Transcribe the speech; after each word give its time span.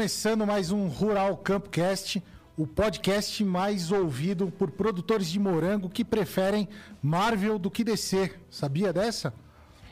Começando 0.00 0.46
mais 0.46 0.70
um 0.70 0.86
Rural 0.86 1.36
Campcast, 1.36 2.22
o 2.56 2.66
podcast 2.66 3.44
mais 3.44 3.92
ouvido 3.92 4.50
por 4.50 4.70
produtores 4.70 5.26
de 5.28 5.38
morango 5.38 5.90
que 5.90 6.02
preferem 6.02 6.66
Marvel 7.02 7.58
do 7.58 7.70
que 7.70 7.84
DC. 7.84 8.32
Sabia 8.50 8.94
dessa? 8.94 9.34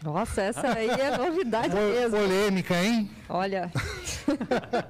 Nossa, 0.02 0.40
essa 0.40 0.66
aí 0.66 0.88
é 0.88 1.12
novidade 1.14 1.74
mesmo. 1.74 2.16
Polêmica, 2.16 2.74
hein? 2.82 3.10
Olha, 3.28 3.70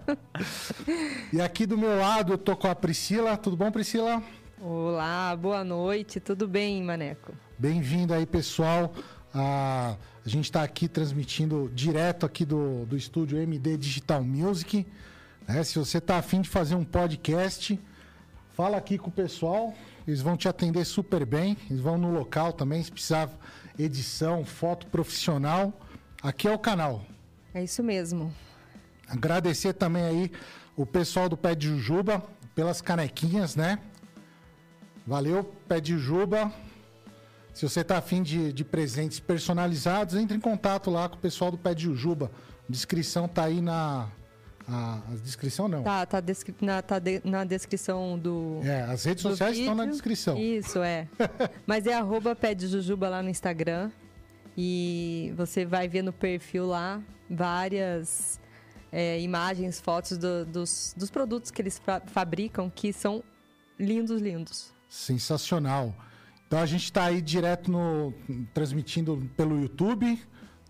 E 1.32 1.40
aqui 1.40 1.66
do 1.66 1.76
meu 1.76 1.98
lado 1.98 2.34
eu 2.34 2.38
tô 2.38 2.56
com 2.56 2.68
a 2.68 2.74
Priscila. 2.76 3.36
Tudo 3.36 3.56
bom, 3.56 3.72
Priscila? 3.72 4.22
olá, 4.62 5.34
boa 5.34 5.64
noite, 5.64 6.20
tudo 6.20 6.46
bem, 6.46 6.80
Maneco? 6.80 7.34
Bem-vindo 7.58 8.14
aí, 8.14 8.24
pessoal. 8.24 8.94
Ah, 9.34 9.96
a 10.24 10.28
gente 10.28 10.44
está 10.44 10.62
aqui 10.62 10.86
transmitindo 10.86 11.68
direto 11.74 12.24
aqui 12.24 12.44
do, 12.44 12.86
do 12.86 12.96
estúdio 12.96 13.36
MD 13.36 13.76
Digital 13.76 14.22
Music. 14.22 14.86
Né? 15.48 15.64
Se 15.64 15.78
você 15.78 15.98
está 15.98 16.18
afim 16.18 16.42
de 16.42 16.48
fazer 16.48 16.74
um 16.74 16.84
podcast, 16.84 17.80
fala 18.54 18.76
aqui 18.76 18.98
com 18.98 19.08
o 19.08 19.12
pessoal. 19.12 19.74
Eles 20.06 20.20
vão 20.20 20.36
te 20.36 20.48
atender 20.48 20.84
super 20.84 21.24
bem. 21.24 21.56
Eles 21.70 21.80
vão 21.80 21.96
no 21.96 22.12
local 22.12 22.52
também, 22.52 22.82
se 22.82 22.92
precisar 22.92 23.30
edição, 23.78 24.44
foto 24.44 24.86
profissional. 24.86 25.72
Aqui 26.22 26.46
é 26.46 26.52
o 26.52 26.58
canal. 26.58 27.04
É 27.54 27.64
isso 27.64 27.82
mesmo. 27.82 28.32
Agradecer 29.08 29.72
também 29.72 30.02
aí 30.02 30.32
o 30.76 30.84
pessoal 30.84 31.28
do 31.28 31.36
Pé 31.36 31.54
de 31.54 31.68
Jujuba 31.68 32.22
pelas 32.54 32.80
canequinhas, 32.80 33.56
né? 33.56 33.78
Valeu, 35.06 35.44
Pé 35.66 35.80
de 35.80 35.92
Jujuba. 35.92 36.52
Se 37.54 37.66
você 37.66 37.82
tá 37.82 37.96
afim 37.96 38.22
de, 38.22 38.52
de 38.52 38.64
presentes 38.64 39.18
personalizados, 39.18 40.14
entre 40.14 40.36
em 40.36 40.40
contato 40.40 40.90
lá 40.90 41.08
com 41.08 41.16
o 41.16 41.18
pessoal 41.18 41.50
do 41.50 41.58
Pé 41.58 41.74
de 41.74 41.84
Jujuba. 41.84 42.30
A 42.68 42.70
descrição 42.72 43.26
tá 43.26 43.44
aí 43.44 43.60
na. 43.60 44.08
A, 44.70 44.96
a 45.12 45.14
descrição 45.16 45.66
não. 45.66 45.82
Tá, 45.82 46.04
tá, 46.04 46.20
descri- 46.20 46.54
na, 46.60 46.82
tá 46.82 46.98
de- 46.98 47.22
na 47.24 47.42
descrição 47.44 48.18
do. 48.18 48.60
É, 48.62 48.82
as 48.82 49.02
redes 49.04 49.22
sociais 49.22 49.56
estão 49.56 49.74
na 49.74 49.84
vídeo. 49.84 49.92
descrição. 49.94 50.36
Isso, 50.36 50.82
é. 50.82 51.08
Mas 51.66 51.86
é 51.86 51.94
arroba 51.94 52.36
jujuba 52.60 53.08
lá 53.08 53.22
no 53.22 53.30
Instagram. 53.30 53.90
E 54.56 55.32
você 55.36 55.64
vai 55.64 55.88
ver 55.88 56.02
no 56.02 56.12
perfil 56.12 56.66
lá 56.66 57.00
várias 57.30 58.38
é, 58.92 59.20
imagens, 59.20 59.80
fotos 59.80 60.18
do- 60.18 60.44
dos, 60.44 60.94
dos 60.96 61.10
produtos 61.10 61.50
que 61.50 61.62
eles 61.62 61.78
fa- 61.78 62.02
fabricam, 62.06 62.68
que 62.68 62.92
são 62.92 63.22
lindos, 63.78 64.20
lindos. 64.20 64.72
Sensacional. 64.88 65.94
Então 66.46 66.58
a 66.58 66.66
gente 66.66 66.84
está 66.84 67.04
aí 67.04 67.22
direto 67.22 67.70
no 67.70 68.12
transmitindo 68.52 69.30
pelo 69.36 69.60
YouTube. 69.60 70.20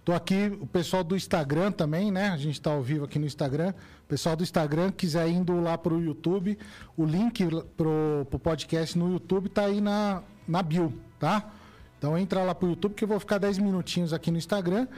Tô 0.08 0.14
aqui 0.14 0.50
o 0.58 0.66
pessoal 0.66 1.04
do 1.04 1.14
Instagram 1.14 1.70
também, 1.70 2.10
né? 2.10 2.30
A 2.30 2.36
gente 2.38 2.54
está 2.54 2.70
ao 2.70 2.82
vivo 2.82 3.04
aqui 3.04 3.18
no 3.18 3.26
Instagram. 3.26 3.74
O 4.04 4.08
pessoal 4.08 4.34
do 4.34 4.42
Instagram 4.42 4.90
quiser 4.90 5.28
indo 5.28 5.60
lá 5.60 5.76
pro 5.76 6.00
YouTube, 6.00 6.58
o 6.96 7.04
link 7.04 7.44
pro, 7.76 8.24
pro 8.24 8.38
podcast 8.38 8.96
no 8.96 9.12
YouTube 9.12 9.50
tá 9.50 9.66
aí 9.66 9.82
na, 9.82 10.22
na 10.48 10.62
bio, 10.62 10.94
tá? 11.20 11.50
Então 11.98 12.16
entra 12.16 12.42
lá 12.42 12.54
pro 12.54 12.70
YouTube 12.70 12.94
que 12.94 13.04
eu 13.04 13.08
vou 13.08 13.20
ficar 13.20 13.36
10 13.36 13.58
minutinhos 13.58 14.14
aqui 14.14 14.30
no 14.30 14.38
Instagram 14.38 14.88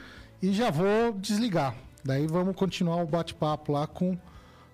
e 0.41 0.53
já 0.53 0.71
vou 0.71 1.11
desligar. 1.19 1.75
Daí 2.05 2.25
vamos 2.25 2.55
continuar 2.55 3.03
o 3.03 3.05
bate-papo 3.05 3.73
lá 3.73 3.85
com 3.87 4.17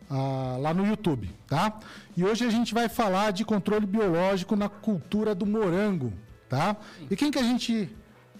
ah, 0.07 0.57
lá 0.59 0.71
no 0.71 0.85
YouTube, 0.85 1.33
tá? 1.47 1.79
E 2.15 2.23
hoje 2.23 2.45
a 2.45 2.51
gente 2.51 2.75
vai 2.75 2.87
falar 2.87 3.31
de 3.31 3.43
controle 3.43 3.87
biológico 3.87 4.55
na 4.55 4.69
cultura 4.69 5.33
do 5.33 5.47
morango, 5.47 6.13
tá? 6.47 6.77
E 7.09 7.15
quem 7.15 7.31
que 7.31 7.39
a 7.39 7.43
gente 7.43 7.89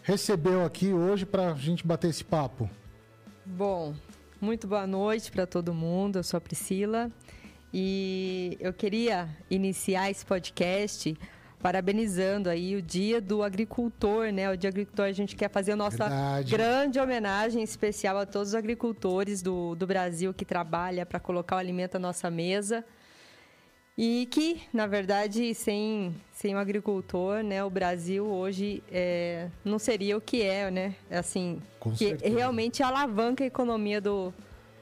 recebeu 0.07 0.63
aqui 0.63 0.94
hoje 0.94 1.25
para 1.25 1.51
a 1.51 1.53
gente 1.53 1.85
bater 1.85 2.09
esse 2.09 2.23
papo? 2.23 2.69
Bom, 3.45 3.94
muito 4.40 4.66
boa 4.66 4.88
noite 4.88 5.29
para 5.29 5.45
todo 5.45 5.73
mundo. 5.73 6.19
Eu 6.19 6.23
sou 6.23 6.38
a 6.38 6.41
Priscila 6.41 7.12
e 7.73 8.57
eu 8.62 8.72
queria 8.72 9.28
iniciar 9.50 10.09
esse 10.09 10.25
podcast 10.25 11.13
parabenizando 11.59 12.50
aí 12.50 12.78
o 12.78 12.81
Dia 12.81 13.19
do 13.19 13.44
Agricultor, 13.44 14.31
né? 14.31 14.50
O 14.50 14.56
Dia 14.56 14.72
do 14.72 14.75
Agricultor 14.75 15.07
a 15.07 15.12
gente 15.12 15.35
quer 15.35 15.50
fazer 15.50 15.73
a 15.73 15.75
nossa 15.75 16.07
Verdade. 16.07 16.51
grande 16.51 17.00
homenagem 17.01 17.62
especial 17.62 18.17
a 18.17 18.25
todos 18.25 18.50
os 18.50 18.56
agricultores 18.56 19.41
do, 19.41 19.75
do 19.75 19.85
Brasil 19.85 20.34
que 20.34 20.46
trabalham 20.46 21.06
para 21.06 21.19
colocar 21.19 21.57
o 21.57 21.59
alimento 21.59 21.96
à 21.96 22.00
nossa 22.00 22.31
mesa. 22.31 22.85
E 23.97 24.28
que, 24.30 24.62
na 24.72 24.85
verdade, 24.85 25.56
sem, 25.56 26.16
sem 26.31 26.53
o 26.53 26.59
agricultor, 26.59 27.41
né, 27.41 27.63
o 27.63 27.69
Brasil 27.69 28.28
hoje 28.28 28.84
é, 28.91 29.50
não 29.66 29.80
seria 29.80 30.16
o 30.16 30.22
que 30.22 30.44
é, 30.44 30.69
né? 30.69 30.96
Assim, 31.09 31.59
Com 31.80 31.91
que 31.91 32.09
certeza. 32.09 32.35
realmente 32.35 32.84
alavanca 32.84 33.44
a 33.44 33.47
economia 33.47 34.00
do 34.00 34.31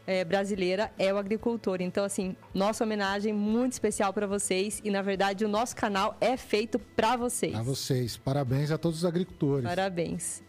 é, 0.05 0.25
brasileira 0.25 0.91
é 0.99 1.13
o 1.13 1.17
agricultor. 1.17 1.81
Então, 1.81 2.03
assim, 2.03 2.35
nossa 2.53 2.83
homenagem 2.83 3.31
muito 3.31 3.71
especial 3.71 4.11
para 4.11 4.27
vocês 4.27 4.81
e, 4.83 4.91
na 4.91 5.01
verdade, 5.01 5.45
o 5.45 5.47
nosso 5.47 5.77
canal 5.77 6.17
é 6.19 6.35
feito 6.35 6.77
para 6.77 7.15
vocês. 7.15 7.55
A 7.55 7.61
vocês, 7.63 8.17
parabéns 8.17 8.69
a 8.69 8.77
todos 8.77 8.99
os 8.99 9.05
agricultores. 9.05 9.63
Parabéns. 9.65 10.43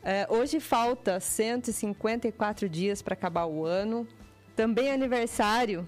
É, 0.00 0.26
hoje 0.30 0.60
falta 0.60 1.20
154 1.20 2.68
dias 2.68 3.02
para 3.02 3.14
acabar 3.14 3.46
o 3.46 3.64
ano. 3.64 4.06
Também 4.54 4.88
é 4.88 4.94
aniversário 4.94 5.84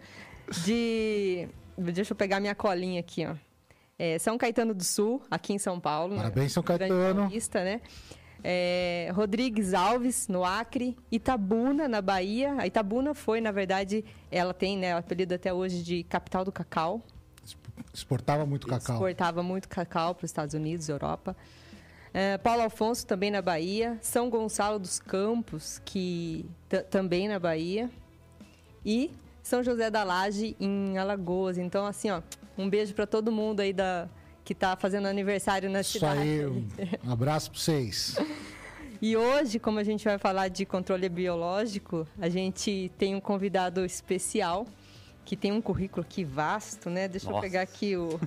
de. 0.64 1.48
Deixa 1.76 2.12
eu 2.12 2.16
pegar 2.16 2.40
minha 2.40 2.54
colinha 2.54 3.00
aqui, 3.00 3.26
ó. 3.26 3.34
É, 3.98 4.18
São 4.18 4.36
Caetano 4.36 4.74
do 4.74 4.82
Sul, 4.82 5.22
aqui 5.30 5.52
em 5.52 5.58
São 5.58 5.78
Paulo. 5.78 6.14
né? 6.14 6.22
Parabéns, 6.22 6.52
São 6.52 6.62
Caetano. 6.62 7.22
Paulista, 7.22 7.62
né? 7.62 7.80
É, 8.42 9.10
Rodrigues 9.14 9.72
Alves, 9.72 10.28
no 10.28 10.44
Acre. 10.44 10.96
Itabuna, 11.10 11.88
na 11.88 12.02
Bahia. 12.02 12.54
A 12.58 12.66
Itabuna 12.66 13.14
foi, 13.14 13.40
na 13.40 13.50
verdade, 13.50 14.04
ela 14.30 14.52
tem 14.52 14.76
né, 14.76 14.94
o 14.94 14.98
apelido 14.98 15.34
até 15.34 15.52
hoje 15.52 15.82
de 15.82 16.02
capital 16.04 16.44
do 16.44 16.52
cacau. 16.52 17.00
Exportava 17.92 18.44
muito 18.44 18.66
cacau. 18.66 18.96
Exportava 18.96 19.42
muito 19.42 19.68
cacau 19.68 20.14
para 20.14 20.24
os 20.24 20.30
Estados 20.30 20.54
Unidos, 20.54 20.88
Europa. 20.88 21.36
É, 22.12 22.36
Paulo 22.38 22.62
Afonso 22.62 23.06
também 23.06 23.30
na 23.30 23.40
Bahia. 23.40 23.98
São 24.02 24.28
Gonçalo 24.28 24.78
dos 24.78 24.98
Campos, 24.98 25.80
que 25.84 26.44
também 26.90 27.28
na 27.28 27.38
Bahia. 27.38 27.90
E 28.84 29.10
São 29.44 29.62
José 29.62 29.90
da 29.90 30.02
Laje, 30.02 30.56
em 30.58 30.96
Alagoas. 30.96 31.58
Então, 31.58 31.84
assim, 31.84 32.10
ó, 32.10 32.22
um 32.56 32.68
beijo 32.68 32.94
para 32.94 33.06
todo 33.06 33.30
mundo 33.30 33.60
aí 33.60 33.74
da, 33.74 34.08
que 34.42 34.54
tá 34.54 34.74
fazendo 34.74 35.06
aniversário 35.06 35.68
na 35.68 35.82
Isso 35.82 35.92
cidade. 35.92 36.18
aí, 36.18 36.46
um 36.46 36.66
abraço 37.12 37.50
para 37.50 37.60
vocês. 37.60 38.16
E 39.02 39.14
hoje, 39.14 39.58
como 39.58 39.78
a 39.78 39.84
gente 39.84 40.02
vai 40.02 40.16
falar 40.16 40.48
de 40.48 40.64
controle 40.64 41.10
biológico, 41.10 42.08
a 42.18 42.30
gente 42.30 42.90
tem 42.96 43.14
um 43.14 43.20
convidado 43.20 43.84
especial 43.84 44.66
que 45.26 45.36
tem 45.36 45.52
um 45.52 45.60
currículo 45.60 46.00
aqui 46.00 46.24
vasto, 46.24 46.88
né? 46.88 47.06
Deixa 47.06 47.26
eu 47.26 47.32
Nossa. 47.32 47.42
pegar 47.42 47.60
aqui 47.60 47.96
o 47.98 48.18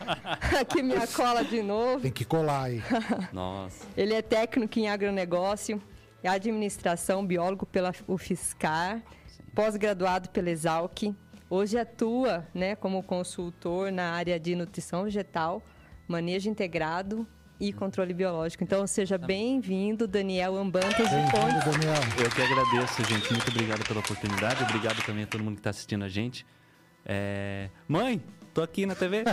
aqui 0.58 0.82
minha 0.82 1.06
cola 1.06 1.44
de 1.44 1.62
novo. 1.62 2.00
Tem 2.00 2.10
que 2.10 2.24
colar 2.24 2.64
aí. 2.64 2.82
Nossa. 3.30 3.86
Ele 3.94 4.14
é 4.14 4.22
técnico 4.22 4.78
em 4.78 4.88
agronegócio, 4.88 5.82
é 6.22 6.30
administração, 6.30 7.26
biólogo 7.26 7.66
pela 7.66 7.92
UFSCar, 8.08 9.02
pós-graduado 9.54 10.30
pela 10.30 10.50
Exalc. 10.50 11.14
Hoje 11.48 11.78
atua 11.78 12.46
né, 12.54 12.74
como 12.74 13.02
consultor 13.02 13.92
na 13.92 14.12
área 14.12 14.40
de 14.40 14.54
nutrição 14.54 15.04
vegetal, 15.04 15.62
manejo 16.08 16.48
integrado 16.48 17.26
e 17.60 17.72
controle 17.72 18.14
biológico. 18.14 18.64
Então, 18.64 18.86
seja 18.86 19.18
bem-vindo, 19.18 20.08
Daniel 20.08 20.56
Ambantas 20.56 20.96
Bem-vindo. 20.96 21.70
Daniel. 21.70 22.02
Eu 22.18 22.30
que 22.30 22.42
agradeço, 22.42 23.04
gente. 23.04 23.30
Muito 23.30 23.48
obrigado 23.50 23.86
pela 23.86 24.00
oportunidade. 24.00 24.64
Obrigado 24.64 25.04
também 25.04 25.24
a 25.24 25.26
todo 25.26 25.44
mundo 25.44 25.54
que 25.54 25.60
está 25.60 25.70
assistindo 25.70 26.04
a 26.04 26.08
gente. 26.08 26.46
É, 27.04 27.68
Mãe, 27.86 28.22
tô 28.52 28.62
aqui 28.62 28.86
na 28.86 28.94
TV. 28.94 29.24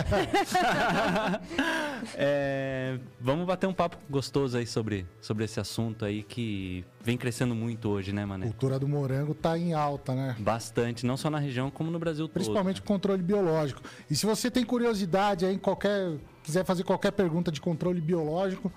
É, 2.14 2.98
Vamos 3.20 3.46
bater 3.46 3.66
um 3.66 3.74
papo 3.74 3.98
gostoso 4.08 4.56
aí 4.56 4.66
sobre, 4.66 5.06
sobre 5.20 5.44
esse 5.44 5.60
assunto 5.60 6.04
aí 6.04 6.22
que 6.22 6.82
vem 7.04 7.16
crescendo 7.16 7.54
muito 7.54 7.90
hoje, 7.90 8.10
né, 8.10 8.22
A 8.22 8.26
Mané? 8.26 8.46
cultura 8.46 8.78
do 8.78 8.88
morango 8.88 9.34
tá 9.34 9.58
em 9.58 9.74
alta, 9.74 10.14
né? 10.14 10.34
Bastante, 10.38 11.04
não 11.04 11.18
só 11.18 11.28
na 11.28 11.38
região, 11.38 11.70
como 11.70 11.90
no 11.90 11.98
Brasil 11.98 12.26
todo. 12.26 12.32
Principalmente 12.32 12.76
né? 12.76 12.82
o 12.82 12.86
controle 12.86 13.22
biológico. 13.22 13.82
E 14.10 14.16
se 14.16 14.24
você 14.24 14.50
tem 14.50 14.64
curiosidade 14.64 15.44
aí, 15.44 15.54
em 15.54 15.58
qualquer, 15.58 16.16
quiser 16.42 16.64
fazer 16.64 16.84
qualquer 16.84 17.12
pergunta 17.12 17.52
de 17.52 17.60
controle 17.60 18.00
biológico 18.00 18.72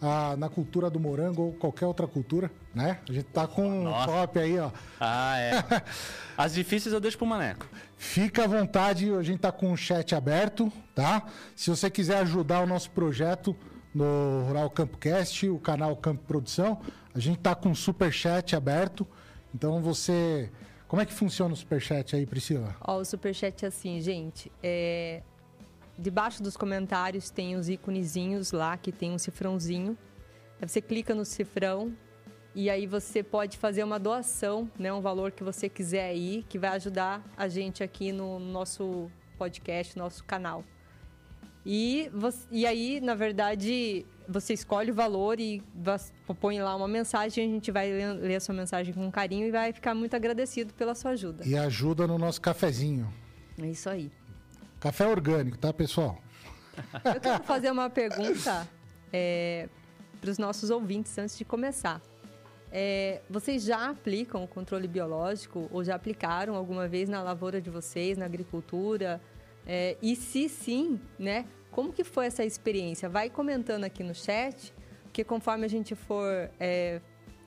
ah, 0.00 0.34
na 0.36 0.48
cultura 0.48 0.88
do 0.90 0.98
morango 0.98 1.42
ou 1.42 1.52
qualquer 1.52 1.86
outra 1.86 2.06
cultura, 2.06 2.50
né? 2.74 2.98
A 3.08 3.12
gente 3.12 3.26
tá 3.26 3.46
com 3.46 3.68
um 3.68 3.84
Nossa. 3.84 4.06
top 4.06 4.38
aí, 4.38 4.58
ó. 4.58 4.70
Ah, 4.98 5.38
é. 5.38 5.64
As 6.36 6.54
difíceis 6.54 6.92
eu 6.92 7.00
deixo 7.00 7.18
pro 7.18 7.26
Maneco. 7.26 7.66
Fica 8.02 8.44
à 8.44 8.46
vontade, 8.48 9.08
a 9.14 9.22
gente 9.22 9.38
tá 9.38 9.52
com 9.52 9.72
o 9.72 9.76
chat 9.76 10.12
aberto, 10.12 10.70
tá? 10.92 11.24
Se 11.54 11.70
você 11.70 11.88
quiser 11.88 12.18
ajudar 12.18 12.60
o 12.60 12.66
nosso 12.66 12.90
projeto 12.90 13.56
no 13.94 14.42
Rural 14.48 14.68
Campcast, 14.70 15.48
o 15.48 15.58
canal 15.60 15.96
Campo 15.96 16.20
Produção, 16.26 16.82
a 17.14 17.20
gente 17.20 17.38
tá 17.38 17.54
com 17.54 17.70
o 17.70 17.76
super 17.76 18.12
chat 18.12 18.56
aberto. 18.56 19.06
Então 19.54 19.80
você, 19.80 20.50
como 20.88 21.00
é 21.00 21.06
que 21.06 21.12
funciona 21.12 21.54
o 21.54 21.56
super 21.56 21.80
chat 21.80 22.16
aí, 22.16 22.26
Priscila? 22.26 22.74
Ó, 22.80 22.98
o 22.98 23.04
superchat 23.04 23.64
é 23.64 23.68
assim, 23.68 24.00
gente. 24.00 24.50
É... 24.60 25.22
Debaixo 25.96 26.42
dos 26.42 26.56
comentários 26.56 27.30
tem 27.30 27.54
os 27.54 27.68
íconezinhos 27.68 28.50
lá, 28.50 28.76
que 28.76 28.90
tem 28.90 29.12
um 29.12 29.18
cifrãozinho. 29.18 29.96
Aí 30.60 30.68
você 30.68 30.82
clica 30.82 31.14
no 31.14 31.24
cifrão 31.24 31.96
E 32.54 32.68
aí 32.68 32.86
você 32.86 33.22
pode 33.22 33.56
fazer 33.56 33.82
uma 33.82 33.98
doação, 33.98 34.70
né? 34.78 34.92
Um 34.92 35.00
valor 35.00 35.32
que 35.32 35.42
você 35.42 35.68
quiser 35.68 36.10
aí, 36.10 36.44
que 36.48 36.58
vai 36.58 36.70
ajudar 36.70 37.22
a 37.36 37.48
gente 37.48 37.82
aqui 37.82 38.12
no 38.12 38.38
nosso 38.38 39.10
podcast, 39.38 39.96
nosso 39.96 40.22
canal. 40.24 40.62
E, 41.64 42.10
você, 42.12 42.46
e 42.50 42.66
aí, 42.66 43.00
na 43.00 43.14
verdade, 43.14 44.04
você 44.28 44.52
escolhe 44.52 44.90
o 44.90 44.94
valor 44.94 45.38
e 45.38 45.62
põe 46.40 46.60
lá 46.60 46.74
uma 46.74 46.88
mensagem, 46.88 47.44
a 47.44 47.48
gente 47.48 47.70
vai 47.70 47.90
ler, 47.90 48.36
a 48.36 48.40
sua 48.40 48.54
mensagem 48.54 48.92
com 48.92 49.10
carinho 49.10 49.46
e 49.46 49.50
vai 49.50 49.72
ficar 49.72 49.94
muito 49.94 50.14
agradecido 50.14 50.74
pela 50.74 50.94
sua 50.94 51.12
ajuda. 51.12 51.46
E 51.46 51.56
ajuda 51.56 52.06
no 52.06 52.18
nosso 52.18 52.40
cafezinho. 52.40 53.12
É 53.60 53.66
isso 53.66 53.88
aí. 53.88 54.10
Café 54.80 55.06
orgânico, 55.06 55.56
tá, 55.56 55.72
pessoal? 55.72 56.18
Eu 57.04 57.20
quero 57.20 57.44
fazer 57.44 57.70
uma 57.70 57.88
pergunta 57.88 58.68
é, 59.12 59.68
para 60.20 60.30
os 60.30 60.38
nossos 60.38 60.70
ouvintes 60.70 61.16
antes 61.16 61.38
de 61.38 61.44
começar. 61.44 62.00
É, 62.74 63.20
vocês 63.28 63.62
já 63.62 63.90
aplicam 63.90 64.42
o 64.42 64.48
controle 64.48 64.88
biológico 64.88 65.68
ou 65.70 65.84
já 65.84 65.94
aplicaram 65.94 66.56
alguma 66.56 66.88
vez 66.88 67.06
na 67.06 67.22
lavoura 67.22 67.60
de 67.60 67.68
vocês, 67.68 68.16
na 68.16 68.24
agricultura? 68.24 69.20
É, 69.66 69.98
e 70.00 70.16
se 70.16 70.48
sim, 70.48 70.98
né? 71.18 71.44
Como 71.70 71.92
que 71.92 72.02
foi 72.02 72.26
essa 72.26 72.44
experiência? 72.44 73.08
Vai 73.10 73.28
comentando 73.28 73.84
aqui 73.84 74.02
no 74.02 74.14
chat, 74.14 74.72
porque 75.04 75.22
conforme 75.22 75.66
a 75.66 75.68
gente 75.68 75.94
for 75.94 76.50
é, 76.58 77.00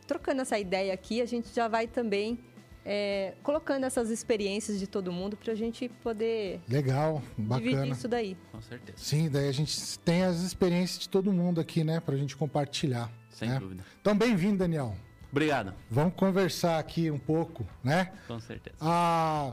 trocando 0.07 0.41
essa 0.41 0.59
ideia 0.59 0.93
aqui, 0.93 1.21
a 1.21 1.25
gente 1.25 1.53
já 1.53 1.67
vai 1.67 1.87
também 1.87 2.39
é, 2.85 3.33
colocando 3.41 3.83
essas 3.83 4.11
experiências 4.11 4.79
de 4.79 4.85
todo 4.85 5.11
mundo 5.11 5.35
para 5.35 5.53
a 5.53 5.55
gente 5.55 5.89
poder 6.03 6.61
legal 6.69 7.21
bacana 7.35 7.71
dividir 7.71 7.91
isso 7.91 8.07
daí 8.07 8.37
com 8.51 8.61
certeza 8.61 8.95
sim 8.95 9.27
daí 9.27 9.49
a 9.49 9.51
gente 9.51 9.97
tem 9.99 10.23
as 10.23 10.41
experiências 10.41 10.99
de 10.99 11.09
todo 11.09 11.33
mundo 11.33 11.59
aqui 11.59 11.83
né 11.83 11.99
para 11.99 12.13
a 12.13 12.17
gente 12.17 12.37
compartilhar 12.37 13.11
sem 13.31 13.49
né? 13.49 13.57
dúvida 13.57 13.83
então 13.99 14.15
bem-vindo 14.15 14.57
Daniel 14.57 14.95
obrigado 15.35 15.73
vamos 15.91 16.13
conversar 16.13 16.79
aqui 16.79 17.11
um 17.11 17.19
pouco 17.19 17.65
né 17.83 18.13
com 18.27 18.39
certeza 18.39 18.77
ah, 18.79 19.51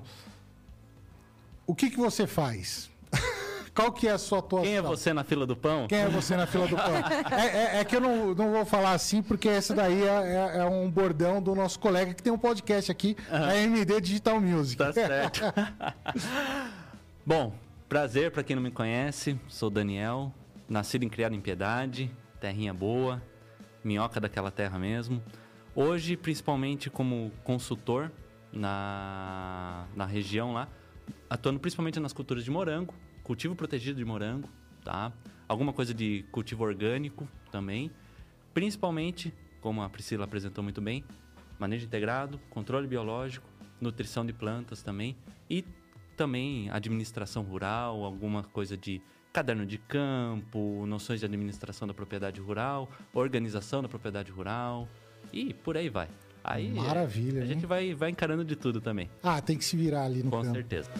o 1.66 1.74
que 1.74 1.90
que 1.90 1.96
você 1.96 2.26
faz 2.26 2.88
qual 3.74 3.90
que 3.90 4.06
é 4.06 4.12
a 4.12 4.18
sua 4.18 4.38
atuação? 4.38 4.64
Quem 4.64 4.76
é 4.76 4.82
você 4.82 5.12
na 5.12 5.24
fila 5.24 5.46
do 5.46 5.56
pão? 5.56 5.86
Quem 5.88 5.98
é 5.98 6.08
você 6.08 6.36
na 6.36 6.46
fila 6.46 6.66
do 6.68 6.76
pão? 6.76 6.94
é, 7.30 7.46
é, 7.46 7.80
é, 7.80 7.84
que 7.84 7.96
eu 7.96 8.00
não, 8.00 8.34
não 8.34 8.52
vou 8.52 8.66
falar 8.66 8.92
assim, 8.92 9.22
porque 9.22 9.48
esse 9.48 9.74
daí 9.74 10.02
é, 10.02 10.06
é, 10.06 10.58
é, 10.58 10.64
um 10.64 10.90
bordão 10.90 11.42
do 11.42 11.54
nosso 11.54 11.78
colega 11.78 12.12
que 12.12 12.22
tem 12.22 12.32
um 12.32 12.38
podcast 12.38 12.90
aqui, 12.90 13.16
uhum. 13.30 13.44
a 13.44 13.56
MD 13.56 14.00
Digital 14.00 14.40
Music. 14.40 14.76
Tá 14.76 14.92
certo. 14.92 15.40
Bom, 17.24 17.54
prazer 17.88 18.30
para 18.30 18.42
quem 18.42 18.56
não 18.56 18.62
me 18.62 18.70
conhece, 18.70 19.38
sou 19.48 19.70
Daniel, 19.70 20.32
nascido 20.68 21.04
e 21.04 21.10
criado 21.10 21.34
em 21.34 21.40
Piedade, 21.40 22.10
terrinha 22.40 22.74
boa, 22.74 23.22
minhoca 23.82 24.20
daquela 24.20 24.50
terra 24.50 24.78
mesmo. 24.78 25.22
Hoje, 25.74 26.18
principalmente 26.18 26.90
como 26.90 27.32
consultor 27.42 28.12
na, 28.52 29.86
na 29.96 30.04
região 30.04 30.52
lá, 30.52 30.68
atuando 31.30 31.58
principalmente 31.58 31.98
nas 31.98 32.12
culturas 32.12 32.44
de 32.44 32.50
morango, 32.50 32.94
cultivo 33.22 33.56
protegido 33.56 33.96
de 33.96 34.04
morango, 34.04 34.50
tá? 34.84 35.10
Alguma 35.48 35.72
coisa 35.72 35.94
de 35.94 36.26
cultivo 36.30 36.62
orgânico 36.62 37.26
também. 37.50 37.90
Principalmente, 38.52 39.32
como 39.62 39.80
a 39.82 39.88
Priscila 39.88 40.24
apresentou 40.24 40.62
muito 40.62 40.82
bem, 40.82 41.02
manejo 41.58 41.86
integrado, 41.86 42.38
controle 42.50 42.86
biológico, 42.86 43.48
nutrição 43.80 44.26
de 44.26 44.32
plantas 44.34 44.82
também 44.82 45.16
e 45.48 45.64
também 46.18 46.68
administração 46.68 47.42
rural, 47.42 48.04
alguma 48.04 48.42
coisa 48.42 48.76
de 48.76 49.00
caderno 49.32 49.64
de 49.64 49.78
campo, 49.78 50.84
noções 50.86 51.20
de 51.20 51.24
administração 51.24 51.88
da 51.88 51.94
propriedade 51.94 52.42
rural, 52.42 52.90
organização 53.14 53.80
da 53.80 53.88
propriedade 53.88 54.30
rural 54.30 54.86
e 55.32 55.52
por 55.54 55.76
aí 55.76 55.88
vai. 55.88 56.08
Aí 56.44 56.70
Maravilha. 56.72 57.42
A 57.42 57.46
gente 57.46 57.64
vai, 57.66 57.94
vai 57.94 58.10
encarando 58.10 58.44
de 58.44 58.56
tudo 58.56 58.80
também. 58.80 59.08
Ah, 59.22 59.40
tem 59.40 59.56
que 59.56 59.64
se 59.64 59.76
virar 59.76 60.04
ali 60.04 60.22
no 60.22 60.30
Com 60.30 60.42
campo. 60.42 60.54
certeza. 60.54 60.90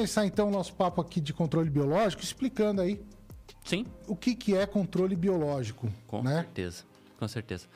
Começar 0.00 0.24
então 0.24 0.48
o 0.48 0.50
nosso 0.50 0.72
papo 0.72 0.98
aqui 1.02 1.20
de 1.20 1.34
controle 1.34 1.68
biológico, 1.68 2.22
explicando 2.22 2.80
aí 2.80 2.98
Sim. 3.62 3.84
o 4.08 4.16
que, 4.16 4.34
que 4.34 4.56
é 4.56 4.64
controle 4.64 5.14
biológico. 5.14 5.92
Com 6.06 6.22
né? 6.22 6.36
certeza, 6.36 6.84
com 7.18 7.28
certeza. 7.28 7.66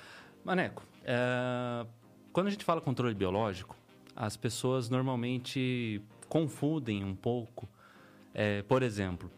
Maneco, 0.42 0.82
é... 1.04 1.84
quando 2.32 2.46
a 2.46 2.50
gente 2.50 2.64
fala 2.64 2.80
controle 2.80 3.14
biológico, 3.14 3.76
as 4.16 4.38
pessoas 4.38 4.88
normalmente 4.88 6.00
confundem 6.26 7.04
um 7.04 7.14
pouco. 7.14 7.68
É, 8.32 8.62
por 8.62 8.82
exemplo, 8.82 9.30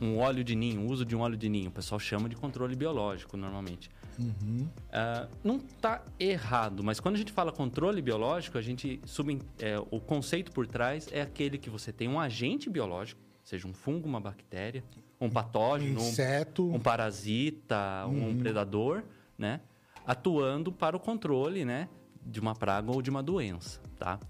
um 0.00 0.16
óleo 0.16 0.42
de 0.42 0.56
ninho, 0.56 0.80
o 0.80 0.90
uso 0.90 1.04
de 1.04 1.14
um 1.14 1.20
óleo 1.20 1.36
de 1.36 1.48
ninho, 1.48 1.68
o 1.68 1.72
pessoal 1.72 1.98
chama 1.98 2.26
de 2.26 2.36
controle 2.36 2.74
biológico 2.74 3.36
normalmente. 3.36 3.90
Uhum. 4.20 4.68
Uh, 4.88 5.28
não 5.42 5.56
está 5.56 6.02
errado, 6.18 6.84
mas 6.84 7.00
quando 7.00 7.14
a 7.14 7.18
gente 7.18 7.32
fala 7.32 7.50
controle 7.50 8.02
biológico, 8.02 8.58
a 8.58 8.62
gente 8.62 9.00
sub, 9.06 9.40
é, 9.58 9.78
o 9.90 9.98
conceito 9.98 10.52
por 10.52 10.66
trás 10.66 11.08
é 11.10 11.22
aquele 11.22 11.56
que 11.56 11.70
você 11.70 11.92
tem 11.92 12.06
um 12.06 12.20
agente 12.20 12.68
biológico, 12.68 13.20
seja 13.42 13.66
um 13.66 13.72
fungo, 13.72 14.06
uma 14.06 14.20
bactéria, 14.20 14.84
um 15.20 15.30
patógeno, 15.30 16.00
um 16.00 16.08
inseto, 16.08 16.64
um, 16.64 16.74
um 16.74 16.80
parasita, 16.80 18.04
uhum. 18.06 18.30
um 18.30 18.38
predador, 18.38 19.02
né, 19.38 19.60
atuando 20.06 20.70
para 20.70 20.96
o 20.96 21.00
controle, 21.00 21.64
né, 21.64 21.88
de 22.24 22.40
uma 22.40 22.54
praga 22.54 22.90
ou 22.90 23.00
de 23.00 23.08
uma 23.08 23.22
doença, 23.22 23.80
tá? 23.98 24.20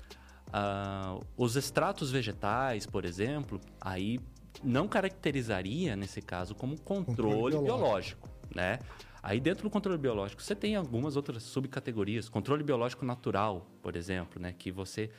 Uh, 0.48 1.24
os 1.36 1.54
extratos 1.54 2.10
vegetais, 2.10 2.84
por 2.84 3.04
exemplo, 3.04 3.60
aí 3.80 4.18
não 4.64 4.88
caracterizaria 4.88 5.94
nesse 5.94 6.20
caso 6.20 6.56
como 6.56 6.78
controle, 6.80 7.54
controle 7.54 7.64
biológico, 7.64 8.28
biológico 8.28 8.30
né? 8.54 8.78
Aí 9.22 9.40
dentro 9.40 9.64
do 9.64 9.70
controle 9.70 9.98
biológico 9.98 10.42
você 10.42 10.54
tem 10.54 10.76
algumas 10.76 11.16
outras 11.16 11.42
subcategorias, 11.42 12.28
controle 12.28 12.62
biológico 12.62 13.04
natural, 13.04 13.66
por 13.82 13.96
exemplo, 13.96 14.40
né, 14.40 14.54
que 14.56 14.70
você 14.70 15.10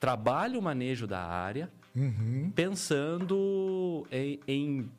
trabalha 0.00 0.58
o 0.58 0.62
manejo 0.62 1.06
da 1.06 1.20
área 1.20 1.70
uhum. 1.94 2.52
pensando 2.54 4.06
em, 4.10 4.40
em, 4.46 4.90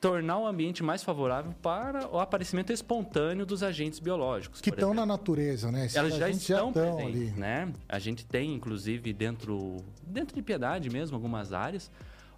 tornar 0.00 0.38
o 0.38 0.46
ambiente 0.46 0.82
mais 0.82 1.02
favorável 1.02 1.52
para 1.60 2.08
o 2.08 2.18
aparecimento 2.18 2.72
espontâneo 2.72 3.44
dos 3.44 3.62
agentes 3.62 3.98
biológicos. 3.98 4.60
Que 4.60 4.70
estão 4.70 4.94
na 4.94 5.04
natureza, 5.04 5.70
né? 5.70 5.86
Esses 5.86 5.96
Elas 5.96 6.14
já 6.14 6.30
estão, 6.30 6.72
já 6.72 6.88
estão 6.88 7.06
ali. 7.06 7.30
Né? 7.32 7.72
A 7.88 7.98
gente 7.98 8.24
tem, 8.24 8.54
inclusive, 8.54 9.12
dentro, 9.12 9.76
dentro 10.02 10.34
de 10.34 10.42
Piedade 10.42 10.88
mesmo, 10.88 11.16
algumas 11.16 11.52
áreas, 11.52 11.90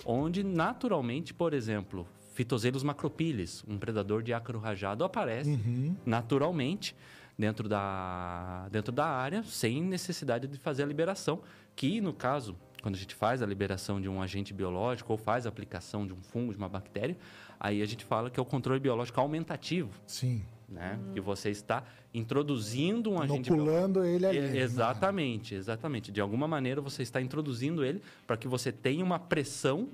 onde 0.04 0.42
naturalmente, 0.42 1.32
por 1.32 1.54
exemplo, 1.54 2.06
Fitoselos 2.34 2.82
macropílis, 2.82 3.64
um 3.68 3.78
predador 3.78 4.22
de 4.22 4.32
ácaro 4.32 4.58
rajado, 4.58 5.04
aparece 5.04 5.50
uhum. 5.50 5.94
naturalmente 6.04 6.94
dentro 7.38 7.68
da, 7.68 8.68
dentro 8.70 8.92
da 8.92 9.06
área, 9.06 9.42
sem 9.42 9.82
necessidade 9.82 10.46
de 10.46 10.58
fazer 10.58 10.82
a 10.82 10.86
liberação, 10.86 11.40
que 11.74 12.00
no 12.00 12.12
caso, 12.12 12.56
quando 12.82 12.94
a 12.94 12.98
gente 12.98 13.14
faz 13.14 13.42
a 13.42 13.46
liberação 13.46 14.00
de 14.00 14.08
um 14.08 14.20
agente 14.22 14.52
biológico 14.52 15.12
ou 15.12 15.18
faz 15.18 15.46
a 15.46 15.48
aplicação 15.48 16.06
de 16.06 16.12
um 16.12 16.22
fungo, 16.22 16.52
de 16.52 16.58
uma 16.58 16.68
bactéria, 16.68 17.16
aí 17.58 17.82
a 17.82 17.86
gente 17.86 18.04
fala 18.04 18.30
que 18.30 18.38
é 18.38 18.42
o 18.42 18.46
controle 18.46 18.80
biológico 18.80 19.20
aumentativo. 19.20 19.90
Sim. 20.06 20.44
Né? 20.68 20.98
Hum. 20.98 21.12
Que 21.12 21.20
você 21.20 21.50
está 21.50 21.84
introduzindo 22.14 23.10
um 23.10 23.20
agente 23.20 23.48
Inoculando 23.50 24.04
ele 24.04 24.26
ali. 24.26 24.40
Né? 24.40 24.58
Exatamente, 24.58 25.54
exatamente. 25.54 26.10
De 26.10 26.20
alguma 26.20 26.48
maneira 26.48 26.80
você 26.80 27.02
está 27.02 27.20
introduzindo 27.20 27.84
ele 27.84 28.02
para 28.26 28.36
que 28.36 28.48
você 28.48 28.72
tenha 28.72 29.04
uma 29.04 29.18
pressão 29.18 29.88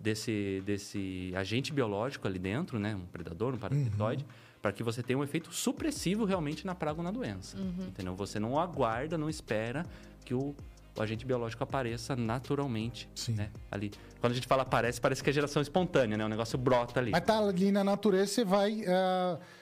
desse, 0.00 0.62
desse 0.64 1.32
agente 1.36 1.72
biológico 1.72 2.26
ali 2.26 2.38
dentro, 2.38 2.78
né? 2.78 2.94
Um 2.94 3.06
predador, 3.06 3.54
um 3.54 3.58
parasitoide, 3.58 4.24
uhum. 4.24 4.30
para 4.62 4.72
que 4.72 4.82
você 4.82 5.02
tenha 5.02 5.18
um 5.18 5.22
efeito 5.22 5.52
supressivo 5.52 6.24
realmente 6.24 6.66
na 6.66 6.74
praga 6.74 6.98
ou 6.98 7.04
na 7.04 7.10
doença. 7.10 7.58
Uhum. 7.58 7.86
Entendeu? 7.88 8.14
Você 8.16 8.40
não 8.40 8.58
aguarda, 8.58 9.18
não 9.18 9.28
espera 9.28 9.84
que 10.24 10.32
o, 10.34 10.54
o 10.96 11.02
agente 11.02 11.26
biológico 11.26 11.62
apareça 11.62 12.16
naturalmente, 12.16 13.08
Sim. 13.14 13.34
né? 13.34 13.50
Ali. 13.70 13.90
Quando 14.20 14.32
a 14.32 14.34
gente 14.34 14.46
fala 14.46 14.62
aparece, 14.62 15.00
parece 15.00 15.22
que 15.22 15.30
é 15.30 15.32
geração 15.32 15.60
espontânea, 15.60 16.16
né? 16.16 16.24
O 16.24 16.28
negócio 16.28 16.58
brota 16.58 16.98
ali. 16.98 17.10
Mas 17.10 17.22
tá 17.22 17.38
ali 17.38 17.70
na 17.70 17.84
natureza, 17.84 18.32
você 18.32 18.44
vai... 18.44 18.80
Uh 18.80 19.59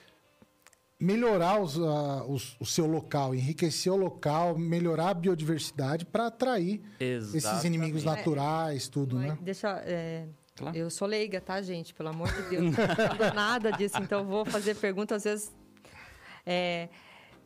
melhorar 1.01 1.61
os, 1.61 1.77
uh, 1.77 2.25
os, 2.29 2.57
o 2.59 2.67
seu 2.67 2.87
local, 2.87 3.35
enriquecer 3.35 3.93
o 3.93 3.97
local, 3.97 4.59
melhorar 4.59 5.11
a 5.11 5.15
biodiversidade 5.15 6.05
para 6.05 6.27
atrair 6.27 6.83
Exatamente. 6.99 7.37
esses 7.37 7.65
inimigos 7.65 8.05
naturais, 8.05 8.89
tudo, 8.89 9.19
né? 9.19 9.39
Deixa. 9.41 9.83
É... 9.85 10.27
Claro. 10.57 10.77
Eu 10.77 10.91
sou 10.91 11.07
leiga, 11.07 11.41
tá, 11.41 11.63
gente? 11.63 11.95
Pelo 11.95 12.09
amor 12.09 12.27
de 12.33 12.43
Deus. 12.51 12.75
Não 13.17 13.33
nada 13.33 13.71
disso, 13.71 13.97
então 14.03 14.25
vou 14.25 14.45
fazer 14.45 14.75
perguntas, 14.75 15.19
às 15.19 15.25
vezes. 15.25 15.57
É, 16.45 16.89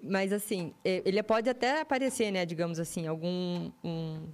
mas 0.02 0.32
assim, 0.32 0.72
é, 0.82 1.02
ele 1.04 1.22
pode 1.22 1.50
até 1.50 1.82
aparecer, 1.82 2.30
né, 2.30 2.46
digamos 2.46 2.80
assim, 2.80 3.06
algum. 3.06 3.70
Um, 3.84 4.28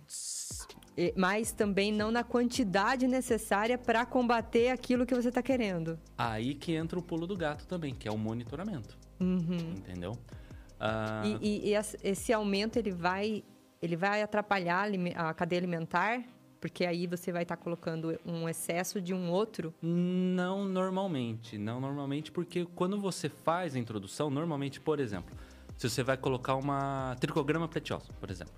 mas 1.17 1.53
também 1.53 1.93
não 1.93 2.11
na 2.11 2.25
quantidade 2.25 3.07
necessária 3.07 3.79
para 3.79 4.05
combater 4.05 4.71
aquilo 4.71 5.07
que 5.07 5.15
você 5.15 5.29
está 5.29 5.43
querendo. 5.43 5.99
Aí 6.17 6.55
que 6.55 6.73
entra 6.73 6.99
o 6.99 7.03
pulo 7.03 7.27
do 7.27 7.37
gato 7.37 7.67
também, 7.67 7.95
que 7.95 8.09
é 8.09 8.11
o 8.11 8.19
monitoramento. 8.19 8.99
Uhum. 9.21 9.75
Entendeu? 9.77 10.13
Uh... 10.13 11.39
E, 11.41 11.69
e, 11.69 11.71
e, 11.71 11.75
esse 12.05 12.33
aumento 12.33 12.79
ele 12.79 12.93
vai, 12.93 13.43
ele 13.83 13.97
vai 13.97 14.23
atrapalhar 14.23 14.89
a 15.17 15.35
cadeia 15.35 15.61
alimentar? 15.61 16.23
Porque 16.61 16.85
aí 16.85 17.07
você 17.07 17.31
vai 17.31 17.43
estar 17.43 17.57
tá 17.57 17.63
colocando 17.63 18.19
um 18.27 18.49
excesso 18.49 19.01
de 19.01 19.15
um 19.15 19.31
outro? 19.31 19.73
Não 19.81 20.65
normalmente. 20.65 21.57
Não 21.57 21.81
normalmente, 21.81 22.33
porque 22.33 22.67
quando 22.75 23.01
você 23.01 23.29
faz 23.29 23.77
a 23.77 23.79
introdução, 23.79 24.29
normalmente, 24.29 24.81
por 24.81 24.99
exemplo, 24.99 25.37
se 25.77 25.89
você 25.89 26.03
vai 26.03 26.17
colocar 26.17 26.57
uma 26.57 27.17
tricograma 27.21 27.69
pretiosa, 27.69 28.13
por 28.19 28.31
exemplo. 28.31 28.55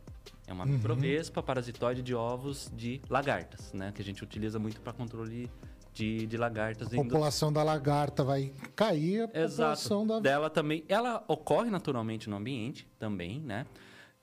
É 0.46 0.52
uma 0.52 0.64
uhum. 0.64 0.72
microvespa 0.72 1.42
parasitoide 1.42 2.02
de 2.02 2.14
ovos 2.14 2.72
de 2.74 3.00
lagartas, 3.08 3.72
né? 3.72 3.92
Que 3.94 4.02
a 4.02 4.04
gente 4.04 4.24
utiliza 4.24 4.58
muito 4.58 4.80
para 4.80 4.92
controle 4.92 5.48
de, 5.92 6.26
de 6.26 6.36
lagartas. 6.36 6.88
A 6.92 6.96
população 6.96 7.52
da 7.52 7.62
lagarta 7.62 8.22
vai 8.22 8.52
cair, 8.74 9.28
a 9.34 9.40
Exato. 9.40 9.50
população 9.50 10.06
da... 10.06 10.20
dela 10.20 10.50
também. 10.50 10.84
Ela 10.88 11.24
ocorre 11.28 11.70
naturalmente 11.70 12.28
no 12.28 12.36
ambiente 12.36 12.88
também, 12.98 13.40
né? 13.40 13.66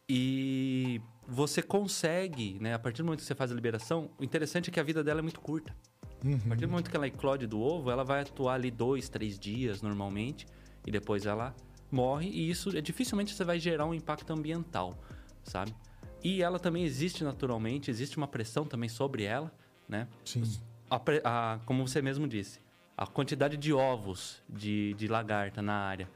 E 0.09 1.01
você 1.27 1.61
consegue, 1.61 2.57
né? 2.59 2.73
A 2.73 2.79
partir 2.79 2.99
do 2.99 3.05
momento 3.05 3.19
que 3.19 3.25
você 3.25 3.35
faz 3.35 3.51
a 3.51 3.55
liberação, 3.55 4.09
o 4.17 4.23
interessante 4.23 4.69
é 4.69 4.73
que 4.73 4.79
a 4.79 4.83
vida 4.83 5.03
dela 5.03 5.19
é 5.19 5.21
muito 5.21 5.41
curta. 5.41 5.75
Uhum. 6.23 6.39
A 6.45 6.47
partir 6.49 6.65
do 6.65 6.69
momento 6.69 6.89
que 6.89 6.95
ela 6.95 7.07
eclode 7.07 7.45
do 7.45 7.59
ovo, 7.59 7.91
ela 7.91 8.03
vai 8.03 8.21
atuar 8.21 8.55
ali 8.55 8.71
dois, 8.71 9.09
três 9.09 9.37
dias 9.37 9.81
normalmente, 9.81 10.47
e 10.85 10.91
depois 10.91 11.25
ela 11.25 11.53
morre, 11.91 12.29
e 12.29 12.49
isso 12.49 12.75
é 12.75 12.81
dificilmente 12.81 13.33
você 13.33 13.43
vai 13.43 13.59
gerar 13.59 13.85
um 13.85 13.93
impacto 13.93 14.31
ambiental, 14.31 14.97
sabe? 15.43 15.75
E 16.23 16.41
ela 16.41 16.59
também 16.59 16.83
existe 16.83 17.23
naturalmente, 17.23 17.91
existe 17.91 18.17
uma 18.17 18.27
pressão 18.27 18.65
também 18.65 18.89
sobre 18.89 19.23
ela, 19.23 19.53
né? 19.87 20.07
Sim 20.25 20.43
a, 20.89 21.01
a, 21.23 21.59
como 21.65 21.87
você 21.87 22.01
mesmo 22.01 22.27
disse, 22.27 22.59
a 22.97 23.05
quantidade 23.05 23.57
de 23.57 23.73
ovos 23.73 24.41
de, 24.49 24.93
de 24.95 25.07
lagarta 25.07 25.61
na 25.61 25.73
área 25.73 26.09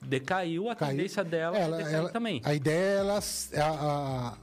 decaiu, 0.00 0.68
a 0.68 0.76
Caiu. 0.76 0.90
tendência 0.90 1.24
dela 1.24 1.56
ela, 1.56 1.82
ela, 1.82 2.10
também. 2.10 2.40
A 2.44 2.54
ideia 2.54 2.76
é 2.76 2.98
ela, 2.98 3.18
a, 3.18 4.36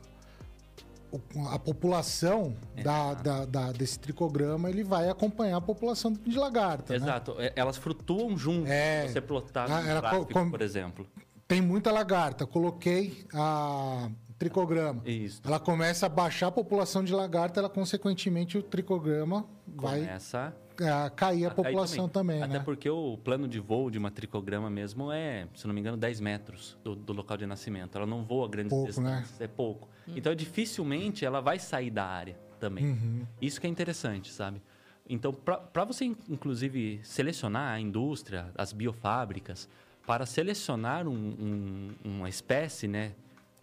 a, 1.48 1.56
a 1.56 1.60
população 1.60 2.56
é. 2.76 2.84
da, 2.84 3.14
da, 3.14 3.46
da, 3.46 3.72
desse 3.72 4.00
tricograma 4.00 4.70
ele 4.70 4.84
vai 4.84 5.10
acompanhar 5.10 5.58
a 5.58 5.62
população 5.62 6.14
de 6.14 6.38
lagarta. 6.38 6.94
Né? 6.94 6.98
Exato, 6.98 7.36
né? 7.36 7.52
elas 7.56 7.78
flutuam 7.78 8.38
junto. 8.38 8.70
É, 8.70 9.08
você 9.08 9.22
plotar 9.22 9.70
no 9.70 9.84
gráfico, 9.84 10.34
com, 10.34 10.50
por 10.50 10.62
exemplo. 10.62 11.08
Tem 11.48 11.62
muita 11.62 11.92
lagarta. 11.92 12.46
Coloquei 12.46 13.26
a 13.34 14.10
tricograma. 14.39 15.01
Isso. 15.05 15.41
Ela 15.46 15.60
começa 15.60 16.05
a 16.05 16.10
baixar 16.10 16.48
a 16.48 16.51
população 16.51 17.03
de 17.03 17.13
lagarta, 17.13 17.60
ela 17.60 17.69
consequentemente 17.69 18.58
o 18.58 18.63
tricograma 18.63 19.46
vai 19.67 20.00
começa 20.00 20.55
a 20.79 21.10
cair 21.10 21.46
a, 21.46 21.50
a 21.50 21.51
população 21.51 22.05
cair 22.05 22.13
também. 22.13 22.39
também 22.39 22.50
Até 22.50 22.60
né? 22.60 22.63
porque 22.63 22.89
o 22.89 23.17
plano 23.17 23.50
de 23.50 23.60
voo 23.60 23.91
de 23.91 23.98
uma 23.98 24.10
tricograma 24.10 24.69
mesmo 24.69 25.12
é, 25.12 25.46
se 25.53 25.67
não 25.67 25.74
me 25.74 25.81
engano, 25.81 25.98
10 25.98 26.22
metros 26.22 26.77
do, 26.81 26.96
do 26.96 27.12
local 27.12 27.36
de 27.36 27.46
nascimento. 27.46 27.98
Ela 27.98 28.08
não 28.08 28.24
voa 28.24 28.48
grandes 28.48 28.69
pouco, 28.69 29.01
né? 29.01 29.17
distâncias, 29.17 29.39
né? 29.39 29.46
é 29.46 29.48
pouco. 29.48 29.89
Hum. 30.08 30.13
Então, 30.15 30.34
dificilmente 30.34 31.25
ela 31.25 31.41
vai 31.41 31.60
sair 31.60 31.91
da 31.91 32.05
área 32.05 32.38
também. 32.62 32.86
Uhum. 32.86 33.27
Isso 33.41 33.60
que 33.60 33.67
é 33.67 33.69
interessante, 33.69 34.31
sabe? 34.31 34.62
Então, 35.10 35.34
para 35.34 35.84
você, 35.84 36.05
inclusive, 36.05 37.01
selecionar 37.03 37.74
a 37.74 37.79
indústria, 37.79 38.51
as 38.55 38.72
biofábricas, 38.72 39.67
para 40.05 40.25
selecionar 40.25 41.08
um, 41.08 41.13
um, 41.13 41.96
uma 42.03 42.29
espécie, 42.29 42.88
né? 42.88 43.13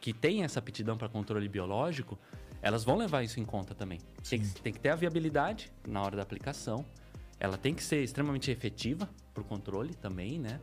Que 0.00 0.12
têm 0.12 0.42
essa 0.42 0.58
aptidão 0.58 0.96
para 0.96 1.08
controle 1.08 1.48
biológico, 1.48 2.18
elas 2.62 2.84
vão 2.84 2.96
levar 2.96 3.22
isso 3.22 3.38
em 3.40 3.44
conta 3.44 3.74
também. 3.74 3.98
Tem 4.28 4.40
que, 4.40 4.60
tem 4.60 4.72
que, 4.72 4.80
ter 4.80 4.90
a 4.90 4.96
viabilidade 4.96 5.70
na 5.86 6.02
hora 6.02 6.16
da 6.16 6.22
aplicação, 6.22 6.84
ela 7.38 7.56
tem 7.56 7.74
que 7.74 7.82
ser 7.82 8.02
extremamente 8.02 8.50
efetiva 8.50 9.08
para 9.32 9.42
o 9.42 9.44
controle 9.44 9.94
também, 9.94 10.38
né? 10.38 10.60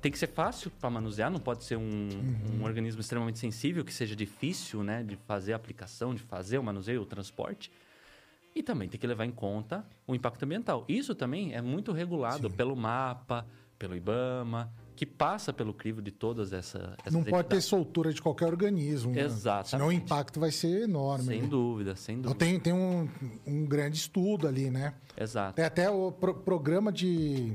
Tem 0.00 0.10
que 0.10 0.18
ser 0.18 0.26
fácil 0.26 0.70
para 0.80 0.90
manusear, 0.90 1.30
não 1.30 1.38
pode 1.38 1.62
ser 1.62 1.76
um, 1.76 1.82
uhum. 1.82 2.60
um, 2.60 2.64
organismo 2.64 3.00
extremamente 3.00 3.38
sensível, 3.38 3.84
que 3.84 3.94
seja 3.94 4.16
difícil 4.16 4.82
né, 4.82 5.04
de 5.04 5.14
fazer 5.14 5.52
a 5.52 5.56
aplicação, 5.56 6.12
de 6.12 6.20
fazer 6.20 6.58
o 6.58 6.62
manuseio, 6.62 7.00
o 7.00 7.06
transporte. 7.06 7.70
E 8.54 8.62
também 8.64 8.88
tem 8.88 8.98
que 8.98 9.06
levar 9.06 9.24
em 9.24 9.30
conta 9.30 9.86
o 10.04 10.14
impacto 10.14 10.42
ambiental. 10.42 10.84
Isso 10.88 11.14
também 11.14 11.54
é 11.54 11.62
muito 11.62 11.92
regulado 11.92 12.50
Sim. 12.50 12.56
pelo 12.56 12.74
mapa, 12.74 13.46
pelo 13.78 13.94
IBAMA, 13.96 14.72
que 14.94 15.06
passa 15.06 15.52
pelo 15.52 15.72
crivo 15.72 16.02
de 16.02 16.10
todas 16.10 16.52
essa, 16.52 16.94
essas 17.00 17.12
Não 17.12 17.24
pode 17.24 17.48
ter 17.48 17.60
soltura 17.60 18.12
de 18.12 18.20
qualquer 18.20 18.46
organismo. 18.46 19.18
Exato. 19.18 19.64
Né? 19.64 19.70
Senão 19.70 19.88
o 19.88 19.92
impacto 19.92 20.38
vai 20.38 20.50
ser 20.50 20.82
enorme. 20.82 21.24
Sem 21.24 21.42
né? 21.42 21.48
dúvida, 21.48 21.96
sem 21.96 22.20
dúvida. 22.20 22.34
Então 22.34 22.48
tem, 22.48 22.60
tem 22.60 22.72
um, 22.72 23.08
um 23.46 23.64
grande 23.64 23.96
estudo 23.96 24.46
ali, 24.46 24.70
né? 24.70 24.94
Exato. 25.16 25.56
Tem 25.56 25.64
até 25.64 25.90
o 25.90 26.12
pro, 26.12 26.34
programa 26.34 26.92
de, 26.92 27.52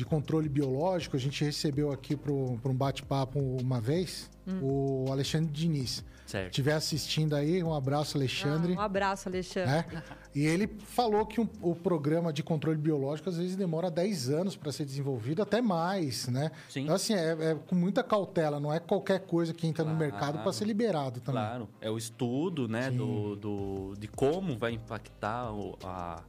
de 0.00 0.06
controle 0.06 0.48
biológico, 0.48 1.14
a 1.14 1.20
gente 1.20 1.44
recebeu 1.44 1.92
aqui 1.92 2.16
para 2.16 2.32
um 2.32 2.74
bate-papo 2.74 3.38
uma 3.38 3.80
vez, 3.80 4.30
hum. 4.46 5.04
o 5.06 5.12
Alexandre 5.12 5.50
Diniz. 5.52 6.02
Certo. 6.26 6.50
estiver 6.52 6.74
assistindo 6.74 7.34
aí, 7.34 7.60
um 7.60 7.74
abraço, 7.74 8.16
Alexandre. 8.16 8.74
Ah, 8.74 8.82
um 8.82 8.82
abraço, 8.82 9.28
Alexandre. 9.28 9.96
É? 9.96 10.02
E 10.32 10.46
ele 10.46 10.68
falou 10.78 11.26
que 11.26 11.40
um, 11.40 11.48
o 11.60 11.74
programa 11.74 12.32
de 12.32 12.40
controle 12.40 12.78
biológico 12.78 13.28
às 13.28 13.36
vezes 13.36 13.56
demora 13.56 13.90
10 13.90 14.30
anos 14.30 14.54
para 14.54 14.70
ser 14.70 14.84
desenvolvido, 14.84 15.42
até 15.42 15.60
mais, 15.60 16.28
né? 16.28 16.52
Sim. 16.68 16.82
Então, 16.82 16.94
assim, 16.94 17.14
é, 17.14 17.32
é, 17.32 17.54
com 17.66 17.74
muita 17.74 18.04
cautela, 18.04 18.60
não 18.60 18.72
é 18.72 18.78
qualquer 18.78 19.18
coisa 19.26 19.52
que 19.52 19.66
entra 19.66 19.82
claro, 19.82 19.98
no 19.98 20.04
mercado 20.04 20.38
para 20.38 20.52
ser 20.52 20.66
liberado 20.66 21.20
também. 21.20 21.42
Claro, 21.42 21.68
é 21.80 21.90
o 21.90 21.98
estudo, 21.98 22.68
né, 22.68 22.92
do, 22.92 23.34
do, 23.34 23.94
de 23.98 24.06
como 24.06 24.56
vai 24.56 24.70
impactar 24.70 25.52
o, 25.52 25.76
a, 25.82 26.22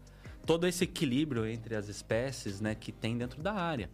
todo 0.46 0.68
esse 0.68 0.84
equilíbrio 0.84 1.46
entre 1.46 1.76
as 1.76 1.88
espécies, 1.88 2.62
né, 2.62 2.76
que 2.76 2.92
tem 2.92 3.18
dentro 3.18 3.42
da 3.42 3.54
área. 3.54 3.90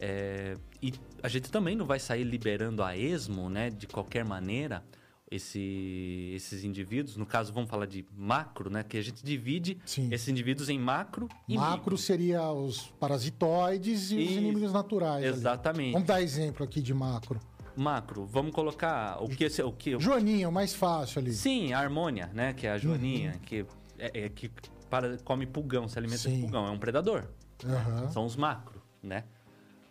É, 0.00 0.56
e 0.82 0.94
a 1.22 1.28
gente 1.28 1.50
também 1.50 1.76
não 1.76 1.86
vai 1.86 1.98
sair 1.98 2.24
liberando 2.24 2.82
a 2.82 2.96
esmo, 2.96 3.50
né, 3.50 3.70
de 3.70 3.86
qualquer 3.86 4.24
maneira, 4.24 4.82
esse, 5.30 6.32
esses 6.34 6.64
indivíduos, 6.64 7.16
no 7.16 7.24
caso 7.24 7.52
vamos 7.52 7.70
falar 7.70 7.86
de 7.86 8.04
macro, 8.16 8.68
né? 8.68 8.82
Que 8.82 8.96
a 8.96 9.02
gente 9.02 9.24
divide 9.24 9.78
Sim. 9.86 10.08
esses 10.10 10.26
indivíduos 10.26 10.68
em 10.68 10.78
macro 10.78 11.28
e 11.48 11.56
Macro 11.56 11.92
micro. 11.92 11.98
seria 11.98 12.50
os 12.50 12.88
parasitoides 12.98 14.10
e, 14.10 14.16
e, 14.16 14.24
os 14.24 14.32
inimigos 14.32 14.72
naturais. 14.72 15.24
Exatamente. 15.24 15.82
Ali. 15.84 15.92
Vamos 15.92 16.08
dar 16.08 16.20
exemplo 16.20 16.64
aqui 16.64 16.82
de 16.82 16.92
macro. 16.92 17.38
Macro, 17.76 18.26
vamos 18.26 18.52
colocar 18.52 19.22
o 19.22 19.28
que 19.28 19.46
o 19.62 19.72
que 19.72 19.98
Joaninha, 20.00 20.48
o 20.48 20.52
mais 20.52 20.74
fácil 20.74 21.20
ali. 21.20 21.32
Sim, 21.32 21.72
a 21.72 21.78
harmônia, 21.78 22.28
né? 22.34 22.52
Que 22.52 22.66
é 22.66 22.72
a 22.72 22.78
joaninha, 22.78 23.34
uhum. 23.34 23.38
que 23.38 23.66
é, 23.98 24.24
é, 24.24 24.28
que 24.28 24.50
para, 24.90 25.16
come 25.18 25.46
pulgão, 25.46 25.88
se 25.88 25.96
alimenta 25.96 26.22
Sim. 26.22 26.34
de 26.34 26.40
pulgão, 26.42 26.66
é 26.66 26.70
um 26.70 26.78
predador. 26.78 27.24
Uhum. 27.64 28.10
São 28.10 28.24
os 28.26 28.36
macro, 28.36 28.82
né? 29.02 29.24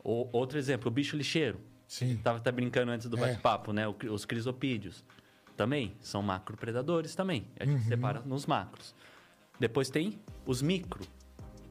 O, 0.04 0.28
outro 0.32 0.60
exemplo, 0.60 0.90
o 0.90 0.92
bicho 0.92 1.16
lixeiro. 1.16 1.60
Sim. 1.88 2.18
Tava 2.18 2.38
até 2.38 2.52
brincando 2.52 2.92
antes 2.92 3.08
do 3.08 3.18
é. 3.18 3.22
bate-papo, 3.22 3.74
né? 3.74 3.86
Os 3.88 4.26
crisopídeos 4.26 5.04
também 5.56 5.96
são 6.02 6.22
macropredadores 6.22 7.16
também. 7.16 7.48
A 7.60 7.66
gente 7.66 7.84
uhum. 7.84 7.88
separa 7.88 8.20
nos 8.22 8.46
macros. 8.46 8.94
Depois 9.60 9.90
tem 9.90 10.20
os 10.46 10.62
micro, 10.62 11.06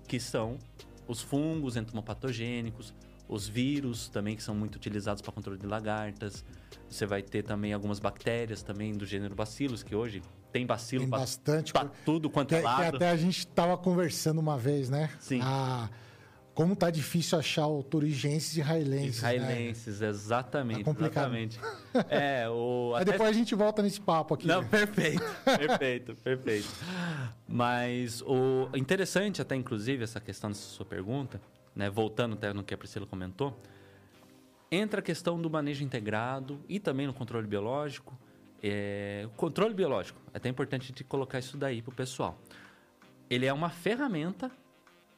que 0.07 0.19
são 0.19 0.59
os 1.07 1.23
fungos 1.23 1.77
entomopatogênicos, 1.77 2.93
os 3.29 3.47
vírus 3.47 4.09
também 4.09 4.37
que 4.37 4.43
são 4.43 4.55
muito 4.55 4.77
utilizados 4.77 5.23
para 5.23 5.33
controle 5.33 5.59
de 5.59 5.67
lagartas. 5.67 6.45
Você 6.89 7.07
vai 7.07 7.23
ter 7.23 7.43
também 7.43 7.73
algumas 7.73 7.99
bactérias 7.99 8.63
também 8.63 8.93
do 8.93 9.07
gênero 9.07 9.35
bacilos, 9.35 9.83
que 9.83 9.95
hoje 9.95 10.23
tem 10.53 10.67
bacilo 10.67 11.03
tem 11.03 11.11
bastante 11.11 11.73
para 11.73 11.89
tudo 12.05 12.31
quanto 12.31 12.55
é 12.55 12.61
lado. 12.61 12.91
Que 12.91 12.97
até 12.97 13.11
a 13.11 13.17
gente 13.17 13.39
estava 13.39 13.77
conversando 13.77 14.39
uma 14.39 14.57
vez, 14.59 14.89
né? 14.89 15.11
Sim. 15.21 15.41
A 15.43 15.89
como 16.59 16.75
tá 16.75 16.91
difícil 16.91 17.39
achar 17.39 17.69
o 17.69 17.85
turigenses 17.85 18.57
e 18.57 18.61
israelenses. 18.61 19.19
Israelenses, 19.19 20.01
né? 20.01 20.09
exatamente. 20.09 20.81
É 20.81 20.83
complicado. 20.83 21.33
Exatamente. 21.37 21.61
é, 22.11 22.49
o, 22.49 22.95
até... 22.97 23.13
depois 23.13 23.31
a 23.31 23.33
gente 23.33 23.55
volta 23.55 23.81
nesse 23.81 24.01
papo 24.01 24.35
aqui. 24.35 24.49
Não, 24.49 24.63
né? 24.63 24.69
perfeito, 24.69 25.23
perfeito, 25.57 26.17
perfeito. 26.17 26.69
Mas 27.47 28.23
o 28.23 28.69
interessante, 28.75 29.41
até 29.41 29.55
inclusive, 29.55 30.03
essa 30.03 30.19
questão 30.19 30.51
dessa 30.51 30.63
sua 30.63 30.85
pergunta, 30.85 31.41
né? 31.77 31.89
Voltando 31.89 32.35
até 32.35 32.53
no 32.53 32.65
que 32.65 32.75
a 32.75 32.77
Priscila 32.77 33.07
comentou, 33.07 33.57
entra 34.69 34.99
a 34.99 35.03
questão 35.03 35.41
do 35.41 35.49
manejo 35.49 35.85
integrado 35.85 36.59
e 36.69 36.81
também 36.81 37.07
no 37.07 37.15
controle 37.15 37.47
biológico. 37.47 38.19
É, 38.63 39.25
o 39.27 39.31
controle 39.31 39.75
biológico, 39.75 40.21
é 40.33 40.39
até 40.39 40.49
importante 40.49 40.83
a 40.83 40.87
gente 40.87 41.05
colocar 41.05 41.39
isso 41.39 41.57
daí 41.57 41.81
para 41.81 41.93
o 41.93 41.95
pessoal. 41.95 42.39
Ele 43.31 43.47
é 43.47 43.53
uma 43.53 43.71
ferramenta 43.71 44.51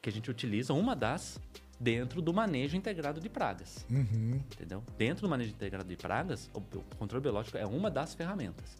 que 0.01 0.09
a 0.09 0.11
gente 0.11 0.29
utiliza, 0.29 0.73
uma 0.73 0.95
das, 0.95 1.39
dentro 1.79 2.21
do 2.21 2.33
manejo 2.33 2.75
integrado 2.75 3.19
de 3.19 3.29
pragas. 3.29 3.85
Uhum. 3.89 4.41
Entendeu? 4.53 4.83
Dentro 4.97 5.23
do 5.23 5.29
manejo 5.29 5.51
integrado 5.51 5.87
de 5.87 5.95
pragas, 5.95 6.49
o, 6.53 6.59
o 6.59 6.95
controle 6.97 7.21
biológico 7.21 7.57
é 7.57 7.65
uma 7.65 7.89
das 7.89 8.13
ferramentas. 8.13 8.77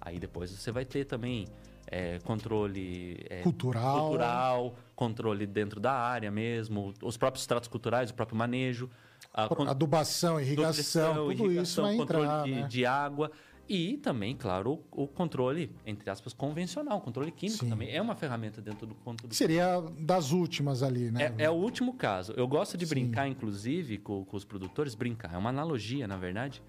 Aí 0.00 0.18
depois 0.18 0.50
você 0.50 0.70
vai 0.70 0.84
ter 0.84 1.04
também 1.04 1.46
é, 1.86 2.18
controle 2.20 3.24
é, 3.28 3.42
Cultural. 3.42 4.00
cultural, 4.00 4.74
controle 4.94 5.46
dentro 5.46 5.80
da 5.80 5.92
área 5.92 6.30
mesmo, 6.30 6.92
os 7.02 7.16
próprios 7.16 7.46
tratos 7.46 7.68
culturais, 7.68 8.10
o 8.10 8.14
próprio 8.14 8.36
manejo, 8.36 8.90
a 9.32 9.44
Adubação, 9.70 10.40
irrigação, 10.40 11.14
tudo 11.14 11.32
isso 11.32 11.44
irrigação, 11.44 11.84
vai 11.84 11.96
controle 11.96 12.24
entrar, 12.24 12.44
de, 12.44 12.50
né? 12.52 12.68
de 12.68 12.86
água 12.86 13.30
e 13.68 13.96
também, 13.98 14.34
claro, 14.36 14.82
o, 14.92 15.02
o 15.04 15.06
controle, 15.08 15.70
entre 15.84 16.08
aspas, 16.08 16.32
convencional, 16.32 16.98
o 16.98 17.00
controle 17.00 17.30
químico 17.30 17.64
Sim. 17.64 17.70
também 17.70 17.90
é 17.94 18.00
uma 18.00 18.14
ferramenta 18.16 18.62
dentro 18.62 18.86
do 18.86 18.94
controle 18.94 19.34
Seria 19.34 19.80
das 20.00 20.32
últimas 20.32 20.82
ali, 20.82 21.10
né? 21.10 21.34
é, 21.38 21.44
é 21.44 21.50
o 21.50 21.54
último 21.54 21.94
caso. 21.94 22.32
Eu 22.36 22.46
gosto 22.48 22.76
de 22.78 22.86
Sim. 22.86 22.90
brincar, 22.94 23.28
inclusive, 23.28 23.98
com, 23.98 24.24
com 24.24 24.36
os 24.36 24.44
produtores. 24.44 24.94
Brincar 24.94 25.34
é 25.34 25.36
uma 25.38 25.50
analogia, 25.50 26.08
na 26.08 26.16
verdade, 26.16 26.62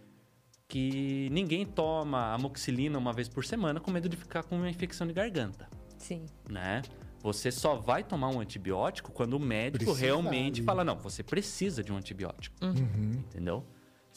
que 0.68 1.30
ninguém 1.32 1.66
toma 1.66 2.34
amoxicilina 2.34 2.98
uma 2.98 3.14
vez 3.14 3.28
por 3.30 3.44
semana 3.46 3.80
com 3.80 3.90
medo 3.92 4.08
de 4.10 4.18
ficar 4.18 4.44
com 4.44 4.56
uma 4.58 4.70
infecção 4.70 5.08
de 5.08 5.14
garganta, 5.14 5.68
Sim. 5.98 6.26
né? 6.50 6.82
Você 7.22 7.52
só 7.52 7.76
vai 7.76 8.04
tomar 8.04 8.30
um 8.30 8.40
antibiótico 8.40 9.12
quando 9.12 9.34
o 9.34 9.40
médico 9.40 9.84
Precisa 9.86 10.06
realmente 10.06 10.60
ali. 10.60 10.66
fala, 10.66 10.84
não, 10.86 10.96
você 10.98 11.22
precisa 11.22 11.84
de 11.84 11.92
um 11.92 11.98
antibiótico, 11.98 12.56
Uhum. 12.64 13.12
entendeu? 13.28 13.66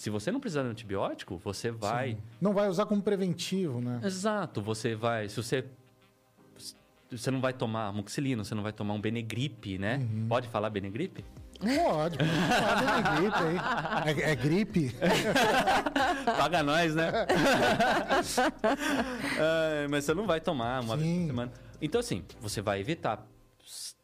Se 0.03 0.11
você 0.11 0.33
não 0.33 0.41
precisar 0.41 0.65
de 0.65 0.69
antibiótico, 0.69 1.37
você 1.37 1.71
vai... 1.71 2.15
Sim. 2.15 2.19
Não 2.41 2.53
vai 2.53 2.69
usar 2.69 2.87
como 2.87 3.01
preventivo, 3.01 3.81
né? 3.81 4.01
Exato, 4.03 4.61
você 4.61 4.97
vai... 4.97 5.29
Se 5.29 5.37
você... 5.37 5.65
Você 7.09 7.31
não 7.31 7.41
vai 7.41 7.53
tomar 7.53 7.87
amoxicilina, 7.87 8.43
você 8.43 8.53
não 8.53 8.65
vai 8.65 8.73
tomar 8.73 8.95
um 8.95 9.01
Benegripe, 9.01 9.79
né? 9.79 9.99
Uhum. 9.99 10.27
Pode 10.29 10.49
falar 10.49 10.71
Benegripe? 10.71 11.25
Pode, 11.61 12.19
pode 12.19 12.31
falar 12.31 13.01
de 13.01 13.21
gripe 13.21 13.37
aí. 13.37 13.57
É, 14.25 14.33
é 14.33 14.35
gripe? 14.35 14.93
Paga 16.37 16.65
nós, 16.65 16.97
né? 16.97 17.13
Mas 19.89 20.05
você 20.05 20.15
não 20.15 20.27
vai 20.27 20.41
tomar 20.41 20.83
uma 20.83 20.97
vez 20.97 21.09
Sim. 21.09 21.21
por 21.21 21.27
semana. 21.29 21.53
Então, 21.81 22.01
assim, 22.01 22.25
você 22.41 22.61
vai 22.61 22.81
evitar, 22.81 23.25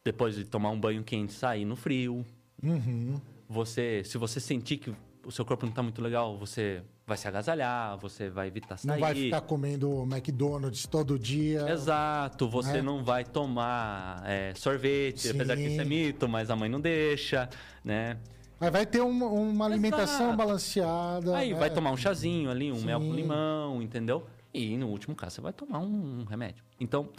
depois 0.04 0.36
de 0.36 0.44
tomar 0.44 0.70
um 0.70 0.78
banho 0.78 1.02
quente, 1.02 1.32
sair 1.32 1.64
no 1.64 1.74
frio. 1.74 2.24
Uhum. 2.62 3.20
Você, 3.48 4.04
se 4.04 4.16
você 4.16 4.38
sentir 4.38 4.76
que 4.76 4.94
o 5.28 5.30
seu 5.30 5.44
corpo 5.44 5.66
não 5.66 5.72
tá 5.72 5.82
muito 5.82 6.00
legal, 6.00 6.38
você 6.38 6.82
vai 7.06 7.18
se 7.18 7.28
agasalhar, 7.28 7.98
você 7.98 8.30
vai 8.30 8.46
evitar 8.46 8.78
sair. 8.78 8.92
Não 8.92 8.98
vai 8.98 9.14
ficar 9.14 9.42
comendo 9.42 10.02
McDonald's 10.10 10.86
todo 10.86 11.18
dia. 11.18 11.68
Exato, 11.70 12.48
você 12.48 12.74
né? 12.74 12.82
não 12.82 13.04
vai 13.04 13.24
tomar 13.24 14.22
é, 14.24 14.54
sorvete, 14.54 15.28
Sim. 15.28 15.30
apesar 15.32 15.56
que 15.56 15.64
isso 15.64 15.80
é 15.82 15.84
mito, 15.84 16.26
mas 16.26 16.50
a 16.50 16.56
mãe 16.56 16.70
não 16.70 16.80
deixa, 16.80 17.46
né? 17.84 18.16
Mas 18.58 18.72
vai 18.72 18.86
ter 18.86 19.02
uma, 19.02 19.26
uma 19.26 19.66
alimentação 19.66 20.28
Exato. 20.28 20.36
balanceada. 20.38 21.36
Aí 21.36 21.52
né? 21.52 21.58
vai 21.58 21.68
tomar 21.68 21.90
um 21.92 21.96
chazinho 21.96 22.50
ali, 22.50 22.72
um 22.72 22.80
mel 22.80 22.98
com 22.98 23.10
Sim. 23.10 23.16
limão, 23.16 23.82
entendeu? 23.82 24.26
E 24.52 24.78
no 24.78 24.88
último 24.88 25.14
caso 25.14 25.36
você 25.36 25.40
vai 25.42 25.52
tomar 25.52 25.80
um, 25.80 26.20
um 26.20 26.24
remédio. 26.24 26.64
Então, 26.80 27.10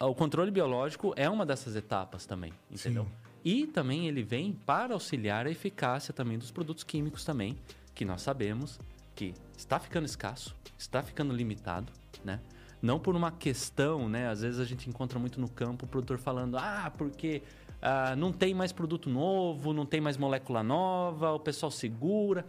o 0.00 0.14
controle 0.14 0.50
biológico 0.50 1.12
é 1.16 1.28
uma 1.28 1.44
dessas 1.44 1.76
etapas 1.76 2.24
também, 2.24 2.54
entendeu? 2.70 3.04
Sim. 3.04 3.27
E 3.44 3.66
também 3.66 4.06
ele 4.08 4.22
vem 4.22 4.52
para 4.52 4.94
auxiliar 4.94 5.46
a 5.46 5.50
eficácia 5.50 6.12
também 6.12 6.38
dos 6.38 6.50
produtos 6.50 6.84
químicos 6.84 7.24
também, 7.24 7.56
que 7.94 8.04
nós 8.04 8.22
sabemos 8.22 8.78
que 9.14 9.34
está 9.56 9.78
ficando 9.78 10.06
escasso, 10.06 10.54
está 10.78 11.02
ficando 11.02 11.34
limitado, 11.34 11.92
né? 12.24 12.40
Não 12.80 13.00
por 13.00 13.16
uma 13.16 13.32
questão, 13.32 14.08
né? 14.08 14.28
Às 14.28 14.42
vezes 14.42 14.60
a 14.60 14.64
gente 14.64 14.88
encontra 14.88 15.18
muito 15.18 15.40
no 15.40 15.48
campo 15.48 15.84
o 15.84 15.88
produtor 15.88 16.18
falando, 16.18 16.56
ah, 16.56 16.92
porque 16.96 17.42
ah, 17.82 18.14
não 18.16 18.32
tem 18.32 18.54
mais 18.54 18.72
produto 18.72 19.10
novo, 19.10 19.72
não 19.72 19.84
tem 19.84 20.00
mais 20.00 20.16
molécula 20.16 20.62
nova, 20.62 21.32
o 21.32 21.40
pessoal 21.40 21.70
segura. 21.70 22.46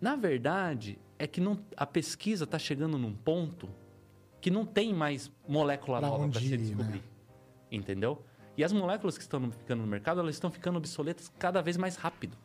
Na 0.00 0.16
verdade, 0.16 0.98
é 1.18 1.26
que 1.26 1.40
não, 1.40 1.58
a 1.76 1.86
pesquisa 1.86 2.44
está 2.44 2.58
chegando 2.58 2.98
num 2.98 3.14
ponto 3.14 3.68
que 4.40 4.50
não 4.50 4.64
tem 4.64 4.92
mais 4.92 5.30
molécula 5.46 5.98
Pra 5.98 6.08
nova 6.08 6.28
para 6.28 6.40
se 6.40 6.50
né? 6.50 6.56
descobrir. 6.56 7.02
Entendeu? 7.70 8.22
E 8.56 8.64
as 8.64 8.72
moléculas 8.72 9.16
que 9.16 9.22
estão 9.22 9.50
ficando 9.50 9.80
no 9.82 9.86
mercado, 9.88 10.20
elas 10.20 10.34
estão 10.34 10.50
ficando 10.50 10.76
obsoletas 10.78 11.30
cada 11.38 11.60
vez 11.62 11.76
mais 11.76 11.96
rápido. 11.96 12.36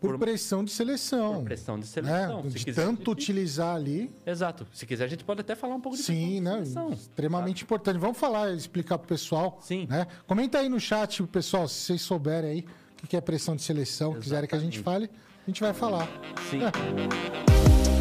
Por 0.00 0.12
por- 0.12 0.18
pressão 0.20 0.64
de 0.64 0.70
seleção. 0.70 1.34
Por 1.36 1.44
pressão 1.44 1.74
de 1.78 1.84
né? 1.84 1.86
seleção. 1.92 2.42
Se 2.44 2.58
De 2.58 2.64
quiser, 2.64 2.84
tanto 2.86 2.98
gente- 3.00 3.10
utilizar 3.10 3.74
ali. 3.76 4.10
Exato. 4.24 4.66
Se 4.72 4.86
quiser, 4.86 5.04
a 5.04 5.08
gente 5.08 5.24
pode 5.24 5.40
até 5.42 5.54
falar 5.54 5.74
um 5.74 5.80
pouco 5.80 5.96
de 5.98 6.02
Sim, 6.04 6.40
né? 6.40 6.52
seleção. 6.52 6.90
Extremamente 6.90 7.64
importante. 7.64 7.98
Vamos 7.98 8.16
falar, 8.16 8.50
explicar 8.54 8.96
pro 8.98 9.08
pessoal. 9.08 9.58
Sim. 9.60 9.86
Né? 9.90 10.06
Comenta 10.26 10.58
aí 10.58 10.68
no 10.70 10.80
chat, 10.80 11.22
pessoal, 11.24 11.68
se 11.68 11.74
vocês 11.74 12.00
souberem 12.02 12.50
aí 12.50 12.64
o 13.02 13.06
que 13.06 13.16
é 13.16 13.20
pressão 13.20 13.54
de 13.56 13.62
seleção, 13.62 14.14
quiserem 14.18 14.48
que 14.48 14.54
a 14.54 14.58
gente 14.58 14.78
fale, 14.78 15.10
a 15.46 15.50
gente 15.50 15.60
vai 15.60 15.74
falar. 15.74 16.08
Sim. 16.50 16.60
É. 16.64 17.99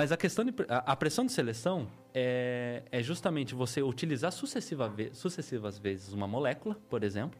Mas 0.00 0.10
a 0.12 0.16
questão 0.16 0.46
de. 0.46 0.54
A, 0.66 0.92
a 0.92 0.96
pressão 0.96 1.26
de 1.26 1.32
seleção 1.32 1.86
é, 2.14 2.82
é 2.90 3.02
justamente 3.02 3.54
você 3.54 3.82
utilizar 3.82 4.32
sucessiva 4.32 4.88
ve- 4.88 5.10
sucessivas 5.12 5.78
vezes 5.78 6.14
uma 6.14 6.26
molécula, 6.26 6.74
por 6.88 7.04
exemplo, 7.04 7.38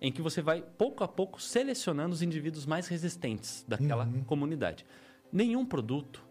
em 0.00 0.10
que 0.10 0.20
você 0.20 0.42
vai 0.42 0.62
pouco 0.62 1.04
a 1.04 1.08
pouco 1.08 1.40
selecionando 1.40 2.12
os 2.12 2.20
indivíduos 2.20 2.66
mais 2.66 2.88
resistentes 2.88 3.64
daquela 3.68 4.04
comunidade. 4.26 4.84
Nenhum 5.32 5.64
produto, 5.64 6.24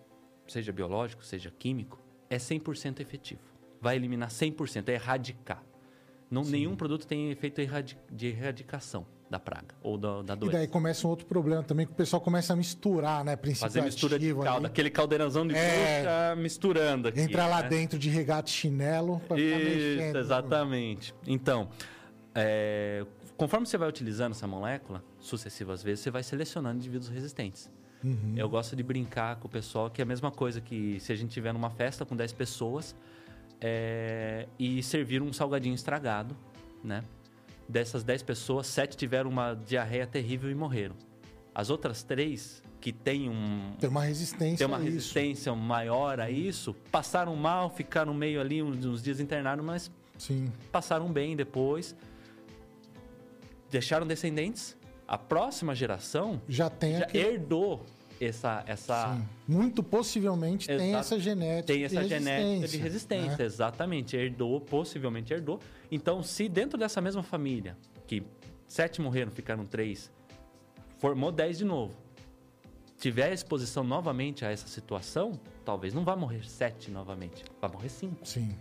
seja 0.45 0.73
biológico, 0.73 1.23
seja 1.23 1.49
químico, 1.57 1.97
é 2.29 2.35
100% 2.35 2.99
efetivo. 2.99 3.39
Vai 3.79 3.95
eliminar 3.95 4.27
100%, 4.27 4.89
é 4.89 4.95
erradicar. 4.95 5.63
Não, 6.29 6.43
nenhum 6.43 6.75
produto 6.75 7.07
tem 7.07 7.31
efeito 7.31 7.61
de 8.11 8.27
erradicação 8.27 9.07
da 9.31 9.39
praga 9.39 9.73
ou 9.81 9.97
da, 9.97 10.21
da 10.21 10.33
E 10.33 10.37
doença. 10.37 10.57
daí 10.57 10.67
começa 10.67 11.07
um 11.07 11.09
outro 11.09 11.25
problema 11.25 11.63
também, 11.63 11.85
que 11.85 11.93
o 11.93 11.95
pessoal 11.95 12.21
começa 12.21 12.51
a 12.51 12.55
misturar, 12.55 13.23
né? 13.23 13.37
Princípio 13.37 13.61
Fazer 13.69 13.81
mistura 13.81 14.19
de 14.19 14.35
calda, 14.35 14.67
aquele 14.67 14.89
caldeirãozão 14.89 15.47
de 15.47 15.55
É. 15.55 16.35
misturando 16.35 17.07
aqui. 17.07 17.21
Entra 17.21 17.47
lá 17.47 17.61
né? 17.63 17.69
dentro 17.69 17.97
de 17.97 18.09
regata 18.09 18.49
e 18.49 18.53
chinelo 18.53 19.19
ficar 19.21 19.37
Isso, 19.39 19.55
mexendo. 19.97 20.19
exatamente. 20.19 21.15
Então, 21.25 21.69
é, 22.35 23.05
conforme 23.37 23.65
você 23.65 23.77
vai 23.77 23.87
utilizando 23.87 24.33
essa 24.33 24.45
molécula, 24.45 25.01
sucessivas 25.17 25.81
vezes, 25.81 26.01
você 26.03 26.11
vai 26.11 26.23
selecionando 26.23 26.75
indivíduos 26.77 27.09
resistentes. 27.09 27.71
Uhum. 28.03 28.33
Eu 28.35 28.49
gosto 28.49 28.75
de 28.75 28.83
brincar 28.83 29.37
com 29.37 29.47
o 29.47 29.51
pessoal 29.51 29.89
que 29.89 30.01
é 30.01 30.03
a 30.03 30.05
mesma 30.05 30.29
coisa 30.29 30.59
que 30.59 30.99
se 30.99 31.13
a 31.13 31.15
gente 31.15 31.29
tiver 31.31 31.53
numa 31.53 31.69
festa 31.69 32.03
com 32.03 32.17
10 32.17 32.33
pessoas 32.33 32.93
é, 33.61 34.47
e 34.59 34.83
servir 34.83 35.21
um 35.21 35.31
salgadinho 35.31 35.75
estragado, 35.75 36.35
né? 36.83 37.03
Dessas 37.71 38.03
10 38.03 38.23
pessoas, 38.23 38.67
7 38.67 38.97
tiveram 38.97 39.29
uma 39.29 39.53
diarreia 39.53 40.05
terrível 40.05 40.51
e 40.51 40.55
morreram. 40.55 40.93
As 41.55 41.69
outras 41.69 42.03
três 42.03 42.61
que 42.81 42.91
têm 42.91 43.29
um, 43.29 43.71
Tem 43.79 43.89
uma 43.89 44.03
resistência 44.03 44.57
tem 44.57 44.67
uma 44.67 44.77
resistência 44.77 45.55
maior 45.55 46.19
a 46.19 46.29
isso, 46.29 46.73
passaram 46.91 47.33
mal, 47.33 47.69
ficaram 47.69 48.13
meio 48.13 48.41
ali 48.41 48.61
uns, 48.61 48.83
uns 48.85 49.01
dias 49.01 49.21
internados, 49.21 49.63
mas 49.63 49.89
Sim. 50.17 50.51
passaram 50.69 51.09
bem 51.13 51.33
depois, 51.33 51.95
deixaram 53.69 54.05
descendentes. 54.05 54.75
A 55.07 55.17
próxima 55.17 55.73
geração 55.73 56.41
Já 56.49 56.69
tem 56.69 56.97
já 56.97 57.05
aquele... 57.05 57.25
herdou 57.25 57.85
essa, 58.25 58.63
essa 58.67 59.15
Sim. 59.15 59.27
Muito 59.47 59.81
possivelmente 59.81 60.67
tem 60.67 60.95
essa 60.95 61.19
genética 61.19 61.73
tem 61.73 61.83
essa 61.83 62.03
de 62.03 62.09
genética 62.09 62.67
de 62.67 62.77
né? 62.77 62.83
resistência, 62.83 63.43
exatamente, 63.43 64.15
herdou, 64.15 64.61
possivelmente 64.61 65.33
herdou. 65.33 65.59
Então, 65.91 66.21
se 66.21 66.47
dentro 66.47 66.77
dessa 66.77 67.01
mesma 67.01 67.23
família, 67.23 67.75
que 68.05 68.23
sete 68.67 69.01
morreram, 69.01 69.31
ficaram 69.31 69.65
três, 69.65 70.11
formou 70.99 71.31
dez 71.31 71.57
de 71.57 71.65
novo, 71.65 71.95
tiver 72.99 73.33
exposição 73.33 73.83
novamente 73.83 74.45
a 74.45 74.51
essa 74.51 74.67
situação, 74.67 75.31
talvez 75.65 75.93
não 75.93 76.03
vá 76.03 76.15
morrer 76.15 76.45
sete 76.47 76.91
novamente, 76.91 77.43
vai 77.59 77.71
morrer 77.71 77.89
cinco. 77.89 78.25
Sim. 78.25 78.55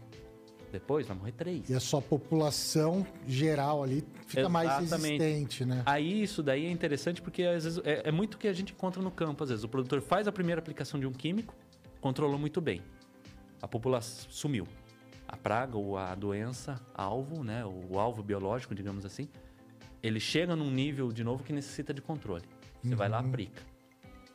Depois 0.73 1.07
vai 1.07 1.17
morrer 1.17 1.33
três. 1.33 1.69
E 1.69 1.75
a 1.75 1.81
sua 1.81 2.01
população 2.01 3.07
geral 3.27 3.83
ali 3.83 4.05
fica 4.27 4.49
mais 4.49 4.69
Exatamente. 4.83 5.23
resistente, 5.23 5.65
né? 5.65 5.83
Aí 5.85 6.23
isso 6.23 6.43
daí 6.43 6.67
é 6.67 6.71
interessante 6.71 7.21
porque 7.21 7.43
às 7.43 7.65
vezes 7.65 7.81
é, 7.85 8.09
é 8.09 8.13
muito 8.13 8.35
o 8.35 8.39
que 8.39 8.47
a 8.47 8.53
gente 8.53 8.73
encontra 8.73 9.03
no 9.03 9.11
campo. 9.11 9.43
Às 9.43 9.51
vezes 9.51 9.65
o 9.65 9.69
produtor 9.69 10.01
faz 10.01 10.29
a 10.29 10.33
primeira 10.33 10.61
aplicação 10.61 11.01
de 11.01 11.07
um 11.07 11.13
químico, 11.13 11.55
controlou 12.01 12.39
muito 12.39 12.61
bem. 12.61 12.83
A 13.61 13.67
população 13.69 14.31
sumiu. 14.31 14.67
a 15.31 15.37
praga 15.37 15.77
ou 15.77 15.97
a 15.97 16.15
doença 16.15 16.81
alvo, 16.95 17.45
né, 17.45 17.65
o 17.65 17.99
alvo 18.01 18.23
biológico, 18.23 18.75
digamos 18.75 19.05
assim, 19.05 19.29
ele 20.03 20.19
chega 20.19 20.57
num 20.57 20.71
nível 20.71 21.13
de 21.13 21.23
novo 21.23 21.45
que 21.45 21.53
necessita 21.53 21.95
de 21.95 22.03
controle. 22.03 22.45
Você 22.83 22.95
vai 22.95 23.09
lá, 23.09 23.21
aplica. 23.21 23.63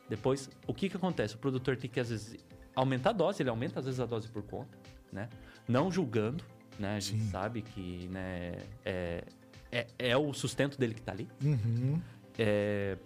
Depois, 0.08 0.48
o 0.66 0.72
que 0.72 0.88
que 0.88 0.96
acontece? 0.96 1.34
O 1.34 1.38
produtor 1.38 1.76
tem 1.76 1.90
que 1.90 2.00
às 2.00 2.08
vezes 2.08 2.38
aumentar 2.74 3.10
a 3.10 3.12
dose, 3.12 3.42
ele 3.42 3.50
aumenta 3.50 3.80
às 3.80 3.84
vezes 3.84 4.00
a 4.00 4.06
dose 4.06 4.28
por 4.28 4.42
conta, 4.42 4.78
né? 5.12 5.28
Não 5.68 5.90
julgando, 5.90 6.44
né? 6.78 6.96
A 6.96 7.00
gente 7.00 7.22
Sim. 7.22 7.30
sabe 7.30 7.62
que, 7.62 8.08
né, 8.12 8.58
é, 8.84 9.24
é, 9.72 9.86
é 9.98 10.16
o 10.16 10.32
sustento 10.32 10.78
dele 10.78 10.94
que 10.94 11.02
tá 11.02 11.12
ali. 11.12 11.28
Uhum. 11.42 12.00
É, 12.38 12.96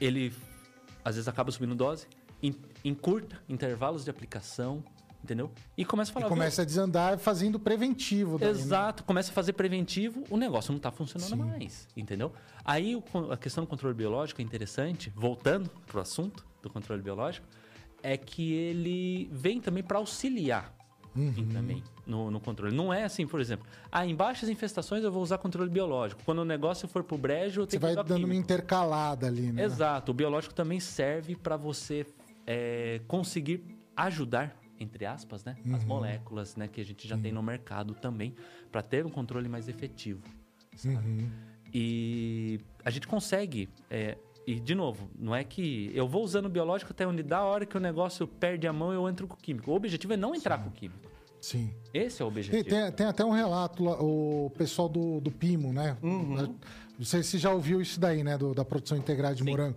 ele 0.00 0.32
às 1.04 1.14
vezes 1.14 1.28
acaba 1.28 1.50
subindo 1.50 1.74
dose, 1.74 2.06
en- 2.42 2.54
encurta 2.84 3.40
intervalos 3.48 4.04
de 4.04 4.10
aplicação, 4.10 4.82
entendeu? 5.22 5.50
E 5.76 5.84
começa 5.84 6.10
a 6.10 6.12
E 6.12 6.14
falar. 6.14 6.28
começa 6.28 6.62
a 6.62 6.64
desandar 6.64 7.18
fazendo 7.18 7.58
preventivo. 7.58 8.38
daí, 8.38 8.52
né? 8.52 8.58
Exato, 8.60 9.04
começa 9.04 9.30
a 9.30 9.34
fazer 9.34 9.52
preventivo, 9.54 10.24
o 10.30 10.36
negócio 10.36 10.70
não 10.72 10.76
está 10.76 10.90
funcionando 10.90 11.30
Sim. 11.30 11.36
mais, 11.36 11.88
entendeu? 11.96 12.32
Aí 12.64 12.94
o 12.96 13.02
a 13.32 13.36
questão 13.36 13.64
do 13.64 13.68
controle 13.68 13.94
biológico 13.94 14.40
é 14.40 14.44
interessante, 14.44 15.10
voltando 15.14 15.70
pro 15.86 16.00
assunto 16.00 16.46
do 16.62 16.68
controle 16.70 17.02
biológico, 17.02 17.46
é 18.02 18.16
que 18.16 18.52
ele 18.52 19.28
vem 19.32 19.60
também 19.60 19.82
para 19.82 19.98
auxiliar 19.98 20.72
Uhum. 21.18 21.48
também 21.52 21.82
no, 22.06 22.30
no 22.30 22.38
controle. 22.40 22.74
Não 22.74 22.92
é 22.94 23.04
assim, 23.04 23.26
por 23.26 23.40
exemplo, 23.40 23.66
ah, 23.90 24.06
em 24.06 24.14
baixas 24.14 24.48
infestações 24.48 25.02
eu 25.02 25.10
vou 25.10 25.22
usar 25.22 25.38
controle 25.38 25.68
biológico. 25.68 26.22
Quando 26.24 26.38
o 26.38 26.44
negócio 26.44 26.86
for 26.86 27.02
pro 27.02 27.18
brejo, 27.18 27.62
eu 27.62 27.64
Você 27.64 27.70
tenho 27.70 27.80
vai 27.82 27.90
que 27.94 28.00
usar 28.00 28.02
dando 28.08 28.18
uma 28.24 28.28
químico. 28.28 28.40
intercalada 28.44 29.26
ali, 29.26 29.50
né? 29.52 29.64
Exato. 29.64 30.12
O 30.12 30.14
biológico 30.14 30.54
também 30.54 30.78
serve 30.80 31.34
para 31.34 31.56
você 31.56 32.06
é, 32.46 33.00
conseguir 33.08 33.64
ajudar, 33.96 34.56
entre 34.78 35.04
aspas, 35.04 35.44
né, 35.44 35.56
as 35.74 35.82
Uhum. 35.82 35.88
moléculas 35.88 36.54
né, 36.56 36.68
que 36.68 36.80
a 36.80 36.84
gente 36.84 37.06
já 37.08 37.18
tem 37.18 37.32
no 37.32 37.42
mercado 37.42 37.94
também, 37.94 38.34
para 38.70 38.80
ter 38.80 39.04
um 39.04 39.10
controle 39.10 39.48
mais 39.48 39.68
efetivo. 39.68 40.22
Uhum. 40.84 41.28
E 41.74 42.60
a 42.84 42.90
gente 42.90 43.06
consegue. 43.06 43.68
é, 43.90 44.16
e, 44.46 44.58
de 44.58 44.74
novo, 44.74 45.10
não 45.18 45.34
é 45.34 45.44
que 45.44 45.90
eu 45.94 46.08
vou 46.08 46.24
usando 46.24 46.46
o 46.46 46.48
biológico 46.48 46.90
até 46.90 47.06
onde 47.06 47.22
dá, 47.22 47.36
a 47.38 47.44
hora 47.44 47.66
que 47.66 47.76
o 47.76 47.80
negócio 47.80 48.26
perde 48.26 48.66
a 48.66 48.72
mão, 48.72 48.90
eu 48.94 49.06
entro 49.06 49.26
com 49.26 49.34
o 49.34 49.36
químico. 49.36 49.70
O 49.70 49.74
objetivo 49.74 50.14
é 50.14 50.16
não 50.16 50.34
entrar 50.34 50.56
com 50.56 50.70
o 50.70 50.72
químico. 50.72 51.07
Sim. 51.40 51.70
Esse 51.94 52.20
é 52.20 52.24
o 52.24 52.28
objetivo. 52.28 52.64
tem- 52.64 52.92
tem 52.92 53.06
até 53.06 53.24
um 53.24 53.30
relato, 53.30 53.86
o 53.88 54.50
pessoal 54.56 54.88
do, 54.88 55.20
do 55.20 55.30
Pimo, 55.30 55.72
né? 55.72 55.96
Uhum. 56.02 56.54
Não 56.98 57.04
sei 57.04 57.22
se 57.22 57.30
você 57.30 57.38
já 57.38 57.52
ouviu 57.52 57.80
isso 57.80 57.98
daí, 58.00 58.22
né? 58.24 58.36
do- 58.36 58.54
da 58.54 58.64
produção 58.64 58.98
integrada 58.98 59.34
de 59.34 59.44
Sim. 59.44 59.50
morango. 59.50 59.76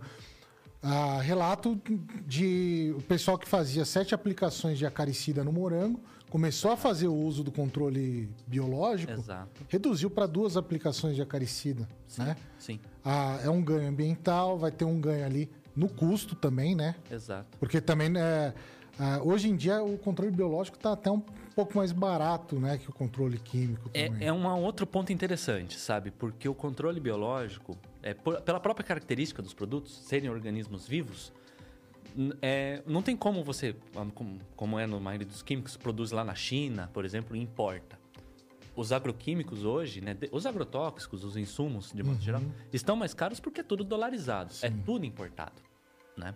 Ah, 0.82 1.20
relato 1.22 1.80
de 2.26 2.92
o 2.98 3.02
pessoal 3.02 3.38
que 3.38 3.48
fazia 3.48 3.84
sete 3.84 4.14
aplicações 4.14 4.78
de 4.78 4.84
acaricida 4.84 5.44
no 5.44 5.52
morango, 5.52 6.00
começou 6.28 6.72
a 6.72 6.76
fazer 6.76 7.06
o 7.06 7.14
uso 7.14 7.44
do 7.44 7.52
controle 7.52 8.28
biológico, 8.46 9.12
Exato. 9.12 9.62
reduziu 9.68 10.10
para 10.10 10.26
duas 10.26 10.56
aplicações 10.56 11.14
de 11.14 11.22
acaricida, 11.22 11.86
né? 12.18 12.36
Sim, 12.58 12.80
Ah, 13.04 13.38
é 13.44 13.50
um 13.50 13.62
ganho 13.62 13.88
ambiental, 13.88 14.58
vai 14.58 14.72
ter 14.72 14.84
um 14.84 15.00
ganho 15.00 15.24
ali 15.24 15.48
no 15.76 15.88
custo 15.88 16.34
também, 16.34 16.74
né? 16.74 16.96
exato. 17.10 17.56
Porque 17.58 17.80
também, 17.80 18.08
né, 18.08 18.52
ah, 18.98 19.20
hoje 19.22 19.48
em 19.48 19.54
dia, 19.56 19.82
o 19.84 19.96
controle 19.98 20.32
biológico 20.32 20.76
está 20.78 20.92
até 20.92 21.10
um 21.10 21.22
pouco 21.54 21.76
mais 21.76 21.92
barato, 21.92 22.58
né, 22.58 22.78
que 22.78 22.88
o 22.88 22.92
controle 22.92 23.38
químico 23.38 23.88
também. 23.88 24.14
É, 24.20 24.26
é 24.26 24.32
um 24.32 24.46
outro 24.62 24.86
ponto 24.86 25.12
interessante, 25.12 25.78
sabe? 25.78 26.10
Porque 26.10 26.48
o 26.48 26.54
controle 26.54 26.98
biológico, 27.00 27.76
é, 28.02 28.14
por- 28.14 28.40
pela 28.40 28.58
própria 28.60 28.84
característica 28.84 29.42
dos 29.42 29.52
produtos, 29.54 29.96
serem 30.04 30.28
organismos 30.30 30.86
vivos, 30.86 31.32
é, 32.40 32.82
não 32.86 33.02
tem 33.02 33.16
como 33.16 33.42
você, 33.42 33.74
ah, 33.96 34.06
como, 34.14 34.38
como 34.56 34.78
é 34.78 34.86
no 34.86 35.00
maioria 35.00 35.26
dos 35.26 35.42
químicos, 35.42 35.76
produz 35.76 36.10
lá 36.10 36.24
na 36.24 36.34
China, 36.34 36.90
por 36.92 37.04
exemplo, 37.04 37.34
e 37.36 37.40
importa. 37.40 37.98
Os 38.74 38.90
agroquímicos 38.90 39.64
hoje, 39.64 40.00
né, 40.00 40.16
os 40.30 40.46
agrotóxicos, 40.46 41.24
os 41.24 41.36
insumos, 41.36 41.92
de 41.92 42.02
modo 42.02 42.20
geral, 42.20 42.40
estão 42.72 42.96
mais 42.96 43.12
caros 43.12 43.38
porque 43.38 43.60
é 43.60 43.64
tudo 43.64 43.84
dolarizado, 43.84 44.52
é 44.62 44.70
tudo 44.70 45.04
importado, 45.04 45.60
né? 46.16 46.34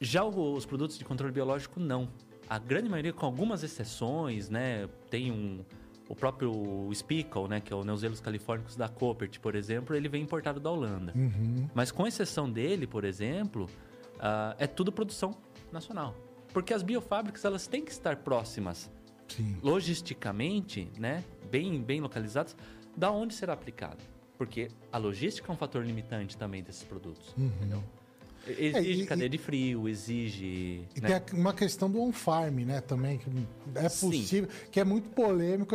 Já 0.00 0.24
os 0.24 0.64
produtos 0.64 0.96
de 0.96 1.04
controle 1.04 1.32
biológico, 1.32 1.80
não. 1.80 2.08
A 2.48 2.58
grande 2.58 2.88
maioria, 2.88 3.12
com 3.12 3.26
algumas 3.26 3.62
exceções, 3.62 4.48
né? 4.48 4.88
Tem 5.10 5.30
um... 5.30 5.64
O 6.08 6.16
próprio 6.16 6.88
Spickle, 6.94 7.48
né? 7.48 7.60
Que 7.60 7.72
é 7.72 7.76
o 7.76 7.84
Neuzelos 7.84 8.18
californicus 8.18 8.74
da 8.76 8.88
Coopert, 8.88 9.38
por 9.40 9.54
exemplo, 9.54 9.94
ele 9.94 10.08
vem 10.08 10.22
importado 10.22 10.58
da 10.58 10.70
Holanda. 10.70 11.12
Uhum. 11.14 11.68
Mas 11.74 11.92
com 11.92 12.06
exceção 12.06 12.50
dele, 12.50 12.86
por 12.86 13.04
exemplo, 13.04 13.68
ah, 14.18 14.56
é 14.58 14.66
tudo 14.66 14.90
produção 14.90 15.36
nacional. 15.70 16.14
Porque 16.50 16.72
as 16.72 16.82
biofábricas, 16.82 17.44
elas 17.44 17.66
têm 17.66 17.84
que 17.84 17.90
estar 17.90 18.16
próximas, 18.16 18.90
Sim. 19.28 19.58
logisticamente, 19.62 20.90
né? 20.98 21.22
Bem, 21.50 21.82
bem 21.82 22.00
localizadas, 22.00 22.56
da 22.96 23.10
onde 23.10 23.34
será 23.34 23.52
aplicado. 23.52 24.02
Porque 24.38 24.68
a 24.90 24.96
logística 24.96 25.50
é 25.50 25.54
um 25.54 25.58
fator 25.58 25.84
limitante 25.84 26.38
também 26.38 26.62
desses 26.62 26.84
produtos, 26.84 27.34
entendeu? 27.36 27.84
Exige 28.56 29.02
e- 29.02 29.06
cadeia 29.06 29.28
de 29.28 29.38
frio, 29.38 29.88
exige... 29.88 30.82
E 30.96 31.00
né? 31.00 31.20
tem 31.20 31.38
uma 31.38 31.52
questão 31.52 31.90
do 31.90 32.00
on-farm, 32.00 32.60
né, 32.64 32.80
também, 32.80 33.18
que 33.18 33.26
é 33.74 33.88
Sim. 33.88 34.10
possível, 34.10 34.48
que 34.70 34.80
é 34.80 34.84
muito 34.84 35.08
polêmico. 35.10 35.74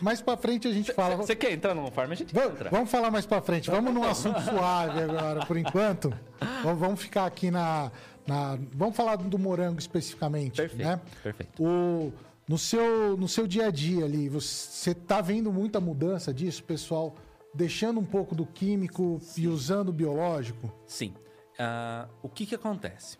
Mais 0.00 0.20
pra 0.20 0.36
frente 0.36 0.66
a 0.68 0.72
gente 0.72 0.92
fala. 0.92 1.16
Você 1.16 1.34
quer 1.36 1.52
entrar 1.52 1.74
no 1.74 1.90
farm? 1.90 2.12
A 2.12 2.14
gente 2.14 2.34
Va- 2.34 2.44
entra. 2.46 2.70
Vamos 2.70 2.90
falar 2.90 3.10
mais 3.10 3.24
pra 3.26 3.40
frente. 3.40 3.70
Vamos 3.70 3.92
num 3.94 4.04
assunto 4.04 4.40
suave 4.42 5.00
agora, 5.00 5.46
por 5.46 5.56
enquanto. 5.56 6.12
Vamos- 6.62 6.80
Vamos 6.80 7.00
ficar 7.00 7.26
aqui 7.26 7.50
na, 7.50 7.90
na- 8.26 8.58
Vamos 8.74 8.96
falar 8.96 9.16
do 9.16 9.38
morango 9.38 9.78
especificamente, 9.78 10.56
Perfeito, 10.56 10.84
né? 10.88 11.00
perfeito. 11.22 11.62
O, 11.62 12.12
no, 12.48 12.58
seu, 12.58 13.16
no 13.16 13.28
seu 13.28 13.46
dia 13.46 13.66
a 13.66 13.70
dia 13.70 14.04
ali, 14.04 14.28
você 14.28 14.94
tá 14.94 15.20
vendo 15.20 15.52
muita 15.52 15.80
mudança 15.80 16.32
disso, 16.34 16.62
pessoal? 16.64 17.14
Deixando 17.54 18.00
um 18.00 18.04
pouco 18.04 18.34
do 18.34 18.46
químico 18.46 19.20
e 19.36 19.46
usando 19.46 19.90
o 19.90 19.92
biológico? 19.92 20.72
Sim. 20.86 21.12
Ah, 21.58 22.08
o 22.22 22.28
que 22.28 22.46
que 22.46 22.54
acontece? 22.54 23.18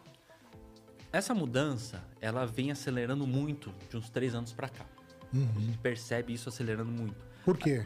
Essa 1.13 1.35
mudança, 1.35 2.03
ela 2.21 2.47
vem 2.47 2.71
acelerando 2.71 3.27
muito 3.27 3.73
de 3.91 3.97
uns 3.97 4.09
três 4.09 4.35
anos 4.35 4.53
pra 4.53 4.69
cá. 4.69 4.87
A 5.35 5.61
gente 5.61 5.79
percebe 5.79 6.33
isso 6.33 6.49
acelerando 6.49 6.91
muito. 6.91 7.25
Por 7.45 7.57
quê? 7.57 7.85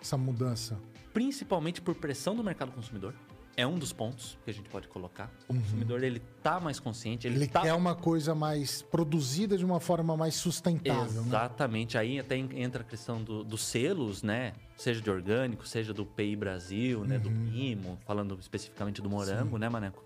Essa 0.00 0.16
mudança? 0.16 0.78
Principalmente 1.12 1.80
por 1.80 1.94
pressão 1.94 2.34
do 2.36 2.44
mercado 2.44 2.72
consumidor. 2.72 3.14
É 3.56 3.64
um 3.66 3.78
dos 3.78 3.92
pontos 3.92 4.36
que 4.44 4.50
a 4.50 4.54
gente 4.54 4.68
pode 4.68 4.88
colocar. 4.88 5.30
O 5.46 5.54
consumidor, 5.54 6.02
ele 6.02 6.18
tá 6.42 6.58
mais 6.58 6.80
consciente. 6.80 7.26
Ele, 7.26 7.36
Ele 7.36 7.46
tá... 7.46 7.60
quer 7.62 7.72
uma 7.74 7.94
coisa 7.94 8.34
mais 8.34 8.82
produzida 8.82 9.56
de 9.56 9.64
uma 9.64 9.78
forma 9.78 10.16
mais 10.16 10.34
sustentável, 10.34 11.22
né? 11.22 11.28
Exatamente. 11.28 11.96
Aí 11.96 12.18
até 12.18 12.36
en- 12.36 12.48
entra 12.60 12.82
a 12.82 12.84
questão 12.84 13.22
do- 13.22 13.44
dos 13.44 13.62
selos, 13.62 14.24
né? 14.24 14.54
Seja 14.76 15.00
de 15.00 15.08
orgânico, 15.08 15.66
seja 15.68 15.94
do 15.94 16.04
PI 16.04 16.34
Brasil, 16.34 17.04
né? 17.04 17.16
Do 17.16 17.30
Mimo, 17.30 17.96
falando 18.04 18.36
especificamente 18.40 19.00
do 19.00 19.08
morango, 19.08 19.56
né, 19.56 19.68
Maneco? 19.68 20.02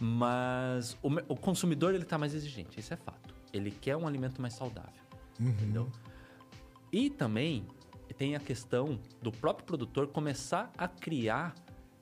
Mas 0.00 0.96
o, 1.02 1.08
o 1.32 1.36
consumidor, 1.36 1.94
ele 1.94 2.04
tá 2.04 2.16
mais 2.16 2.34
exigente, 2.34 2.78
isso 2.78 2.94
é 2.94 2.96
fato. 2.96 3.34
Ele 3.52 3.70
quer 3.70 3.96
um 3.96 4.06
alimento 4.06 4.40
mais 4.40 4.54
saudável, 4.54 4.92
entendeu? 5.40 5.90
E 6.92 7.10
também 7.10 7.66
tem 8.16 8.36
a 8.36 8.40
questão 8.40 8.98
do 9.20 9.32
próprio 9.32 9.66
produtor 9.66 10.06
começar 10.08 10.70
a 10.78 10.86
criar 10.86 11.54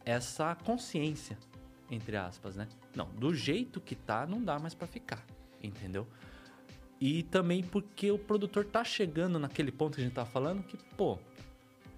essa 0.05 0.55
consciência, 0.55 1.39
entre 1.91 2.17
aspas, 2.17 2.57
né? 2.57 2.69
Não, 2.95 3.07
do 3.11 3.35
jeito 3.35 3.81
que 3.81 3.95
tá, 3.95 4.27
não 4.27 4.43
dá 4.43 4.59
mais 4.59 4.75
para 4.75 4.87
ficar, 4.87 5.25
entendeu? 5.63 6.07
E 7.01 7.23
também 7.25 7.63
porque 7.63 8.11
o 8.11 8.19
produtor 8.19 8.65
tá 8.65 8.85
chegando 8.85 9.39
naquele 9.39 9.73
ponto 9.73 9.97
que 9.97 10.01
a 10.01 10.05
gente 10.05 10.15
tá 10.15 10.25
falando 10.25 10.63
que, 10.63 10.77
pô, 10.97 11.19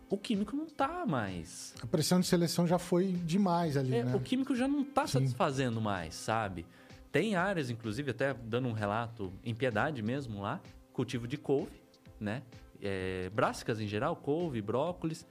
o 0.08 0.16
químico 0.16 0.56
não 0.56 0.66
tá 0.66 1.04
mais. 1.06 1.74
A 1.82 1.86
pressão 1.86 2.20
de 2.20 2.26
seleção 2.26 2.66
já 2.66 2.78
foi 2.78 3.12
demais 3.12 3.76
ali, 3.76 3.94
É, 3.94 4.04
né? 4.04 4.14
O 4.14 4.20
químico 4.20 4.54
já 4.54 4.66
não 4.66 4.84
tá 4.84 5.06
Sim. 5.06 5.14
satisfazendo 5.14 5.80
mais, 5.80 6.14
sabe? 6.14 6.66
Tem 7.12 7.34
áreas, 7.34 7.70
inclusive, 7.70 8.10
até 8.10 8.34
dando 8.34 8.68
um 8.68 8.72
relato 8.72 9.32
em 9.44 9.54
Piedade 9.54 10.02
mesmo 10.02 10.40
lá, 10.40 10.60
cultivo 10.92 11.26
de 11.26 11.36
couve, 11.36 11.80
né? 12.20 12.42
É, 12.80 13.30
brássicas 13.30 13.80
em 13.80 13.86
geral, 13.86 14.16
couve, 14.16 14.60
brócolis, 14.60 15.26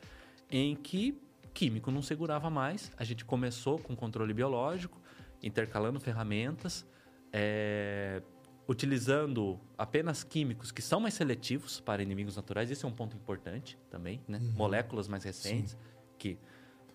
em 0.49 0.75
que 0.75 1.19
químico 1.55 1.89
não 1.89 2.01
segurava 2.01 2.49
mais. 2.49 2.91
A 2.97 3.03
gente 3.05 3.23
começou 3.23 3.79
com 3.79 3.95
controle 3.95 4.33
biológico, 4.33 5.01
intercalando 5.41 5.99
ferramentas, 6.01 6.85
é, 7.31 8.21
utilizando 8.67 9.57
apenas 9.77 10.23
químicos 10.23 10.71
que 10.71 10.81
são 10.81 10.99
mais 10.99 11.13
seletivos 11.13 11.79
para 11.79 12.03
inimigos 12.03 12.35
naturais. 12.35 12.69
Esse 12.69 12.83
é 12.83 12.87
um 12.87 12.91
ponto 12.91 13.15
importante 13.15 13.79
também, 13.89 14.21
né? 14.27 14.39
Moléculas 14.53 15.07
mais 15.07 15.23
recentes, 15.23 15.77
que 16.19 16.37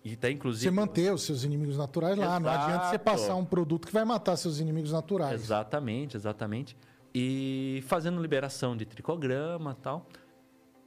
e 0.03 0.13
até 0.13 0.31
inclusive 0.31 0.65
Você 0.65 0.71
manter 0.71 1.13
os 1.13 1.23
seus 1.23 1.43
inimigos 1.43 1.77
naturais 1.77 2.17
lá. 2.17 2.39
Não 2.39 2.49
adianta 2.49 2.85
você 2.85 2.95
Exato. 2.95 3.03
passar 3.03 3.35
um 3.35 3.45
produto 3.45 3.87
que 3.87 3.93
vai 3.93 4.05
matar 4.05 4.35
seus 4.35 4.59
inimigos 4.59 4.91
naturais. 4.91 5.41
Exatamente, 5.41 6.15
exatamente. 6.17 6.77
E 7.13 7.83
fazendo 7.87 8.21
liberação 8.21 8.75
de 8.75 8.85
tricograma 8.85 9.75
e 9.77 9.81
tal, 9.81 10.07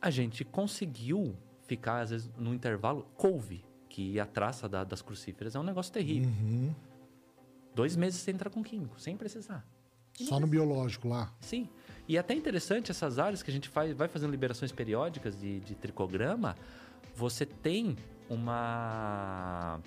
a 0.00 0.10
gente 0.10 0.44
conseguiu 0.44 1.36
ficar, 1.66 2.00
às 2.00 2.10
vezes, 2.10 2.30
no 2.36 2.52
intervalo 2.54 3.06
couve, 3.16 3.64
que 3.88 4.18
a 4.20 4.26
traça 4.26 4.68
da- 4.68 4.84
das 4.84 5.00
crucíferas 5.02 5.54
é 5.54 5.58
um 5.58 5.62
negócio 5.62 5.92
terrível. 5.92 6.28
Uhum. 6.28 6.74
Dois 7.74 7.96
meses 7.96 8.20
sem 8.20 8.34
entrar 8.34 8.50
com 8.50 8.62
químico, 8.62 9.00
sem 9.00 9.16
precisar. 9.16 9.64
Só 10.14 10.38
no 10.38 10.46
biológico 10.46 11.08
lá. 11.08 11.32
Sim. 11.40 11.68
E 12.06 12.16
é 12.16 12.20
até 12.20 12.34
interessante 12.34 12.90
essas 12.90 13.18
áreas 13.18 13.42
que 13.42 13.50
a 13.50 13.52
gente 13.54 13.68
faz, 13.68 13.92
vai 13.96 14.06
fazendo 14.08 14.30
liberações 14.30 14.70
periódicas 14.70 15.36
de, 15.36 15.58
de 15.60 15.74
tricograma, 15.74 16.54
você 17.16 17.44
tem 17.44 17.96
uma. 18.28 19.80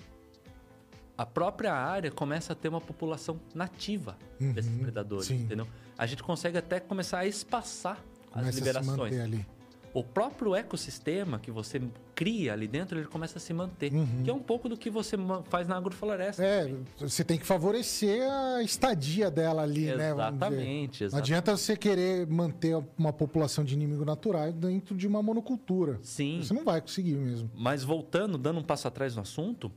A 1.16 1.26
própria 1.26 1.72
área 1.74 2.10
começa 2.10 2.52
a 2.52 2.56
ter 2.56 2.68
uma 2.68 2.80
população 2.80 3.40
nativa 3.54 4.16
Uhum, 4.40 4.52
desses 4.52 4.70
predadores, 4.80 5.26
sim. 5.26 5.42
entendeu? 5.42 5.66
A 5.96 6.06
gente 6.06 6.22
consegue 6.22 6.56
até 6.58 6.78
começar 6.78 7.18
a 7.20 7.26
espaçar 7.26 7.96
as 8.26 8.32
Começa 8.32 8.48
a 8.48 8.52
se 8.52 8.58
liberações. 8.60 8.96
manter 8.98 9.20
ali. 9.20 9.46
O 9.94 10.04
próprio 10.04 10.54
ecossistema 10.54 11.38
que 11.38 11.50
você 11.50 11.80
cria 12.14 12.52
ali 12.52 12.68
dentro, 12.68 12.98
ele 12.98 13.06
começa 13.06 13.38
a 13.38 13.40
se 13.40 13.52
manter. 13.54 13.92
Uhum. 13.92 14.22
Que 14.22 14.30
é 14.30 14.32
um 14.34 14.38
pouco 14.40 14.68
do 14.68 14.76
que 14.76 14.90
você 14.90 15.16
faz 15.48 15.66
na 15.66 15.76
agrofloresta. 15.76 16.44
É, 16.44 16.72
você 16.98 17.24
tem 17.24 17.38
que 17.38 17.46
favorecer 17.46 18.22
a 18.30 18.62
estadia 18.62 19.30
dela 19.30 19.62
ali, 19.62 19.86
né? 19.86 20.12
vamos 20.14 20.32
dizer. 20.34 20.46
Exatamente, 20.46 21.00
Não 21.00 21.06
exatamente. 21.06 21.16
adianta 21.32 21.56
você 21.56 21.76
querer 21.76 22.26
manter 22.26 22.76
uma 22.98 23.12
população 23.12 23.64
de 23.64 23.74
inimigo 23.74 24.04
natural 24.04 24.52
dentro 24.52 24.94
de 24.96 25.06
uma 25.06 25.22
monocultura. 25.22 25.98
Sim. 26.02 26.40
Você 26.42 26.52
não 26.52 26.64
vai 26.64 26.80
conseguir 26.80 27.14
mesmo. 27.14 27.50
Mas 27.54 27.82
voltando, 27.82 28.36
dando 28.36 28.60
um 28.60 28.64
passo 28.64 28.86
atrás 28.86 29.16
no 29.16 29.22
assunto, 29.22 29.72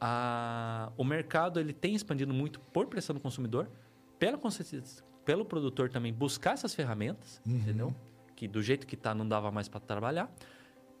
a- 0.00 0.90
o 0.96 1.04
mercado 1.04 1.58
ele 1.60 1.72
tem 1.72 1.94
expandido 1.94 2.32
muito 2.34 2.60
por 2.72 2.86
pressão 2.86 3.14
do 3.14 3.20
consumidor, 3.20 3.68
pela 4.18 4.36
consci- 4.36 4.82
pelo 5.24 5.44
produtor 5.44 5.88
também 5.90 6.12
buscar 6.12 6.52
essas 6.54 6.74
ferramentas, 6.74 7.40
Uhum. 7.46 7.56
entendeu? 7.56 7.94
Que 8.36 8.46
do 8.46 8.62
jeito 8.62 8.86
que 8.86 8.96
tá 8.96 9.12
não 9.14 9.26
dava 9.26 9.50
mais 9.50 9.66
para 9.68 9.80
trabalhar. 9.80 10.32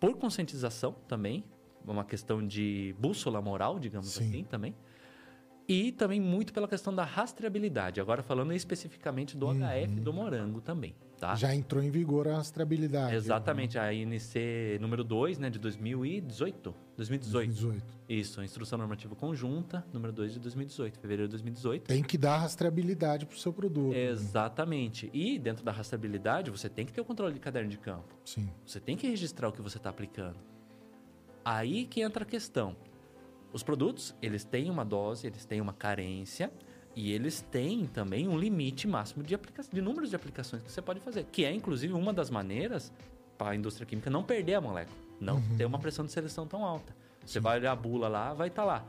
Por 0.00 0.16
conscientização 0.16 0.96
também, 1.06 1.44
uma 1.86 2.04
questão 2.04 2.44
de 2.44 2.94
bússola 2.98 3.40
moral, 3.40 3.78
digamos 3.78 4.08
Sim. 4.08 4.28
assim, 4.28 4.44
também. 4.44 4.74
E 5.68 5.92
também 5.92 6.20
muito 6.20 6.52
pela 6.52 6.66
questão 6.66 6.94
da 6.94 7.04
rastreabilidade. 7.04 8.00
Agora 8.00 8.22
falando 8.22 8.52
especificamente 8.52 9.36
do 9.36 9.46
HF 9.46 10.00
do 10.00 10.12
morango 10.12 10.60
também, 10.60 10.94
tá? 11.18 11.34
Já 11.34 11.54
entrou 11.54 11.82
em 11.82 11.90
vigor 11.90 12.28
a 12.28 12.36
rastreabilidade. 12.36 13.14
Exatamente, 13.14 13.78
a 13.78 13.92
INC 13.92 14.78
número 14.80 15.02
2, 15.02 15.38
né, 15.38 15.50
de 15.50 15.58
2018. 15.58 16.74
2018. 16.96 17.32
2018. 17.32 17.96
Isso, 18.08 18.40
a 18.40 18.44
Instrução 18.44 18.78
Normativa 18.78 19.14
Conjunta, 19.14 19.84
número 19.92 20.12
2 20.12 20.34
de 20.34 20.40
2018, 20.40 20.98
fevereiro 20.98 21.28
de 21.28 21.32
2018. 21.32 21.86
Tem 21.86 22.02
que 22.02 22.16
dar 22.16 22.38
rastreabilidade 22.38 23.26
pro 23.26 23.38
seu 23.38 23.52
produto. 23.52 23.94
Exatamente. 23.94 25.10
E 25.12 25.38
dentro 25.38 25.64
da 25.64 25.72
rastreabilidade, 25.72 26.50
você 26.50 26.68
tem 26.68 26.86
que 26.86 26.92
ter 26.92 27.00
o 27.00 27.04
controle 27.04 27.34
de 27.34 27.40
caderno 27.40 27.68
de 27.68 27.78
campo. 27.78 28.14
Sim. 28.24 28.48
Você 28.64 28.78
tem 28.78 28.96
que 28.96 29.08
registrar 29.08 29.48
o 29.48 29.52
que 29.52 29.60
você 29.60 29.76
está 29.76 29.90
aplicando. 29.90 30.38
Aí 31.44 31.86
que 31.86 32.00
entra 32.00 32.22
a 32.22 32.26
questão. 32.26 32.76
Os 33.52 33.62
produtos, 33.62 34.14
eles 34.20 34.44
têm 34.44 34.70
uma 34.70 34.84
dose, 34.84 35.26
eles 35.26 35.44
têm 35.44 35.60
uma 35.60 35.72
carência 35.72 36.52
e 36.96 37.12
eles 37.12 37.42
têm 37.42 37.84
também 37.86 38.26
um 38.26 38.38
limite 38.38 38.88
máximo 38.88 39.22
de, 39.22 39.38
de 39.70 39.80
números 39.82 40.08
de 40.08 40.16
aplicações 40.16 40.62
que 40.62 40.72
você 40.72 40.80
pode 40.80 40.98
fazer, 40.98 41.24
que 41.24 41.44
é 41.44 41.52
inclusive 41.52 41.92
uma 41.92 42.10
das 42.10 42.30
maneiras 42.30 42.90
para 43.36 43.50
a 43.50 43.54
indústria 43.54 43.86
química 43.86 44.08
não 44.08 44.24
perder 44.24 44.54
a 44.54 44.60
molécula, 44.62 44.96
não 45.20 45.42
ter 45.58 45.66
uma 45.66 45.78
pressão 45.78 46.06
de 46.06 46.10
seleção 46.12 46.46
tão 46.46 46.64
alta. 46.64 46.96
Você 47.24 47.38
vai 47.38 47.58
olhar 47.58 47.72
a 47.72 47.76
bula 47.76 48.08
lá, 48.08 48.32
vai 48.32 48.48
estar 48.48 48.64
lá. 48.64 48.86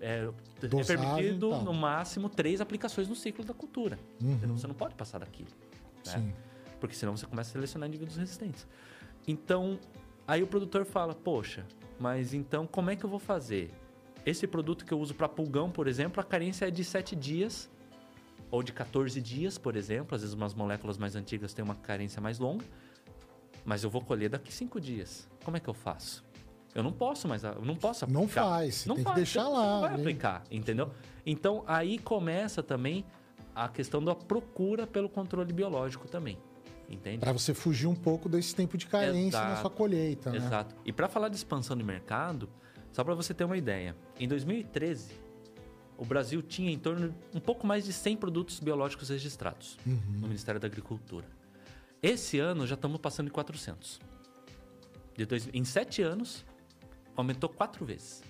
É, 0.00 0.30
é 0.62 0.66
Dosagem 0.68 0.96
permitido 0.96 1.48
e 1.48 1.50
tal. 1.50 1.62
no 1.64 1.74
máximo 1.74 2.28
três 2.28 2.60
aplicações 2.60 3.08
no 3.08 3.16
ciclo 3.16 3.44
da 3.44 3.52
cultura. 3.52 3.98
Uhum. 4.22 4.32
Entendeu? 4.32 4.56
Você 4.56 4.68
não 4.68 4.74
pode 4.74 4.94
passar 4.94 5.18
daquilo. 5.18 5.50
né? 6.06 6.12
Sim. 6.12 6.32
Porque 6.78 6.94
senão 6.94 7.16
você 7.16 7.26
começa 7.26 7.50
a 7.50 7.52
selecionar 7.52 7.88
indivíduos 7.88 8.16
resistentes. 8.16 8.66
Então, 9.26 9.78
aí 10.26 10.42
o 10.42 10.46
produtor 10.46 10.84
fala: 10.84 11.14
Poxa, 11.14 11.66
mas 11.98 12.32
então 12.32 12.66
como 12.66 12.90
é 12.90 12.96
que 12.96 13.04
eu 13.04 13.10
vou 13.10 13.18
fazer? 13.18 13.70
Esse 14.24 14.46
produto 14.46 14.84
que 14.84 14.92
eu 14.92 15.00
uso 15.00 15.14
para 15.14 15.28
pulgão, 15.28 15.70
por 15.70 15.88
exemplo, 15.88 16.20
a 16.20 16.24
carência 16.24 16.66
é 16.66 16.70
de 16.70 16.84
7 16.84 17.16
dias 17.16 17.70
ou 18.50 18.62
de 18.62 18.72
14 18.72 19.20
dias, 19.20 19.56
por 19.56 19.76
exemplo. 19.76 20.14
Às 20.14 20.22
vezes, 20.22 20.34
umas 20.34 20.54
moléculas 20.54 20.98
mais 20.98 21.16
antigas 21.16 21.54
têm 21.54 21.64
uma 21.64 21.74
carência 21.74 22.20
mais 22.20 22.38
longa, 22.38 22.64
mas 23.64 23.82
eu 23.82 23.90
vou 23.90 24.02
colher 24.02 24.28
daqui 24.28 24.52
5 24.52 24.80
dias. 24.80 25.28
Como 25.44 25.56
é 25.56 25.60
que 25.60 25.68
eu 25.68 25.74
faço? 25.74 26.24
Eu 26.74 26.82
não 26.84 26.92
posso 26.92 27.26
mais, 27.26 27.42
eu 27.42 27.62
não 27.64 27.74
posso 27.74 28.04
aplicar. 28.04 28.20
Não 28.20 28.28
faz, 28.28 28.86
Não 28.86 28.94
tem 28.94 29.02
que 29.04 29.08
faz, 29.10 29.16
deixar 29.16 29.42
você 29.44 29.50
lá, 29.50 29.72
Não 29.74 29.80
vai 29.80 29.90
né? 29.90 29.96
aplicar, 29.96 30.44
entendeu? 30.50 30.90
Então, 31.26 31.64
aí 31.66 31.98
começa 31.98 32.62
também 32.62 33.04
a 33.54 33.68
questão 33.68 34.02
da 34.02 34.14
procura 34.14 34.86
pelo 34.86 35.08
controle 35.08 35.52
biológico 35.52 36.06
também. 36.06 36.38
Entende? 36.88 37.18
Para 37.18 37.32
você 37.32 37.54
fugir 37.54 37.86
um 37.86 37.94
pouco 37.94 38.28
desse 38.28 38.54
tempo 38.54 38.76
de 38.76 38.86
carência 38.86 39.38
na 39.40 39.46
Exato. 39.46 39.60
sua 39.62 39.70
colheita, 39.70 40.30
né? 40.30 40.36
Exato. 40.38 40.74
E 40.84 40.92
para 40.92 41.08
falar 41.08 41.28
de 41.28 41.36
expansão 41.36 41.76
de 41.76 41.84
mercado, 41.84 42.48
só 42.92 43.04
para 43.04 43.14
você 43.14 43.32
ter 43.34 43.44
uma 43.44 43.56
ideia, 43.56 43.96
em 44.18 44.26
2013, 44.28 45.12
o 45.96 46.04
Brasil 46.04 46.42
tinha 46.42 46.70
em 46.70 46.78
torno 46.78 47.08
de 47.10 47.14
um 47.36 47.40
pouco 47.40 47.66
mais 47.66 47.84
de 47.84 47.92
100 47.92 48.16
produtos 48.16 48.58
biológicos 48.60 49.08
registrados 49.10 49.76
Uhum. 49.86 50.00
no 50.20 50.26
Ministério 50.28 50.60
da 50.60 50.66
Agricultura. 50.66 51.26
Esse 52.02 52.38
ano 52.38 52.66
já 52.66 52.74
estamos 52.74 52.98
passando 53.00 53.26
de 53.26 53.32
400. 53.32 54.00
De 55.16 55.26
dois, 55.26 55.48
em 55.52 55.64
sete 55.64 56.00
anos, 56.00 56.44
aumentou 57.14 57.48
quatro 57.50 57.84
vezes. 57.84 58.22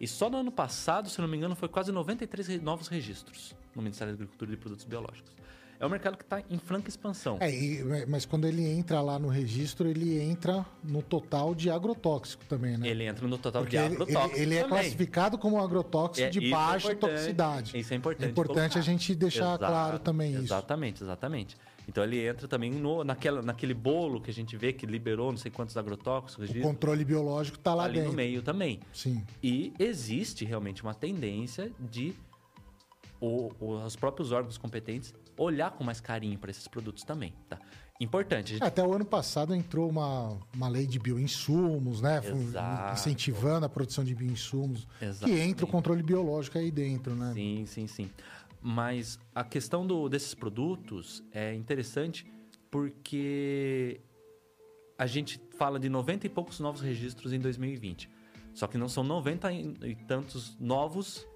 E 0.00 0.06
só 0.08 0.28
no 0.28 0.38
ano 0.38 0.50
passado, 0.50 1.08
se 1.08 1.20
não 1.20 1.28
me 1.28 1.36
engano, 1.36 1.54
foi 1.54 1.68
quase 1.68 1.92
93 1.92 2.46
re- 2.48 2.58
novos 2.58 2.88
registros 2.88 3.54
no 3.74 3.80
Ministério 3.82 4.12
da 4.12 4.16
Agricultura 4.16 4.50
de 4.50 4.56
Produtos 4.56 4.84
Biológicos. 4.84 5.32
É 5.78 5.84
um 5.86 5.88
mercado 5.88 6.16
que 6.16 6.22
está 6.24 6.42
em 6.48 6.58
franca 6.58 6.88
expansão. 6.88 7.36
É, 7.40 7.50
e- 7.50 8.06
mas 8.06 8.24
quando 8.24 8.46
ele 8.46 8.66
entra 8.66 9.00
lá 9.00 9.18
no 9.18 9.28
registro, 9.28 9.86
ele 9.88 10.18
entra 10.20 10.64
no 10.82 11.02
total 11.02 11.54
de 11.54 11.70
agrotóxico 11.70 12.44
também, 12.46 12.76
né? 12.78 12.88
Ele 12.88 13.04
entra 13.04 13.26
no 13.28 13.36
total 13.36 13.62
Porque 13.62 13.76
de 13.76 13.82
ele, 13.84 13.94
agrotóxicos 13.94 14.32
ele- 14.40 14.54
ele 14.54 14.54
é 14.56 14.64
classificado 14.64 15.36
como 15.38 15.60
agrotóxico 15.60 16.26
É, 16.26 16.30
de 16.30 16.46
é 16.46 16.50
baixa 16.50 16.86
importante. 16.92 17.10
toxicidade. 17.12 17.78
Isso 17.78 17.92
é 17.92 17.96
importante. 17.96 18.26
É 18.26 18.30
importante 18.30 18.72
colocar. 18.72 18.78
a 18.78 18.82
gente 18.82 19.14
deixar 19.14 19.40
Exato, 19.44 19.58
claro 19.66 19.98
também 19.98 20.32
isso. 20.32 20.42
Exatamente, 20.44 21.02
exatamente. 21.02 21.56
Então 21.88 22.02
ele 22.02 22.26
entra 22.26 22.48
também 22.48 22.70
no, 22.72 23.04
naquela, 23.04 23.42
naquele 23.42 23.72
bolo 23.74 24.20
que 24.20 24.30
a 24.30 24.34
gente 24.34 24.56
vê 24.56 24.72
que 24.72 24.84
liberou 24.86 25.30
não 25.30 25.38
sei 25.38 25.50
quantos 25.52 25.76
agrotóxicos 25.76 26.50
O 26.50 26.60
controle 26.60 27.04
biológico 27.04 27.58
tá 27.58 27.74
lá 27.74 27.84
ali 27.84 27.94
dentro. 27.94 28.10
no 28.10 28.16
meio 28.16 28.42
também. 28.42 28.80
Sim. 28.92 29.22
E 29.42 29.72
existe 29.78 30.44
realmente 30.44 30.82
uma 30.82 30.94
tendência 30.94 31.70
de 31.78 32.12
o- 33.20 33.50
o- 33.60 33.84
os 33.84 33.94
próprios 33.94 34.32
órgãos 34.32 34.58
competentes 34.58 35.14
olhar 35.38 35.70
com 35.72 35.84
mais 35.84 36.00
carinho 36.00 36.38
para 36.38 36.50
esses 36.50 36.66
produtos 36.68 37.02
também. 37.04 37.32
Tá? 37.48 37.58
Importante. 38.00 38.52
a 38.52 38.56
gente- 38.58 38.62
Até 38.66 38.82
o 38.84 38.92
ano 38.92 39.04
passado 39.04 39.54
entrou 39.54 39.88
uma, 39.88 40.38
uma 40.54 40.68
lei 40.68 40.86
de 40.86 40.98
bioinsumos, 40.98 42.00
né? 42.02 42.20
Exato. 42.24 42.94
Incentivando 42.94 43.64
a 43.64 43.68
produção 43.68 44.04
de 44.04 44.14
bioinsumos. 44.14 44.86
Que 44.98 45.04
Exatamente. 45.06 45.40
entra 45.48 45.64
o 45.64 45.68
controle 45.68 46.02
biológico 46.02 46.58
aí 46.58 46.70
dentro, 46.70 47.14
né? 47.14 47.32
Sim, 47.34 47.64
sim, 47.66 47.86
sim. 47.86 48.10
Mas 48.60 49.18
a 49.34 49.44
questão 49.44 49.86
do- 49.86 50.08
desses 50.08 50.34
produtos 50.34 51.22
é 51.32 51.54
interessante 51.54 52.26
porque 52.70 54.00
a 54.98 55.06
gente 55.06 55.40
fala 55.56 55.78
de 55.78 55.88
90 55.88 56.26
e 56.26 56.30
poucos 56.30 56.60
novos 56.60 56.80
registros 56.80 57.32
em 57.32 57.38
2020. 57.38 58.10
Só 58.52 58.66
que 58.66 58.76
não 58.78 58.88
são 58.88 59.04
90 59.04 59.52
e 59.52 59.74
e 59.82 59.94
tantos 59.94 60.56
novos 60.58 61.26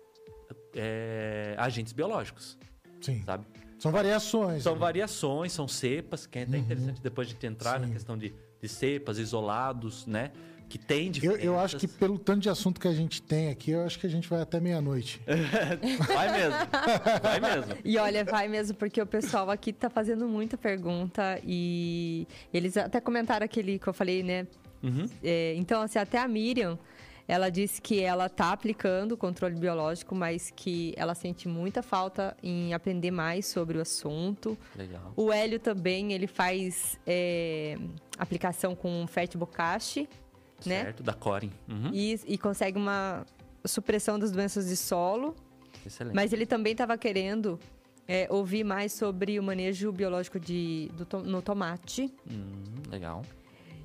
é, 0.75 1.55
agentes 1.59 1.93
biológicos, 1.93 2.59
Sim. 3.01 3.23
sabe? 3.25 3.45
São 3.81 3.91
variações. 3.91 4.63
São 4.63 4.75
né? 4.75 4.79
variações, 4.79 5.53
são 5.53 5.67
cepas, 5.67 6.27
que 6.27 6.39
é 6.39 6.43
até 6.43 6.59
interessante 6.59 7.01
depois 7.03 7.27
de 7.29 7.47
entrar 7.47 7.81
na 7.81 7.87
Sim. 7.87 7.93
questão 7.95 8.17
de, 8.17 8.33
de 8.61 8.69
cepas, 8.69 9.19
isolados, 9.19 10.07
né? 10.07 10.31
Que 10.69 10.79
tem 10.79 11.07
Eu, 11.07 11.13
diferenças. 11.13 11.45
eu 11.45 11.59
acho 11.59 11.77
que 11.79 11.89
pelo 11.89 12.17
tanto 12.17 12.41
de 12.43 12.49
assunto 12.49 12.79
que 12.81 12.87
a 12.87 12.93
gente 12.93 13.21
tem 13.21 13.49
aqui, 13.49 13.73
eu 13.73 13.85
acho 13.85 13.99
que 13.99 14.07
a 14.07 14.11
gente 14.11 14.29
vai 14.29 14.41
até 14.41 14.61
meia-noite. 14.61 15.21
Vai 16.07 16.31
mesmo, 16.33 16.59
vai 17.23 17.41
mesmo. 17.41 17.75
E 17.85 17.99
olha, 17.99 18.25
vai 18.25 18.47
mesmo, 18.47 18.77
porque 18.77 19.01
o 19.03 19.07
pessoal 19.07 19.51
aqui 19.51 19.73
tá 19.73 19.91
fazendo 19.91 20.29
muita 20.29 20.57
pergunta 20.57 21.41
e 21.45 22.25
eles 22.53 22.77
até 22.77 23.01
comentaram 23.01 23.45
aquele 23.45 23.81
que 23.81 23.87
eu 23.89 23.93
falei, 23.93 24.23
né? 24.23 24.47
Uhum. 24.83 25.09
É, 25.25 25.55
então, 25.57 25.83
assim, 25.83 25.99
até 25.99 26.19
a 26.19 26.29
Miriam, 26.29 26.79
ela 27.31 27.49
disse 27.49 27.81
que 27.81 28.01
ela 28.01 28.29
tá 28.29 28.51
aplicando 28.51 29.13
o 29.13 29.17
controle 29.17 29.55
biológico, 29.55 30.17
mas 30.17 30.51
que 30.51 30.93
ela 30.97 31.15
sente 31.15 31.47
muita 31.47 31.81
falta 31.81 32.37
em 32.43 32.75
aprender 32.75 33.13
mais 33.13 33.47
sobre 33.47 33.79
o 33.79 33.81
assunto. 33.81 34.59
Legal. 34.75 35.13
O 35.15 35.33
Hélio 35.33 35.61
também, 35.61 36.13
ele 36.13 36.27
faz 36.27 36.99
é, 37.07 37.79
aplicação 38.19 38.75
com 38.75 39.07
Fert 39.07 39.37
Bocashi, 39.37 40.09
né? 40.67 40.83
Certo, 40.83 41.05
da 41.05 41.13
Corin. 41.13 41.53
Uhum. 41.69 41.91
E, 41.93 42.21
e 42.27 42.37
consegue 42.37 42.77
uma 42.77 43.25
supressão 43.65 44.19
das 44.19 44.33
doenças 44.33 44.69
de 44.69 44.77
solo. 44.77 45.37
Excelente. 45.87 46.17
Mas 46.17 46.33
ele 46.33 46.47
também 46.47 46.73
estava 46.73 46.99
querendo 46.99 47.61
é, 48.09 48.27
ouvir 48.29 48.65
mais 48.65 48.93
sobre 48.93 49.39
o 49.39 49.43
manejo 49.45 49.93
biológico 49.93 50.41
de, 50.41 50.91
do 50.95 51.23
no 51.23 51.41
tomate. 51.41 52.13
Hum, 52.29 52.91
legal. 52.91 53.23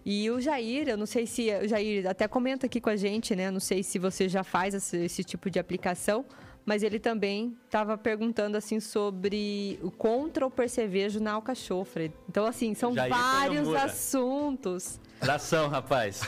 E 0.06 0.30
o 0.30 0.40
Jair, 0.40 0.88
eu 0.88 0.98
não 0.98 1.08
sei 1.08 1.26
se. 1.26 1.50
O 1.64 1.68
Jair 1.68 2.08
até 2.08 2.28
comenta 2.28 2.68
aqui 2.68 2.80
com 2.80 2.92
a 2.92 2.96
gente, 2.96 3.36
né? 3.36 3.50
Não 3.50 3.60
sei 3.60 3.82
se 3.82 3.98
você 3.98 4.30
já 4.30 4.44
faz 4.44 4.76
esse, 4.76 4.98
esse 4.98 5.24
tipo 5.24 5.50
de 5.50 5.58
aplicação, 5.58 6.24
mas 6.64 6.84
ele 6.84 7.00
também 7.00 7.58
estava 7.66 7.98
perguntando 7.98 8.56
assim 8.56 8.80
sobre 8.80 9.80
o 9.82 9.90
contra 9.90 10.46
o 10.46 10.52
percevejo 10.52 11.20
na 11.20 11.34
alcachofre. 11.34 12.14
Então, 12.30 12.46
assim, 12.46 12.76
são 12.76 12.94
Jair 12.94 13.10
vários 13.10 13.74
assuntos. 13.74 15.00
Abração, 15.30 15.68
rapaz. 15.70 16.22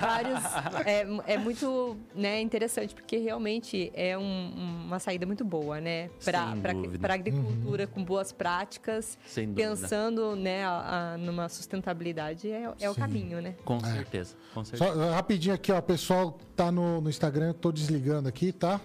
Vários. 0.00 0.40
É, 0.86 1.34
é 1.34 1.38
muito 1.38 1.96
né, 2.14 2.40
interessante, 2.40 2.94
porque 2.94 3.16
realmente 3.16 3.90
é 3.94 4.16
um- 4.18 4.84
uma 4.86 4.98
saída 4.98 5.24
muito 5.26 5.44
boa, 5.44 5.80
né? 5.80 6.10
Sem 6.18 6.32
dúvida. 6.72 6.98
Para 6.98 7.12
a 7.12 7.16
agricultura 7.16 7.86
com 7.86 8.04
boas 8.04 8.32
práticas, 8.32 9.18
Sem 9.26 9.48
dúvida. 9.48 9.68
pensando 9.68 10.36
né, 10.36 10.64
a- 10.64 11.14
a- 11.14 11.18
numa 11.18 11.48
sustentabilidade, 11.48 12.50
é, 12.50 12.70
é 12.80 12.90
o 12.90 12.94
caminho, 12.94 13.40
né? 13.40 13.54
Com 13.64 13.80
certeza, 13.80 14.34
com 14.52 14.64
certeza. 14.64 14.92
Só, 14.92 15.10
rapidinho 15.12 15.54
aqui, 15.54 15.72
ó, 15.72 15.80
pessoal 15.80 16.38
tá 16.54 16.70
no, 16.70 17.00
no 17.00 17.08
Instagram, 17.08 17.48
eu 17.48 17.54
tô 17.54 17.72
desligando 17.72 18.28
aqui, 18.28 18.52
tá? 18.52 18.80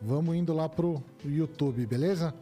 Vamos 0.00 0.34
indo 0.36 0.52
lá 0.52 0.68
pro 0.68 1.02
YouTube, 1.24 1.84
beleza? 1.86 2.34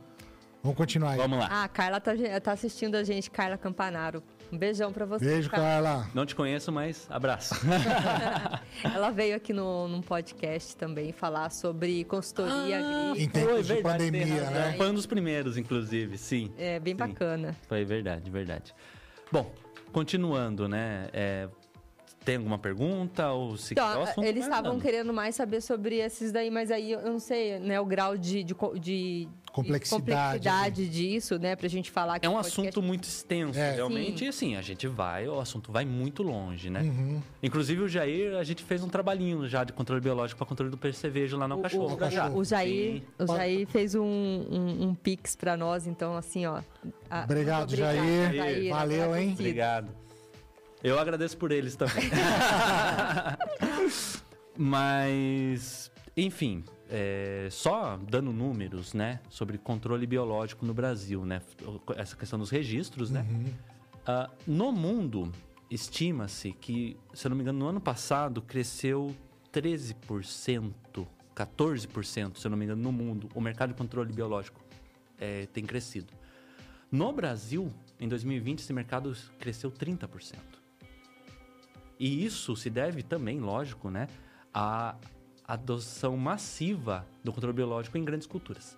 Vamos 0.62 0.76
continuar 0.76 1.12
aí. 1.12 1.16
Vamos 1.18 1.38
lá. 1.38 1.48
Ah, 1.50 1.64
a 1.64 1.68
Carla 1.68 2.00
tá, 2.00 2.12
tá 2.42 2.52
assistindo 2.52 2.94
a 2.94 3.02
gente, 3.02 3.30
Carla 3.30 3.56
Campanaro. 3.56 4.22
Um 4.52 4.58
beijão 4.58 4.92
para 4.92 5.06
você. 5.06 5.24
Beijo, 5.24 5.48
Carla. 5.48 6.08
Não 6.12 6.26
te 6.26 6.34
conheço, 6.34 6.72
mas 6.72 7.06
abraço. 7.08 7.54
Ela 8.82 9.10
veio 9.10 9.36
aqui 9.36 9.52
no, 9.52 9.86
num 9.88 10.00
podcast 10.02 10.76
também 10.76 11.12
falar 11.12 11.50
sobre 11.50 12.04
consultoria 12.04 12.78
Ah, 12.78 13.12
Em 13.16 13.26
agrícola. 13.26 13.44
tempos 13.46 13.66
de 13.66 13.76
pandemia, 13.76 14.24
tem 14.26 14.38
razão. 14.38 14.52
né? 14.52 14.74
Foi 14.76 14.90
um 14.90 14.94
dos 14.94 15.06
primeiros, 15.06 15.56
inclusive, 15.56 16.18
sim. 16.18 16.52
É 16.58 16.80
bem 16.80 16.94
Sim. 16.94 16.98
bacana. 16.98 17.56
Foi 17.68 17.84
verdade, 17.84 18.30
verdade. 18.30 18.74
Bom, 19.30 19.52
continuando, 19.92 20.68
né? 20.68 21.08
é, 21.12 21.48
tem 22.24 22.36
alguma 22.36 22.58
pergunta 22.58 23.30
ou 23.30 23.56
se 23.56 23.72
Então, 23.74 24.04
eles 24.22 24.44
estavam 24.44 24.78
querendo 24.78 25.12
mais 25.12 25.34
saber 25.36 25.60
sobre 25.60 25.96
esses 25.96 26.32
daí, 26.32 26.50
mas 26.50 26.70
aí 26.70 26.92
eu 26.92 27.02
não 27.02 27.18
sei, 27.18 27.58
né, 27.60 27.80
o 27.80 27.86
grau 27.86 28.16
de, 28.16 28.42
de, 28.44 28.54
de- 28.78 29.28
de 29.50 29.54
Complexidade, 29.54 30.38
complexidade 30.38 30.88
disso, 30.88 31.38
né, 31.38 31.56
pra 31.56 31.68
gente 31.68 31.90
falar 31.90 32.18
que 32.20 32.26
É 32.26 32.28
um 32.28 32.32
o 32.32 32.36
podcast- 32.36 32.60
assunto 32.60 32.82
muito 32.82 33.04
extenso, 33.04 33.58
É. 33.58 33.72
realmente. 33.74 34.20
Sim. 34.20 34.24
E 34.24 34.28
assim, 34.28 34.56
a 34.56 34.62
gente 34.62 34.86
vai, 34.86 35.26
o 35.28 35.40
assunto 35.40 35.72
vai 35.72 35.84
muito 35.84 36.22
longe, 36.22 36.70
né? 36.70 36.80
Uhum. 36.82 37.20
Inclusive 37.42 37.82
o 37.82 37.88
Jair, 37.88 38.36
a 38.36 38.44
gente 38.44 38.62
fez 38.62 38.82
um 38.82 38.88
trabalhinho 38.88 39.48
já 39.48 39.64
de 39.64 39.72
controle 39.72 40.00
biológico 40.00 40.38
para 40.38 40.46
controle 40.46 40.70
do 40.70 40.78
percevejo 40.78 41.36
lá 41.36 41.48
no 41.48 41.58
cachorro. 41.60 41.96
o- 41.96 42.10
já. 42.10 42.30
O 42.30 42.44
Jair, 42.44 43.00
Sim. 43.00 43.02
o 43.18 43.26
Jair 43.26 43.66
fez 43.66 43.94
um, 43.94 44.04
um, 44.04 44.88
um 44.88 44.94
pix 44.94 45.34
pra 45.34 45.56
nós, 45.56 45.86
então 45.86 46.16
assim, 46.16 46.46
ó. 46.46 46.60
a- 47.10 47.24
Obrigado, 47.24 47.68
muito 47.70 47.76
Jair. 47.76 48.70
Valeu, 48.70 49.16
hein? 49.16 49.32
Obrigado. 49.32 49.90
Eu 50.82 50.98
agradeço 50.98 51.36
por 51.36 51.50
eles 51.52 51.76
também. 51.76 51.94
Mas, 54.56 55.90
enfim, 56.16 56.64
é, 56.90 57.48
só 57.50 57.96
dando 57.96 58.32
números, 58.32 58.92
né, 58.92 59.20
sobre 59.28 59.56
controle 59.56 60.06
biológico 60.06 60.66
no 60.66 60.74
Brasil, 60.74 61.24
né, 61.24 61.40
essa 61.96 62.16
questão 62.16 62.38
dos 62.38 62.50
registros, 62.50 63.10
né. 63.10 63.24
Ah, 64.04 64.28
no 64.46 64.72
mundo, 64.72 65.32
estima-se 65.70 66.52
que, 66.52 66.96
se 67.14 67.26
eu 67.26 67.30
não 67.30 67.36
me 67.36 67.42
engano, 67.42 67.60
no 67.60 67.66
ano 67.68 67.80
passado 67.80 68.42
cresceu 68.42 69.14
13%, 69.52 70.74
14%, 71.34 72.38
se 72.38 72.46
eu 72.46 72.50
não 72.50 72.58
me 72.58 72.64
engano, 72.64 72.82
no 72.82 72.90
mundo, 72.90 73.28
o 73.34 73.40
mercado 73.40 73.70
de 73.70 73.76
controle 73.76 74.12
biológico 74.12 74.60
é, 75.16 75.46
tem 75.46 75.64
crescido. 75.64 76.12
No 76.90 77.12
Brasil, 77.12 77.72
em 78.00 78.08
2020, 78.08 78.58
esse 78.58 78.72
mercado 78.72 79.16
cresceu 79.38 79.70
30%. 79.70 80.38
E 82.00 82.24
isso 82.24 82.56
se 82.56 82.68
deve 82.68 83.02
também, 83.02 83.38
lógico, 83.38 83.90
né, 83.90 84.08
à 84.52 84.96
adoção 85.52 86.16
massiva 86.16 87.06
do 87.24 87.32
controle 87.32 87.54
biológico 87.56 87.96
em 87.98 88.04
grandes 88.04 88.26
culturas. 88.26 88.76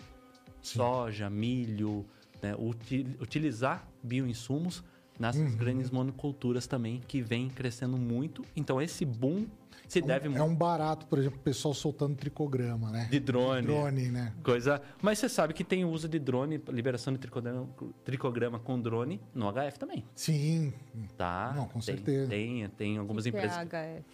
Sim. 0.62 0.78
Soja, 0.78 1.28
milho, 1.28 2.04
né, 2.42 2.54
uti- 2.58 3.06
utilizar 3.20 3.86
bioinsumos 4.02 4.82
nessas 5.18 5.54
grandes 5.54 5.90
monoculturas 5.90 6.66
também, 6.66 7.00
que 7.06 7.20
vem 7.20 7.48
crescendo 7.48 7.96
muito. 7.96 8.44
Então, 8.56 8.80
esse 8.80 9.04
boom 9.04 9.46
se 9.86 10.00
deve 10.00 10.26
É 10.26 10.28
muito 10.30 10.42
um 10.44 10.54
barato, 10.54 11.06
por 11.06 11.18
exemplo, 11.18 11.38
o 11.38 11.42
pessoal 11.42 11.74
soltando 11.74 12.16
tricograma, 12.16 12.90
né? 12.90 13.08
de 13.10 13.20
drone. 13.20 13.66
Drone, 13.66 14.08
né? 14.10 14.32
Coisa. 14.42 14.80
Mas 15.02 15.18
você 15.18 15.28
sabe 15.28 15.52
que 15.52 15.62
tem 15.62 15.84
o 15.84 15.90
uso 15.90 16.08
de 16.08 16.18
drone, 16.18 16.60
liberação 16.68 17.12
de 17.12 17.18
tricograma, 17.18 17.68
tricograma 18.02 18.58
com 18.58 18.80
drone 18.80 19.20
no 19.34 19.46
HF 19.52 19.78
também, 19.78 20.02
Sim. 20.14 20.72
tá? 21.16 21.52
Não, 21.54 21.66
com 21.66 21.80
Tem- 21.80 21.82
certeza. 21.96 22.30
Tem, 22.30 22.68
tem 22.70 22.96
algumas 22.96 23.24
Que 23.24 23.30
que 23.32 23.36
é 23.36 23.40
empresas. 23.40 23.68
HF? 23.68 24.04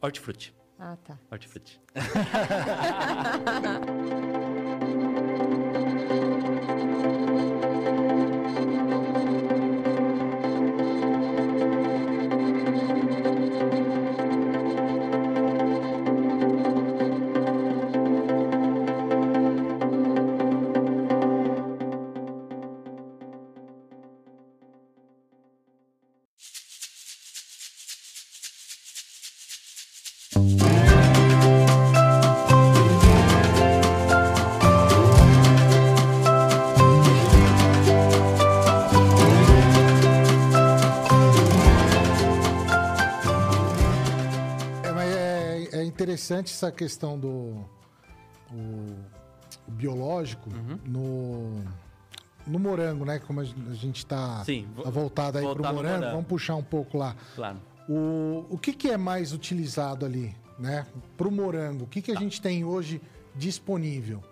Hortifruti. 0.00 0.54
Ah, 0.82 0.96
tá. 1.04 1.18
Hortifruti. 1.30 1.78
interessante 46.30 46.52
essa 46.52 46.70
questão 46.70 47.18
do 47.18 47.64
o- 48.52 48.96
o 49.66 49.70
biológico 49.70 50.48
Uhum. 50.50 50.78
no, 50.84 51.64
no 52.46 52.58
morango, 52.58 53.04
né? 53.04 53.18
Como 53.18 53.40
a 53.40 53.44
gen- 53.44 53.68
a 53.70 53.74
gente 53.74 53.98
está 53.98 54.42
vo- 54.74 54.90
voltado 54.90 55.38
aí 55.38 55.44
pro 55.44 55.54
no 55.56 55.62
morango, 55.62 55.82
morango. 55.96 56.12
vamos 56.12 56.26
puxar 56.26 56.54
um 56.56 56.62
pouco 56.62 56.96
lá. 56.98 57.14
Claro. 57.34 57.58
O, 57.88 58.46
o 58.50 58.58
que, 58.58 58.72
que 58.72 58.88
é 58.90 58.96
mais 58.96 59.32
utilizado 59.32 60.06
ali, 60.06 60.34
né? 60.58 60.86
Pro 61.16 61.30
morango, 61.30 61.84
o 61.84 61.86
que, 61.86 62.00
que 62.00 62.12
a 62.12 62.16
gente 62.16 62.40
tem 62.40 62.64
hoje 62.64 63.00
disponível? 63.34 64.22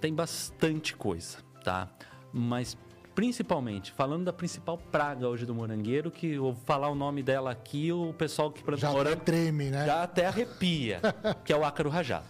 Tem 0.00 0.14
bastante 0.14 0.94
coisa, 0.94 1.38
tá? 1.64 1.88
Mas 2.32 2.76
principalmente, 3.18 3.90
falando 3.90 4.26
da 4.26 4.32
principal 4.32 4.78
praga 4.78 5.28
hoje 5.28 5.44
do 5.44 5.52
morangueiro, 5.52 6.08
que 6.08 6.34
eu 6.34 6.42
vou 6.44 6.54
falar 6.54 6.88
o 6.88 6.94
nome 6.94 7.20
dela 7.20 7.50
aqui, 7.50 7.90
o 7.90 8.14
pessoal 8.16 8.48
que 8.48 8.62
planta 8.62 8.82
Já 8.82 8.90
até 8.90 8.96
morango 8.96 9.20
treme, 9.24 9.70
né? 9.72 9.86
já 9.86 10.04
até 10.04 10.26
arrepia, 10.26 11.00
que 11.44 11.52
é 11.52 11.56
o 11.56 11.64
ácaro 11.64 11.90
rajado. 11.90 12.28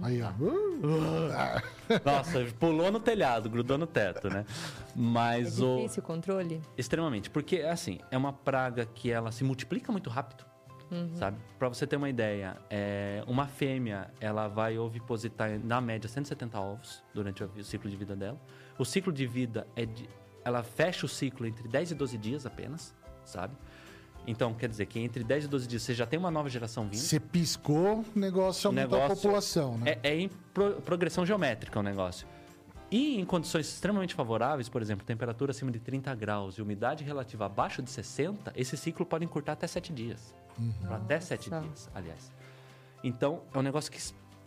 Aí, 0.00 0.22
ó. 0.22 0.30
Uh, 0.30 2.00
Nossa, 2.02 2.42
pulou 2.58 2.90
no 2.90 3.00
telhado, 3.00 3.50
grudou 3.50 3.76
no 3.76 3.86
teto, 3.86 4.30
né? 4.30 4.46
É 4.48 4.92
Mas 4.96 5.60
o 5.60 5.76
difícil 5.76 6.02
o 6.02 6.06
controle? 6.06 6.62
extremamente, 6.78 7.28
porque 7.28 7.58
assim, 7.58 8.00
é 8.10 8.16
uma 8.16 8.32
praga 8.32 8.86
que 8.86 9.10
ela 9.10 9.30
se 9.30 9.44
multiplica 9.44 9.92
muito 9.92 10.08
rápido. 10.08 10.46
Sabe? 11.16 11.38
Para 11.58 11.68
você 11.68 11.86
ter 11.86 11.96
uma 11.96 12.08
ideia, 12.08 12.56
é, 12.70 13.22
uma 13.26 13.46
fêmea 13.48 14.10
ela 14.20 14.46
vai 14.46 14.78
ovipositar 14.78 15.58
na 15.62 15.80
média 15.80 16.08
170 16.08 16.60
ovos 16.60 17.02
durante 17.12 17.42
o 17.42 17.64
ciclo 17.64 17.90
de 17.90 17.96
vida 17.96 18.14
dela. 18.14 18.38
O 18.78 18.84
ciclo 18.84 19.12
de 19.12 19.26
vida 19.26 19.66
é 19.76 19.86
de, 19.86 20.08
ela 20.44 20.62
fecha 20.62 21.06
o 21.06 21.08
ciclo 21.08 21.46
entre 21.46 21.68
10 21.68 21.92
e 21.92 21.94
12 21.94 22.18
dias 22.18 22.46
apenas, 22.46 22.94
sabe? 23.24 23.54
Então, 24.26 24.54
quer 24.54 24.68
dizer 24.70 24.86
que 24.86 24.98
entre 24.98 25.22
10 25.22 25.44
e 25.44 25.48
12 25.48 25.66
dias 25.68 25.82
você 25.82 25.92
já 25.94 26.06
tem 26.06 26.18
uma 26.18 26.30
nova 26.30 26.48
geração 26.48 26.84
vindo. 26.84 26.96
Você 27.00 27.20
piscou, 27.20 28.04
o 28.14 28.18
negócio 28.18 28.66
O 28.66 28.70
aumentou 28.70 28.98
a 28.98 29.02
negócio 29.02 29.22
população, 29.22 29.76
né? 29.78 29.98
É, 30.02 30.10
é 30.10 30.18
em 30.18 30.28
pro- 30.52 30.80
progressão 30.80 31.26
geométrica 31.26 31.78
o 31.78 31.82
negócio. 31.82 32.26
E 32.90 33.20
em 33.20 33.24
condições 33.24 33.66
extremamente 33.68 34.14
favoráveis, 34.14 34.68
por 34.68 34.80
exemplo, 34.80 35.04
temperatura 35.04 35.50
acima 35.50 35.70
de 35.70 35.78
30 35.80 36.14
graus 36.14 36.54
e 36.56 36.62
umidade 36.62 37.04
relativa 37.04 37.44
abaixo 37.46 37.82
de 37.82 37.90
60, 37.90 38.52
esse 38.56 38.76
ciclo 38.76 39.04
pode 39.04 39.24
encurtar 39.24 39.52
até 39.52 39.66
7 39.66 39.92
dias. 39.92 40.34
Pra 40.80 40.96
Até 40.96 41.20
7 41.20 41.50
Nossa. 41.50 41.66
dias, 41.66 41.90
aliás. 41.94 42.32
Então, 43.02 43.42
é 43.52 43.58
um 43.58 43.62
negócio 43.62 43.90
que 43.90 43.98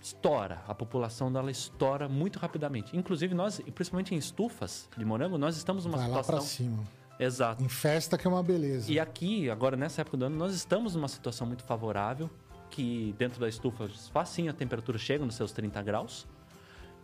estoura. 0.02 0.62
A 0.68 0.74
população 0.74 1.32
dela 1.32 1.52
estoura 1.52 2.08
muito 2.08 2.40
rapidamente. 2.40 2.96
Inclusive, 2.96 3.34
nós, 3.34 3.62
principalmente 3.74 4.14
em 4.14 4.18
estufas 4.18 4.90
de 4.98 5.04
morango, 5.04 5.38
nós 5.38 5.58
estamos 5.58 5.86
numa 5.86 5.98
Vai 5.98 6.10
lá 6.10 6.24
situação... 6.24 6.38
pra 6.38 6.48
cima. 6.48 6.84
Exato. 7.20 7.64
Em 7.64 7.70
festa 7.70 8.18
que 8.18 8.28
é 8.28 8.30
uma 8.30 8.44
beleza. 8.44 8.92
E 8.92 9.00
aqui, 9.00 9.50
agora 9.50 9.76
nessa 9.76 10.02
época 10.02 10.18
do 10.18 10.26
ano, 10.26 10.38
nós 10.38 10.54
estamos 10.54 10.96
numa 10.96 11.08
situação 11.08 11.48
muito 11.48 11.64
favorável, 11.64 12.30
que 12.70 13.16
dentro 13.18 13.40
da 13.40 13.50
estufa, 13.50 13.90
facinho, 14.12 14.52
a 14.52 14.54
temperatura 14.54 14.98
chega 14.98 15.26
nos 15.26 15.36
seus 15.36 15.52
30 15.52 15.82
graus. 15.82 16.28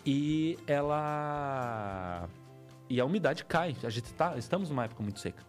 E 0.05 0.59
ela. 0.67 2.29
E 2.89 2.99
a 2.99 3.05
umidade 3.05 3.45
cai. 3.45 3.75
A 3.83 3.89
gente 3.89 4.13
tá, 4.13 4.37
estamos 4.37 4.69
numa 4.69 4.83
época 4.83 5.01
muito 5.01 5.19
seca. 5.19 5.43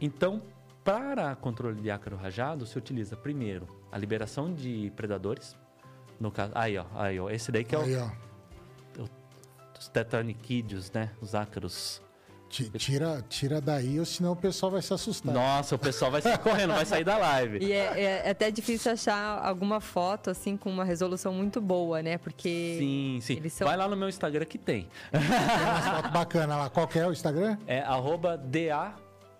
Então, 0.00 0.42
para 0.84 1.34
controle 1.36 1.80
de 1.80 1.90
ácaro 1.90 2.16
rajado, 2.16 2.66
se 2.66 2.76
utiliza 2.76 3.16
primeiro 3.16 3.66
a 3.90 3.98
liberação 3.98 4.52
de 4.52 4.92
predadores. 4.94 5.56
No 6.22 6.30
caso, 6.30 6.52
aí 6.54 6.78
ó, 6.78 6.84
aí 6.94 7.18
ó, 7.18 7.28
esse 7.28 7.50
daí 7.50 7.64
que 7.64 7.74
é 7.74 7.78
o, 7.78 7.82
Aí, 7.82 7.96
ó. 7.96 8.08
os 9.78 9.88
tetraniquídeos, 9.88 10.90
né? 10.92 11.10
Os 11.20 11.34
ácaros 11.34 12.00
Ti- 12.48 12.68
Tira, 12.76 13.24
tira 13.30 13.60
daí, 13.62 13.98
ou 13.98 14.04
senão 14.04 14.32
o 14.32 14.36
pessoal 14.36 14.70
vai 14.70 14.82
se 14.82 14.92
assustar. 14.92 15.32
Nossa, 15.32 15.74
o 15.74 15.78
pessoal 15.78 16.10
vai 16.10 16.20
sair 16.20 16.36
correndo, 16.38 16.74
vai 16.74 16.84
sair 16.84 17.02
da 17.02 17.16
live. 17.16 17.58
E 17.64 17.72
é, 17.72 18.26
é 18.26 18.30
até 18.30 18.50
difícil 18.50 18.92
achar 18.92 19.42
alguma 19.42 19.80
foto 19.80 20.28
assim 20.28 20.54
com 20.56 20.70
uma 20.70 20.84
resolução 20.84 21.32
muito 21.32 21.62
boa, 21.62 22.02
né? 22.02 22.18
Porque 22.18 22.76
Sim, 22.78 23.18
sim. 23.22 23.36
Eles 23.38 23.54
são- 23.54 23.66
Vai 23.66 23.74
lá 23.76 23.88
no 23.88 23.96
meu 23.96 24.06
Instagram 24.08 24.44
que 24.44 24.58
tem. 24.58 24.86
Tem 25.10 25.20
umas 25.20 25.88
fotos 25.88 26.10
bacanas 26.12 26.56
lá. 26.58 26.68
Qual 26.70 26.86
que 26.86 26.98
é 26.98 27.06
o 27.08 27.12
Instagram? 27.12 27.56
É 27.66 27.80
arroba 27.80 28.36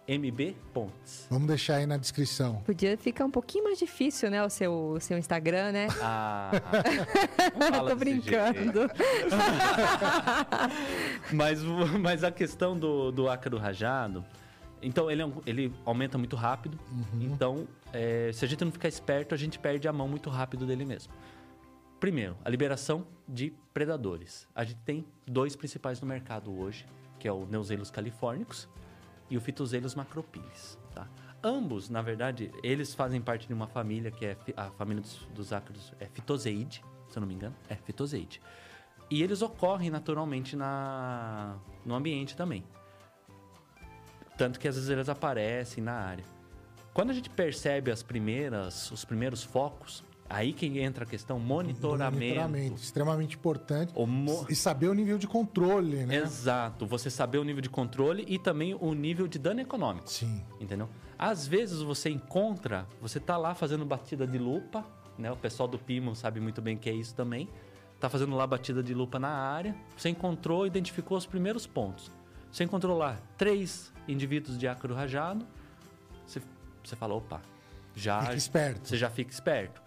DAMB 0.09 0.55
Pontes. 0.75 1.27
Vamos 1.31 1.47
deixar 1.49 1.77
aí 1.77 1.87
na 1.87 1.97
descrição. 1.97 2.57
podia 2.65 2.97
ficar 2.99 3.25
um 3.25 3.31
pouquinho 3.31 3.65
mais 3.65 3.79
difícil, 3.79 4.31
né? 4.31 4.45
O 4.45 4.51
seu, 4.51 4.73
o 4.93 5.01
seu 5.01 5.17
Instagram, 5.17 5.73
né? 5.73 5.87
Ah, 6.01 6.51
Tô 7.89 7.97
brincando. 7.97 8.91
Mas, 11.33 11.61
mas 12.01 12.25
a 12.25 12.31
questão 12.31 12.79
do, 12.79 13.11
do 13.11 13.29
ácaro 13.29 13.57
rajado, 13.57 14.25
então 14.83 15.11
ele, 15.11 15.23
é 15.23 15.27
um- 15.27 15.41
ele 15.47 15.73
aumenta 15.85 16.19
muito 16.19 16.37
rápido. 16.37 16.79
Então, 17.21 17.67
é, 17.93 18.31
se 18.33 18.45
a 18.45 18.49
gente 18.49 18.65
não 18.65 18.73
ficar 18.73 18.89
esperto, 18.89 19.35
a 19.35 19.39
gente 19.39 19.59
perde 19.59 19.89
a 19.89 19.93
mão 19.93 20.09
muito 20.09 20.29
rápido 20.29 20.67
dele 20.67 20.85
mesmo. 20.85 21.13
Primeiro, 22.01 22.37
a 22.45 22.51
liberação 22.51 23.07
de 23.29 23.53
predadores. 23.73 24.47
A 24.55 24.65
gente 24.65 24.81
tem 24.85 25.05
dois 25.27 25.55
principais 25.57 26.01
no 26.01 26.07
mercado 26.07 26.53
hoje, 26.59 26.85
que 27.19 27.29
é 27.29 27.33
o 27.33 27.47
Neuselos 27.47 27.91
californicus 27.91 28.69
e 29.31 29.37
o 29.37 29.41
Phytozelos 29.41 29.95
macropilis. 29.95 30.79
Tá? 30.95 31.09
Ambos, 31.43 31.89
na 31.89 32.03
verdade, 32.03 32.51
eles 32.63 32.95
fazem 32.95 33.21
parte 33.21 33.47
de 33.47 33.55
uma 33.55 33.67
família 33.67 34.11
que 34.11 34.27
é 34.27 34.37
a 34.57 34.71
família 34.71 35.03
dos, 35.03 35.27
dos 35.35 35.53
ácaros 35.53 35.93
é 35.99 36.07
Phytozeide, 36.07 36.85
se 37.09 37.19
eu 37.19 37.21
não 37.21 37.27
me 37.27 37.35
engano, 37.35 37.55
é 37.69 37.75
Phytozeide. 37.75 38.41
E 39.11 39.23
eles 39.23 39.43
ocorrem 39.43 39.91
naturalmente 39.91 40.57
na, 40.57 41.59
no 41.85 41.95
ambiente 41.95 42.37
também. 42.37 42.65
Tanto 44.39 44.59
que 44.59 44.67
às 44.67 44.77
vezes 44.77 44.89
eles 44.89 45.09
aparecem 45.09 45.83
na 45.83 45.93
área. 45.93 46.25
Quando 46.95 47.11
a 47.11 47.13
gente 47.13 47.29
percebe 47.29 47.91
as 47.91 48.03
primeiras, 48.03 48.91
os 48.91 49.05
primeiros 49.05 49.43
focos, 49.43 50.05
aí 50.33 50.53
que 50.53 50.67
entra 50.81 51.05
a 51.05 51.07
questão 51.07 51.39
monitoramento. 51.39 52.19
Monitoramento, 52.25 52.77
extremamente 52.83 53.37
importante. 53.37 53.93
Mo- 53.97 54.47
E 54.49 54.55
saber 54.55 54.89
o 54.89 54.95
nível 54.95 55.19
de 55.19 55.27
controle, 55.27 56.05
né? 56.07 56.17
Exato, 56.17 56.87
você 56.87 57.11
saber 57.11 57.39
o 57.39 57.45
nível 57.45 57.61
de 57.61 57.69
controle 57.69 58.25
e 58.29 58.39
também 58.39 58.75
o 58.81 58.95
nível 58.95 59.29
de 59.29 59.39
dano 59.39 59.61
econômico. 59.61 60.11
Sim. 60.11 60.43
Entendeu? 60.61 60.89
Às 61.19 61.47
vezes 61.47 61.81
você 61.83 62.11
encontra, 62.11 62.87
você 63.01 63.21
tá 63.21 63.37
lá 63.37 63.55
fazendo 63.55 63.85
batida 63.85 64.27
de 64.27 64.39
lupa, 64.39 64.85
né? 65.19 65.31
O 65.31 65.37
pessoal 65.37 65.69
do 65.69 65.79
Pimo 65.79 66.17
sabe 66.17 66.41
muito 66.41 66.61
bem 66.63 66.77
que 66.77 66.89
é 66.89 66.93
isso 66.93 67.15
também. 67.15 67.49
Tá 68.01 68.09
fazendo 68.09 68.35
lá 68.35 68.47
batida 68.47 68.83
de 68.83 68.93
lupa 68.95 69.19
na 69.19 69.29
área, 69.29 69.77
você 69.97 70.09
encontrou, 70.09 70.67
identificou 70.67 71.17
os 71.17 71.27
primeiros 71.27 71.67
pontos. 71.67 72.11
Você 72.51 72.65
encontrou 72.65 72.97
lá 72.99 73.17
três 73.39 73.93
indivíduos 74.09 74.59
de 74.59 74.67
ácaro 74.67 74.95
rajado, 74.95 75.47
você, 76.27 76.41
você 76.83 76.97
fala, 76.97 77.15
opa, 77.15 77.41
já 77.95 78.21
Fica 78.23 78.35
esperto. 78.35 78.89
você 78.89 78.97
já 78.97 79.11
fica 79.11 79.31
esperto. 79.31 79.82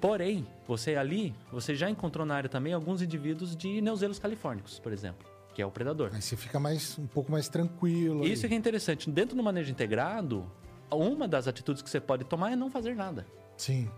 Porém, 0.00 0.46
você 0.66 0.94
ali, 0.96 1.34
você 1.50 1.74
já 1.74 1.90
encontrou 1.90 2.24
na 2.24 2.34
área 2.36 2.48
também 2.48 2.72
alguns 2.72 3.02
indivíduos 3.02 3.56
de 3.56 3.80
Neuselos 3.80 4.18
californicus, 4.18 4.78
por 4.78 4.92
exemplo, 4.92 5.26
que 5.54 5.60
é 5.60 5.66
o 5.66 5.70
predador. 5.70 6.10
Aí 6.12 6.22
você 6.22 6.36
fica 6.36 6.60
mais, 6.60 6.96
um 6.98 7.06
pouco 7.06 7.32
mais 7.32 7.48
tranquilo. 7.48 8.24
Isso 8.24 8.42
ali. 8.42 8.48
que 8.48 8.54
é 8.54 8.58
interessante. 8.58 9.10
Dentro 9.10 9.36
do 9.36 9.42
manejo 9.42 9.70
integrado, 9.72 10.46
uma 10.90 11.26
das 11.26 11.48
atitudes 11.48 11.82
que 11.82 11.90
você 11.90 12.00
pode 12.00 12.24
tomar 12.24 12.52
é 12.52 12.56
não 12.56 12.70
fazer 12.70 12.94
nada. 12.94 13.26
Sim. 13.56 13.90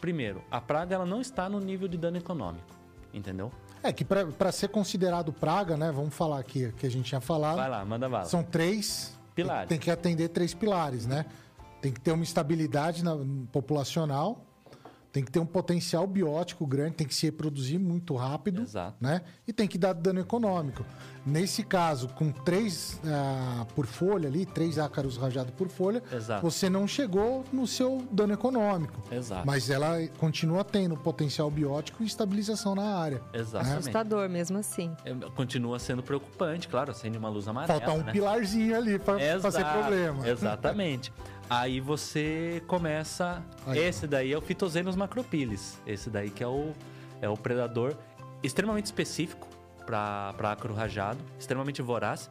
Primeiro, 0.00 0.42
a 0.50 0.60
praga 0.60 0.96
ela 0.96 1.06
não 1.06 1.20
está 1.20 1.48
no 1.48 1.60
nível 1.60 1.88
de 1.88 1.96
dano 1.96 2.18
econômico, 2.18 2.66
entendeu? 3.14 3.50
É 3.82 3.92
que 3.92 4.04
para 4.04 4.52
ser 4.52 4.68
considerado 4.68 5.32
praga, 5.32 5.76
né? 5.76 5.90
Vamos 5.90 6.14
falar 6.14 6.38
aqui 6.40 6.72
que 6.76 6.86
a 6.86 6.90
gente 6.90 7.06
tinha 7.06 7.20
falado. 7.20 7.56
Vai 7.56 7.70
lá, 7.70 7.84
manda 7.84 8.08
bala. 8.08 8.24
São 8.26 8.42
três 8.42 9.18
Pilares. 9.34 9.68
Tem 9.68 9.78
que 9.78 9.90
atender 9.90 10.28
três 10.28 10.52
pilares, 10.52 11.06
né? 11.06 11.24
Tem 11.80 11.90
que 11.90 11.98
ter 12.00 12.12
uma 12.12 12.22
estabilidade 12.22 13.02
na- 13.02 13.16
populacional, 13.50 14.44
tem 15.12 15.22
que 15.22 15.30
ter 15.30 15.38
um 15.38 15.46
potencial 15.46 16.06
biótico 16.06 16.66
grande, 16.66 16.96
tem 16.96 17.06
que 17.06 17.14
se 17.14 17.26
reproduzir 17.26 17.78
muito 17.78 18.16
rápido, 18.16 18.62
Exato. 18.62 18.96
né? 18.98 19.20
E 19.46 19.52
tem 19.52 19.68
que 19.68 19.76
dar 19.76 19.92
dano 19.92 20.20
econômico. 20.20 20.84
Nesse 21.24 21.62
caso, 21.62 22.08
com 22.08 22.32
três 22.32 22.98
ah, 23.04 23.66
por 23.74 23.86
folha 23.86 24.28
ali, 24.28 24.46
três 24.46 24.78
ácaros 24.78 25.16
rajados 25.16 25.52
por 25.54 25.68
folha, 25.68 26.02
Exato. 26.10 26.42
você 26.42 26.70
não 26.70 26.88
chegou 26.88 27.44
no 27.52 27.66
seu 27.66 28.02
dano 28.10 28.32
econômico. 28.32 29.02
Exato. 29.12 29.46
Mas 29.46 29.68
ela 29.68 29.98
continua 30.18 30.64
tendo 30.64 30.96
potencial 30.96 31.50
biótico 31.50 32.02
e 32.02 32.06
estabilização 32.06 32.74
na 32.74 32.96
área. 32.96 33.22
Exatamente. 33.34 33.78
Assustador 33.78 34.28
mesmo 34.28 34.58
assim. 34.58 34.96
É, 35.04 35.14
Continua 35.36 35.78
sendo 35.78 36.02
preocupante, 36.02 36.66
claro, 36.68 36.90
acende 36.90 37.18
uma 37.18 37.28
luz 37.28 37.46
amarela. 37.46 37.78
Falta 37.78 37.92
um 37.92 38.02
né? 38.02 38.12
pilarzinho 38.12 38.76
ali 38.76 38.98
para 38.98 39.18
ser 39.18 39.36
Exato, 39.36 39.78
problema. 39.78 40.26
Exatamente. 40.26 41.12
Aí 41.50 41.80
você 41.80 42.62
começa. 42.66 43.42
Aí. 43.66 43.78
Esse 43.78 44.06
daí 44.06 44.32
é 44.32 44.38
o 44.38 44.40
Phytozenos 44.40 44.96
macropilis. 44.96 45.78
Esse 45.86 46.08
daí 46.10 46.30
que 46.30 46.42
é 46.42 46.46
o, 46.48 46.72
é 47.20 47.28
o 47.28 47.36
predador 47.36 47.96
extremamente 48.42 48.86
específico 48.86 49.46
para 49.86 50.34
acro 50.52 50.72
rajado, 50.74 51.18
extremamente 51.38 51.82
voraz. 51.82 52.30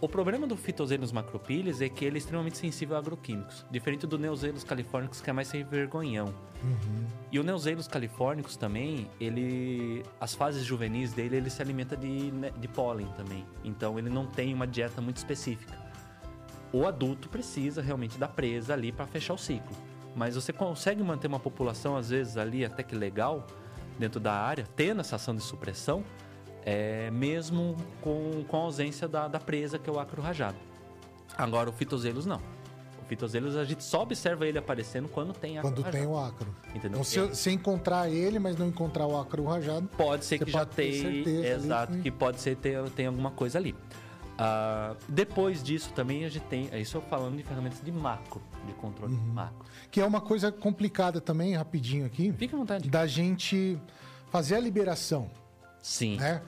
O 0.00 0.08
problema 0.08 0.46
do 0.46 0.56
Phytozenos 0.56 1.12
macropilis 1.12 1.82
é 1.82 1.88
que 1.88 2.06
ele 2.06 2.16
é 2.16 2.18
extremamente 2.18 2.56
sensível 2.56 2.96
a 2.96 2.98
agroquímicos, 3.00 3.66
diferente 3.70 4.06
do 4.06 4.18
Neuselos 4.18 4.64
californicus, 4.64 5.20
que 5.20 5.28
é 5.28 5.32
mais 5.32 5.46
sem 5.48 5.62
vergonhão. 5.62 6.32
E 7.30 7.38
o 7.38 7.42
Neuselos 7.42 7.86
californicus 7.86 8.56
também, 8.56 9.08
ele. 9.20 10.02
As 10.18 10.34
fases 10.34 10.64
juvenis 10.64 11.12
dele, 11.12 11.36
ele 11.36 11.50
se 11.50 11.60
alimenta 11.60 11.96
de, 11.98 12.08
ne- 12.32 12.50
de 12.50 12.66
pólen 12.68 13.08
também. 13.16 13.44
Então 13.62 13.98
ele 13.98 14.08
não 14.08 14.26
tem 14.26 14.54
uma 14.54 14.66
dieta 14.66 15.02
muito 15.02 15.18
específica. 15.18 15.78
O 16.72 16.86
adulto 16.86 17.28
precisa 17.28 17.82
realmente 17.82 18.16
da 18.18 18.28
presa 18.28 18.72
ali 18.74 18.92
para 18.92 19.06
fechar 19.06 19.34
o 19.34 19.38
ciclo. 19.38 19.76
Mas 20.14 20.34
você 20.34 20.52
consegue 20.52 21.02
manter 21.02 21.26
uma 21.28 21.40
população, 21.40 21.96
às 21.96 22.10
vezes, 22.10 22.36
ali 22.36 22.64
até 22.64 22.82
que 22.82 22.94
legal, 22.94 23.46
dentro 23.98 24.18
da 24.20 24.32
área, 24.32 24.66
tendo 24.76 25.00
essa 25.00 25.16
ação 25.16 25.34
de 25.34 25.42
supressão, 25.42 26.04
é, 26.64 27.10
mesmo 27.10 27.76
com, 28.00 28.44
com 28.46 28.56
a 28.56 28.60
ausência 28.60 29.08
da, 29.08 29.28
da 29.28 29.38
presa, 29.40 29.78
que 29.78 29.88
é 29.88 29.92
o 29.92 29.98
acro 29.98 30.20
rajado. 30.20 30.56
Agora, 31.38 31.70
o 31.70 31.72
fitozelos 31.72 32.26
não. 32.26 32.38
O 33.02 33.04
fitozelos 33.08 33.56
a 33.56 33.64
gente 33.64 33.82
só 33.82 34.02
observa 34.02 34.46
ele 34.46 34.58
aparecendo 34.58 35.08
quando 35.08 35.32
tem 35.32 35.58
acro 35.58 35.70
Quando 35.72 35.82
tem 35.90 36.02
rajado. 36.02 36.10
o 36.12 36.18
ácaro. 36.18 36.54
Entendeu? 36.70 37.00
Então, 37.00 37.04
se, 37.04 37.34
se 37.34 37.50
encontrar 37.50 38.08
ele, 38.10 38.38
mas 38.38 38.56
não 38.56 38.66
encontrar 38.68 39.06
o 39.06 39.18
ácaro 39.18 39.44
rajado, 39.46 39.88
Pode 39.96 40.24
ser 40.24 40.38
que 40.38 40.50
já 40.50 40.60
pode 40.66 40.76
tenha. 40.76 41.08
ali 41.08 41.46
Exato, 41.46 41.92
que- 41.94 42.02
que 42.02 42.10
pode 42.10 42.40
ser 42.40 42.56
ter 42.56 42.82
tem 42.90 43.06
alguma 43.06 43.30
coisa 43.30 43.58
ali. 43.58 43.74
Ah, 44.42 44.96
depois 45.06 45.62
disso 45.62 45.92
também 45.92 46.24
a 46.24 46.28
gente 46.30 46.44
tem. 46.46 46.70
Isso 46.80 46.98
falando 47.02 47.36
de 47.36 47.42
ferramentas 47.42 47.80
de 47.84 47.92
macro, 47.92 48.40
de 48.66 48.72
controle 48.72 49.12
Uhum. 49.14 49.20
macro. 49.34 49.66
que 49.90 50.00
é 50.00 50.04
uma 50.04 50.20
coisa 50.20 50.50
complicada 50.50 51.20
também, 51.20 51.54
rapidinho 51.54 52.06
aqui, 52.06 52.32
Fique 52.32 52.54
à 52.54 52.58
vontade. 52.58 52.88
da 52.88 53.06
gente 53.06 53.78
fazer 54.30 54.54
a 54.54 54.60
liberação, 54.60 55.30
Sim. 55.82 56.16
né? 56.16 56.40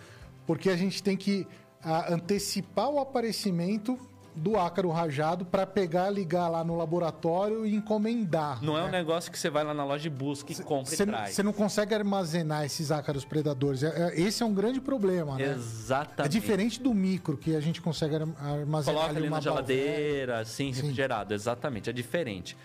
Porque 0.47 0.71
a 0.71 0.77
gente 0.77 1.03
tem 1.03 1.17
que 1.17 1.47
ah, 1.85 2.15
antecipar 2.15 2.89
o 2.89 2.99
aparecimento 2.99 3.99
do 4.35 4.59
ácaro 4.59 4.91
rajado 4.91 5.45
para 5.45 5.67
pegar, 5.67 6.09
ligar 6.11 6.49
lá 6.49 6.65
no 6.65 6.77
laboratório 6.77 7.67
e 7.67 7.75
encomendar. 7.75 8.63
Não 8.63 8.77
é 8.79 8.83
né? 8.83 8.89
um 8.89 8.91
negócio 8.91 9.31
que 9.31 9.39
você 9.39 9.51
vai 9.51 9.63
lá 9.63 9.75
na 9.75 9.85
loja 9.85 10.07
e 10.07 10.11
busca 10.11 10.51
e 10.53 10.57
compra 10.63 10.95
Você 10.97 11.03
e 11.03 11.07
traz. 11.07 11.35
você 11.35 11.43
não 11.43 11.53
consegue 11.53 11.95
armazenar 11.95 12.65
esses 12.65 12.91
ácaros 12.91 13.25
predadores. 13.25 13.83
É- 13.83 14.09
é- 14.15 14.21
Esse 14.21 14.43
é 14.43 14.47
um 14.47 14.55
grande 14.55 14.81
problema, 14.81 15.37
né? 15.37 15.45
É 15.45 15.53
Exatamente. 15.53 16.33
diferente 16.33 16.81
do 16.83 16.95
micro, 16.95 17.37
que 17.37 17.55
a 17.55 17.61
gente 17.61 17.81
consegue 17.83 18.17
ar- 18.17 18.23
armazenar 18.39 18.85
Coloca 18.85 19.09
ali 19.11 19.19
ali 19.19 19.29
uma 19.29 19.37
na 19.37 19.43
geladeira, 19.43 20.39
assim, 20.41 20.73
Sim. 20.73 20.81
refrigerado. 20.81 21.35
Exatamente, 21.35 21.91
é 21.91 21.93
diferente. 21.93 22.57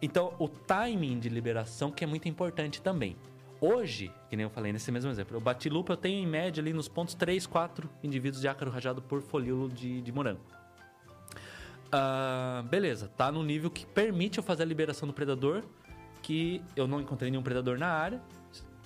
Então, 0.00 0.34
o 0.38 0.48
timing 0.48 1.18
de 1.18 1.28
liberação 1.28 1.90
que 1.90 2.04
é 2.04 2.06
muito 2.06 2.28
importante 2.28 2.80
também. 2.80 3.16
Hoje, 3.60 4.12
que 4.28 4.36
nem 4.36 4.44
eu 4.44 4.50
falei 4.50 4.70
nesse 4.72 4.92
mesmo 4.92 5.10
exemplo, 5.10 5.38
o 5.38 5.40
batilupa 5.40 5.94
eu 5.94 5.96
tenho 5.96 6.22
em 6.22 6.26
média 6.26 6.60
ali 6.60 6.74
nos 6.74 6.88
pontos 6.88 7.14
3, 7.14 7.46
4 7.46 7.88
indivíduos 8.02 8.42
de 8.42 8.46
ácaro 8.48 8.70
rajado 8.70 9.00
por 9.00 9.22
folíolo 9.22 9.70
de, 9.70 10.02
de 10.02 10.12
morango. 10.12 10.40
Ah, 11.98 12.62
beleza, 12.68 13.08
tá 13.16 13.32
no 13.32 13.42
nível 13.42 13.70
que 13.70 13.86
permite 13.86 14.36
eu 14.38 14.44
fazer 14.44 14.62
a 14.62 14.66
liberação 14.66 15.06
do 15.08 15.14
predador, 15.14 15.62
que 16.22 16.60
eu 16.74 16.86
não 16.86 17.00
encontrei 17.00 17.30
nenhum 17.30 17.42
predador 17.42 17.78
na 17.78 17.86
área, 17.88 18.20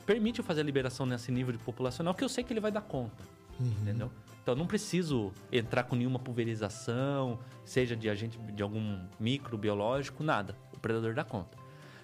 permite 0.07 0.39
eu 0.39 0.45
fazer 0.45 0.61
a 0.61 0.65
liberação 0.65 1.05
nesse 1.07 1.33
nível 1.33 1.53
de 1.53 1.59
populacional, 1.59 2.15
que 2.15 2.23
eu 2.23 2.29
sei 2.29 2.45
que 2.45 2.53
ele 2.53 2.61
vai 2.61 2.71
dar 2.71 2.83
conta, 2.83 3.25
entendeu? 3.59 4.11
Então 4.43 4.55
eu 4.55 4.59
não 4.59 4.67
preciso 4.67 5.33
entrar 5.53 5.85
com 5.85 5.97
nenhuma 5.97 6.19
pulverização, 6.19 7.39
seja 7.65 7.97
de 7.97 8.09
agente 8.09 8.39
de 8.39 8.63
algum 8.63 9.01
microbiológico, 9.19 10.23
nada. 10.23 10.57
O 10.75 10.79
predador 10.79 11.13
dá 11.15 11.25
conta. 11.25 11.59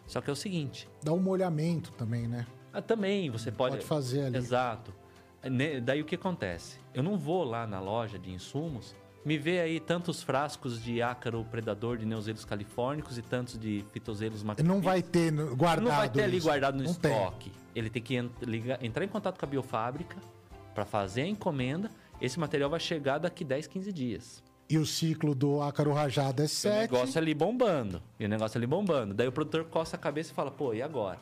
Só 0.07 0.21
que 0.21 0.29
é 0.29 0.33
o 0.33 0.37
seguinte, 0.37 0.89
Dá 1.03 1.13
um 1.13 1.19
molhamento 1.21 1.93
também, 1.93 2.27
né? 2.29 2.47
ah, 2.73 2.83
também 2.83 3.31
você 3.31 3.51
pode, 3.51 3.77
Pode 3.77 3.87
fazer 3.89 4.23
ali. 4.27 4.37
Exato. 4.37 4.93
Ne- 5.45 5.81
Daí 5.81 6.01
o 6.03 6.05
que 6.05 6.15
acontece? 6.15 6.79
Eu 6.95 7.03
não 7.03 7.17
vou 7.17 7.43
lá 7.45 7.67
na 7.67 7.81
loja 7.81 8.19
de 8.19 8.31
insumos, 8.31 8.95
me 9.27 9.37
vê 9.37 9.61
aí 9.61 9.81
tantos 9.81 10.23
frascos 10.23 10.81
de 10.83 11.03
ácaro 11.03 11.45
predador 11.51 11.99
de 11.99 12.07
neuselos 12.07 12.45
californicos 12.45 13.19
e 13.19 13.23
tantos 13.23 13.59
de 13.59 13.85
fitozelos 13.93 14.39
Ele 14.41 14.47
macropílicos. 14.49 14.77
não 14.77 14.81
vai 14.83 15.03
ter 15.03 15.33
guardado. 15.33 15.85
Não 15.85 15.91
vai 15.97 16.09
ter 16.09 16.23
ali 16.23 16.37
isso. 16.37 16.47
guardado 16.47 16.77
no 16.79 16.85
Não 16.85 16.95
tem. 16.95 17.13
estoque. 17.13 17.53
Ele 17.75 17.91
tem 17.91 18.01
que 18.03 18.15
entrar 18.81 19.05
em 19.05 19.09
contato 19.09 19.39
com 19.39 19.45
a 19.45 19.49
biofábrica 19.49 20.17
para 20.73 20.85
fazer 20.87 21.23
a 21.23 21.27
encomenda. 21.27 21.91
Esse 22.21 22.39
material 22.39 22.71
vai 22.71 22.81
chegar 22.81 23.19
daqui 23.19 23.45
10, 23.45 23.67
15 23.67 23.93
dias. 23.93 24.43
E 24.71 24.79
o 24.79 24.87
ciclo 24.87 25.35
do 25.35 25.61
ácaro 25.61 25.93
rajado 25.93 26.43
é 26.43 26.47
O 26.47 26.49
7. 26.49 26.93
negócio 26.93 27.19
ali 27.21 27.35
bombando. 27.35 28.03
E 28.19 28.25
o 28.25 28.29
negócio 28.29 28.57
ali 28.59 28.67
bombando. 28.67 29.13
Daí 29.13 29.29
o 29.29 29.33
produtor 29.33 29.65
coça 29.65 29.97
a 29.97 29.99
cabeça 29.99 30.33
e 30.33 30.35
fala, 30.35 30.51
pô, 30.51 30.73
e 30.73 30.81
agora? 30.83 31.19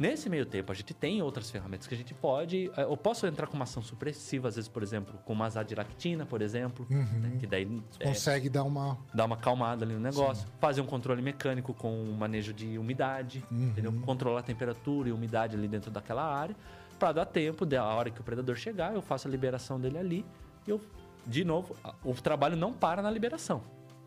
Nesse 0.00 0.30
meio 0.30 0.46
tempo, 0.46 0.72
a 0.72 0.74
gente 0.74 0.94
tem 0.94 1.20
outras 1.20 1.50
ferramentas 1.50 1.86
que 1.86 1.94
a 1.94 1.96
gente 1.96 2.14
pode. 2.14 2.70
eh, 2.74 2.82
Eu 2.84 2.96
posso 2.96 3.26
entrar 3.26 3.46
com 3.46 3.54
uma 3.54 3.64
ação 3.64 3.82
supressiva, 3.82 4.48
às 4.48 4.56
vezes, 4.56 4.66
por 4.66 4.82
exemplo, 4.82 5.12
com 5.26 5.34
uma 5.34 5.44
azadiractina, 5.44 6.24
por 6.24 6.40
exemplo, 6.40 6.86
né? 6.88 7.36
que 7.38 7.46
daí 7.46 7.82
é, 8.00 8.06
Consegue 8.06 8.48
dar 8.48 8.62
uma. 8.64 8.96
dá 9.12 9.26
uma 9.26 9.36
acalmada 9.36 9.84
ali 9.84 9.92
no 9.92 10.00
negócio. 10.00 10.48
Fazer 10.58 10.80
um 10.80 10.86
controle 10.86 11.20
mecânico 11.20 11.74
com 11.74 11.92
um 11.92 12.14
manejo 12.14 12.54
de 12.54 12.78
umidade, 12.78 13.44
entendeu? 13.52 13.92
Controlar 14.00 14.40
a 14.40 14.42
temperatura 14.42 15.10
e 15.10 15.12
umidade 15.12 15.54
ali 15.54 15.68
dentro 15.68 15.90
daquela 15.90 16.24
área, 16.24 16.56
para 16.98 17.12
dar 17.12 17.26
tempo, 17.26 17.66
da 17.66 17.84
hora 17.84 18.08
que 18.10 18.22
o 18.22 18.24
predador 18.24 18.56
chegar, 18.56 18.94
eu 18.94 19.02
faço 19.02 19.28
a 19.28 19.30
liberação 19.30 19.78
dele 19.78 19.98
ali 19.98 20.24
e 20.66 20.70
eu, 20.70 20.80
de 21.26 21.44
novo, 21.44 21.76
o 22.02 22.14
trabalho 22.14 22.56
não 22.56 22.72
para 22.72 23.02
na 23.02 23.10
liberação. 23.10 23.62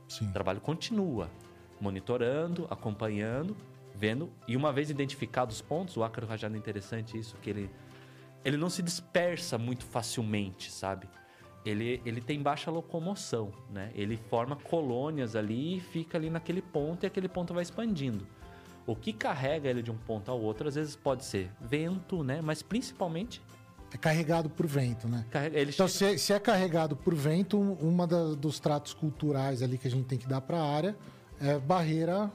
Sim. 0.08 0.28
O 0.28 0.34
trabalho 0.34 0.60
continua, 0.60 1.30
monitorando, 1.80 2.68
acompanhando, 2.70 3.56
vendo. 4.04 4.30
E 4.48 4.58
uma 4.58 4.72
vez 4.74 4.90
identificados 4.90 5.56
os 5.58 5.62
pontos, 5.62 5.96
o 5.96 6.04
ácaro 6.04 6.28
rajado 6.28 6.56
é 6.56 6.58
interessante 6.58 7.18
isso, 7.18 7.38
que 7.42 7.50
ele, 7.50 7.70
ele 8.44 8.58
não 8.58 8.70
se 8.70 8.82
dispersa 8.84 9.58
muito 9.58 9.86
facilmente, 9.86 10.70
sabe? 10.70 11.08
Ele, 11.66 12.02
ele 12.06 12.20
tem 12.20 12.42
baixa 12.42 12.70
locomoção, 12.70 13.52
né? 13.72 13.90
Ele 13.96 14.18
forma 14.30 14.58
colônias 14.58 15.34
ali 15.36 15.78
e 15.78 15.80
fica 15.80 16.18
ali 16.18 16.30
naquele 16.30 16.62
ponto 16.62 17.06
e 17.06 17.08
aquele 17.08 17.30
ponto 17.30 17.54
vai 17.54 17.64
expandindo. 17.64 18.28
O 18.86 18.94
que 18.98 19.14
carrega 19.14 19.70
ele 19.70 19.82
de 19.82 19.90
um 19.90 19.96
ponto 19.96 20.30
ao 20.30 20.42
outro, 20.42 20.68
às 20.68 20.76
vezes 20.76 20.94
pode 20.98 21.24
ser 21.24 21.50
vento, 21.62 22.22
né? 22.22 22.42
Mas 22.42 22.62
principalmente, 22.62 23.42
É 23.94 23.98
carregado 23.98 24.50
por 24.50 24.66
vento, 24.68 25.08
né? 25.08 25.24
ele 25.54 25.72
Então, 25.72 25.88
chega- 25.88 26.18
se, 26.18 26.26
se 26.26 26.34
é 26.34 26.40
carregado 26.40 26.96
por 26.98 27.14
vento, 27.16 27.58
uma 27.62 28.06
da- 28.08 28.34
dos 28.34 28.60
tratos 28.60 28.94
culturais 28.94 29.62
ali 29.62 29.78
que 29.78 29.88
a 29.88 29.92
gente 29.92 30.06
tem 30.08 30.18
que 30.18 30.28
dar 30.28 30.42
para 30.42 30.58
a 30.58 30.66
área 30.68 30.98
é 31.40 31.58
barreira, 31.60 32.30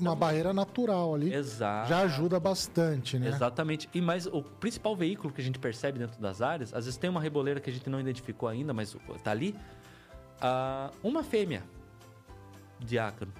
uma 0.00 0.16
barreira 0.16 0.52
natural 0.52 1.14
ali. 1.14 1.32
Exato. 1.32 1.88
Já 1.88 2.00
ajuda 2.02 2.38
bastante, 2.40 3.18
né? 3.18 3.28
Exatamente. 3.28 3.88
E 3.94 4.00
mais 4.00 4.26
o 4.26 4.42
principal 4.42 4.96
veículo 4.96 5.32
que 5.32 5.40
a 5.40 5.44
gente 5.44 5.58
percebe 5.58 5.98
dentro 5.98 6.20
das 6.20 6.40
áreas, 6.42 6.72
às 6.74 6.84
vezes 6.86 6.98
tem 6.98 7.08
uma 7.10 7.20
reboleira 7.20 7.60
que 7.60 7.70
a 7.70 7.72
gente 7.72 7.88
não 7.90 8.00
identificou 8.00 8.48
ainda, 8.48 8.72
mas 8.72 8.96
tá 9.22 9.30
ali. 9.30 9.54
ah, 10.40 10.90
uma 11.02 11.22
fêmea 11.22 11.62
de 12.78 12.98
ácaro. 12.98 13.30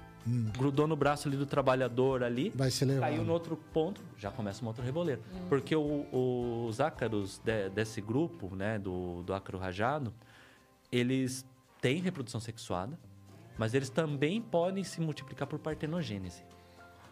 Grudou 0.59 0.87
no 0.87 0.95
braço 0.95 1.27
ali 1.27 1.37
do 1.37 1.47
trabalhador 1.47 2.23
ali. 2.23 2.51
Vai 2.55 2.71
ser 2.71 2.85
levado. 2.85 3.09
Caiu 3.09 3.25
no 3.25 3.33
outro 3.33 3.57
ponto, 3.73 4.01
já 4.19 4.31
começa 4.31 4.61
uma 4.61 4.69
outra 4.69 4.85
reboleira. 4.85 5.21
Porque 5.49 5.75
o- 5.75 6.67
os 6.69 6.79
ácaros 6.79 7.39
de- 7.43 7.71
desse 7.71 8.03
grupo, 8.03 8.55
né, 8.55 8.79
do, 8.79 9.23
do 9.23 9.33
ácaro 9.33 9.57
rajado, 9.59 10.13
eles 10.93 11.45
têm 11.81 12.03
reprodução 12.03 12.39
sexuada, 12.39 12.99
mas 13.57 13.73
eles 13.73 13.89
também 13.89 14.43
podem 14.43 14.85
se 14.85 15.01
multiplicar 15.01 15.49
por 15.49 15.59
partenogênese. 15.59 16.43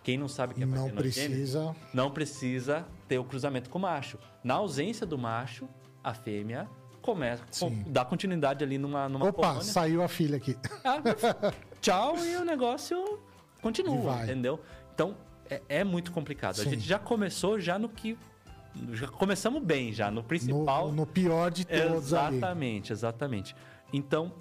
Quem 0.09 0.17
não 0.17 0.27
sabe 0.27 0.55
o 0.55 0.57
que 0.57 0.63
é 0.63 0.67
Não 0.67 0.89
precisa. 0.89 1.77
não 1.93 2.11
precisa 2.11 2.87
ter 3.07 3.19
o 3.19 3.25
cruzamento 3.25 3.69
com 3.69 3.77
o 3.77 3.83
macho. 3.83 4.19
Na 4.43 4.55
ausência 4.55 5.05
do 5.05 5.19
macho, 5.19 5.69
a 6.03 6.15
fêmea 6.15 6.67
começa, 7.03 7.45
Sim. 7.51 7.85
dá 7.87 8.07
continuidade 8.07 8.65
ali 8.65 8.79
numa, 8.79 9.07
numa 9.07 9.27
Opa, 9.29 9.49
colônia. 9.49 9.63
saiu 9.63 10.03
a 10.03 10.09
filha 10.09 10.39
aqui. 10.39 10.57
Ah, 10.83 11.03
tchau 11.83 12.17
e 12.25 12.37
o 12.37 12.45
negócio 12.47 13.21
continua, 13.61 14.23
entendeu? 14.23 14.59
Então, 14.95 15.15
é, 15.51 15.61
é 15.69 15.85
muito 15.85 16.11
complicado. 16.11 16.59
A 16.59 16.65
Sim. 16.65 16.71
gente 16.71 16.89
já 16.89 16.99
começou 16.99 17.61
já 17.61 17.79
no 17.79 17.91
que... 17.91 18.17
Já 18.93 19.09
começamos 19.09 19.63
bem 19.63 19.93
já, 19.93 20.11
no 20.11 20.23
principal. 20.25 20.87
No, 20.89 20.95
no 20.95 21.07
pior 21.07 21.51
de 21.51 21.67
todos 21.67 22.15
ali. 22.15 22.37
Exatamente, 22.37 22.93
exatamente. 22.95 23.55
Então, 23.93 24.33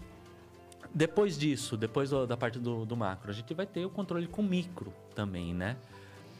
depois 0.94 1.38
disso, 1.38 1.76
depois 1.78 2.10
do- 2.10 2.26
da 2.28 2.36
parte 2.38 2.60
do, 2.60 2.86
do 2.86 2.96
macro, 2.98 3.30
a 3.32 3.34
gente 3.34 3.54
vai 3.54 3.66
ter 3.66 3.86
o 3.86 3.90
controle 3.90 4.28
com 4.28 4.42
micro 4.42 4.94
também, 5.16 5.54
né? 5.54 5.78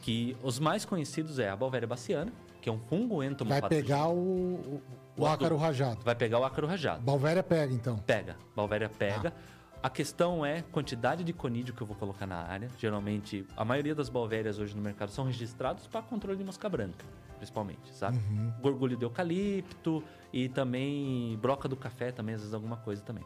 Que 0.02 0.36
os 0.42 0.58
mais 0.58 0.84
conhecidos 0.84 1.38
é 1.38 1.48
a 1.50 1.56
Balvéria 1.56 1.86
baciana, 1.88 2.32
que 2.62 2.68
é 2.68 2.72
um 2.72 2.78
fungo 2.78 3.18
Vai 3.18 3.26
entomopatogênico. 3.26 3.86
pegar 3.88 4.08
o, 4.08 4.14
o, 4.16 4.82
o 5.18 5.26
ácaro 5.26 5.56
rajado. 5.56 6.00
Vai 6.04 6.14
pegar 6.14 6.38
o 6.38 6.44
ácaro 6.44 6.66
rajado. 6.66 7.02
Balvéria 7.02 7.42
pega, 7.42 7.72
então. 7.72 7.98
Pega, 7.98 8.36
Balvéria 8.56 8.88
pega. 8.88 9.32
A 9.80 9.88
questão 9.88 10.44
é 10.44 10.62
quantidade 10.62 11.22
de 11.22 11.32
conídeo 11.32 11.72
que 11.72 11.80
eu 11.80 11.86
vou 11.86 11.94
colocar 11.96 12.26
na 12.26 12.36
área. 12.38 12.68
Geralmente, 12.78 13.46
a 13.56 13.64
maioria 13.64 13.94
das 13.94 14.08
balvérias 14.08 14.58
hoje 14.58 14.74
no 14.74 14.82
mercado 14.82 15.10
são 15.12 15.24
registrados 15.24 15.86
para 15.86 16.02
controle 16.02 16.36
de 16.36 16.42
mosca 16.42 16.68
branca, 16.68 17.04
principalmente, 17.36 17.94
sabe? 17.94 18.18
Gorgulho 18.60 18.96
de 18.96 19.04
eucalipto 19.04 20.02
e 20.32 20.48
também 20.48 21.38
broca 21.40 21.68
do 21.68 21.76
café 21.76 22.10
também, 22.10 22.34
às 22.34 22.40
vezes 22.40 22.54
alguma 22.54 22.76
coisa 22.78 23.02
também. 23.02 23.22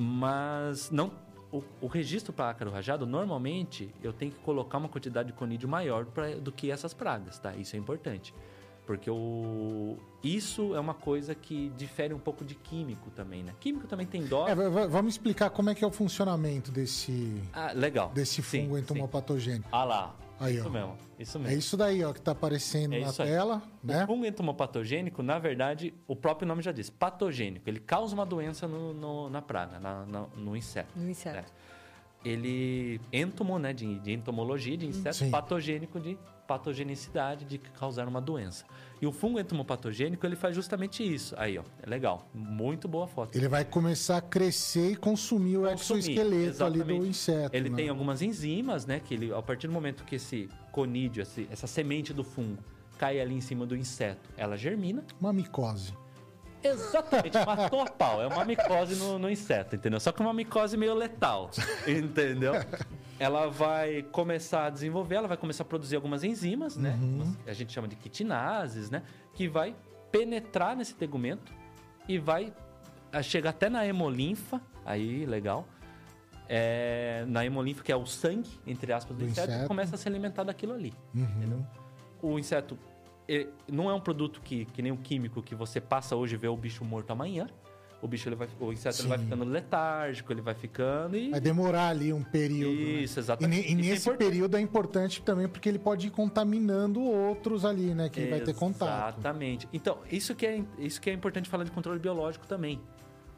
Mas 0.00 0.92
não 0.92 1.10
o, 1.50 1.60
o 1.80 1.86
registro 1.88 2.32
para 2.32 2.50
ácaro 2.50 2.70
rajado, 2.70 3.04
normalmente 3.04 3.92
eu 4.00 4.12
tenho 4.12 4.30
que 4.30 4.38
colocar 4.38 4.78
uma 4.78 4.88
quantidade 4.88 5.28
de 5.28 5.34
conídeo 5.34 5.68
maior 5.68 6.04
pra, 6.06 6.36
do 6.36 6.52
que 6.52 6.70
essas 6.70 6.94
pragas, 6.94 7.36
tá? 7.40 7.52
Isso 7.56 7.74
é 7.74 7.78
importante. 7.80 8.32
Porque 8.86 9.10
o, 9.10 9.98
isso 10.22 10.74
é 10.74 10.80
uma 10.80 10.94
coisa 10.94 11.34
que 11.34 11.68
difere 11.76 12.14
um 12.14 12.18
pouco 12.18 12.44
de 12.44 12.54
químico 12.54 13.10
também, 13.10 13.42
né? 13.42 13.52
Químico 13.60 13.86
também 13.88 14.06
tem 14.06 14.24
dó. 14.24 14.46
É, 14.48 14.54
vamos 14.54 15.14
explicar 15.14 15.50
como 15.50 15.68
é 15.68 15.74
que 15.74 15.84
é 15.84 15.86
o 15.86 15.90
funcionamento 15.90 16.70
desse, 16.70 17.42
Ah, 17.52 17.72
legal. 17.74 18.10
desse 18.14 18.40
Sim, 18.42 18.62
fungo 18.62 18.76
sim. 18.76 18.82
entomopatogênico. 18.82 19.68
Ah 19.72 19.84
lá. 19.84 20.14
Aí, 20.40 20.56
isso 20.56 20.66
ó. 20.66 20.70
mesmo. 20.70 20.96
Isso 21.18 21.38
É 21.38 21.40
mesmo. 21.40 21.58
isso 21.58 21.76
daí, 21.76 22.04
ó, 22.04 22.12
que 22.12 22.20
tá 22.20 22.32
aparecendo 22.32 22.94
É 22.94 23.00
na 23.00 23.08
isso 23.08 23.22
aí. 23.22 23.28
tela, 23.28 23.62
né? 23.82 24.04
O 24.04 24.06
fungo 24.06 24.24
entomopatogênico, 24.24 25.22
na 25.22 25.38
verdade, 25.38 25.92
o 26.06 26.14
próprio 26.14 26.46
nome 26.46 26.62
já 26.62 26.70
diz, 26.72 26.88
patogênico. 26.90 27.68
Ele 27.68 27.80
causa 27.80 28.14
uma 28.14 28.24
doença 28.26 28.68
no, 28.68 28.94
no- 28.94 29.28
na 29.30 29.42
praga, 29.42 29.78
na- 29.80 30.06
na- 30.06 30.26
no 30.36 30.56
inseto. 30.56 30.90
No 30.96 31.08
inseto. 31.10 31.38
É. 31.38 31.44
Ele, 32.28 33.00
entomo, 33.12 33.58
né, 33.58 33.72
de, 33.72 33.98
de 34.00 34.12
entomologia, 34.12 34.76
de 34.76 34.86
inseto, 34.86 35.16
Sim. 35.16 35.30
patogênico 35.30 36.00
de 36.00 36.18
patogenicidade, 36.46 37.44
de 37.44 37.58
causar 37.58 38.08
uma 38.08 38.20
doença. 38.20 38.64
E 39.00 39.06
o 39.06 39.12
fungo 39.12 39.38
entomopatogênico, 39.38 40.26
ele 40.26 40.34
faz 40.34 40.54
justamente 40.54 41.02
isso. 41.02 41.34
Aí, 41.38 41.56
ó, 41.56 41.62
é 41.82 41.88
legal. 41.88 42.28
Muito 42.34 42.88
boa 42.88 43.06
foto. 43.06 43.36
Ele 43.36 43.46
vai 43.48 43.64
começar 43.64 44.16
a 44.16 44.20
crescer 44.20 44.92
e 44.92 44.96
consumir 44.96 45.56
o 45.58 45.62
consumir, 45.70 46.00
exoesqueleto 46.00 46.64
ali 46.64 46.78
do 46.78 46.84
exatamente. 46.84 47.08
inseto. 47.08 47.56
Ele 47.56 47.70
né? 47.70 47.76
tem 47.76 47.88
algumas 47.88 48.22
enzimas, 48.22 48.86
né? 48.86 49.00
Que 49.00 49.14
ele, 49.14 49.32
a 49.32 49.40
partir 49.40 49.68
do 49.68 49.72
momento 49.72 50.04
que 50.04 50.16
esse 50.16 50.48
conídeo, 50.72 51.22
esse- 51.22 51.46
essa 51.50 51.66
semente 51.68 52.12
do 52.12 52.24
fungo, 52.24 52.58
cai 52.98 53.20
ali 53.20 53.34
em 53.34 53.40
cima 53.40 53.64
do 53.64 53.76
inseto, 53.76 54.28
ela 54.36 54.56
germina. 54.56 55.04
Uma 55.20 55.32
micose. 55.32 55.92
Exatamente, 56.62 57.38
matou 57.46 57.80
a 57.80 57.86
pau. 57.86 58.20
É 58.20 58.26
uma 58.26 58.44
micose 58.44 58.96
no, 58.96 59.16
no 59.18 59.30
inseto, 59.30 59.76
entendeu? 59.76 60.00
Só 60.00 60.10
que 60.10 60.20
uma 60.20 60.34
micose 60.34 60.76
meio 60.76 60.94
letal, 60.94 61.50
entendeu? 61.86 62.52
Ela 63.18 63.48
vai 63.48 64.02
começar 64.04 64.66
a 64.66 64.70
desenvolver, 64.70 65.16
ela 65.16 65.28
vai 65.28 65.36
começar 65.36 65.62
a 65.64 65.66
produzir 65.66 65.96
algumas 65.96 66.22
enzimas, 66.22 66.76
né? 66.76 66.96
Umas- 67.00 67.36
A 67.46 67.52
gente 67.52 67.72
chama 67.72 67.88
de 67.88 67.96
quitinases, 67.96 68.90
né? 68.90 69.02
Que 69.34 69.48
vai 69.48 69.74
penetrar 70.12 70.76
nesse 70.76 70.94
tegumento 70.94 71.52
e 72.08 72.18
vai 72.18 72.52
ah, 73.12 73.22
chegar 73.22 73.50
até 73.50 73.68
na 73.68 73.86
hemolinfa, 73.86 74.60
aí, 74.84 75.26
legal. 75.26 75.66
É, 76.48 77.24
na 77.28 77.44
hemolinfa, 77.44 77.82
que 77.82 77.92
é 77.92 77.96
o 77.96 78.06
sangue, 78.06 78.48
entre 78.66 78.92
aspas, 78.92 79.16
do, 79.16 79.24
Do 79.24 79.30
inseto, 79.30 79.48
inseto. 79.48 79.64
e 79.64 79.68
começa 79.68 79.94
a 79.96 79.98
se 79.98 80.08
alimentar 80.08 80.44
daquilo 80.44 80.72
ali. 80.72 80.94
Uhum. 81.14 81.64
O 82.22 82.38
inseto 82.38 82.78
ele 83.26 83.50
não 83.70 83.90
é 83.90 83.94
um 83.94 84.00
produto 84.00 84.40
que, 84.40 84.64
que 84.66 84.80
nem 84.80 84.90
o 84.90 84.96
químico 84.96 85.42
que 85.42 85.54
você 85.54 85.78
passa 85.80 86.16
hoje 86.16 86.34
e 86.34 86.38
vê 86.38 86.48
o 86.48 86.56
bicho 86.56 86.82
morto 86.84 87.10
amanhã. 87.10 87.46
O 88.00 88.06
bicho 88.06 88.28
ele 88.28 88.36
vai, 88.36 88.46
o 88.60 88.72
inseto 88.72 89.00
ele 89.02 89.08
vai 89.08 89.18
ficando 89.18 89.44
letárgico, 89.44 90.32
ele 90.32 90.40
vai 90.40 90.54
ficando 90.54 91.16
e 91.16 91.30
Vai 91.30 91.40
demorar 91.40 91.88
ali 91.88 92.12
um 92.12 92.22
período. 92.22 92.76
né? 92.76 92.82
isso 93.02 93.18
E, 93.18 93.20
exatamente. 93.20 93.68
e 93.68 93.72
é 93.72 93.74
nesse 93.74 94.02
importante. 94.08 94.18
período 94.28 94.56
é 94.56 94.60
importante 94.60 95.22
também 95.22 95.48
porque 95.48 95.68
ele 95.68 95.80
pode 95.80 96.06
ir 96.06 96.10
contaminando 96.10 97.00
outros 97.02 97.64
ali, 97.64 97.94
né? 97.94 98.08
Que 98.08 98.20
ele 98.20 98.30
vai 98.30 98.40
ter 98.40 98.54
contato. 98.54 99.14
Exatamente. 99.14 99.68
Então, 99.72 99.98
isso 100.12 100.32
que 100.36 100.46
é, 100.46 100.62
isso 100.78 101.00
que 101.00 101.10
é 101.10 101.12
importante 101.12 101.48
falar 101.48 101.64
de 101.64 101.72
controle 101.72 101.98
biológico 101.98 102.46
também. 102.46 102.80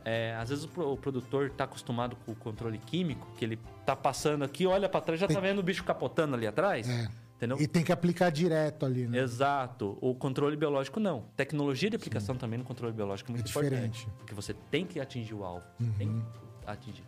É, 0.04 0.34
às 0.38 0.48
vezes 0.50 0.64
o, 0.64 0.68
pro- 0.68 0.92
o 0.92 0.96
produtor 0.96 1.46
está 1.46 1.64
acostumado 1.64 2.16
com 2.24 2.32
o 2.32 2.34
controle 2.34 2.76
químico, 2.78 3.28
que 3.36 3.44
ele 3.44 3.58
tá 3.86 3.94
passando 3.96 4.42
aqui, 4.44 4.66
olha 4.66 4.88
para 4.88 5.00
trás, 5.00 5.20
já 5.20 5.26
tá 5.28 5.40
vendo 5.40 5.58
o 5.58 5.62
bicho 5.62 5.84
capotando 5.84 6.34
ali 6.36 6.46
atrás. 6.46 6.88
É. 6.88 7.08
Entendeu? 7.40 7.56
E 7.58 7.66
tem 7.66 7.82
que 7.82 7.90
aplicar 7.90 8.28
direto 8.30 8.84
ali, 8.84 9.06
né? 9.08 9.18
Exato. 9.18 9.96
O 10.02 10.14
controle 10.14 10.58
biológico 10.58 11.00
não. 11.00 11.24
Tecnologia 11.34 11.88
de 11.88 11.96
aplicação 11.96 12.36
também 12.36 12.58
no 12.58 12.64
controle 12.66 12.92
biológico 12.92 13.30
é 13.30 13.32
muito 13.32 13.46
É 13.46 13.48
diferente. 13.48 14.02
importante. 14.02 14.08
Porque 14.18 14.34
você 14.34 14.52
tem 14.70 14.84
que 14.84 15.00
atingir 15.00 15.32
o 15.32 15.42
alvo. 15.42 15.64
Uhum. 15.80 15.92
Tem 15.96 16.08
que 16.08 16.22
atingir. 16.66 17.04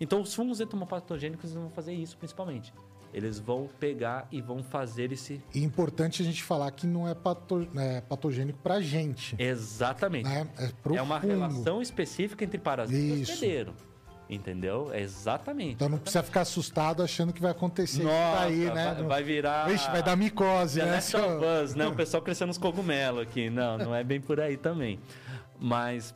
Então, 0.00 0.20
os 0.20 0.34
fungos 0.34 0.60
entomopatogênicos 0.60 1.52
vão 1.54 1.70
fazer 1.70 1.92
isso 1.92 2.16
principalmente. 2.18 2.74
Eles 3.14 3.38
vão 3.38 3.70
pegar 3.78 4.26
e 4.32 4.40
vão 4.42 4.62
fazer 4.64 5.12
esse. 5.12 5.40
E 5.54 5.62
importante 5.62 6.22
a 6.22 6.24
gente 6.24 6.42
falar 6.42 6.70
que 6.72 6.84
não 6.86 7.06
é, 7.08 7.14
pato, 7.14 7.66
é 7.76 8.00
patogênico 8.00 8.58
pra 8.58 8.80
gente. 8.80 9.36
Exatamente. 9.38 10.28
Né? 10.28 10.46
É, 10.58 10.96
é 10.96 11.02
uma 11.02 11.18
relação 11.20 11.80
específica 11.80 12.44
entre 12.44 12.58
parasita 12.58 12.98
e 12.98 13.22
Isso. 13.22 13.32
hospedeiro. 13.32 13.74
Entendeu? 14.28 14.90
É 14.92 15.00
exatamente. 15.00 15.72
Então 15.74 15.88
não 15.88 15.98
precisa 15.98 16.22
ficar 16.22 16.42
assustado 16.42 17.02
achando 17.02 17.32
que 17.32 17.40
vai 17.40 17.50
acontecer 17.50 18.02
isso 18.02 18.06
Nossa, 18.06 18.40
daí, 18.42 18.66
né? 18.66 18.94
vai, 18.94 19.02
vai 19.04 19.22
virar. 19.22 19.70
Ixi, 19.72 19.90
vai 19.90 20.02
dar 20.02 20.16
micose, 20.16 20.82
né? 20.82 20.98
Of 20.98 21.16
Us, 21.64 21.74
né? 21.74 21.86
O 21.86 21.94
pessoal 21.94 22.22
crescendo 22.22 22.48
nos 22.48 22.58
cogumelos 22.58 23.22
aqui. 23.22 23.48
Não, 23.48 23.78
não 23.78 23.94
é 23.94 24.04
bem 24.04 24.20
por 24.20 24.38
aí 24.38 24.58
também. 24.58 25.00
Mas 25.58 26.14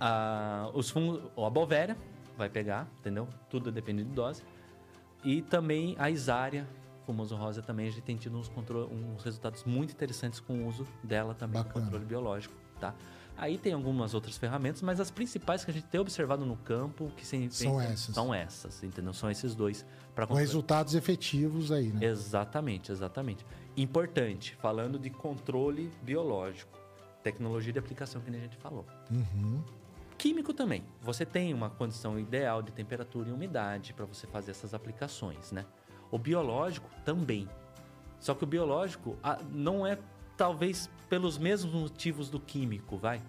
a, 0.00 0.70
os 0.74 0.90
fungos, 0.90 1.22
a 1.36 1.48
Bovéria 1.50 1.96
vai 2.36 2.48
pegar, 2.48 2.88
entendeu? 2.98 3.28
Tudo 3.48 3.70
depende 3.70 4.02
de 4.02 4.10
dose. 4.10 4.42
E 5.24 5.40
também 5.40 5.94
a 5.98 6.10
Isária, 6.10 6.66
fumoso 7.06 7.36
rosa 7.36 7.62
também, 7.62 7.86
a 7.86 7.90
gente 7.90 8.02
tem 8.02 8.16
tido 8.16 8.36
uns, 8.36 8.50
uns 8.90 9.22
resultados 9.22 9.64
muito 9.64 9.92
interessantes 9.92 10.40
com 10.40 10.64
o 10.64 10.66
uso 10.66 10.86
dela 11.02 11.32
também 11.32 11.58
no 11.58 11.64
Bacana. 11.64 11.84
controle 11.84 12.04
biológico, 12.04 12.54
tá? 12.80 12.92
Aí 13.36 13.58
tem 13.58 13.72
algumas 13.72 14.14
outras 14.14 14.36
ferramentas, 14.36 14.80
mas 14.80 15.00
as 15.00 15.10
principais 15.10 15.64
que 15.64 15.70
a 15.70 15.74
gente 15.74 15.86
tem 15.86 16.00
observado 16.00 16.46
no 16.46 16.56
campo, 16.56 17.10
que 17.16 17.26
se 17.26 17.48
São 17.50 17.72
pensa- 17.78 17.92
essas. 17.92 18.14
São 18.14 18.32
essas, 18.34 18.82
entendeu? 18.84 19.12
São 19.12 19.30
esses 19.30 19.54
dois. 19.54 19.84
Pra 20.14 20.26
Com 20.26 20.34
resultados 20.34 20.94
efetivos 20.94 21.72
aí, 21.72 21.92
né? 21.92 22.06
Exatamente, 22.06 22.92
exatamente. 22.92 23.44
Importante, 23.76 24.54
falando 24.60 24.98
de 25.00 25.10
controle 25.10 25.90
biológico, 26.02 26.78
tecnologia 27.24 27.72
de 27.72 27.78
aplicação 27.80 28.20
que 28.20 28.30
nem 28.30 28.40
a 28.40 28.44
gente 28.44 28.56
falou. 28.56 28.86
Uhum. 29.10 29.60
Químico 30.16 30.54
também. 30.54 30.84
Você 31.02 31.26
tem 31.26 31.52
uma 31.52 31.68
condição 31.68 32.16
ideal 32.16 32.62
de 32.62 32.70
temperatura 32.70 33.28
e 33.28 33.32
umidade 33.32 33.92
para 33.92 34.04
você 34.04 34.28
fazer 34.28 34.52
essas 34.52 34.72
aplicações, 34.72 35.50
né? 35.50 35.66
O 36.08 36.18
biológico 36.18 36.88
também. 37.04 37.48
Só 38.20 38.32
que 38.32 38.44
o 38.44 38.46
biológico 38.46 39.18
não 39.50 39.84
é 39.84 39.98
talvez 40.36 40.90
pelos 41.08 41.38
mesmos 41.38 41.72
motivos 41.72 42.28
do 42.28 42.40
químico, 42.40 42.96
vai? 42.96 43.20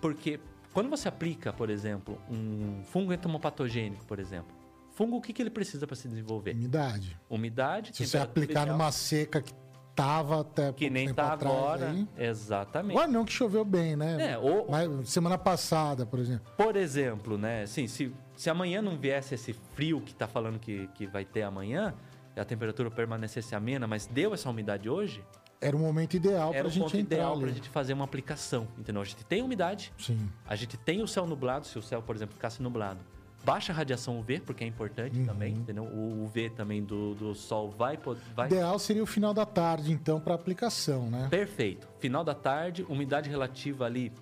Porque 0.00 0.40
quando 0.72 0.88
você 0.88 1.08
aplica, 1.08 1.52
por 1.52 1.70
exemplo, 1.70 2.20
um 2.30 2.82
fungo 2.84 3.12
entomopatogênico, 3.12 4.04
por 4.04 4.18
exemplo, 4.18 4.54
fungo 4.92 5.16
o 5.16 5.20
que, 5.20 5.32
que 5.32 5.42
ele 5.42 5.50
precisa 5.50 5.86
para 5.86 5.96
se 5.96 6.08
desenvolver? 6.08 6.54
Umidade. 6.54 7.18
Umidade, 7.28 7.96
Se 7.96 8.06
você 8.06 8.18
aplicar 8.18 8.66
numa 8.66 8.92
seca 8.92 9.42
que 9.42 9.52
tava 9.94 10.40
até 10.40 10.72
que 10.72 10.88
nem 10.88 11.08
tempo 11.08 11.16
tá 11.16 11.32
atrás 11.34 11.54
agora, 11.54 11.90
aí. 11.90 12.08
exatamente. 12.16 12.96
Agora 12.96 13.10
não 13.10 13.24
que 13.24 13.32
choveu 13.32 13.64
bem, 13.64 13.96
né? 13.96 14.32
É, 14.32 14.38
ou, 14.38 14.70
Mas 14.70 15.10
semana 15.10 15.36
passada, 15.36 16.06
por 16.06 16.18
exemplo. 16.18 16.50
Por 16.56 16.76
exemplo, 16.76 17.36
né? 17.36 17.62
Assim, 17.62 17.86
se, 17.86 18.14
se 18.36 18.48
amanhã 18.48 18.80
não 18.80 18.96
viesse 18.96 19.34
esse 19.34 19.52
frio 19.52 20.00
que 20.00 20.14
tá 20.14 20.26
falando 20.26 20.58
que, 20.58 20.86
que 20.94 21.06
vai 21.06 21.24
ter 21.24 21.42
amanhã, 21.42 21.92
e 22.36 22.40
a 22.40 22.44
temperatura 22.44 22.90
permanecesse 22.90 23.54
amena, 23.54 23.86
mas 23.86 24.06
deu 24.06 24.32
essa 24.32 24.48
umidade 24.48 24.88
hoje, 24.88 25.22
Era 25.60 25.76
o 25.76 25.78
momento 25.80 26.14
ideal 26.14 26.52
pra 26.52 26.66
o 26.66 26.70
gente 26.70 26.84
entrar 26.96 26.98
ideal 27.16 27.38
para 27.38 27.48
a 27.50 27.52
gente 27.52 27.68
fazer 27.68 27.92
uma 27.92 28.04
aplicação, 28.04 28.66
entendeu? 28.78 29.02
A 29.02 29.04
gente 29.04 29.24
tem 29.26 29.42
umidade, 29.42 29.92
Sim. 29.98 30.28
a 30.46 30.56
gente 30.56 30.76
tem 30.78 31.02
o 31.02 31.06
céu 31.06 31.26
nublado, 31.26 31.66
se 31.66 31.78
o 31.78 31.82
céu, 31.82 32.00
por 32.00 32.16
exemplo, 32.16 32.34
ficasse 32.34 32.62
nublado. 32.62 33.00
Baixa 33.44 33.72
a 33.72 33.74
radiação 33.76 34.18
UV, 34.20 34.40
porque 34.40 34.64
é 34.64 34.66
importante 34.66 35.18
Uhum. 35.18 35.26
também, 35.26 35.54
entendeu? 35.54 35.84
O 35.84 36.24
UV 36.24 36.50
também 36.50 36.82
do, 36.82 37.14
do 37.14 37.34
sol 37.34 37.70
vai... 37.70 37.98
vai... 38.34 38.46
Ideal 38.48 38.78
seria 38.78 39.02
o 39.02 39.06
final 39.06 39.32
da 39.34 39.44
tarde, 39.46 39.92
então, 39.92 40.18
para 40.20 40.34
aplicação, 40.34 41.10
né? 41.10 41.26
Perfeito. 41.30 41.86
Final 41.98 42.22
da 42.24 42.34
tarde, 42.34 42.84
umidade 42.88 43.28
relativa 43.30 43.84
ali 43.86 44.12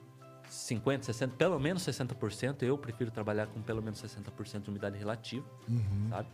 50, 0.49 1.05
60, 1.05 1.37
pelo 1.37 1.59
menos 1.59 1.83
60%. 1.85 2.63
Eu 2.63 2.79
prefiro 2.79 3.11
trabalhar 3.11 3.47
com 3.49 3.61
pelo 3.61 3.83
menos 3.83 4.01
60% 4.03 4.63
de 4.63 4.71
umidade 4.71 4.97
relativa, 4.99 5.45
Uhum. 5.69 6.09
sabe? 6.11 6.29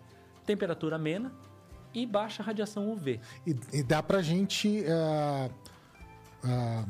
Temperatura 0.47 0.97
amena 0.97 1.33
e 1.95 2.05
baixa 2.05 2.43
radiação 2.43 2.91
UV. 2.91 3.21
E, 3.47 3.57
e 3.73 3.83
dá 3.83 4.03
pra 4.03 4.21
gente 4.21 4.85
ah, 4.89 5.49
ah, 6.45 6.85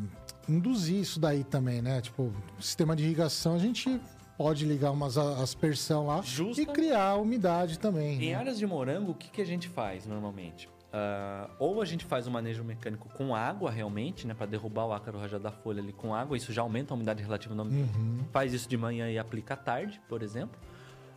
induzir 0.48 1.00
isso 1.00 1.20
daí 1.20 1.44
também, 1.44 1.82
né? 1.82 2.00
Tipo, 2.00 2.32
sistema 2.58 2.96
de 2.96 3.04
irrigação, 3.04 3.54
a 3.54 3.58
gente 3.58 4.00
pode 4.36 4.64
ligar 4.64 4.90
umas 4.90 5.16
aspersão 5.16 6.06
lá 6.06 6.20
Justamente. 6.22 6.62
e 6.62 6.66
criar 6.66 7.16
umidade 7.16 7.78
também. 7.78 8.22
Em 8.22 8.30
né? 8.30 8.34
áreas 8.34 8.58
de 8.58 8.66
morango, 8.66 9.12
o 9.12 9.14
que, 9.14 9.30
que 9.30 9.40
a 9.40 9.46
gente 9.46 9.68
faz 9.68 10.06
normalmente? 10.06 10.68
Ah, 10.96 11.50
ou 11.58 11.82
a 11.82 11.84
gente 11.84 12.04
faz 12.04 12.28
o 12.28 12.30
manejo 12.30 12.62
mecânico 12.62 13.08
com 13.08 13.34
água 13.34 13.68
realmente, 13.68 14.26
né, 14.28 14.32
para 14.32 14.46
derrubar 14.46 14.86
o 14.86 14.92
ácaro 14.92 15.18
rajado 15.18 15.42
da 15.42 15.50
folha 15.50 15.82
ali 15.82 15.92
com 15.92 16.14
água, 16.14 16.36
isso 16.36 16.52
já 16.52 16.62
aumenta 16.62 16.92
a 16.92 16.94
umidade 16.94 17.20
relativa 17.20 17.52
no 17.52 17.62
ambiente. 17.62 17.98
Uhum. 17.98 18.24
Faz 18.32 18.52
isso 18.52 18.68
de 18.68 18.76
manhã 18.76 19.10
e 19.10 19.18
aplica 19.18 19.54
à 19.54 19.56
tarde, 19.56 20.00
por 20.08 20.22
exemplo. 20.22 20.56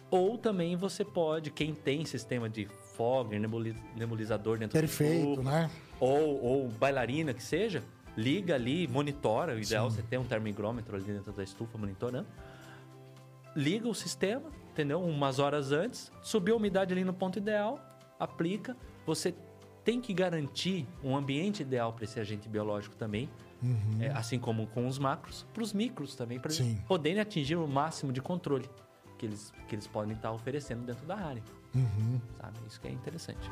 Ou 0.09 0.35
também 0.35 0.75
você 0.75 1.05
pode, 1.05 1.51
quem 1.51 1.75
tem 1.75 2.05
sistema 2.05 2.49
de 2.49 2.67
fogger, 2.97 3.39
nebuli- 3.39 3.75
nebulizador 3.95 4.57
dentro 4.57 4.77
do 4.77 4.81
Perfeito, 4.81 5.35
tubo, 5.35 5.43
né? 5.43 5.69
ou, 5.99 6.43
ou 6.43 6.67
bailarina 6.69 7.33
que 7.33 7.43
seja, 7.43 7.83
liga 8.17 8.55
ali, 8.55 8.87
monitora. 8.87 9.55
O 9.55 9.59
ideal 9.59 9.87
é 9.87 9.89
você 9.91 10.01
ter 10.01 10.17
um 10.17 10.23
termômetro 10.25 10.95
ali 10.95 11.05
dentro 11.05 11.31
da 11.31 11.43
estufa 11.43 11.77
monitorando. 11.77 12.27
Liga 13.55 13.87
o 13.87 13.93
sistema, 13.95 14.49
entendeu? 14.71 15.01
Umas 15.01 15.39
horas 15.39 15.71
antes, 15.71 16.11
subiu 16.21 16.55
a 16.55 16.57
umidade 16.57 16.93
ali 16.93 17.03
no 17.03 17.13
ponto 17.13 17.37
ideal, 17.39 17.79
aplica. 18.19 18.75
Você 19.05 19.33
tem 19.83 20.01
que 20.01 20.13
garantir 20.13 20.85
um 21.03 21.15
ambiente 21.15 21.61
ideal 21.61 21.93
para 21.93 22.03
esse 22.03 22.19
agente 22.19 22.49
biológico 22.49 22.95
também, 22.95 23.29
Uhum. 23.63 23.97
é, 24.03 24.09
assim 24.09 24.37
como 24.37 24.67
com 24.67 24.85
os 24.85 24.99
macros, 24.99 25.43
para 25.51 25.63
os 25.63 25.73
micros 25.73 26.13
também, 26.15 26.39
para 26.39 26.53
eles 26.53 26.77
poderem 26.87 27.19
atingir 27.19 27.55
o 27.55 27.67
máximo 27.67 28.13
de 28.13 28.21
controle 28.21 28.69
que 29.17 29.25
eles, 29.25 29.51
que 29.67 29.73
eles 29.73 29.87
podem 29.87 30.13
estar 30.15 30.31
oferecendo 30.31 30.85
dentro 30.85 31.07
da 31.07 31.15
área, 31.17 31.41
Uhum. 31.77 32.19
sabe? 32.41 32.57
Isso 32.67 32.79
que 32.81 32.87
é 32.87 32.91
interessante. 32.91 33.49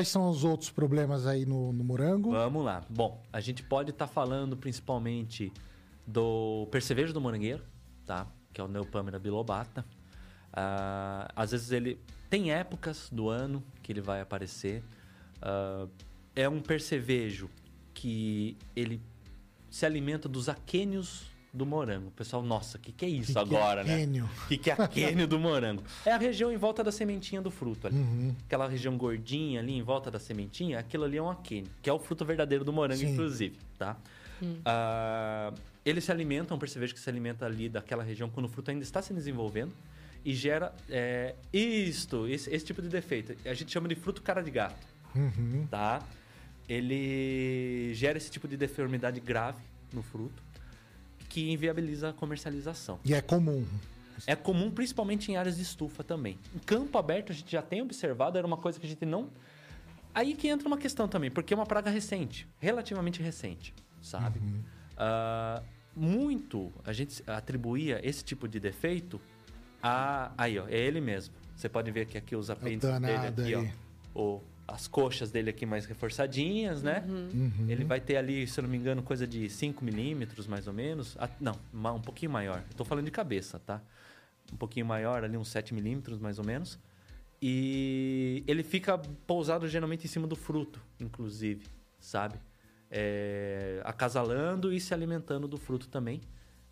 Quais 0.00 0.08
são 0.08 0.30
os 0.30 0.44
outros 0.44 0.70
problemas 0.70 1.26
aí 1.26 1.44
no, 1.44 1.74
no 1.74 1.84
morango? 1.84 2.30
Vamos 2.30 2.64
lá. 2.64 2.82
Bom, 2.88 3.22
a 3.30 3.38
gente 3.38 3.62
pode 3.62 3.90
estar 3.90 4.06
falando 4.06 4.56
principalmente 4.56 5.52
do 6.06 6.66
percevejo 6.70 7.12
do 7.12 7.20
morangueiro, 7.20 7.62
tá? 8.06 8.26
Que 8.50 8.62
é 8.62 8.64
o 8.64 8.68
Neopamera 8.68 9.18
bilobata. 9.18 9.84
Ah, 10.52 11.30
às 11.36 11.50
vezes 11.50 11.70
ele 11.70 12.00
tem 12.30 12.50
épocas 12.50 13.10
do 13.12 13.28
ano 13.28 13.62
que 13.82 13.92
ele 13.92 14.00
vai 14.00 14.22
aparecer. 14.22 14.82
Ah, 15.42 15.86
é 16.34 16.48
um 16.48 16.60
percevejo 16.60 17.50
que 17.92 18.56
ele 18.74 19.02
se 19.68 19.84
alimenta 19.84 20.30
dos 20.30 20.48
aquênios 20.48 21.29
do 21.52 21.66
morango. 21.66 22.08
O 22.08 22.12
pessoal, 22.12 22.42
nossa, 22.42 22.76
o 22.78 22.80
que, 22.80 22.92
que 22.92 23.04
é 23.04 23.08
isso 23.08 23.26
Que 23.28 23.32
que 23.32 23.38
é 23.38 23.42
agora, 23.42 23.82
né? 23.84 24.06
O 24.44 24.48
que, 24.48 24.56
que 24.58 24.70
é 24.70 24.74
aquênio 24.78 25.26
do 25.26 25.38
morango? 25.38 25.82
É 26.06 26.12
a 26.12 26.16
região 26.18 26.52
em 26.52 26.56
volta 26.56 26.82
da 26.84 26.92
sementinha 26.92 27.42
do 27.42 27.50
fruto 27.50 27.86
ali. 27.88 27.96
Uhum. 27.96 28.34
Aquela 28.46 28.68
região 28.68 28.96
gordinha 28.96 29.60
ali 29.60 29.72
em 29.76 29.82
volta 29.82 30.10
da 30.10 30.18
sementinha, 30.20 30.78
aquilo 30.78 31.04
ali 31.04 31.16
é 31.16 31.22
um 31.22 31.28
aquênio, 31.30 31.70
que 31.82 31.90
é 31.90 31.92
o 31.92 31.98
fruto 31.98 32.24
verdadeiro 32.24 32.64
do 32.64 32.72
morango, 32.72 33.00
Sim. 33.00 33.12
inclusive, 33.12 33.58
tá? 33.78 33.96
Ah, 34.64 35.52
ele 35.84 36.00
se 36.00 36.10
alimenta, 36.10 36.54
um 36.54 36.58
percevejo 36.58 36.94
que 36.94 37.00
se 37.00 37.10
alimenta 37.10 37.44
ali 37.44 37.68
daquela 37.68 38.02
região 38.02 38.28
quando 38.30 38.46
o 38.46 38.48
fruto 38.48 38.70
ainda 38.70 38.82
está 38.82 39.02
se 39.02 39.12
desenvolvendo 39.12 39.72
e 40.24 40.34
gera 40.34 40.74
é, 40.88 41.34
isto, 41.52 42.26
esse, 42.28 42.48
esse 42.54 42.64
tipo 42.64 42.80
de 42.80 42.88
defeito. 42.88 43.34
A 43.48 43.54
gente 43.54 43.70
chama 43.72 43.88
de 43.88 43.94
fruto 43.94 44.22
cara 44.22 44.42
de 44.42 44.50
gato, 44.50 44.86
Uhum. 45.14 45.66
tá? 45.70 46.00
Ele 46.68 47.92
gera 47.94 48.16
esse 48.16 48.30
tipo 48.30 48.46
de 48.46 48.56
deformidade 48.56 49.18
grave 49.20 49.60
no 49.92 50.02
fruto 50.02 50.42
que 51.30 51.50
inviabiliza 51.50 52.10
a 52.10 52.12
comercialização. 52.12 52.98
E 53.02 53.14
é 53.14 53.22
comum. 53.22 53.64
É 54.26 54.36
comum 54.36 54.70
principalmente 54.70 55.32
em 55.32 55.36
áreas 55.36 55.56
de 55.56 55.62
estufa 55.62 56.04
também. 56.04 56.36
Em 56.54 56.58
campo 56.58 56.98
aberto 56.98 57.32
a 57.32 57.34
gente 57.34 57.50
já 57.50 57.62
tem 57.62 57.80
observado, 57.80 58.36
era 58.36 58.46
uma 58.46 58.58
coisa 58.58 58.78
que 58.78 58.84
a 58.84 58.88
gente 58.88 59.06
não. 59.06 59.30
Aí 60.14 60.34
que 60.34 60.48
entra 60.48 60.66
uma 60.66 60.76
questão 60.76 61.08
também, 61.08 61.30
porque 61.30 61.54
é 61.54 61.56
uma 61.56 61.64
praga 61.64 61.88
recente, 61.88 62.46
relativamente 62.58 63.22
recente, 63.22 63.72
sabe? 64.02 64.40
Ah, 64.98 65.62
muito 65.94 66.72
a 66.84 66.92
gente 66.92 67.22
atribuía 67.26 68.00
esse 68.06 68.22
tipo 68.24 68.46
de 68.48 68.58
defeito 68.58 69.20
a. 69.82 70.32
Aí, 70.36 70.58
ó, 70.58 70.66
é 70.66 70.76
ele 70.76 71.00
mesmo. 71.00 71.32
Você 71.54 71.68
pode 71.68 71.90
ver 71.90 72.06
que 72.06 72.18
aqui 72.18 72.34
os 72.34 72.50
apêndices 72.50 73.00
dele 73.00 73.26
aqui, 73.28 73.54
ó. 73.54 74.20
O, 74.20 74.42
as 74.72 74.86
coxas 74.86 75.30
dele 75.30 75.50
aqui 75.50 75.66
mais 75.66 75.84
reforçadinhas, 75.84 76.82
né? 76.82 77.04
Uhum. 77.08 77.66
Ele 77.68 77.84
vai 77.84 78.00
ter 78.00 78.16
ali, 78.16 78.46
se 78.46 78.58
eu 78.58 78.62
não 78.62 78.70
me 78.70 78.76
engano, 78.76 79.02
coisa 79.02 79.26
de 79.26 79.48
5 79.48 79.84
milímetros, 79.84 80.46
mais 80.46 80.66
ou 80.66 80.72
menos. 80.72 81.16
Ah, 81.18 81.28
não, 81.40 81.58
um 81.96 82.00
pouquinho 82.00 82.30
maior. 82.30 82.62
Eu 82.70 82.76
tô 82.76 82.84
falando 82.84 83.04
de 83.04 83.10
cabeça, 83.10 83.58
tá? 83.58 83.82
Um 84.52 84.56
pouquinho 84.56 84.86
maior, 84.86 85.24
ali 85.24 85.36
uns 85.36 85.48
7 85.48 85.74
milímetros, 85.74 86.18
mais 86.18 86.38
ou 86.38 86.44
menos. 86.44 86.78
E 87.42 88.44
ele 88.46 88.62
fica 88.62 88.98
pousado 89.26 89.66
geralmente 89.66 90.04
em 90.04 90.08
cima 90.08 90.26
do 90.26 90.36
fruto, 90.36 90.80
inclusive, 91.00 91.66
sabe? 91.98 92.38
É, 92.90 93.80
acasalando 93.84 94.72
e 94.72 94.80
se 94.80 94.92
alimentando 94.92 95.48
do 95.48 95.56
fruto 95.56 95.88
também. 95.88 96.20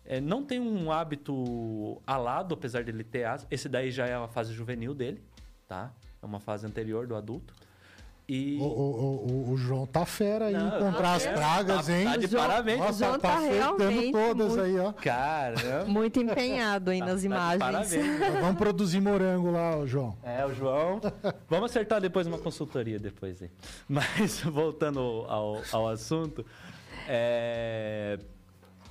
É, 0.05 0.19
não 0.21 0.43
tem 0.43 0.59
um 0.59 0.91
hábito 0.91 2.01
alado, 2.05 2.53
apesar 2.53 2.83
dele 2.83 3.03
ter 3.03 3.25
asas. 3.25 3.47
Esse 3.49 3.67
daí 3.67 3.91
já 3.91 4.05
é 4.07 4.13
a 4.13 4.27
fase 4.27 4.53
juvenil 4.53 4.93
dele, 4.93 5.21
tá? 5.67 5.93
É 6.21 6.25
uma 6.25 6.39
fase 6.39 6.65
anterior 6.65 7.07
do 7.07 7.15
adulto. 7.15 7.53
E 8.31 8.59
O, 8.61 8.63
o- 8.63 9.47
o- 9.49 9.51
o 9.53 9.57
João 9.57 9.87
tá 9.87 10.05
fera 10.05 10.45
aí, 10.45 10.53
Não, 10.53 10.67
encontrar 10.67 11.01
tá 11.01 11.13
as 11.15 11.25
pragas, 11.25 11.85
Tá- 11.87 11.91
hein? 11.97 12.05
tá 12.05 12.17
de 12.17 12.25
O 12.27 12.29
João- 12.29 12.47
parabéns. 12.47 12.77
Nossa, 12.79 12.99
João 13.05 13.19
tá 13.19 13.27
tá 13.29 13.37
acertando 13.39 14.11
todas 14.11 14.47
muito- 14.49 14.61
aí, 14.61 14.79
ó. 14.79 14.91
caramba. 14.93 15.85
Muito 15.85 16.19
empenhado 16.21 16.91
aí 16.91 16.99
nas 16.99 17.21
Tá 17.21 17.25
imagens. 17.25 17.59
parabéns. 17.59 18.39
Vamos 18.39 18.57
produzir 18.59 19.01
morango 19.01 19.49
lá, 19.49 19.77
ó, 19.77 19.85
João. 19.87 20.15
É, 20.21 20.45
o 20.45 20.53
João. 20.53 21.01
Vamos 21.49 21.71
acertar 21.71 21.99
depois 21.99 22.27
uma 22.27 22.37
consultoria 22.37 22.99
depois 22.99 23.41
aí. 23.41 23.49
Mas 23.89 24.41
voltando 24.41 24.99
ao, 25.27 25.63
ao 25.71 25.87
assunto, 25.87 26.45
é, 27.07 28.19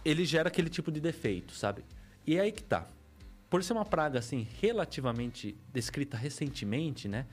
ele 0.05 0.24
gera 0.24 0.49
aquele 0.49 0.68
tipo 0.68 0.91
de 0.91 1.01
defeito, 1.01 1.53
sabe? 1.55 1.84
E 2.26 2.41
aí 2.41 2.51
que 2.51 2.62
tá. 2.64 2.86
Por 3.49 3.62
ser 3.62 3.72
uma 3.72 3.84
praga 3.84 4.18
assim 4.18 4.47
relativamente 4.61 5.57
descrita 5.72 6.16
recentemente, 6.16 7.07
né? 7.09 7.24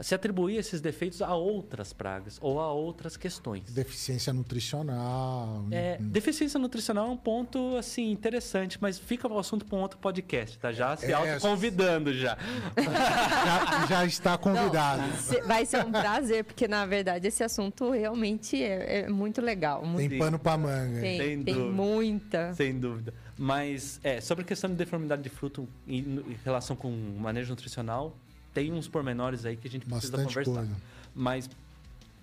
Se 0.00 0.14
atribuir 0.14 0.56
esses 0.56 0.80
defeitos 0.80 1.20
a 1.20 1.34
outras 1.34 1.92
pragas 1.92 2.38
ou 2.40 2.58
a 2.60 2.72
outras 2.72 3.16
questões. 3.16 3.64
Deficiência 3.70 4.32
nutricional. 4.32 5.64
É, 5.70 5.98
deficiência 6.00 6.58
nutricional 6.58 7.06
é 7.08 7.10
um 7.10 7.16
ponto 7.16 7.76
assim 7.76 8.10
interessante, 8.10 8.78
mas 8.80 8.98
fica 8.98 9.28
o 9.28 9.38
assunto 9.38 9.64
para 9.66 9.76
um 9.78 9.82
outro 9.82 9.98
podcast, 9.98 10.58
tá? 10.58 10.72
Já 10.72 10.96
se 10.96 11.06
É, 11.06 11.12
autoconvidando 11.12 12.12
já. 12.14 12.36
Já, 12.76 13.86
já 13.86 14.04
está 14.06 14.38
convidado. 14.38 15.02
Se- 15.18 15.40
Vai 15.42 15.66
ser 15.66 15.84
um 15.84 15.90
prazer, 15.92 16.44
porque 16.44 16.66
na 16.68 16.86
verdade 16.86 17.26
esse 17.28 17.42
assunto 17.42 17.90
realmente 17.90 18.62
é, 18.62 19.00
é 19.00 19.08
muito 19.08 19.40
legal. 19.40 19.84
Muito, 19.84 20.08
Tem 20.10 20.18
pano 20.18 20.38
pra 20.38 20.56
manga. 20.56 21.00
tem, 21.00 21.18
Sem 21.18 21.42
tem 21.44 21.54
dúvida. 21.54 21.72
muita. 21.72 22.54
Sem 22.54 22.78
dúvida. 22.78 23.14
Mas, 23.36 23.98
é, 24.04 24.20
sobre 24.20 24.44
a 24.44 24.46
questão 24.46 24.68
de 24.70 24.76
deformidade 24.76 25.22
de 25.22 25.28
fruto 25.30 25.66
em, 25.86 25.98
em 25.98 26.36
relação 26.44 26.76
com 26.76 26.88
o 26.88 27.18
manejo 27.20 27.50
nutricional, 27.50 28.16
tem 28.52 28.72
uns 28.72 28.88
pormenores 28.88 29.44
aí 29.44 29.56
que 29.56 29.68
a 29.68 29.70
gente 29.70 29.86
precisa 29.86 30.16
Bastante 30.16 30.34
conversar. 30.34 30.66
coisa. 30.66 30.76
Mas, 31.14 31.48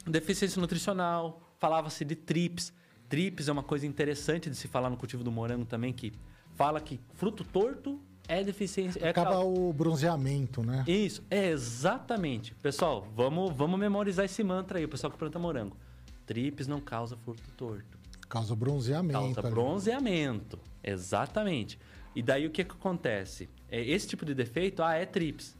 deficiência 0.05 0.59
nutricional, 0.59 1.41
falava-se 1.59 2.03
de 2.03 2.15
trips. 2.15 2.73
Trips 3.09 3.47
é 3.47 3.51
uma 3.51 3.63
coisa 3.63 3.86
interessante 3.86 4.49
de 4.49 4.55
se 4.55 4.67
falar 4.67 4.89
no 4.89 4.97
cultivo 4.97 5.23
do 5.23 5.32
morango 5.32 5.65
também, 5.65 5.93
que 5.93 6.11
fala 6.55 6.80
que 6.82 6.99
fruto 7.15 7.43
torto 7.43 7.99
é 8.28 8.43
deficiência. 8.43 8.99
É 8.99 9.09
Acaba 9.09 9.39
o 9.39 9.71
bronzeamento, 9.71 10.61
né? 10.61 10.84
Isso, 10.86 11.23
é 11.30 11.49
exatamente. 11.49 12.53
Pessoal, 12.55 13.07
vamos, 13.15 13.55
vamos 13.55 13.80
memorizar 13.80 14.25
esse 14.25 14.43
mantra 14.43 14.80
aí, 14.80 14.86
o 14.86 14.89
pessoal 14.89 15.11
que 15.11 15.17
planta 15.17 15.39
morango. 15.39 15.78
Trips 16.25 16.67
não 16.67 16.82
causa 16.82 17.15
fruto 17.15 17.41
torto. 17.55 17.97
Causa 18.28 18.53
bronzeamento. 18.53 19.13
Causa 19.13 19.39
ali. 19.39 19.49
bronzeamento. 19.49 20.59
Exatamente. 20.84 21.80
E 22.13 22.21
daí 22.21 22.45
o 22.45 22.49
que, 22.49 22.65
que 22.65 22.71
acontece? 22.71 23.49
É, 23.69 23.82
esse 23.82 24.07
tipo 24.07 24.25
de 24.25 24.34
defeito, 24.34 24.84
ah, 24.84 24.93
é 24.93 25.05
trips. 25.05 25.55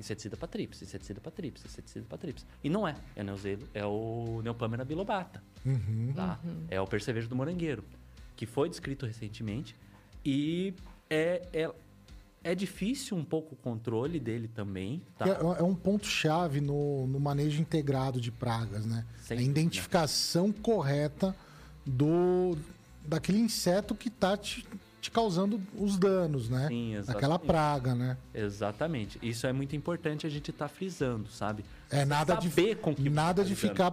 Inseticida 0.00 0.36
para 0.36 0.48
trips, 0.48 0.82
inseticida 0.82 1.20
para 1.20 1.30
trips, 1.30 1.64
inseticida 1.64 2.06
para 2.08 2.18
trips. 2.18 2.46
E 2.64 2.70
não 2.70 2.88
é. 2.88 2.96
É 3.14 3.20
o 3.20 3.24
neuzelo, 3.24 3.68
é 3.74 3.84
o 3.84 4.40
Neopamera 4.42 4.84
bilobata. 4.84 5.42
Uhum. 5.64 6.12
Tá? 6.16 6.40
É 6.68 6.80
o 6.80 6.86
percevejo 6.86 7.28
do 7.28 7.36
morangueiro, 7.36 7.84
que 8.34 8.46
foi 8.46 8.70
descrito 8.70 9.04
recentemente. 9.04 9.76
E 10.24 10.74
é, 11.10 11.42
é, 11.52 11.70
é 12.42 12.54
difícil 12.54 13.16
um 13.16 13.24
pouco 13.24 13.54
o 13.54 13.56
controle 13.58 14.18
dele 14.18 14.48
também, 14.48 15.02
tá? 15.18 15.28
É, 15.28 15.60
é 15.60 15.62
um 15.62 15.74
ponto-chave 15.74 16.60
no, 16.60 17.06
no 17.06 17.20
manejo 17.20 17.60
integrado 17.60 18.18
de 18.20 18.32
pragas, 18.32 18.86
né? 18.86 19.04
Sem 19.20 19.36
a 19.36 19.40
dúvida. 19.40 19.60
identificação 19.60 20.50
correta 20.50 21.36
do 21.84 22.56
daquele 23.06 23.38
inseto 23.38 23.94
que 23.94 24.08
tá 24.08 24.36
te, 24.36 24.66
te 25.10 25.12
causando 25.12 25.60
os 25.76 25.98
danos, 25.98 26.48
né? 26.48 26.68
Sim, 26.68 26.94
exatamente. 26.94 27.46
praga, 27.46 27.94
né? 27.94 28.16
Exatamente. 28.32 29.18
Isso 29.20 29.46
é 29.46 29.52
muito 29.52 29.74
importante 29.74 30.26
a 30.26 30.30
gente 30.30 30.50
estar 30.50 30.68
frisando, 30.68 31.28
sabe? 31.28 31.64
É 31.90 32.04
nada 32.04 32.36
de 32.36 32.48
nada 33.10 33.42
tá 33.42 33.48
de 33.48 33.56
ficar 33.56 33.92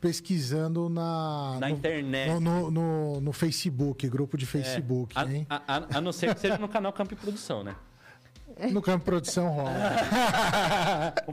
pesquisando 0.00 0.88
na 0.88 1.58
Na 1.60 1.68
no, 1.68 1.74
internet. 1.76 2.28
no, 2.32 2.40
no, 2.40 2.70
no- 2.70 3.20
no 3.20 3.32
Facebook, 3.32 4.08
grupo 4.08 4.38
de 4.38 4.46
Facebook, 4.46 5.12
A, 5.16 5.24
hein? 5.30 5.46
a- 5.50 5.62
a- 5.76 5.98
a 5.98 6.00
não 6.00 6.10
ser 6.12 6.34
que 6.34 6.40
seja 6.40 6.56
no 6.56 6.68
canal 6.68 6.92
Campo 6.92 7.14
Produção, 7.14 7.62
né? 7.62 7.76
No 8.72 8.80
campo 8.80 9.04
produção 9.04 9.48
rola. 9.50 9.70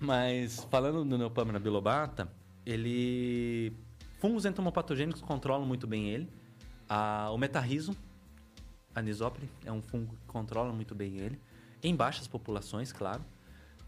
Mas 0.00 0.66
falando 0.70 1.04
do 1.04 1.16
Neopamera 1.16 1.58
bilobata, 1.58 2.28
ele 2.66 3.72
fungos 4.20 4.44
entomopatogênicos 4.44 5.22
controlam 5.22 5.64
muito 5.66 5.86
bem 5.86 6.08
ele. 6.10 6.28
Ah, 6.88 7.28
o 7.32 7.38
metarrizo, 7.38 7.96
anisópile, 8.94 9.48
é 9.64 9.72
um 9.72 9.82
fungo 9.82 10.14
que 10.16 10.26
controla 10.26 10.72
muito 10.72 10.94
bem 10.94 11.16
ele. 11.18 11.40
Em 11.82 11.94
baixas 11.94 12.26
populações, 12.26 12.92
claro. 12.92 13.22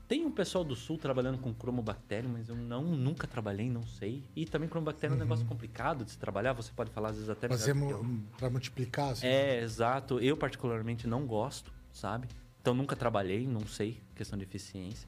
Tem 0.07 0.25
um 0.25 0.31
pessoal 0.31 0.65
do 0.65 0.75
sul 0.75 0.97
trabalhando 0.97 1.39
com 1.39 1.53
cromobactério, 1.53 2.31
mas 2.31 2.49
eu 2.49 2.57
não 2.57 2.83
nunca 2.83 3.27
trabalhei, 3.27 3.69
não 3.69 3.83
sei. 3.87 4.23
E 4.35 4.47
também 4.47 4.67
cromobactério 4.69 5.13
é 5.13 5.17
um 5.17 5.19
negócio 5.21 5.45
complicado 5.47 6.05
de 6.05 6.11
se 6.13 6.19
trabalhar, 6.19 6.55
você 6.55 6.73
pode 6.75 6.91
falar 6.91 7.11
às 7.11 7.17
vezes 7.17 7.29
até 7.29 7.47
eu. 7.91 8.03
mu- 8.05 8.25
pra 8.39 8.49
multiplicar, 8.49 9.11
assim. 9.13 9.27
É, 9.27 9.61
exato. 9.61 10.19
Eu 10.19 10.35
particularmente 10.37 11.07
não 11.07 11.27
gosto, 11.27 11.71
sabe? 11.93 12.27
Então 12.63 12.73
nunca 12.75 12.97
trabalhei, 12.97 13.47
não 13.47 13.67
sei, 13.67 14.01
questão 14.15 14.39
de 14.39 14.45
eficiência. 14.45 15.07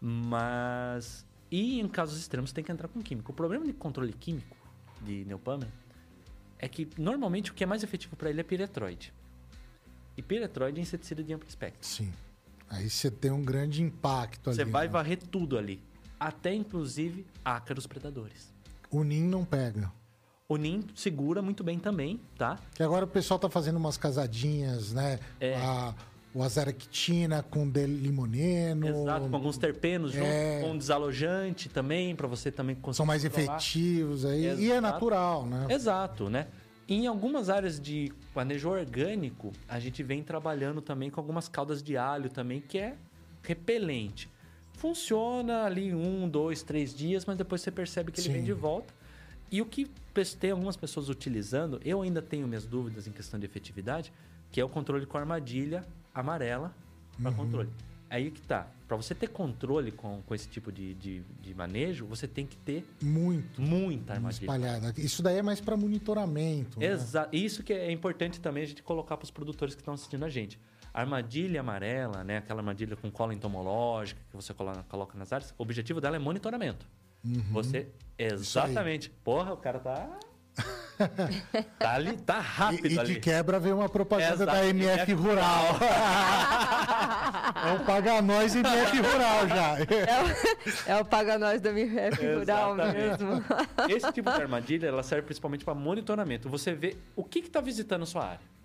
Mas. 0.00 1.24
E 1.50 1.78
em 1.80 1.88
casos 1.88 2.18
extremos 2.18 2.52
tem 2.52 2.64
que 2.64 2.72
entrar 2.72 2.88
com 2.88 3.00
químico. 3.00 3.30
O 3.30 3.34
problema 3.34 3.64
de 3.64 3.72
controle 3.72 4.12
químico 4.12 4.56
de 5.02 5.24
Neopamera 5.24 5.70
é 6.58 6.68
que 6.68 6.88
normalmente 6.98 7.50
o 7.50 7.54
que 7.54 7.64
é 7.64 7.66
mais 7.66 7.82
efetivo 7.82 8.16
para 8.16 8.30
ele 8.30 8.40
é 8.40 8.44
piretroide. 8.44 9.12
E 10.16 10.22
piretroide 10.22 10.78
é 10.78 10.82
inseticida 10.82 11.22
de 11.22 11.32
amplo 11.32 11.48
espectro. 11.48 11.86
Sim. 11.86 12.12
Aí 12.68 12.88
você 12.88 13.10
tem 13.10 13.30
um 13.30 13.44
grande 13.44 13.82
impacto 13.82 14.50
ali. 14.50 14.56
Você 14.56 14.64
vai 14.64 14.86
né? 14.86 14.92
varrer 14.92 15.18
tudo 15.18 15.58
ali. 15.58 15.80
Até 16.18 16.54
inclusive 16.54 17.26
ácaros 17.44 17.86
predadores. 17.86 18.52
O 18.90 19.04
NIM 19.04 19.24
não 19.24 19.44
pega. 19.44 19.92
O 20.48 20.56
NIM 20.56 20.84
segura 20.94 21.42
muito 21.42 21.62
bem 21.62 21.78
também, 21.78 22.20
tá? 22.38 22.58
Que 22.74 22.82
agora 22.82 23.04
o 23.04 23.08
pessoal 23.08 23.38
tá 23.38 23.50
fazendo 23.50 23.76
umas 23.76 23.96
casadinhas, 23.96 24.92
né? 24.92 25.18
É. 25.40 25.56
A, 25.56 25.94
o 26.36 26.42
azaractina 26.42 27.42
com 27.42 27.66
delimoneno. 27.66 28.86
Exato, 28.86 29.28
com 29.30 29.36
alguns 29.36 29.56
terpenos 29.56 30.12
junto, 30.12 30.26
É. 30.26 30.60
com 30.60 30.72
um 30.72 30.78
desalojante 30.78 31.70
também, 31.70 32.14
para 32.14 32.26
você 32.28 32.52
também 32.52 32.76
conseguir. 32.76 32.96
São 32.98 33.06
mais 33.06 33.22
controlar. 33.24 33.56
efetivos 33.56 34.24
aí. 34.26 34.42
E 34.42 34.46
é 34.46 34.52
Exato. 34.76 34.80
natural, 34.82 35.46
né? 35.46 35.66
Exato, 35.70 36.28
né? 36.28 36.46
Em 36.86 37.06
algumas 37.06 37.48
áreas 37.48 37.80
de 37.80 38.12
manejo 38.34 38.68
orgânico, 38.68 39.50
a 39.66 39.80
gente 39.80 40.02
vem 40.02 40.22
trabalhando 40.22 40.82
também 40.82 41.08
com 41.08 41.18
algumas 41.18 41.48
caldas 41.48 41.82
de 41.82 41.96
alho 41.96 42.28
também, 42.28 42.60
que 42.60 42.76
é 42.78 42.96
repelente. 43.42 44.28
Funciona 44.74 45.62
ali 45.64 45.94
um, 45.94 46.28
dois, 46.28 46.62
três 46.62 46.94
dias, 46.94 47.24
mas 47.24 47.38
depois 47.38 47.62
você 47.62 47.70
percebe 47.70 48.12
que 48.12 48.20
ele 48.20 48.26
Sim. 48.28 48.32
vem 48.34 48.44
de 48.44 48.52
volta. 48.52 48.92
E 49.50 49.62
o 49.62 49.66
que 49.66 49.88
tem 50.38 50.50
algumas 50.50 50.76
pessoas 50.76 51.08
utilizando, 51.08 51.80
eu 51.82 52.02
ainda 52.02 52.20
tenho 52.20 52.46
minhas 52.46 52.66
dúvidas 52.66 53.06
em 53.06 53.10
questão 53.12 53.40
de 53.40 53.46
efetividade, 53.46 54.12
que 54.52 54.60
é 54.60 54.64
o 54.64 54.68
controle 54.68 55.06
com 55.06 55.16
armadilha 55.16 55.82
amarela 56.20 56.74
para 57.20 57.30
Uhum. 57.30 57.36
controle. 57.36 57.70
Aí 58.08 58.30
que 58.30 58.40
tá. 58.40 58.68
Para 58.86 58.96
você 58.96 59.14
ter 59.16 59.26
controle 59.28 59.90
com, 59.90 60.22
com 60.22 60.32
esse 60.34 60.48
tipo 60.48 60.70
de, 60.70 60.94
de, 60.94 61.20
de 61.40 61.54
manejo, 61.54 62.06
você 62.06 62.28
tem 62.28 62.46
que 62.46 62.56
ter 62.56 62.86
Muito 63.02 63.60
muita 63.60 64.12
armadilha. 64.12 64.44
espalhada. 64.44 64.94
Isso 64.96 65.22
daí 65.24 65.38
é 65.38 65.42
mais 65.42 65.60
para 65.60 65.76
monitoramento. 65.76 66.78
né? 66.78 66.86
Exato. 66.86 67.34
Isso 67.34 67.64
que 67.64 67.72
é 67.72 67.90
importante 67.90 68.40
também 68.40 68.62
a 68.62 68.66
gente 68.66 68.82
colocar 68.84 69.16
para 69.16 69.24
os 69.24 69.30
produtores 69.32 69.74
que 69.74 69.80
estão 69.80 69.94
assistindo 69.94 70.24
a 70.24 70.28
gente. 70.28 70.56
A 70.94 71.00
armadilha 71.00 71.60
amarela, 71.60 72.22
né? 72.22 72.36
Aquela 72.38 72.60
armadilha 72.60 72.94
com 72.96 73.10
cola 73.10 73.34
entomológica 73.34 74.20
que 74.30 74.36
você 74.36 74.54
coloca, 74.54 74.84
coloca 74.84 75.18
nas 75.18 75.32
áreas, 75.32 75.52
o 75.58 75.62
objetivo 75.62 76.00
dela 76.00 76.14
é 76.14 76.18
monitoramento. 76.20 76.86
Você. 77.50 77.88
Exatamente. 78.16 79.10
Porra, 79.10 79.52
o 79.52 79.56
cara 79.56 79.80
tá. 79.80 80.18
tá 81.78 81.92
ali, 81.94 82.16
tá 82.16 82.40
rápido 82.40 82.86
E, 82.86 82.94
e 82.94 82.98
ali. 82.98 83.14
de 83.14 83.20
quebra 83.20 83.60
veio 83.60 83.76
uma 83.76 83.88
propaganda 83.88 84.44
Exato, 84.44 84.52
da 84.52 84.66
MF 84.66 85.00
MF 85.00 85.12
Rural. 85.14 85.64
é 87.66 87.72
um 87.72 87.84
paga 87.84 88.22
nós 88.22 88.54
MF 88.54 88.98
Rural 89.00 89.48
já. 89.48 89.78
É 89.78 90.22
o, 90.22 90.92
é 90.98 91.00
o 91.00 91.04
Paga 91.04 91.38
Nós 91.38 91.60
da 91.60 91.70
MF 91.70 92.16
Rural 92.26 92.72
Exatamente. 92.72 92.96
mesmo. 93.22 93.44
Esse 93.88 94.12
tipo 94.12 94.30
de 94.30 94.40
armadilha, 94.40 94.86
ela 94.86 95.02
serve 95.02 95.26
principalmente 95.26 95.64
para 95.64 95.74
monitoramento. 95.74 96.48
Você 96.48 96.72
vê 96.74 96.96
o 97.14 97.22
que 97.22 97.40
está 97.40 97.60
visitando 97.60 98.02
a 98.02 98.06
sua 98.06 98.24
área. 98.24 98.56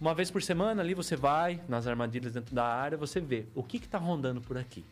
Uma 0.00 0.14
vez 0.14 0.30
por 0.30 0.42
semana 0.42 0.82
ali 0.82 0.94
você 0.94 1.14
vai 1.14 1.60
nas 1.68 1.86
armadilhas 1.86 2.32
dentro 2.32 2.54
da 2.54 2.64
área, 2.64 2.96
você 2.96 3.20
vê 3.20 3.46
o 3.54 3.62
que 3.62 3.76
está 3.76 3.98
rondando 3.98 4.40
por 4.40 4.56
aqui. 4.56 4.84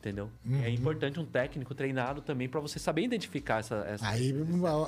Entendeu? 0.00 0.30
Uhum. 0.46 0.62
É 0.62 0.70
importante 0.70 1.18
um 1.18 1.24
técnico 1.24 1.74
treinado 1.74 2.22
também 2.22 2.48
para 2.48 2.60
você 2.60 2.78
saber 2.78 3.02
identificar 3.02 3.58
essa. 3.58 3.84
essa 3.88 4.08
Aí, 4.08 4.32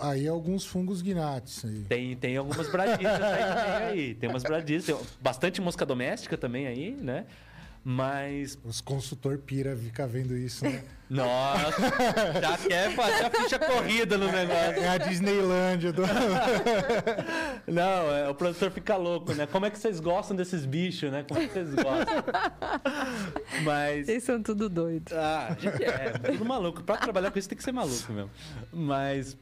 aí 0.02 0.28
alguns 0.28 0.64
fungos 0.64 1.02
guinates 1.02 1.64
aí. 1.64 1.84
tem, 1.88 2.16
tem 2.16 2.36
algumas 2.36 2.70
bradistas 2.70 3.20
aí 3.20 3.42
também 3.42 3.88
aí. 3.88 4.14
Tem 4.14 4.30
umas 4.30 4.44
bradistas, 4.44 4.96
tem 4.96 5.06
bastante 5.20 5.60
mosca 5.60 5.84
doméstica 5.84 6.38
também 6.38 6.68
aí, 6.68 6.92
né? 6.92 7.26
Mas. 7.84 8.58
Os 8.64 8.80
consultor 8.80 9.38
pira 9.38 9.76
fica 9.76 10.06
vendo 10.06 10.36
isso, 10.36 10.64
né? 10.64 10.82
Nossa, 11.10 11.72
já 12.40 12.56
quer 12.56 12.94
fazer 12.94 13.24
a 13.24 13.30
ficha 13.30 13.58
corrida 13.58 14.16
no 14.16 14.30
negócio. 14.30 14.80
É 14.80 14.88
a 14.88 14.98
Disneylândia 14.98 15.92
do. 15.92 16.02
Não, 17.66 18.14
é, 18.14 18.28
o 18.28 18.34
produtor 18.34 18.70
fica 18.70 18.96
louco, 18.96 19.34
né? 19.34 19.46
Como 19.46 19.66
é 19.66 19.70
que 19.70 19.78
vocês 19.78 19.98
gostam 19.98 20.36
desses 20.36 20.64
bichos, 20.64 21.10
né? 21.10 21.24
Como 21.26 21.40
é 21.40 21.46
que 21.46 21.52
vocês 21.52 21.74
gostam? 21.74 22.24
Mas. 23.64 24.06
Vocês 24.06 24.22
são 24.22 24.40
tudo 24.40 24.68
doido. 24.68 25.12
Ah, 25.12 25.48
a 25.50 25.60
gente 25.60 25.82
é, 25.82 26.10
tudo 26.10 26.44
maluco. 26.44 26.82
Pra 26.84 26.96
trabalhar 26.96 27.30
com 27.32 27.38
isso 27.38 27.48
tem 27.48 27.58
que 27.58 27.64
ser 27.64 27.72
maluco 27.72 28.12
mesmo. 28.12 28.30
Mas 28.72 29.36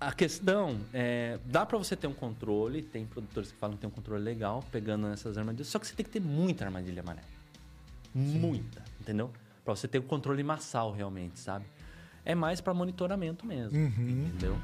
a 0.00 0.12
questão 0.12 0.80
é, 0.94 1.38
dá 1.44 1.66
para 1.66 1.76
você 1.76 1.94
ter 1.94 2.06
um 2.06 2.14
controle, 2.14 2.80
tem 2.82 3.04
produtores 3.04 3.52
que 3.52 3.58
falam 3.58 3.76
que 3.76 3.82
tem 3.82 3.88
um 3.88 3.92
controle 3.92 4.22
legal 4.22 4.64
pegando 4.72 5.06
essas 5.08 5.36
armadilhas, 5.36 5.68
só 5.68 5.78
que 5.78 5.86
você 5.86 5.94
tem 5.94 6.04
que 6.04 6.10
ter 6.10 6.20
muita 6.20 6.64
armadilha 6.64 7.02
amarela. 7.02 7.26
Muita, 8.14 8.82
entendeu? 8.98 9.30
Para 9.64 9.76
você 9.76 9.86
ter 9.86 9.98
o 9.98 10.02
um 10.02 10.06
controle 10.06 10.42
massal 10.42 10.90
realmente, 10.90 11.38
sabe? 11.38 11.66
É 12.24 12.34
mais 12.34 12.60
para 12.60 12.72
monitoramento 12.72 13.46
mesmo, 13.46 13.78
Uhum. 13.78 14.26
entendeu? 14.28 14.56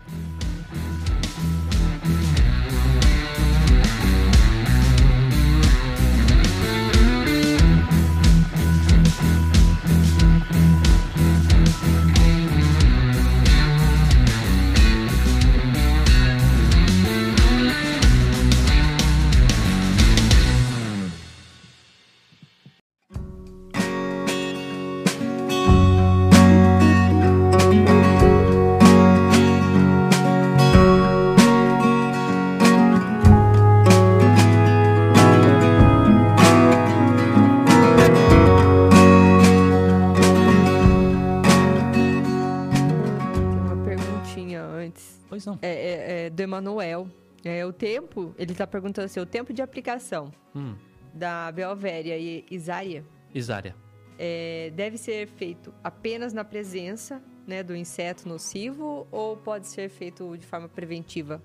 Emanuel. 46.47 47.09
É, 47.45 47.65
o 47.67 47.73
tempo, 47.73 48.35
ele 48.39 48.53
está 48.53 48.67
perguntando 48.67 49.05
assim, 49.07 49.21
o 49.21 49.27
tempo 49.27 49.53
de 49.53 49.61
aplicação 49.63 50.33
Hum, 50.55 50.75
da 51.15 51.53
Belvéria 51.53 52.17
e 52.19 52.45
Isária 52.51 53.05
Isária. 53.35 53.75
é, 54.19 54.73
deve 54.75 54.97
ser 54.97 55.29
feito 55.29 55.73
apenas 55.85 56.33
na 56.33 56.45
presença 56.45 57.23
né, 57.47 57.63
do 57.63 57.77
inseto 57.77 58.29
nocivo 58.29 59.07
ou 59.13 59.37
pode 59.37 59.67
ser 59.69 59.89
feito 59.89 60.37
de 60.39 60.47
forma 60.47 60.69
preventiva? 60.69 61.41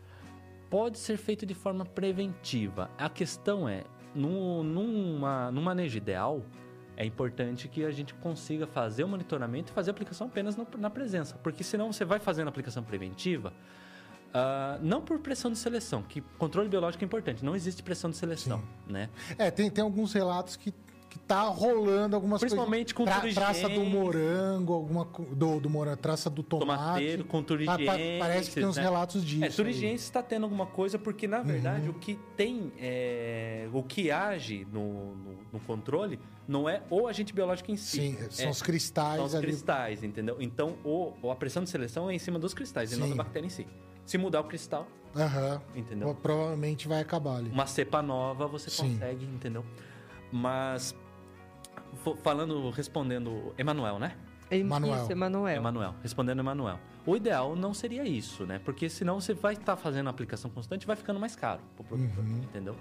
pode 0.69 0.97
ser 0.97 1.17
feito 1.17 1.45
de 1.45 1.53
forma 1.53 1.83
preventiva. 1.85 2.89
A 2.97 3.09
questão 3.09 3.67
é, 3.67 3.83
no, 4.15 4.63
numa, 4.63 5.51
no 5.51 5.61
manejo 5.61 5.97
ideal, 5.97 6.41
é 6.95 7.05
importante 7.05 7.67
que 7.67 7.83
a 7.83 7.91
gente 7.91 8.13
consiga 8.13 8.65
fazer 8.65 9.03
o 9.03 9.07
monitoramento 9.09 9.69
e 9.71 9.75
fazer 9.75 9.91
a 9.91 9.93
aplicação 9.93 10.27
apenas 10.27 10.55
no- 10.55 10.65
na 10.77 10.89
presença. 10.89 11.35
Porque 11.43 11.61
senão 11.61 11.91
você 11.91 12.05
vai 12.05 12.19
fazendo 12.19 12.47
a 12.47 12.49
aplicação 12.51 12.83
preventiva, 12.83 13.51
ah, 14.33 14.77
não 14.81 15.01
por 15.01 15.19
pressão 15.19 15.51
de 15.51 15.57
seleção, 15.57 16.01
que 16.03 16.21
controle 16.37 16.69
biológico 16.69 17.03
é 17.03 17.05
importante, 17.05 17.43
não 17.43 17.55
existe 17.55 17.81
pressão 17.83 18.09
de 18.09 18.17
seleção, 18.17 18.61
né? 18.87 19.09
É, 19.37 19.51
tem, 19.51 19.69
tem 19.69 19.83
alguns 19.83 20.13
relatos 20.13 20.55
que, 20.55 20.73
que 21.09 21.19
tá 21.19 21.41
rolando 21.43 22.15
algumas 22.15 22.39
Principalmente 22.39 22.93
coisas. 22.95 23.15
com 23.27 23.33
traça 23.33 23.67
do 23.67 23.83
morango, 23.83 24.71
alguma 24.73 25.03
do, 25.35 25.59
do 25.59 25.69
morango, 25.69 25.97
traça 25.97 26.29
do 26.29 26.41
tomate. 26.41 26.79
Tomateiro, 26.79 27.25
com 27.25 27.37
Pa- 27.39 27.43
pa- 27.43 27.47
turigenses, 27.47 28.19
parece 28.19 28.49
que 28.49 28.55
tem 28.55 28.65
uns 28.65 28.77
né? 28.77 28.81
relatos 28.83 29.25
disso. 29.25 29.61
É, 29.61 29.93
está 29.93 30.23
tendo 30.23 30.43
alguma 30.43 30.65
coisa, 30.65 30.97
porque 30.97 31.27
na 31.27 31.41
verdade 31.41 31.89
Uhum. 31.89 31.95
o 31.95 31.99
que 31.99 32.17
tem, 32.37 32.71
é, 32.79 33.67
o 33.73 33.83
que 33.83 34.09
age 34.09 34.65
no, 34.71 35.15
no, 35.15 35.37
no 35.53 35.59
controle 35.61 36.17
não 36.47 36.67
é 36.69 36.81
o 36.89 37.07
agente 37.07 37.33
biológico 37.33 37.71
em 37.71 37.77
si. 37.77 37.97
Sim, 37.97 38.17
são 38.29 38.45
é, 38.47 38.49
os 38.49 38.61
cristais 38.61 39.17
são 39.17 39.25
os 39.25 39.35
ali. 39.35 39.47
cristais, 39.47 40.03
entendeu? 40.03 40.37
Então 40.39 40.75
o, 40.83 41.13
a 41.29 41.35
pressão 41.35 41.63
de 41.63 41.69
seleção 41.69 42.09
é 42.09 42.13
em 42.15 42.19
cima 42.19 42.39
dos 42.39 42.53
cristais 42.53 42.91
e 42.93 42.95
não 42.95 43.07
Sim. 43.07 43.11
da 43.15 43.23
bactéria 43.23 43.45
em 43.47 43.49
si. 43.49 43.67
Se 44.05 44.17
mudar 44.17 44.41
o 44.41 44.43
cristal, 44.45 44.87
Aham. 45.15 45.61
entendeu? 45.75 46.13
Provavelmente 46.15 46.87
vai 46.87 47.01
acabar 47.01 47.37
ali. 47.37 47.49
Uma 47.49 47.65
cepa 47.67 48.01
nova 48.01 48.47
você 48.47 48.69
Sim. 48.69 48.93
consegue, 48.93 49.25
entendeu? 49.25 49.65
Mas 50.31 50.95
falando, 52.23 52.69
respondendo 52.71 53.53
Emanuel, 53.57 53.99
né? 53.99 54.15
Manuel. 54.65 55.03
Isso, 55.03 55.11
Emanuel. 55.13 55.55
Emanuel, 55.57 55.95
respondendo 56.01 56.39
Emanuel. 56.39 56.77
O 57.05 57.15
ideal 57.15 57.55
não 57.55 57.73
seria 57.73 58.03
isso, 58.03 58.45
né? 58.45 58.59
Porque 58.63 58.89
senão 58.89 59.19
você 59.21 59.33
vai 59.33 59.53
estar 59.53 59.77
fazendo 59.77 60.07
a 60.07 60.09
aplicação 60.09 60.51
constante 60.51 60.83
e 60.83 60.87
vai 60.87 60.95
ficando 60.97 61.19
mais 61.21 61.35
caro 61.37 61.61
pro 61.75 61.85
produtor, 61.85 62.23
Uhum. 62.23 62.37
entendeu? 62.43 62.75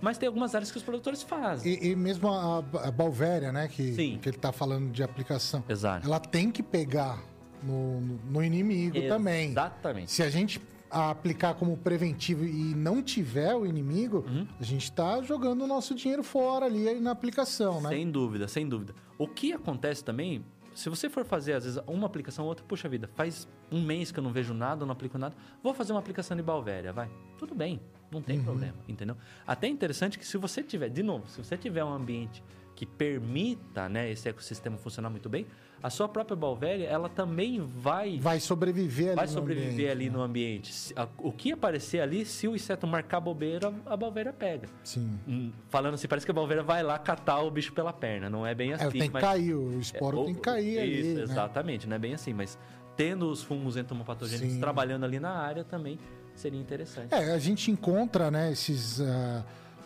Mas 0.00 0.16
tem 0.18 0.26
algumas 0.26 0.54
áreas 0.54 0.70
que 0.72 0.78
os 0.78 0.82
produtores 0.82 1.22
fazem. 1.22 1.74
E, 1.74 1.90
e 1.90 1.96
mesmo 1.96 2.28
a, 2.28 2.58
a 2.58 2.90
Balvéria, 2.90 3.52
né? 3.52 3.68
Que, 3.68 3.92
Sim. 3.94 4.18
que 4.22 4.28
ele 4.30 4.38
tá 4.38 4.50
falando 4.52 4.90
de 4.90 5.02
aplicação. 5.02 5.62
Exato. 5.68 6.06
Ela 6.06 6.18
tem 6.18 6.50
que 6.50 6.62
pegar 6.62 7.22
no, 7.62 8.00
no- 8.00 8.42
inimigo 8.42 9.00
também. 9.08 9.50
Exatamente. 9.50 10.10
Se 10.10 10.22
a 10.22 10.30
gente 10.30 10.60
aplicar 10.90 11.54
como 11.54 11.76
preventivo 11.76 12.44
e 12.44 12.74
não 12.74 13.02
tiver 13.02 13.54
o 13.54 13.64
inimigo, 13.64 14.24
Uhum. 14.28 14.46
a 14.60 14.62
gente 14.62 14.92
tá 14.92 15.22
jogando 15.22 15.62
o 15.62 15.66
nosso 15.66 15.94
dinheiro 15.94 16.22
fora 16.22 16.66
ali 16.66 17.00
na 17.00 17.10
aplicação, 17.12 17.80
né? 17.80 17.88
Sem 17.88 18.10
dúvida, 18.10 18.46
sem 18.46 18.68
dúvida. 18.68 18.94
O 19.16 19.26
que 19.26 19.52
acontece 19.54 20.04
também, 20.04 20.44
se 20.74 20.90
você 20.90 21.08
for 21.08 21.24
fazer, 21.24 21.54
às 21.54 21.64
vezes, 21.64 21.80
uma 21.86 22.06
aplicação 22.06 22.44
ou 22.44 22.50
outra, 22.50 22.62
puxa 22.66 22.88
vida, 22.90 23.08
faz 23.14 23.48
um 23.70 23.82
mês 23.82 24.12
que 24.12 24.18
eu 24.18 24.22
não 24.22 24.32
vejo 24.32 24.52
nada, 24.52 24.84
não 24.84 24.92
aplico 24.92 25.16
nada, 25.16 25.34
vou 25.62 25.72
fazer 25.72 25.92
uma 25.94 25.98
aplicação 26.00 26.36
de 26.36 26.42
Balvéria, 26.42 26.92
vai. 26.92 27.10
Tudo 27.38 27.54
bem, 27.54 27.80
não 28.10 28.20
tem 28.20 28.36
Uhum. 28.38 28.44
problema, 28.44 28.74
entendeu? 28.86 29.16
Até 29.46 29.68
é 29.68 29.70
interessante 29.70 30.18
que 30.18 30.26
se 30.26 30.36
você 30.36 30.62
tiver, 30.62 30.90
de 30.90 31.02
novo, 31.02 31.26
se 31.26 31.42
você 31.42 31.56
tiver 31.56 31.82
um 31.82 31.92
ambiente 31.94 32.42
que 32.76 32.84
permita 32.84 33.88
né, 33.88 34.10
esse 34.10 34.28
ecossistema 34.28 34.76
funcionar 34.76 35.08
muito 35.08 35.28
bem, 35.28 35.46
a 35.82 35.90
sua 35.90 36.08
própria 36.08 36.36
Balvéria, 36.36 36.86
ela 36.86 37.08
também 37.08 37.60
vai 37.60 38.18
Vai 38.20 38.38
sobreviver 38.38 39.08
ali 39.08 39.16
vai 39.16 39.26
no 39.26 39.32
sobreviver 39.32 39.72
ambiente, 39.72 39.90
ali 39.90 40.04
né? 40.10 40.16
no 40.16 40.22
ambiente. 40.22 40.92
A- 40.94 41.08
O 41.18 41.32
que 41.32 41.50
aparecer 41.52 42.00
ali, 42.00 42.24
se 42.24 42.46
o 42.46 42.54
inseto 42.54 42.86
marcar 42.86 43.18
bobeira, 43.20 43.72
a 43.86 43.96
Balvéria 43.96 44.32
pega. 44.32 44.68
Sim. 44.84 45.18
Hum, 45.26 45.50
Falando 45.68 45.94
assim, 45.94 46.06
parece 46.06 46.24
que 46.24 46.30
a 46.30 46.34
Balvéria 46.34 46.62
vai 46.62 46.82
lá 46.82 46.98
catar 46.98 47.40
o 47.42 47.50
bicho 47.50 47.72
pela 47.72 47.92
perna. 47.92 48.30
Não 48.30 48.46
é 48.46 48.54
bem 48.54 48.72
assim. 48.72 48.84
É, 48.84 48.90
tem 48.90 49.02
que 49.02 49.10
mas- 49.10 49.22
cair, 49.22 49.54
o 49.54 49.80
esporo 49.80 50.22
É, 50.22 50.24
tem 50.26 50.34
que 50.34 50.40
cair 50.40 50.78
ali. 50.78 51.00
Isso, 51.00 51.16
né? 51.16 51.22
exatamente. 51.24 51.88
Não 51.88 51.96
é 51.96 51.98
bem 51.98 52.14
assim, 52.14 52.32
mas 52.32 52.56
tendo 52.96 53.28
os 53.28 53.42
fungos 53.42 53.76
entomopatogênicos 53.76 54.52
Sim. 54.54 54.60
trabalhando 54.60 55.04
ali 55.04 55.18
na 55.18 55.32
área 55.32 55.64
também 55.64 55.98
seria 56.34 56.60
interessante. 56.60 57.12
É, 57.12 57.32
a 57.32 57.38
gente 57.38 57.70
encontra, 57.70 58.30
né, 58.30 58.52
esses. 58.52 59.00
ah, 59.00 59.44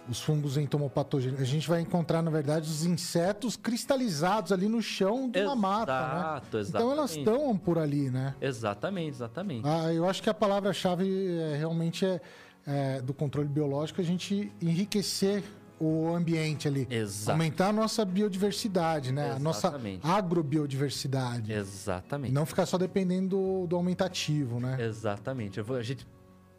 os 0.09 0.20
fungos 0.20 0.57
entomopatogênicos. 0.57 1.42
A 1.42 1.46
gente 1.46 1.68
vai 1.68 1.80
encontrar, 1.80 2.22
na 2.22 2.30
verdade, 2.30 2.68
os 2.68 2.84
insetos 2.84 3.57
cristalizados 3.57 4.52
ali 4.52 4.68
no 4.68 4.80
chão 4.80 5.28
de 5.28 5.40
uma 5.40 5.57
mata, 5.57 5.92
né? 5.92 6.16
Exato, 6.18 6.59
Então 6.68 6.92
elas 6.92 7.11
exatamente. 7.12 7.36
estão 7.36 7.59
por 7.59 7.78
ali, 7.78 8.11
né? 8.11 8.34
Exatamente, 8.40 9.11
exatamente. 9.11 9.62
Ah, 9.66 9.92
eu 9.92 10.09
acho 10.09 10.22
que 10.22 10.30
a 10.30 10.34
palavra-chave 10.34 11.07
é, 11.38 11.57
realmente 11.57 12.04
é, 12.07 12.20
é, 12.66 13.02
do 13.02 13.12
controle 13.12 13.48
biológico 13.48 14.00
a 14.00 14.04
gente 14.04 14.52
enriquecer 14.61 15.42
o 15.78 16.09
ambiente 16.14 16.66
ali. 16.66 16.86
Exato. 16.90 17.32
Aumentar 17.32 17.68
a 17.68 17.72
nossa 17.72 18.02
biodiversidade, 18.04 19.12
né? 19.12 19.32
A 19.32 19.38
nossa 19.38 19.68
Exatamente. 19.68 20.07
agrobiodiversidade. 20.07 21.52
Exatamente. 21.52 22.32
Não 22.32 22.46
ficar 22.46 22.64
só 22.66 22.78
dependendo 22.78 23.28
do, 23.36 23.66
do 23.66 23.76
aumentativo, 23.76 24.59
né? 24.59 24.76
Exatamente. 24.80 25.61
Vou- 25.61 25.76
A 25.76 25.82
gente 25.82 26.07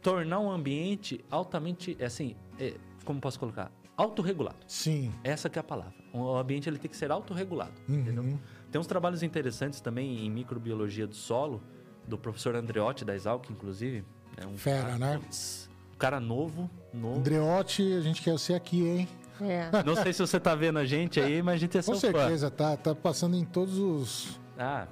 tornar 0.00 0.38
um 0.38 0.50
ambiente 0.50 1.24
altamente, 1.30 1.96
assim, 2.02 2.36
é, 2.60 2.74
como 3.08 3.22
posso 3.22 3.40
colocar? 3.40 3.72
Autorregulado. 3.96 4.58
Sim. 4.66 5.10
Essa 5.24 5.48
que 5.48 5.58
é 5.58 5.60
a 5.60 5.64
palavra. 5.64 5.94
O 6.12 6.36
ambiente 6.36 6.68
ele 6.68 6.76
tem 6.78 6.90
que 6.90 6.96
ser 6.96 7.10
autorregulado. 7.10 7.72
Entendeu? 7.88 8.22
Uhum. 8.22 8.38
Tem 8.70 8.78
uns 8.78 8.86
trabalhos 8.86 9.22
interessantes 9.22 9.80
também 9.80 10.26
em 10.26 10.30
microbiologia 10.30 11.06
do 11.06 11.14
solo, 11.14 11.62
do 12.06 12.18
professor 12.18 12.54
Andreotti 12.54 13.06
da 13.06 13.14
Exalc, 13.14 13.48
inclusive. 13.50 14.04
É 14.36 14.46
um 14.46 14.58
Fera, 14.58 14.82
cara, 14.82 14.98
né? 14.98 15.18
putz, 15.18 15.70
um 15.94 15.96
cara 15.96 16.20
novo, 16.20 16.70
novo. 16.92 17.20
Andreotti, 17.20 17.94
a 17.94 18.02
gente 18.02 18.20
quer 18.20 18.32
você 18.32 18.52
aqui, 18.52 18.86
hein? 18.86 19.08
É. 19.40 19.70
Não 19.82 19.96
sei 19.96 20.12
se 20.12 20.20
você 20.20 20.38
tá 20.38 20.54
vendo 20.54 20.78
a 20.78 20.84
gente 20.84 21.18
aí, 21.18 21.42
mas 21.42 21.54
a 21.54 21.58
gente 21.58 21.78
é 21.78 21.80
seu 21.80 21.94
Com 21.94 22.00
fã. 22.00 22.12
certeza, 22.12 22.50
tá, 22.50 22.76
tá 22.76 22.94
passando 22.94 23.36
em 23.36 23.44
todos 23.46 23.78
os, 23.78 24.38
Ah, 24.58 24.86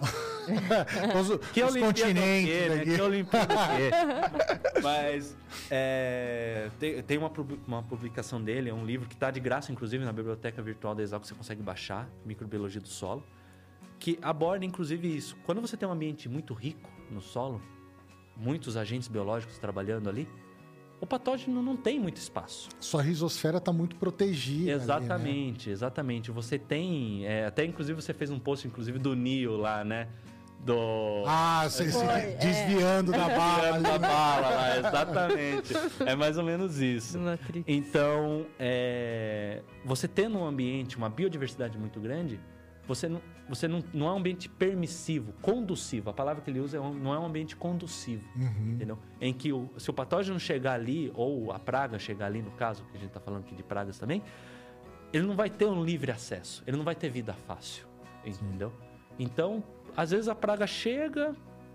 os- 1.18 1.50
que 1.50 1.62
os 1.62 1.70
Olimpíada 1.72 1.78
o 1.78 1.86
continentes 1.86 2.50
quê, 2.50 2.68
né? 2.68 2.84
Que 2.96 3.00
Olimpíada 3.02 3.54
o 3.54 3.58
quê? 3.58 4.80
Mas 4.82 5.36
é, 5.70 6.70
tem, 6.78 7.02
tem 7.02 7.18
uma, 7.18 7.30
uma 7.66 7.82
publicação 7.82 8.42
dele, 8.42 8.70
é 8.70 8.74
um 8.74 8.84
livro 8.84 9.08
que 9.08 9.14
está 9.14 9.30
de 9.30 9.40
graça, 9.40 9.70
inclusive, 9.72 10.04
na 10.04 10.12
biblioteca 10.12 10.60
virtual 10.62 10.94
da 10.94 11.02
Exalc, 11.02 11.22
que 11.22 11.28
você 11.28 11.34
consegue 11.34 11.62
baixar, 11.62 12.08
Microbiologia 12.24 12.80
do 12.80 12.88
Solo, 12.88 13.24
que 13.98 14.18
aborda, 14.22 14.64
inclusive, 14.64 15.14
isso. 15.14 15.36
Quando 15.44 15.60
você 15.60 15.76
tem 15.76 15.88
um 15.88 15.92
ambiente 15.92 16.28
muito 16.28 16.54
rico 16.54 16.88
no 17.10 17.20
solo, 17.20 17.60
muitos 18.36 18.76
agentes 18.76 19.08
biológicos 19.08 19.58
trabalhando 19.58 20.08
ali, 20.08 20.26
o 21.00 21.06
patógeno 21.06 21.62
não 21.62 21.76
tem 21.76 21.98
muito 21.98 22.18
espaço. 22.18 22.68
Sua 22.78 23.02
risosfera 23.02 23.56
está 23.58 23.72
muito 23.72 23.96
protegida. 23.96 24.72
Exatamente, 24.72 25.62
ali, 25.64 25.68
né? 25.68 25.72
exatamente. 25.72 26.30
Você 26.30 26.58
tem. 26.58 27.26
É, 27.26 27.46
até 27.46 27.64
inclusive 27.64 28.00
você 28.00 28.12
fez 28.12 28.30
um 28.30 28.38
post, 28.38 28.66
inclusive, 28.66 28.98
do 28.98 29.16
Neo 29.16 29.56
lá, 29.56 29.82
né? 29.82 30.08
Do. 30.64 31.24
Ah, 31.26 31.64
você, 31.64 31.90
Foi, 31.90 32.04
é. 32.04 32.36
desviando 32.36 33.14
é. 33.14 33.18
da 33.18 33.28
bala. 33.28 33.62
Desviando 33.62 33.82
da 33.82 33.98
bala 33.98 34.50
lá, 34.50 34.78
exatamente. 34.78 35.74
É 36.06 36.14
mais 36.14 36.36
ou 36.36 36.44
menos 36.44 36.78
isso. 36.80 37.18
Então, 37.66 38.46
é, 38.58 39.62
você 39.84 40.06
tendo 40.06 40.38
um 40.38 40.44
ambiente, 40.44 40.98
uma 40.98 41.08
biodiversidade 41.08 41.78
muito 41.78 41.98
grande, 41.98 42.38
você 42.86 43.08
não, 43.08 43.22
você 43.48 43.66
não, 43.66 43.82
não 43.94 44.08
é 44.08 44.12
um 44.12 44.18
ambiente 44.18 44.48
permissivo, 44.48 45.32
conducivo. 45.40 46.10
A 46.10 46.12
palavra 46.12 46.42
que 46.42 46.50
ele 46.50 46.60
usa 46.60 46.76
é 46.76 46.80
um, 46.80 46.92
não 46.92 47.14
é 47.14 47.18
um 47.18 47.24
ambiente 47.24 47.56
conducivo, 47.56 48.24
uhum. 48.36 48.72
entendeu? 48.72 48.98
Em 49.20 49.32
que 49.32 49.52
o, 49.52 49.70
se 49.78 49.88
o 49.90 49.92
patógeno 49.92 50.38
chegar 50.38 50.74
ali, 50.74 51.10
ou 51.14 51.52
a 51.52 51.58
praga 51.58 51.98
chegar 51.98 52.26
ali, 52.26 52.42
no 52.42 52.50
caso, 52.50 52.84
que 52.84 52.96
a 52.96 53.00
gente 53.00 53.08
está 53.08 53.20
falando 53.20 53.44
aqui 53.44 53.54
de 53.54 53.62
pragas 53.62 53.98
também, 53.98 54.22
ele 55.12 55.26
não 55.26 55.34
vai 55.34 55.48
ter 55.48 55.66
um 55.66 55.82
livre 55.84 56.10
acesso, 56.10 56.62
ele 56.66 56.76
não 56.76 56.84
vai 56.84 56.94
ter 56.94 57.08
vida 57.10 57.32
fácil, 57.32 57.86
entendeu? 58.24 58.70
Sim. 58.70 58.90
Então, 59.18 59.62
às 59.96 60.10
vezes 60.10 60.28
a 60.28 60.34
praga 60.34 60.66
chega, 60.66 61.34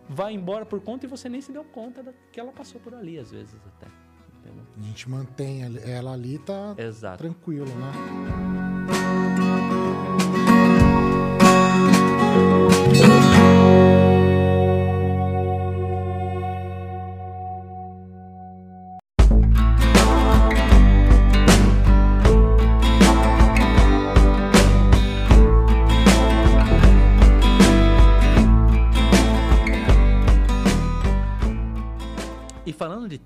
vai 0.10 0.34
embora 0.34 0.66
por 0.66 0.80
conta 0.82 1.06
e 1.06 1.10
você 1.10 1.28
nem 1.30 1.42
se 1.42 1.52
deu 1.52 1.64
conta 1.64 2.14
que 2.32 2.40
ela 2.40 2.52
passou 2.52 2.80
por 2.82 2.94
ali, 2.94 3.18
às 3.18 3.32
vezes 3.32 3.56
até. 3.76 3.88
Entendeu? 4.40 4.64
A 4.78 4.82
gente 4.84 5.10
mantém 5.10 5.62
ela 5.84 6.14
ali, 6.14 6.38
tá 6.40 6.76
Exato. 6.78 7.18
tranquilo, 7.18 7.68
né? 7.68 9.35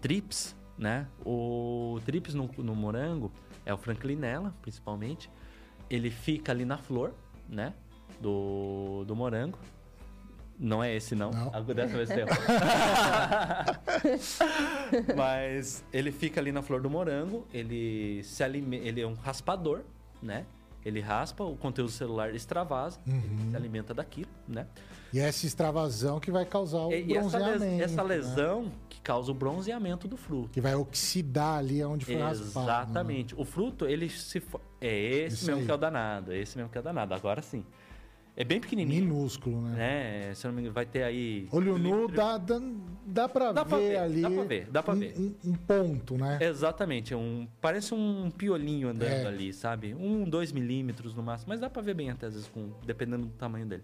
Trips, 0.09 0.55
né? 0.75 1.05
O 1.23 1.99
trips 2.03 2.33
no, 2.33 2.49
no 2.57 2.75
morango 2.75 3.31
é 3.63 3.71
o 3.71 3.77
franklinella, 3.77 4.55
principalmente. 4.59 5.29
Ele 5.87 6.09
fica 6.09 6.51
ali 6.51 6.65
na 6.65 6.79
flor, 6.79 7.13
né? 7.47 7.75
Do, 8.19 9.03
do 9.05 9.15
morango. 9.15 9.59
Não 10.57 10.83
é 10.83 10.95
esse, 10.95 11.13
não. 11.13 11.29
não. 11.29 11.51
Dessa 11.63 11.95
vez 11.95 12.09
tem. 12.09 12.25
Mas 15.15 15.85
ele 15.93 16.11
fica 16.11 16.41
ali 16.41 16.51
na 16.51 16.63
flor 16.63 16.81
do 16.81 16.89
morango. 16.89 17.45
Ele 17.53 18.23
se 18.23 18.43
alimenta. 18.43 18.87
Ele 18.87 19.01
é 19.01 19.07
um 19.07 19.13
raspador, 19.13 19.81
né? 20.23 20.43
Ele 20.83 21.01
raspa, 21.01 21.43
o 21.43 21.55
conteúdo 21.55 21.91
celular 21.91 22.33
extravasa, 22.33 22.99
uhum. 23.05 23.51
se 23.51 23.55
alimenta 23.55 23.93
daquilo, 23.93 24.31
né? 24.47 24.65
E 25.13 25.19
é 25.19 25.23
essa 25.23 25.45
extravasão 25.45 26.19
que 26.19 26.31
vai 26.31 26.45
causar 26.45 26.81
o 26.81 26.93
e, 26.93 27.03
bronzeamento. 27.03 27.63
E 27.63 27.81
essa, 27.81 28.03
lesão 28.03 28.63
né? 28.63 28.71
que 28.89 29.01
causa 29.01 29.31
o 29.31 29.33
bronzeamento 29.33 30.07
do 30.07 30.17
fruto. 30.17 30.49
Que 30.49 30.61
vai 30.61 30.75
oxidar 30.75 31.57
ali 31.57 31.83
onde 31.83 32.05
foi 32.05 32.15
raspado. 32.15 32.65
Né? 32.67 32.73
Exatamente. 32.73 33.35
Né? 33.35 33.41
O 33.41 33.45
fruto, 33.45 33.85
ele 33.85 34.09
se... 34.09 34.41
É 34.79 34.97
esse 34.97 35.35
Isso 35.35 35.45
mesmo 35.47 35.61
aí. 35.61 35.65
que 35.65 35.71
é 35.71 35.73
o 35.73 35.77
danado. 35.77 36.31
É 36.31 36.37
esse 36.37 36.57
mesmo 36.57 36.71
que 36.71 36.77
é 36.77 36.81
o 36.81 36.83
danado. 36.83 37.13
Agora 37.13 37.41
sim. 37.41 37.65
É 38.39 38.43
bem 38.45 38.61
pequenininho. 38.61 39.03
Minúsculo, 39.03 39.61
né? 39.61 40.29
É, 40.29 40.33
se 40.33 40.47
não 40.47 40.53
me 40.53 40.61
engano, 40.61 40.73
vai 40.73 40.85
ter 40.85 41.03
aí... 41.03 41.45
Olho 41.51 41.77
nu, 41.77 42.07
dá, 42.07 42.37
dá, 42.37 42.61
dá 43.05 43.27
pra 43.27 43.51
dá 43.51 43.63
ver 43.65 43.75
ver, 43.75 43.97
ali... 43.97 44.21
Dá 44.21 44.29
pra 44.29 44.43
ver, 44.43 44.67
dá 44.71 44.83
pra 44.83 44.93
um, 44.93 44.99
ver. 44.99 45.13
Um, 45.17 45.35
um, 45.49 45.53
ponto, 45.55 46.17
né? 46.17 46.37
Exatamente. 46.39 47.13
Um, 47.13 47.49
parece 47.59 47.93
um 47.93 48.31
piolinho 48.31 48.87
andando 48.87 49.09
é. 49.09 49.25
ali, 49.25 49.51
sabe? 49.51 49.93
Um, 49.93 50.23
dois 50.23 50.53
milímetros 50.53 51.13
no 51.13 51.21
máximo. 51.21 51.49
Mas 51.49 51.59
dá 51.59 51.69
pra 51.69 51.81
ver 51.81 51.93
bem 51.95 52.11
até, 52.11 52.27
às 52.27 52.33
vezes, 52.33 52.47
com, 52.47 52.69
dependendo 52.85 53.25
do 53.25 53.33
tamanho 53.33 53.65
dele. 53.65 53.83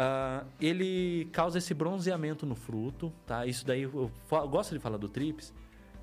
Uh, 0.00 0.46
ele 0.58 1.26
causa 1.30 1.58
esse 1.58 1.74
bronzeamento 1.74 2.46
no 2.46 2.54
fruto, 2.54 3.12
tá? 3.26 3.44
Isso 3.44 3.66
daí 3.66 3.82
eu, 3.82 4.10
eu, 4.30 4.48
gosto 4.48 4.72
de 4.72 4.78
falar 4.78 4.96
do 4.96 5.10
trips, 5.10 5.52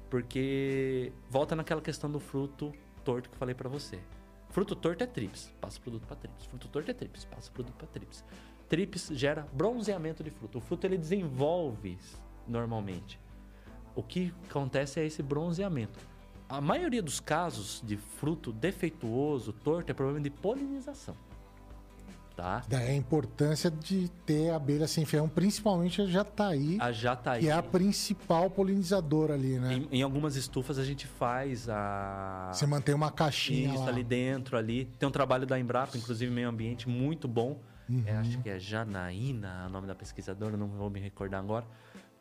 porque 0.07 1.11
volta 1.31 1.55
naquela 1.55 1.81
questão 1.81 2.11
do 2.11 2.19
fruto 2.19 2.71
torto 3.03 3.27
que 3.27 3.33
eu 3.33 3.39
falei 3.39 3.55
para 3.55 3.67
você. 3.67 3.99
Fruto 4.49 4.75
torto 4.75 5.03
é 5.03 5.07
trips, 5.07 5.51
passa 5.59 5.79
produto 5.79 6.05
para 6.05 6.15
trips. 6.15 6.45
Fruto 6.45 6.67
torto 6.67 6.91
é 6.91 6.93
trips, 6.93 7.25
passa 7.25 7.51
produto 7.51 7.73
para 7.73 7.87
trips. 7.87 8.23
Trips 8.69 9.09
gera 9.13 9.47
bronzeamento 9.51 10.23
de 10.23 10.29
fruto. 10.29 10.59
O 10.59 10.61
fruto 10.61 10.85
ele 10.85 10.97
desenvolve 10.97 11.97
normalmente. 12.47 13.19
O 13.95 14.03
que 14.03 14.31
acontece 14.47 14.99
é 14.99 15.07
esse 15.07 15.23
bronzeamento. 15.23 15.97
A 16.47 16.61
maioria 16.61 17.01
dos 17.01 17.19
casos 17.19 17.81
de 17.83 17.97
fruto 17.97 18.51
defeituoso, 18.51 19.51
torto, 19.53 19.89
é 19.89 19.93
problema 19.95 20.21
de 20.21 20.29
polinização 20.29 21.15
tá? 22.37 22.61
Daí 22.69 22.91
a 22.91 22.95
importância 22.95 23.71
de 23.71 24.07
ter 24.23 24.51
abelha 24.51 24.87
sem 24.87 25.03
ferrão, 25.03 25.27
principalmente 25.27 26.03
a 26.03 26.05
jataí. 26.05 26.77
A 26.79 26.91
jataí. 26.91 27.41
Que 27.41 27.49
é 27.49 27.51
a 27.51 27.63
principal 27.63 28.47
polinizadora 28.51 29.33
ali, 29.33 29.59
né? 29.59 29.73
Em, 29.73 29.97
em 29.97 30.01
algumas 30.03 30.35
estufas 30.35 30.77
a 30.77 30.85
gente 30.85 31.07
faz 31.07 31.67
a... 31.67 32.51
Você 32.53 32.67
mantém 32.67 32.93
uma 32.93 33.11
caixinha 33.11 33.73
Isso, 33.73 33.83
lá. 33.83 33.89
ali 33.89 34.03
dentro, 34.03 34.55
ali. 34.55 34.85
Tem 34.99 35.09
um 35.09 35.11
trabalho 35.11 35.47
da 35.47 35.59
Embrapa, 35.59 35.97
inclusive 35.97 36.31
meio 36.31 36.47
ambiente, 36.47 36.87
muito 36.87 37.27
bom. 37.27 37.59
Uhum. 37.89 38.03
É, 38.05 38.17
acho 38.17 38.37
que 38.37 38.49
é 38.49 38.59
Janaína, 38.59 39.65
o 39.67 39.71
nome 39.71 39.87
da 39.87 39.95
pesquisadora, 39.95 40.55
não 40.55 40.67
vou 40.67 40.91
me 40.91 40.99
recordar 40.99 41.39
agora. 41.39 41.65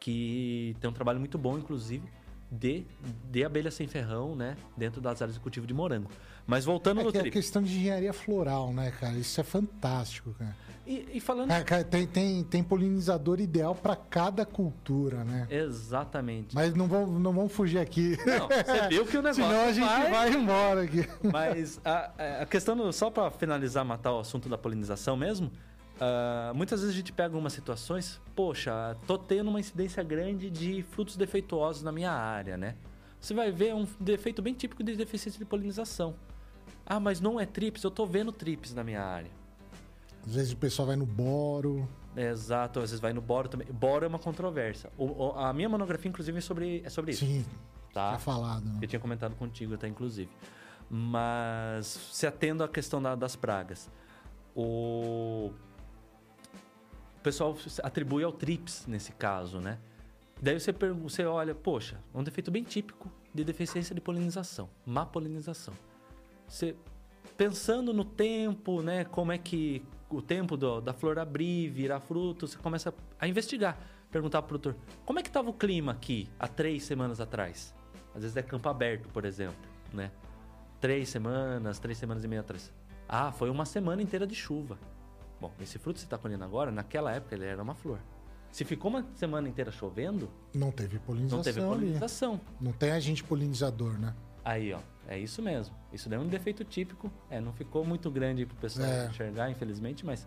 Que 0.01 0.75
tem 0.81 0.89
um 0.89 0.93
trabalho 0.95 1.19
muito 1.21 1.37
bom, 1.37 1.59
inclusive, 1.59 2.09
de, 2.51 2.87
de 3.31 3.45
abelha 3.45 3.71
sem 3.71 3.87
ferrão, 3.87 4.35
né? 4.35 4.57
Dentro 4.77 5.01
das 5.01 5.21
áreas 5.21 5.35
de 5.35 5.41
cultivo 5.41 5.67
de 5.67 5.75
morango. 5.75 6.11
Mas 6.47 6.65
voltando 6.65 7.01
é 7.01 7.05
no 7.05 7.13
que 7.13 7.19
É 7.19 7.31
questão 7.31 7.63
de 7.63 7.77
engenharia 7.77 8.13
floral, 8.13 8.73
né, 8.73 8.93
cara? 8.93 9.15
Isso 9.15 9.41
é 9.41 9.45
fantástico, 9.45 10.35
cara. 10.39 10.55
E, 10.87 11.09
e 11.15 11.21
falando. 11.21 11.49
cara, 11.65 11.83
tem, 11.83 12.07
tem, 12.07 12.45
tem 12.45 12.63
polinizador 12.63 13.41
ideal 13.41 13.75
para 13.75 13.97
cada 13.97 14.47
cultura, 14.47 15.25
né? 15.25 15.49
Exatamente. 15.51 16.55
Mas 16.55 16.75
não 16.75 16.87
vamos, 16.87 17.21
não 17.21 17.33
vamos 17.33 17.53
fugir 17.53 17.79
aqui. 17.81 18.17
Não, 18.25 18.47
você 18.47 18.89
viu 18.89 19.05
que 19.05 19.19
o 19.19 19.23
negócio. 19.23 19.43
Senão 19.43 19.63
a 19.63 19.73
gente 19.73 19.85
vai, 19.85 20.11
vai 20.11 20.33
embora 20.33 20.83
aqui. 20.83 21.09
Mas 21.25 21.81
a, 21.85 22.43
a 22.43 22.47
questão, 22.47 22.93
só 22.93 23.11
para 23.11 23.33
finalizar, 23.33 23.85
matar 23.85 24.13
o 24.13 24.21
assunto 24.21 24.49
da 24.49 24.57
polinização 24.57 25.17
mesmo. 25.17 25.51
Uh, 25.97 26.55
muitas 26.55 26.81
vezes 26.81 26.95
a 26.95 26.97
gente 26.97 27.13
pega 27.13 27.31
algumas 27.31 27.55
situações, 27.55 28.21
poxa, 28.35 28.95
tô 29.07 29.17
tendo 29.17 29.49
uma 29.49 29.59
incidência 29.59 30.03
grande 30.05 30.51
de 30.51 30.83
frutos 30.83 31.17
defeituosos 31.17 31.83
na 31.83 31.91
minha 31.91 32.13
área, 32.13 32.57
né? 32.57 32.77
Você 33.19 33.35
vai 33.35 33.51
ver 33.51 33.75
um 33.75 33.87
defeito 33.99 34.41
bem 34.43 34.55
típico 34.55 34.85
de 34.85 34.95
deficiência 34.95 35.39
de 35.39 35.45
polinização. 35.45 36.15
Ah, 36.87 37.01
mas 37.01 37.21
não 37.21 37.41
é 37.41 37.45
trips, 37.45 37.83
eu 37.83 37.91
tô 37.91 38.07
vendo 38.07 38.31
trips 38.31 38.73
na 38.73 38.85
minha 38.85 39.03
área. 39.03 39.31
Às 40.25 40.35
vezes 40.35 40.53
o 40.53 40.57
pessoal 40.57 40.87
vai 40.87 40.97
no 40.97 41.05
boro. 41.05 41.89
É, 42.15 42.31
exato, 42.31 42.79
às 42.79 42.91
vezes 42.91 43.01
vai 43.01 43.13
no 43.13 43.21
boro 43.21 43.49
também. 43.49 43.67
Boro 43.71 44.05
é 44.05 44.09
uma 44.09 44.19
controvérsia. 44.19 44.91
O, 44.97 45.33
a 45.33 45.53
minha 45.53 45.69
monografia, 45.69 46.09
inclusive, 46.09 46.39
é 46.39 46.41
sobre, 46.41 46.83
é 46.85 46.89
sobre 46.89 47.13
Sim, 47.13 47.39
isso. 47.39 47.51
Sim, 47.51 47.57
tá? 47.93 48.09
tinha 48.09 48.19
falado. 48.21 48.65
Né? 48.65 48.79
Eu 48.83 48.89
tinha 48.89 49.01
comentado 49.01 49.35
contigo 49.35 49.75
até, 49.75 49.87
inclusive. 49.89 50.31
Mas, 50.89 51.87
se 52.13 52.27
atendo 52.27 52.63
à 52.63 52.69
questão 52.69 53.03
da, 53.03 53.15
das 53.15 53.37
pragas. 53.37 53.91
O... 54.55 55.53
o 57.19 57.21
pessoal 57.23 57.57
atribui 57.83 58.25
ao 58.25 58.33
trips, 58.33 58.87
nesse 58.87 59.13
caso, 59.13 59.61
né? 59.61 59.79
Daí 60.41 60.59
você, 60.59 60.73
você 60.73 61.25
olha, 61.25 61.55
poxa, 61.55 62.01
é 62.15 62.19
um 62.19 62.23
defeito 62.23 62.51
bem 62.51 62.63
típico 62.63 63.11
de 63.35 63.45
deficiência 63.45 63.95
de 63.95 64.01
polinização, 64.01 64.69
má 64.85 65.05
polinização. 65.05 65.75
Você 66.49 66.77
pensando 67.37 67.93
no 67.93 68.05
tempo, 68.05 68.83
né, 68.83 69.05
como 69.05 69.31
é 69.33 69.39
que 69.39 69.85
o 70.09 70.23
tempo 70.23 70.57
do, 70.57 70.81
da 70.81 70.93
flor 70.93 71.19
abrir, 71.19 71.69
virar 71.69 72.01
fruto, 72.01 72.47
você 72.47 72.57
começa 72.57 72.95
a 73.19 73.29
investigar, 73.29 73.79
perguntar 74.11 74.43
pro 74.43 74.59
produtor, 74.59 74.77
como 75.05 75.19
é 75.19 75.23
que 75.23 75.29
estava 75.29 75.51
o 75.51 75.53
clima 75.53 75.93
aqui 75.93 76.29
há 76.39 76.49
três 76.49 76.85
semanas 76.85 77.21
atrás? 77.21 77.75
Às 78.15 78.23
vezes 78.23 78.37
é 78.37 78.43
campo 78.43 78.69
aberto, 78.69 79.09
por 79.09 79.25
exemplo, 79.25 79.57
né? 79.93 80.11
Três 80.81 81.09
semanas, 81.09 81.79
três 81.79 81.99
semanas 81.99 82.25
e 82.25 82.29
meia 82.29 82.41
atrás. 82.41 82.73
Ah, 83.09 83.31
foi 83.33 83.51
uma 83.51 83.65
semana 83.67 84.01
inteira 84.01 84.27
de 84.27 84.35
chuva. 84.35 84.79
Bom, 85.41 85.53
esse 85.61 85.79
fruto 85.79 85.97
que 85.97 86.01
você 86.01 86.07
está 86.07 86.17
colhendo 86.17 86.45
agora, 86.45 86.71
naquela 86.71 87.13
época 87.13 87.35
ele 87.35 87.45
era 87.45 87.63
uma 87.63 87.75
flor. 87.75 87.99
Se 88.51 88.65
ficou 88.65 88.91
uma 88.91 89.05
semana 89.15 89.49
inteira 89.49 89.71
chovendo. 89.71 90.31
Não 90.55 90.71
teve 90.71 90.99
polinização. 90.99 91.37
Não 91.37 91.45
teve 91.45 91.61
polinização. 91.61 92.33
Ali. 92.33 92.43
Não 92.61 92.73
tem 92.73 92.91
agente 92.91 93.23
polinizador, 93.23 93.99
né? 93.99 94.15
Aí, 94.47 94.73
ó. 94.73 94.79
É 95.09 95.19
isso 95.19 95.43
mesmo. 95.43 95.75
Isso 95.93 96.09
daí 96.09 96.21
é 96.21 96.23
um 96.23 96.29
defeito 96.29 96.65
típico. 96.65 97.11
É, 97.29 97.41
não 97.41 97.53
ficou 97.53 97.85
muito 97.85 98.09
grande 98.09 98.47
pro 98.47 98.57
pessoal 98.57 98.89
é. 98.89 99.07
enxergar, 99.07 99.51
infelizmente, 99.51 100.07
mas. 100.07 100.27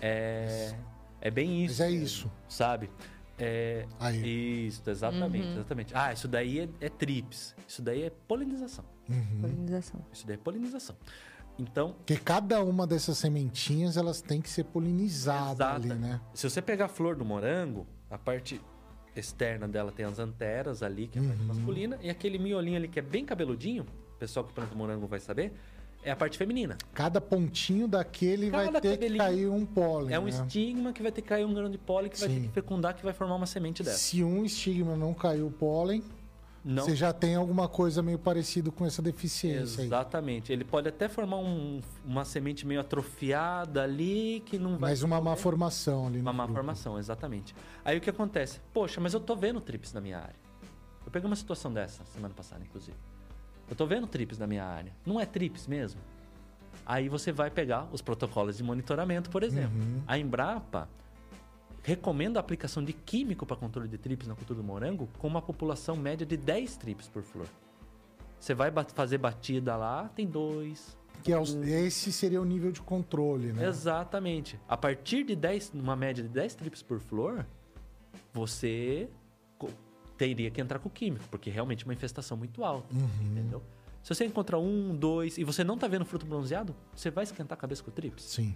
É, 0.00 0.74
é 1.20 1.30
bem 1.30 1.62
isso. 1.62 1.82
Mas 1.82 1.92
é 1.92 1.94
isso. 1.94 2.32
Sabe? 2.48 2.90
É, 3.38 3.86
Aí. 4.00 4.66
Isso, 4.66 4.88
exatamente, 4.88 5.46
uhum. 5.46 5.52
exatamente. 5.52 5.94
Ah, 5.94 6.14
isso 6.14 6.26
daí 6.26 6.60
é, 6.60 6.68
é 6.80 6.88
trips. 6.88 7.54
Isso 7.68 7.82
daí 7.82 8.04
é 8.04 8.10
polinização. 8.10 8.86
Uhum. 9.08 9.40
Polinização. 9.42 10.00
Isso 10.10 10.26
daí 10.26 10.36
é 10.36 10.38
polinização. 10.38 10.96
Então. 11.58 11.92
Porque 11.92 12.16
cada 12.16 12.62
uma 12.62 12.86
dessas 12.86 13.18
sementinhas 13.18 13.98
elas 13.98 14.22
têm 14.22 14.40
que 14.40 14.48
ser 14.48 14.64
polinizadas 14.64 15.60
ali, 15.60 15.92
né? 15.92 16.22
Se 16.32 16.48
você 16.48 16.62
pegar 16.62 16.86
a 16.86 16.88
flor 16.88 17.16
do 17.16 17.24
morango, 17.24 17.86
a 18.10 18.16
parte 18.16 18.62
externa 19.14 19.68
dela 19.68 19.92
tem 19.92 20.04
as 20.04 20.18
anteras 20.18 20.82
ali, 20.82 21.06
que 21.06 21.18
é 21.18 21.22
a 21.22 21.24
parte 21.24 21.42
masculina, 21.42 21.98
e 22.02 22.10
aquele 22.10 22.38
miolinho 22.38 22.76
ali 22.76 22.88
que 22.88 22.98
é 22.98 23.02
bem 23.02 23.24
cabeludinho, 23.24 23.82
o 23.82 24.18
pessoal 24.18 24.44
que 24.44 24.52
planta 24.52 24.74
morango 24.74 25.06
vai 25.06 25.20
saber, 25.20 25.52
é 26.04 26.10
a 26.10 26.16
parte 26.16 26.36
feminina. 26.36 26.76
Cada 26.92 27.20
pontinho 27.20 27.86
daquele 27.86 28.50
vai 28.50 28.66
Cada 28.66 28.80
ter 28.80 28.98
que 28.98 29.16
cair 29.16 29.48
um 29.48 29.64
pólen. 29.64 30.14
É 30.14 30.18
um 30.18 30.24
né? 30.24 30.30
estigma 30.30 30.92
que 30.92 31.02
vai 31.02 31.12
ter 31.12 31.22
que 31.22 31.28
cair 31.28 31.44
um 31.44 31.54
grão 31.54 31.70
de 31.70 31.78
pólen 31.78 32.10
que 32.10 32.18
vai 32.18 32.28
ter 32.28 32.34
Sim. 32.34 32.42
que 32.42 32.48
fecundar, 32.48 32.94
que 32.94 33.04
vai 33.04 33.12
formar 33.12 33.36
uma 33.36 33.46
semente 33.46 33.82
dessa. 33.82 33.98
Se 33.98 34.22
um 34.22 34.44
estigma 34.44 34.96
não 34.96 35.14
caiu 35.14 35.46
o 35.46 35.50
pólen, 35.50 36.02
Não. 36.64 36.84
você 36.84 36.94
já 36.94 37.12
tem 37.12 37.34
alguma 37.34 37.68
coisa 37.68 38.02
meio 38.02 38.18
parecido 38.18 38.70
com 38.70 38.86
essa 38.86 39.02
deficiência 39.02 39.80
aí. 39.80 39.86
Exatamente. 39.86 40.52
Ele 40.52 40.62
pode 40.64 40.88
até 40.88 41.08
formar 41.08 41.38
um- 41.38 41.80
uma 42.04 42.24
semente 42.24 42.64
meio 42.66 42.80
atrofiada 42.80 43.82
ali 43.82 44.42
que 44.46 44.58
não 44.58 44.78
vai. 44.78 44.90
Mas 44.90 45.02
uma 45.02 45.16
má 45.16 45.16
desenvolver. 45.32 45.42
formação 45.42 46.06
ali 46.06 46.20
Uma 46.20 46.32
má 46.32 46.44
fruto. 46.44 46.56
formação, 46.56 46.98
exatamente. 46.98 47.54
Aí 47.84 47.98
o 47.98 48.00
que 48.00 48.08
acontece? 48.10 48.60
Poxa, 48.72 49.00
mas 49.00 49.12
eu 49.12 49.20
tô 49.20 49.34
vendo 49.34 49.60
trips 49.60 49.92
na 49.92 50.00
minha 50.00 50.18
área. 50.18 50.36
Eu 51.04 51.10
peguei 51.10 51.26
uma 51.28 51.34
situação 51.36 51.72
dessa 51.72 52.04
semana 52.04 52.32
passada, 52.32 52.62
inclusive. 52.64 52.96
Eu 53.68 53.74
tô 53.74 53.84
vendo 53.86 54.06
trips 54.06 54.38
na 54.38 54.46
minha 54.46 54.64
área. 54.64 54.92
Não 55.04 55.18
é 55.18 55.26
trips 55.26 55.66
mesmo? 55.66 56.00
Aí 56.86 57.08
você 57.08 57.32
vai 57.32 57.50
pegar 57.50 57.88
os 57.92 58.00
protocolos 58.02 58.56
de 58.56 58.62
monitoramento, 58.62 59.30
por 59.30 59.42
exemplo. 59.42 59.76
Uhum. 59.78 60.02
A 60.06 60.16
Embrapa 60.18 60.88
recomenda 61.82 62.38
a 62.38 62.40
aplicação 62.40 62.82
de 62.84 62.92
químico 62.92 63.44
para 63.44 63.56
controle 63.56 63.88
de 63.88 63.98
trips 63.98 64.26
na 64.28 64.34
cultura 64.34 64.58
do 64.58 64.64
morango 64.64 65.08
com 65.18 65.26
uma 65.26 65.42
população 65.42 65.96
média 65.96 66.24
de 66.26 66.36
10 66.36 66.76
trips 66.76 67.08
por 67.08 67.22
flor. 67.22 67.46
Você 68.38 68.54
vai 68.54 68.72
fazer 68.94 69.18
batida 69.18 69.76
lá, 69.76 70.08
tem 70.14 70.26
dois, 70.26 70.96
Que 71.22 71.32
é 71.32 71.38
os- 71.38 71.54
esse 71.54 72.12
seria 72.12 72.40
o 72.40 72.44
nível 72.44 72.72
de 72.72 72.80
controle, 72.80 73.52
né? 73.52 73.66
Exatamente. 73.68 74.58
A 74.68 74.76
partir 74.76 75.22
de 75.24 75.36
10, 75.36 75.72
numa 75.72 75.94
média 75.94 76.22
de 76.22 76.28
10 76.28 76.54
trips 76.54 76.82
por 76.82 76.98
flor, 76.98 77.46
você 78.32 79.08
teria 80.16 80.50
que 80.50 80.60
entrar 80.60 80.78
com 80.78 80.88
o 80.88 80.92
químico, 80.92 81.24
porque 81.30 81.50
realmente 81.50 81.84
é 81.84 81.86
uma 81.86 81.94
infestação 81.94 82.36
muito 82.36 82.64
alta, 82.64 82.92
Uhum. 82.94 83.08
entendeu? 83.32 83.62
Se 84.02 84.12
você 84.14 84.24
encontrar 84.24 84.58
um, 84.58 84.96
dois 84.96 85.38
e 85.38 85.44
você 85.44 85.62
não 85.62 85.76
tá 85.78 85.86
vendo 85.86 86.04
fruto 86.04 86.26
bronzeado, 86.26 86.74
você 86.94 87.10
vai 87.10 87.24
esquentar 87.24 87.56
a 87.56 87.60
cabeça 87.60 87.82
com 87.82 87.90
o 87.90 87.92
trips, 87.92 88.24
Sim. 88.24 88.54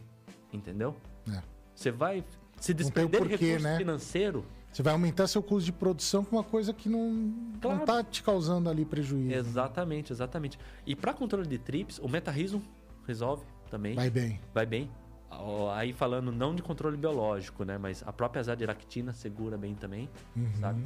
entendeu? 0.53 0.97
é. 1.33 1.43
Você 1.74 1.91
vai 1.91 2.24
se 2.61 2.72
o 2.72 2.74
desprender 2.74 3.22
de 3.22 3.28
porquê, 3.28 3.44
recurso 3.46 3.64
né? 3.64 3.78
financeiro. 3.78 4.44
Você 4.72 4.82
vai 4.82 4.92
aumentar 4.92 5.26
seu 5.26 5.42
custo 5.42 5.64
de 5.64 5.72
produção 5.72 6.22
com 6.22 6.36
uma 6.36 6.44
coisa 6.44 6.72
que 6.72 6.88
não, 6.88 7.32
Claro. 7.61 7.86
tá 7.86 8.04
te 8.04 8.22
causando 8.22 8.68
ali 8.68 8.84
prejuízo. 8.84 9.34
Exatamente, 9.34 10.12
exatamente. 10.12 10.59
E 10.86 10.94
para 10.94 11.14
controle 11.14 11.46
de 11.48 11.57
trips, 11.59 11.98
o 11.98 12.09
metarrismo 12.09 12.62
resolve 13.07 13.42
também. 13.70 13.94
Vai 13.94 14.11
bem. 14.11 14.40
vai 14.52 14.66
bem. 14.66 14.90
Aí 15.74 15.92
falando 15.92 16.30
não 16.30 16.54
de 16.54 16.62
controle 16.62 16.96
biológico, 16.96 17.64
né? 17.64 17.78
Mas 17.78 18.02
a 18.07 18.12
própria 18.12 18.40
azadiractina 18.40 19.12
segura 19.12 19.57
bem 19.57 19.74
também, 19.74 20.09
sabe? 20.61 20.82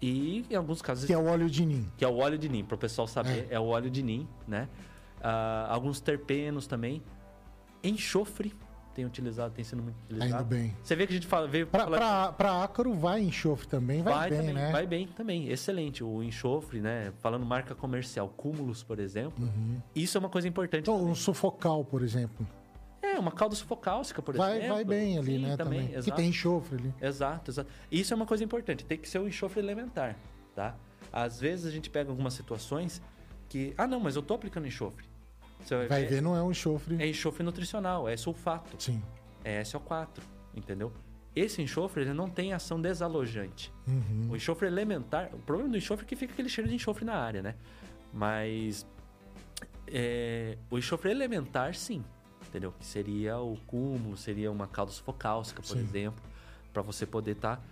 E 0.00 0.44
em 0.50 0.54
alguns 0.54 0.80
casos... 0.80 1.02
Uhum. 1.04 1.06
Que 1.08 1.12
é 1.12 1.18
o 1.18 1.26
óleo 1.26 1.50
de 1.50 1.66
nim. 1.66 1.90
que 1.96 2.04
é 2.04 2.08
o 2.08 2.16
óleo 2.16 2.38
de 2.38 2.48
nim, 2.48 2.64
para 2.64 2.76
o 2.76 2.78
pessoal 2.78 3.06
saber, 3.06 3.46
é. 3.50 3.58
o 3.58 3.66
óleo 3.66 3.90
de 3.90 4.02
nim, 4.02 4.26
né? 4.46 4.68
Ah, 5.20 5.66
alguns 5.70 6.00
terpenos 6.00 6.66
também. 6.66 7.02
Enxofre 7.82 8.54
tem 8.98 9.04
utilizado, 9.06 9.54
tem 9.54 9.62
sido 9.64 9.80
muito 9.80 9.94
Tá 9.94 10.02
indo 10.10 10.16
utilizado. 10.16 10.44
bem. 10.44 10.76
Você 10.82 10.96
vê 10.96 11.06
que 11.06 11.12
a 11.12 11.14
gente 11.16 11.26
fala, 11.28 11.46
veio 11.46 11.68
Pra, 11.68 11.84
falar- 11.84 11.98
pra, 11.98 12.32
pra 12.32 12.64
ácaro 12.64 12.92
vai 12.94 13.20
enxofre 13.22 13.68
também, 13.68 14.02
vai, 14.02 14.28
bem, 14.28 14.38
também, 14.40 14.54
né? 14.54 14.72
vai 14.72 14.86
bem 14.88 15.06
também, 15.06 15.48
excelente. 15.48 16.02
O 16.02 16.20
enxofre, 16.20 16.80
né? 16.80 17.12
Falando 17.20 17.46
marca 17.46 17.76
comercial, 17.76 18.28
Cúmulos, 18.28 18.82
por 18.82 18.98
exemplo, 18.98 19.48
isso 19.94 20.16
é 20.16 20.20
uma 20.20 20.28
coisa 20.28 20.48
importante. 20.48 20.80
Então, 20.82 21.00
um 21.00 21.14
sufocal, 21.14 21.84
por 21.84 22.02
exemplo. 22.02 22.44
É, 23.00 23.16
uma 23.20 23.30
calda 23.30 23.54
sufocálcica, 23.54 24.20
por 24.20 24.36
Vai, 24.36 24.56
exemplo. 24.58 24.74
vai 24.74 24.84
bem 24.84 25.16
ali, 25.16 25.36
Sim, 25.36 25.42
né? 25.46 25.56
Também, 25.56 25.86
Também. 25.86 26.02
Que 26.02 26.10
tem 26.10 26.28
enxofre 26.30 26.76
ali. 26.76 26.92
Exato, 27.00 27.52
exato. 27.52 27.70
Isso 27.92 28.12
é 28.12 28.16
uma 28.16 28.26
coisa 28.26 28.42
importante, 28.42 28.84
tem 28.84 28.98
que 28.98 29.08
ser 29.08 29.20
o 29.20 29.28
enxofre 29.28 29.60
elementar, 29.60 30.16
tá? 30.56 30.74
Às 31.12 31.40
vezes 31.40 31.66
a 31.66 31.70
gente 31.70 31.88
pega 31.88 32.10
algumas 32.10 32.34
situações 32.34 33.00
que, 33.48 33.72
ah 33.78 33.86
não, 33.86 34.00
mas 34.00 34.16
eu 34.16 34.22
tô 34.22 34.34
aplicando 34.34 34.66
enxofre. 34.66 35.06
Você 35.60 35.86
Vai 35.86 36.04
é, 36.04 36.06
ver, 36.06 36.22
não 36.22 36.36
é 36.36 36.42
um 36.42 36.50
enxofre. 36.50 36.96
É 37.00 37.06
enxofre 37.08 37.42
nutricional, 37.42 38.08
é 38.08 38.16
sulfato, 38.16 38.80
Sim. 38.82 39.02
é 39.44 39.62
SO4, 39.62 40.20
entendeu? 40.54 40.92
Esse 41.34 41.62
enxofre, 41.62 42.02
ele 42.02 42.12
não 42.12 42.28
tem 42.28 42.52
ação 42.52 42.80
desalojante. 42.80 43.72
Uhum. 43.86 44.28
O 44.30 44.36
enxofre 44.36 44.66
elementar, 44.66 45.30
o 45.32 45.38
problema 45.38 45.70
do 45.70 45.76
enxofre 45.76 46.04
é 46.04 46.08
que 46.08 46.16
fica 46.16 46.32
aquele 46.32 46.48
cheiro 46.48 46.68
de 46.68 46.74
enxofre 46.74 47.04
na 47.04 47.14
área, 47.14 47.42
né? 47.42 47.54
Mas 48.12 48.86
é, 49.86 50.56
o 50.70 50.78
enxofre 50.78 51.10
elementar, 51.10 51.74
sim, 51.74 52.02
entendeu? 52.48 52.72
Que 52.78 52.84
seria 52.84 53.38
o 53.38 53.56
cúmulo, 53.66 54.16
seria 54.16 54.50
uma 54.50 54.66
calda 54.66 54.92
sufocálcica, 54.92 55.62
por 55.62 55.76
Sim. 55.76 55.80
exemplo, 55.80 56.22
para 56.72 56.82
você 56.82 57.06
poder 57.06 57.32
estar 57.32 57.62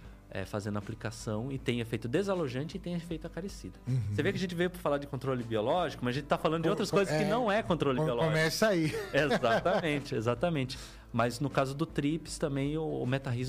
fazendo 0.45 0.77
a 0.77 0.79
aplicação 0.81 1.51
e 1.53 1.59
tem 1.59 1.81
efeito 1.81 2.07
desalojante 2.09 2.77
e 2.77 2.81
tem 2.81 2.95
efeito 2.95 3.27
acaricida. 3.27 3.79
Você 4.13 4.23
vê 4.23 4.31
que 4.33 4.37
a 4.37 4.41
gente 4.41 4.55
veio 4.55 4.69
para 4.69 4.81
falar 4.81 4.99
de 4.99 5.07
controle 5.07 5.43
biológico, 5.43 6.05
mas 6.05 6.15
a 6.15 6.19
gente 6.19 6.27
tá 6.27 6.37
falando 6.37 6.65
de 6.65 6.69
outras 6.69 6.91
co- 6.91 6.97
coisas 6.97 7.17
que 7.17 7.23
é, 7.23 7.29
não 7.29 7.51
é 7.51 7.63
controle 7.63 7.99
biológico. 7.99 8.33
Começa 8.35 8.69
aí. 8.69 8.93
Exatamente, 9.15 10.15
exatamente. 10.15 10.79
Mas 11.13 11.41
no 11.41 11.49
caso 11.49 11.75
do 11.75 11.87
TRIPS 11.87 12.37
também 12.39 12.77
o, 12.77 12.83
o 13.03 13.07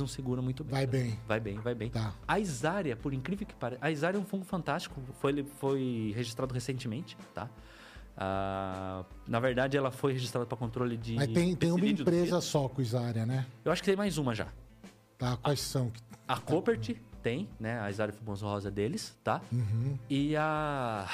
segura 0.07 0.41
muito 0.41 0.63
bem. 0.63 0.71
Vai 0.73 0.87
bem. 0.87 1.19
Vai 1.27 1.39
bem, 1.39 1.55
vai 1.59 1.75
bem. 1.75 1.89
Tá. 1.89 2.13
A 2.27 2.39
Isária, 2.39 2.95
por 2.95 3.13
incrível 3.13 3.45
que 3.45 3.55
pareça, 3.55 3.79
a 3.83 3.91
Isária 3.91 4.17
é 4.17 4.19
um 4.21 4.25
fungo 4.25 4.45
fantástico. 4.45 5.01
Foi, 5.19 5.43
foi 5.59 6.13
registrado 6.15 6.53
recentemente, 6.53 7.17
tá? 7.33 7.49
Ah, 8.15 9.03
na 9.27 9.39
verdade, 9.39 9.77
ela 9.77 9.91
foi 9.91 10.13
registrada 10.13 10.45
para 10.45 10.57
controle 10.57 10.97
de. 10.97 11.13
Mas 11.15 11.27
tem, 11.27 11.55
tem 11.55 11.71
uma 11.71 11.85
empresa 11.85 12.39
só 12.41 12.67
com 12.67 12.81
Isária, 12.81 13.25
né? 13.25 13.45
Eu 13.65 13.71
acho 13.71 13.81
que 13.81 13.89
tem 13.89 13.95
mais 13.97 14.17
uma 14.17 14.33
já. 14.33 14.47
Tá, 15.17 15.37
quais 15.37 15.59
são? 15.61 15.91
A 16.27 16.37
Copert 16.37 16.95
tem, 17.23 17.49
né? 17.59 17.79
A 17.79 17.89
Isária 17.89 18.13
fumosa 18.13 18.45
rosa 18.45 18.69
deles, 18.71 19.17
tá? 19.23 19.41
Uhum. 19.51 19.97
E 20.09 20.35
a. 20.35 21.07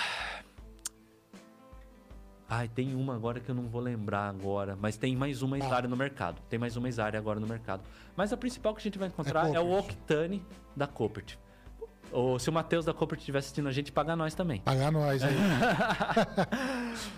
Ai, 2.49 2.67
tem 2.67 2.93
uma 2.93 3.15
agora 3.15 3.39
que 3.39 3.49
eu 3.49 3.55
não 3.55 3.63
vou 3.67 3.81
lembrar 3.81 4.27
agora, 4.29 4.77
mas 4.79 4.97
tem 4.97 5.15
mais 5.15 5.41
uma 5.41 5.57
Tá. 5.57 5.65
Isária 5.65 5.89
no 5.89 5.95
mercado. 5.97 6.41
Tem 6.49 6.59
mais 6.59 6.75
uma 6.75 6.87
Isária 6.89 7.17
agora 7.17 7.39
no 7.39 7.47
mercado. 7.47 7.81
Mas 8.15 8.31
a 8.33 8.37
principal 8.37 8.73
que 8.75 8.81
a 8.81 8.83
gente 8.83 8.99
vai 8.99 9.07
encontrar 9.07 9.49
É 9.49 9.55
é, 9.55 9.59
o. 9.59 9.71
Octane 9.79 10.43
da 10.75 10.85
Copert. 10.85 11.37
Ou 12.11 12.37
se 12.37 12.47
o 12.49 12.53
Matheus 12.53 12.85
da 12.85 12.93
Copert 12.93 13.19
estiver 13.19 13.39
assistindo 13.39 13.67
a 13.67 13.71
gente, 13.71 13.91
paga 13.91 14.15
nós 14.15 14.35
também. 14.35 14.59
Pagar 14.61 14.91
nós 14.91 15.23
aí. 15.23 15.33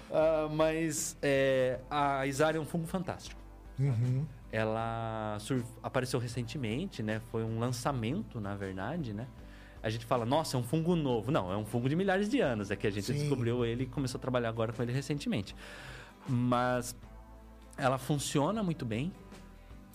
Ah, 0.10 0.48
mas 0.50 1.18
é, 1.22 1.82
a 1.90 2.26
Isária 2.26 2.58
é 2.58 2.62
um 2.62 2.66
fungo 2.66 2.88
fantástico. 2.88 3.40
Uhum. 3.78 4.26
Ela 4.56 5.38
apareceu 5.84 6.18
recentemente, 6.18 7.04
né? 7.04 7.20
Foi 7.30 7.44
um 7.44 7.60
lançamento, 7.60 8.40
na 8.40 8.56
verdade, 8.56 9.14
né? 9.14 9.28
A 9.84 9.90
gente 9.90 10.06
fala, 10.06 10.26
nossa, 10.26 10.56
é 10.56 10.60
um 10.60 10.64
fungo 10.64 10.96
novo. 10.96 11.30
Não, 11.30 11.52
é 11.52 11.58
um 11.58 11.66
fungo 11.66 11.90
de 11.90 11.96
milhares 11.96 12.30
de 12.30 12.40
anos. 12.40 12.72
É 12.72 12.76
que 12.78 12.88
a 12.88 12.90
gente 12.90 13.08
Sim. 13.08 13.16
descobriu 13.16 13.66
ele 13.66 13.84
e 13.84 13.86
começou 13.86 14.18
a 14.18 14.22
trabalhar 14.22 14.48
agora 14.48 14.72
com 14.72 14.82
ele 14.82 14.94
recentemente. 14.94 15.54
Mas 16.26 16.96
ela 17.78 17.98
funciona 17.98 18.64
muito 18.64 18.86
bem. 18.86 19.12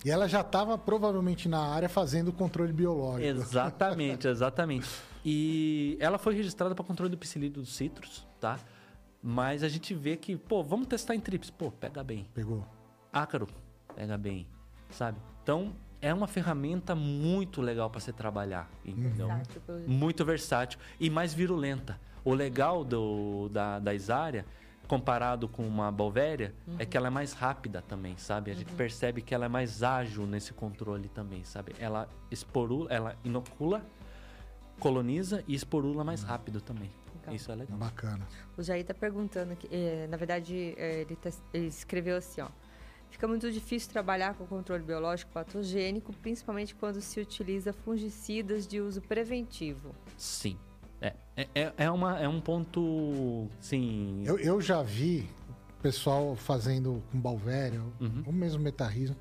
E 0.05 0.11
ela 0.11 0.29
já 0.29 0.41
estava 0.41 0.77
provavelmente 0.77 1.49
na 1.49 1.59
área 1.59 1.89
fazendo 1.89 2.31
controle 2.31 2.71
biológico. 2.71 3.25
Exatamente, 3.25 4.27
exatamente. 4.29 4.87
E 5.25 5.97
ela 5.99 6.19
foi 6.19 6.35
registrada 6.35 6.75
para 6.75 6.85
controle 6.85 7.09
do 7.09 7.17
psilídeo 7.17 7.63
dos 7.63 7.73
citros, 7.73 8.27
tá? 8.39 8.59
Mas 9.23 9.63
a 9.63 9.69
gente 9.69 9.95
vê 9.95 10.15
que, 10.17 10.37
pô, 10.37 10.63
vamos 10.63 10.85
testar 10.87 11.15
em 11.15 11.19
trips. 11.19 11.49
Pô, 11.49 11.71
pega 11.71 12.03
bem. 12.03 12.27
Pegou. 12.31 12.63
Ácaro, 13.11 13.47
pega 13.95 14.17
bem, 14.17 14.47
sabe? 14.89 15.17
Então, 15.43 15.73
é 16.01 16.13
uma 16.13 16.27
ferramenta 16.27 16.95
muito 16.95 17.61
legal 17.61 17.89
para 17.89 17.99
você 17.99 18.11
trabalhar, 18.11 18.69
entendeu? 18.85 19.27
Versátil, 19.27 19.61
Muito 19.87 20.25
versátil 20.25 20.79
e 20.99 21.09
mais 21.09 21.33
virulenta. 21.33 21.99
O 22.23 22.33
legal 22.33 22.83
do, 22.83 23.49
da, 23.49 23.79
da 23.79 23.93
Isária, 23.93 24.45
comparado 24.87 25.47
com 25.47 25.65
uma 25.67 25.91
Balvéria, 25.91 26.53
é 26.77 26.85
que 26.85 26.97
ela 26.97 27.07
é 27.07 27.09
mais 27.09 27.33
rápida 27.33 27.81
também, 27.81 28.17
sabe? 28.17 28.51
A 28.51 28.53
gente 28.53 28.71
percebe 28.73 29.21
que 29.21 29.33
ela 29.33 29.45
é 29.45 29.49
mais 29.49 29.81
ágil 29.83 30.25
nesse 30.25 30.53
controle 30.53 31.07
também, 31.09 31.43
sabe? 31.45 31.73
Ela 31.79 32.07
esporula, 32.29 32.91
ela 32.91 33.15
inocula, 33.23 33.83
coloniza 34.79 35.43
e 35.47 35.53
esporula 35.55 36.03
mais 36.03 36.23
rápido 36.23 36.59
também. 36.61 36.89
Legal. 37.19 37.35
Isso 37.35 37.51
é 37.51 37.55
legal. 37.55 37.77
Bacana. 37.77 38.27
O 38.57 38.63
Jair 38.63 38.83
tá 38.85 38.93
perguntando, 38.93 39.55
que, 39.55 39.67
eh, 39.71 40.07
na 40.09 40.17
verdade, 40.17 40.73
eh, 40.77 41.01
ele, 41.01 41.15
tá- 41.15 41.29
ele 41.53 41.67
escreveu 41.67 42.17
assim, 42.17 42.41
ó. 42.41 42.47
Fica 43.11 43.27
muito 43.27 43.51
difícil 43.51 43.91
trabalhar 43.91 44.33
com 44.35 44.45
controle 44.47 44.81
biológico 44.83 45.31
patogênico, 45.31 46.11
principalmente 46.13 46.73
quando 46.73 46.99
se 47.01 47.19
utiliza 47.19 47.71
fungicidas 47.73 48.65
de 48.65 48.79
uso 48.81 49.01
preventivo. 49.01 49.93
Sim. 50.17 50.57
É, 51.01 51.13
é, 51.35 51.47
é- 51.53 51.73
é, 51.77 51.91
uma, 51.91 52.19
é 52.19 52.27
um 52.27 52.39
ponto, 52.41 53.47
sim... 53.59 54.23
Eu, 54.25 54.39
eu 54.39 54.61
já 54.61 54.81
vi 54.81 55.29
o 55.77 55.81
pessoal 55.81 56.35
fazendo 56.35 57.03
com 57.11 57.19
Balvéria, 57.19 57.81
Uhum. 57.99 58.23
ou 58.25 58.31
mesmo 58.33 58.61
metarrismo, 58.63 59.15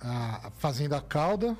ah, 0.00 0.50
fazendo 0.58 0.94
a 0.94 1.00
cauda. 1.00 1.56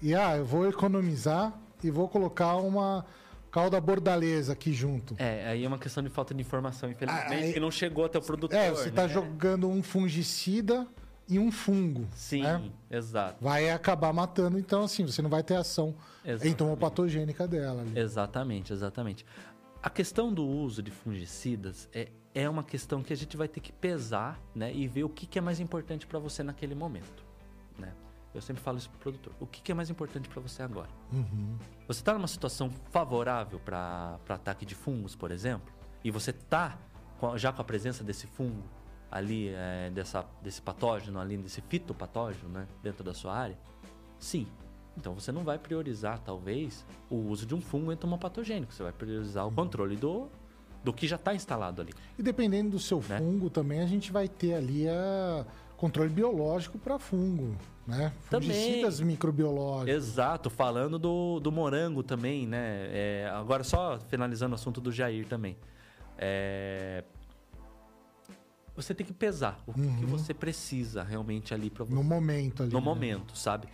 E 0.00 0.14
ah, 0.14 0.36
eu 0.36 0.44
vou 0.44 0.68
economizar 0.68 1.52
e 1.84 1.90
vou 1.90 2.08
colocar 2.08 2.56
uma 2.56 3.04
cauda 3.52 3.78
bordaleza 3.80 4.54
aqui 4.54 4.72
junto. 4.72 5.14
É, 5.18 5.46
aí 5.46 5.64
é 5.64 5.68
uma 5.68 5.78
questão 5.78 6.02
de 6.02 6.08
falta 6.08 6.34
de 6.34 6.40
informação, 6.40 6.90
infelizmente, 6.90 7.32
Ah, 7.32 7.36
aí- 7.36 7.52
que 7.52 7.60
não 7.60 7.70
chegou 7.70 8.06
até 8.06 8.18
o 8.18 8.22
produtor. 8.22 8.58
É, 8.58 8.70
você 8.70 8.88
está 8.88 9.02
né? 9.02 9.08
jogando 9.08 9.68
um 9.68 9.82
fungicida 9.82 10.88
e 11.28 11.38
um 11.38 11.52
fungo. 11.52 12.08
Sim, 12.14 12.42
né? 12.42 12.70
exato. 12.90 13.36
Vai 13.44 13.70
acabar 13.70 14.12
matando, 14.12 14.58
então 14.58 14.82
assim, 14.82 15.04
você 15.06 15.20
não 15.22 15.30
vai 15.30 15.42
ter 15.42 15.54
ação 15.54 15.94
entomopatogênica 16.42 17.46
dela. 17.46 17.82
Ali. 17.82 17.98
Exatamente, 17.98 18.72
exatamente. 18.72 19.24
A 19.82 19.90
questão 19.90 20.32
do 20.32 20.46
uso 20.46 20.82
de 20.82 20.90
fungicidas 20.90 21.88
é, 21.92 22.08
é 22.34 22.48
uma 22.48 22.62
questão 22.62 23.02
que 23.02 23.12
a 23.12 23.16
gente 23.16 23.36
vai 23.36 23.48
ter 23.48 23.60
que 23.60 23.72
pesar 23.72 24.40
né, 24.54 24.72
e 24.72 24.88
ver 24.88 25.04
o 25.04 25.08
que, 25.08 25.26
que 25.26 25.38
é 25.38 25.42
mais 25.42 25.60
importante 25.60 26.06
para 26.06 26.18
você 26.18 26.42
naquele 26.42 26.74
momento. 26.74 27.21
Eu 28.34 28.40
sempre 28.40 28.62
falo 28.62 28.78
isso 28.78 28.88
para 28.88 28.96
o 28.96 29.00
produtor. 29.00 29.32
O 29.38 29.46
que, 29.46 29.60
que 29.60 29.70
é 29.72 29.74
mais 29.74 29.90
importante 29.90 30.28
para 30.28 30.40
você 30.40 30.62
agora? 30.62 30.88
Uhum. 31.12 31.56
Você 31.86 32.00
está 32.00 32.14
numa 32.14 32.26
situação 32.28 32.70
favorável 32.90 33.58
para 33.60 34.18
ataque 34.28 34.64
de 34.64 34.74
fungos, 34.74 35.14
por 35.14 35.30
exemplo, 35.30 35.72
e 36.02 36.10
você 36.10 36.30
está 36.30 36.78
já 37.36 37.52
com 37.52 37.60
a 37.60 37.64
presença 37.64 38.02
desse 38.02 38.26
fungo 38.26 38.62
ali, 39.10 39.48
é, 39.50 39.90
dessa, 39.90 40.24
desse 40.42 40.62
patógeno 40.62 41.20
ali, 41.20 41.36
desse 41.36 41.60
fitopatógeno 41.60 42.48
né, 42.48 42.66
dentro 42.82 43.04
da 43.04 43.12
sua 43.12 43.34
área? 43.36 43.58
Sim. 44.18 44.46
Então 44.96 45.14
você 45.14 45.30
não 45.32 45.44
vai 45.44 45.58
priorizar, 45.58 46.18
talvez, 46.20 46.84
o 47.10 47.16
uso 47.16 47.44
de 47.46 47.54
um 47.54 47.60
fungo 47.60 47.92
entomopatogênico. 47.92 48.72
Você 48.72 48.82
vai 48.82 48.92
priorizar 48.92 49.44
o 49.44 49.48
Uhum. 49.48 49.54
controle 49.54 49.96
do, 49.96 50.28
do 50.82 50.92
que 50.92 51.06
já 51.06 51.16
está 51.16 51.34
instalado 51.34 51.80
ali. 51.82 51.92
E 52.18 52.22
dependendo 52.22 52.70
do 52.70 52.78
seu 52.78 53.00
Né? 53.08 53.18
fungo 53.18 53.50
também, 53.50 53.80
a 53.80 53.86
gente 53.86 54.10
vai 54.12 54.28
ter 54.28 54.54
ali 54.54 54.88
a 54.88 55.46
controle 55.82 56.10
biológico 56.10 56.78
para 56.78 56.96
fungo, 56.96 57.56
né? 57.84 58.12
Também. 58.30 58.50
Fungicidas 58.50 59.00
microbiológicos. 59.00 59.92
Exato, 59.92 60.48
falando 60.48 60.96
do, 60.96 61.40
do 61.40 61.50
morango 61.50 62.04
também, 62.04 62.46
né? 62.46 62.86
É, 62.92 63.30
agora 63.34 63.64
só 63.64 63.98
finalizando 64.08 64.52
o 64.52 64.54
assunto 64.54 64.80
do 64.80 64.92
Jair 64.92 65.26
também. 65.26 65.56
É, 66.16 67.02
você 68.76 68.94
tem 68.94 69.04
que 69.04 69.12
pesar 69.12 69.60
o 69.66 69.74
que, 69.74 69.80
que 69.80 70.06
você 70.06 70.32
precisa 70.32 71.02
realmente 71.02 71.52
ali 71.52 71.68
para. 71.68 71.84
No 71.84 72.04
momento 72.04 72.62
ali. 72.62 72.72
no 72.72 72.78
né? 72.78 72.84
momento, 72.84 73.36
sabe? 73.36 73.66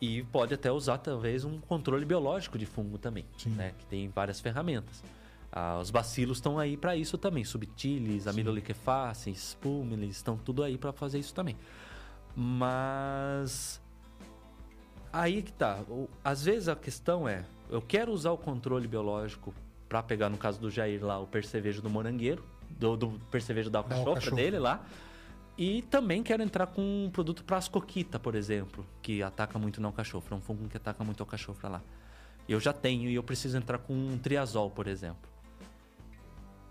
E 0.00 0.24
pode 0.24 0.52
até 0.52 0.72
usar 0.72 0.98
talvez 0.98 1.44
um 1.44 1.60
controle 1.60 2.04
biológico 2.04 2.58
de 2.58 2.66
fungo 2.66 2.98
também, 2.98 3.24
Sim. 3.38 3.50
né? 3.50 3.72
Que 3.78 3.86
tem 3.86 4.08
várias 4.08 4.40
ferramentas. 4.40 5.00
Ah, 5.54 5.78
os 5.78 5.90
bacilos 5.90 6.38
estão 6.38 6.58
aí 6.58 6.78
para 6.78 6.96
isso 6.96 7.18
também, 7.18 7.44
subtilis, 7.44 8.26
amiloliquefaces, 8.26 9.50
spumilis, 9.50 10.16
estão 10.16 10.34
tudo 10.34 10.62
aí 10.62 10.78
para 10.78 10.92
fazer 10.92 11.18
isso 11.18 11.34
também. 11.34 11.56
Mas 12.34 13.78
aí 15.12 15.42
que 15.42 15.52
tá. 15.52 15.80
Às 16.24 16.46
vezes 16.46 16.68
a 16.68 16.74
questão 16.74 17.28
é, 17.28 17.44
eu 17.68 17.82
quero 17.82 18.12
usar 18.12 18.30
o 18.30 18.38
controle 18.38 18.88
biológico 18.88 19.54
para 19.90 20.02
pegar 20.02 20.30
no 20.30 20.38
caso 20.38 20.58
do 20.58 20.70
Jair 20.70 21.04
lá 21.04 21.18
o 21.18 21.26
percevejo 21.26 21.82
do 21.82 21.90
morangueiro, 21.90 22.42
do, 22.70 22.96
do 22.96 23.08
percevejo 23.30 23.68
da 23.68 23.80
alcachofra 23.80 24.34
dele 24.34 24.58
lá. 24.58 24.82
E 25.58 25.82
também 25.82 26.22
quero 26.22 26.42
entrar 26.42 26.66
com 26.66 26.80
um 26.80 27.10
produto 27.10 27.44
para 27.44 27.58
ascoquita, 27.58 28.18
por 28.18 28.34
exemplo, 28.34 28.86
que 29.02 29.22
ataca 29.22 29.58
muito 29.58 29.82
na 29.82 29.88
alcachofra, 29.88 30.34
um 30.34 30.40
fungo 30.40 30.66
que 30.66 30.78
ataca 30.78 31.04
muito 31.04 31.20
a 31.20 31.24
alcachofra 31.24 31.68
lá. 31.68 31.82
Eu 32.48 32.58
já 32.58 32.72
tenho 32.72 33.10
e 33.10 33.14
eu 33.14 33.22
preciso 33.22 33.58
entrar 33.58 33.76
com 33.76 33.92
um 33.92 34.16
triazol, 34.16 34.70
por 34.70 34.86
exemplo. 34.86 35.31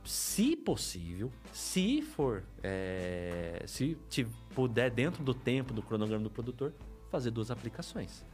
Se 0.04 0.56
possível, 0.56 1.32
se 1.54 2.02
for, 2.02 2.44
é, 2.64 3.64
se 3.68 3.96
te 4.10 4.26
puder 4.56 4.90
dentro 4.90 5.24
do 5.24 5.34
tempo 5.34 5.74
do 5.74 5.82
cronograma 5.82 6.24
do 6.24 6.30
produtor, 6.30 6.74
fazer 7.12 7.30
duas 7.32 7.52
aplicações. 7.52 8.26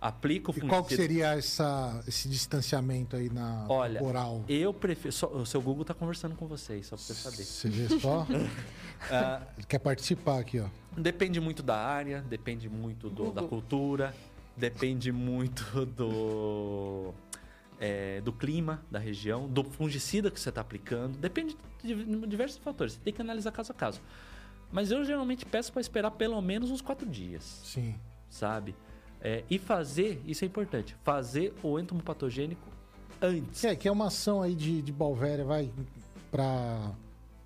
Aplica 0.00 0.52
o 0.52 0.56
E 0.56 0.60
qual 0.60 0.84
que 0.84 0.94
seria 0.94 1.34
essa, 1.36 2.04
esse 2.06 2.28
distanciamento 2.28 3.16
aí 3.16 3.28
na 3.28 3.66
Olha, 3.68 4.00
oral? 4.00 4.44
Eu 4.48 4.72
prefiro. 4.72 5.10
só- 5.12 5.26
o 5.26 5.44
seu 5.44 5.60
Google 5.60 5.84
tá 5.84 5.92
conversando 5.92 6.36
com 6.36 6.46
vocês, 6.46 6.86
só 6.86 6.94
pra 6.94 7.04
você 7.04 7.14
saber. 7.14 7.42
Você 7.44 7.68
vê 7.68 7.98
só? 7.98 8.24
Ele 9.58 9.66
quer 9.66 9.80
participar 9.80 10.38
aqui, 10.38 10.60
ó. 10.60 10.68
Depende 10.96 11.40
muito 11.40 11.64
da 11.64 11.76
área, 11.76 12.20
depende 12.22 12.68
muito 12.68 13.10
do- 13.10 13.32
da 13.32 13.42
cultura, 13.42 14.14
depende 14.56 15.10
muito 15.10 15.84
do, 15.84 17.12
é, 17.80 18.20
do 18.20 18.32
clima 18.32 18.82
da 18.90 18.98
região, 18.98 19.48
do 19.48 19.64
fungicida 19.64 20.30
que 20.30 20.40
você 20.40 20.48
está 20.48 20.60
aplicando. 20.60 21.16
Depende 21.18 21.56
de 21.82 21.94
diversos 22.26 22.58
fatores. 22.58 22.94
Você 22.94 23.00
tem 23.00 23.12
que 23.12 23.20
analisar 23.20 23.52
caso 23.52 23.72
a 23.72 23.74
caso. 23.74 24.00
Mas 24.70 24.90
eu 24.90 25.04
geralmente 25.04 25.46
peço 25.46 25.72
para 25.72 25.80
esperar 25.80 26.10
pelo 26.12 26.40
menos 26.42 26.70
uns 26.70 26.82
quatro 26.82 27.08
dias, 27.08 27.60
Sim. 27.64 27.94
sabe? 28.28 28.74
É, 29.20 29.42
e 29.50 29.58
fazer, 29.58 30.22
isso 30.26 30.44
é 30.44 30.46
importante, 30.46 30.94
fazer 31.02 31.54
o 31.62 31.78
entomopatogênico 31.78 32.68
antes. 33.20 33.60
Que 33.60 33.66
é, 33.66 33.76
que 33.76 33.88
é 33.88 33.92
uma 33.92 34.06
ação 34.06 34.42
aí 34.42 34.54
de, 34.54 34.82
de 34.82 34.92
Balvéria, 34.92 35.44
vai 35.44 35.70
pra 36.30 36.92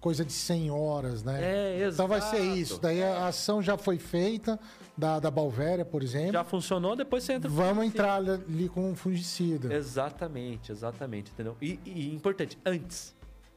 coisa 0.00 0.24
de 0.24 0.32
100 0.32 0.70
horas, 0.70 1.22
né? 1.22 1.40
É, 1.42 1.78
exato. 1.84 1.94
Então 1.94 2.08
vai 2.08 2.20
ser 2.20 2.40
isso. 2.40 2.78
Daí 2.80 3.02
a 3.02 3.28
ação 3.28 3.62
já 3.62 3.78
foi 3.78 3.98
feita, 3.98 4.58
da, 5.02 5.18
da 5.18 5.30
Balvéria, 5.30 5.84
por 5.84 6.00
exemplo. 6.02 6.32
Já 6.32 6.44
funcionou, 6.44 6.94
depois 6.94 7.24
você 7.24 7.32
entra 7.34 7.50
com 7.50 7.56
Vamos 7.56 7.84
entrar 7.86 8.14
ali 8.16 8.68
com 8.68 8.88
um 8.90 8.94
fungicida. 8.94 9.74
Exatamente, 9.74 10.70
exatamente, 10.70 11.32
entendeu? 11.32 11.56
E, 11.60 11.78
e 11.84 12.14
importante, 12.14 12.56
antes. 12.64 13.12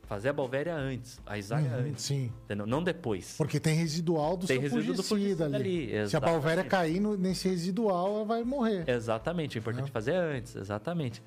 Fazer 0.07 0.29
a 0.29 0.33
balvéria 0.33 0.75
antes, 0.75 1.19
a 1.25 1.35
isária 1.35 1.67
Uhum, 1.67 1.89
antes, 1.89 2.05
Sim. 2.05 2.31
entendeu? 2.43 2.67
Não 2.67 2.83
depois. 2.83 3.33
Porque 3.39 3.59
tem 3.59 3.73
residual 3.75 4.37
do 4.37 4.45
Tem 4.45 4.57
seu 4.59 4.69
resíduo 4.69 4.95
do 4.95 5.01
fungicida, 5.03 5.45
fungicida 5.45 5.57
ali. 5.57 5.95
ali, 5.97 6.09
Se 6.09 6.15
a. 6.15 6.19
Balvéria 6.19 6.63
cair 6.63 6.99
no- 6.99 7.17
nesse 7.17 7.47
residual, 7.49 8.17
ela 8.17 8.25
vai 8.25 8.43
morrer. 8.43 8.87
Exatamente, 8.87 9.57
é 9.57 9.59
importante 9.59 9.85
Né? 9.85 9.91
fazer 9.91 10.13
antes, 10.15 10.55
exatamente. 10.55 11.23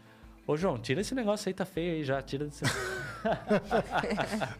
Ô, 0.47 0.57
João, 0.57 0.79
tira 0.79 1.01
esse 1.01 1.13
negócio 1.15 1.49
aí, 1.49 1.55
tá 1.55 1.65
feio 1.65 1.93
aí 1.95 2.05
já, 2.05 2.23
tira 2.23 2.45
desse... 2.47 2.63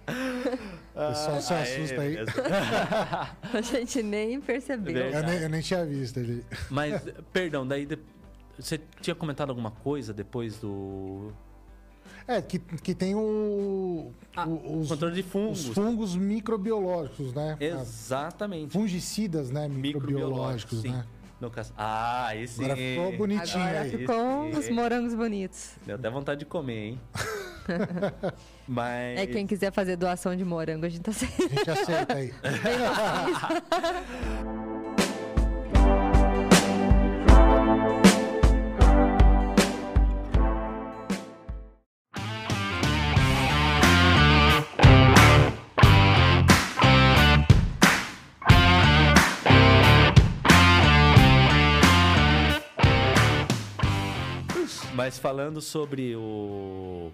O 0.99 1.09
pessoal 1.11 1.41
se 1.41 1.55
assusta 1.55 2.01
aí. 2.01 2.17
A 3.55 3.61
gente 3.61 4.03
nem 4.03 4.41
percebeu. 4.41 4.97
Eu 4.97 5.23
nem, 5.23 5.39
eu 5.43 5.49
nem 5.49 5.61
tinha 5.61 5.85
visto 5.87 6.19
ele. 6.19 6.45
Mas, 6.71 7.03
perdão, 7.33 7.67
daí 7.67 7.87
de- 7.87 7.99
você 8.59 8.81
tinha 9.01 9.15
comentado 9.15 9.51
alguma 9.51 9.71
coisa 9.71 10.13
depois 10.13 10.59
do 10.59 11.31
É, 12.27 12.43
que, 12.43 12.59
que 12.59 12.95
tem 12.95 13.15
o, 13.15 14.13
o- 14.47 14.81
os, 14.81 14.89
controle 14.89 15.15
de 15.15 15.23
fungos? 15.23 15.69
os 15.69 15.75
fungos 15.75 16.17
microbiológicos, 16.17 17.33
né? 17.33 17.57
Exatamente. 17.61 18.73
Fungicidas, 18.73 19.51
né? 19.51 19.69
Microbiológicos, 19.69 20.81
sim. 20.81 20.91
né? 20.91 21.05
No 21.41 21.49
caso... 21.53 21.73
Ah, 21.79 22.27
aí 22.27 22.49
sim. 22.49 22.65
Agora 22.65 22.77
ficou 22.77 23.17
bonitinho 23.17 23.63
Agora 23.63 23.81
aí. 23.83 23.91
ficou 23.93 24.49
Esse- 24.49 24.59
os 24.59 24.69
morangos 24.71 25.15
bonitos. 25.15 25.71
Deu 25.87 25.95
até 25.95 26.11
vontade 26.11 26.41
de 26.41 26.47
comer, 26.47 26.89
hein? 26.89 27.01
Mas... 28.67 29.19
É 29.19 29.27
quem 29.27 29.47
quiser 29.47 29.71
fazer 29.73 29.97
doação 29.97 30.35
de 30.37 30.45
morango, 30.45 30.87
a 30.87 30.89
gente 30.89 31.03
tá 31.03 31.13
sem. 31.13 31.29
A 31.29 31.49
gente 31.49 31.71
aceita 31.71 32.15
aí. 32.15 32.33
Mas 55.09 55.17
falando 55.17 55.63
sobre 55.63 56.15
o 56.17 57.11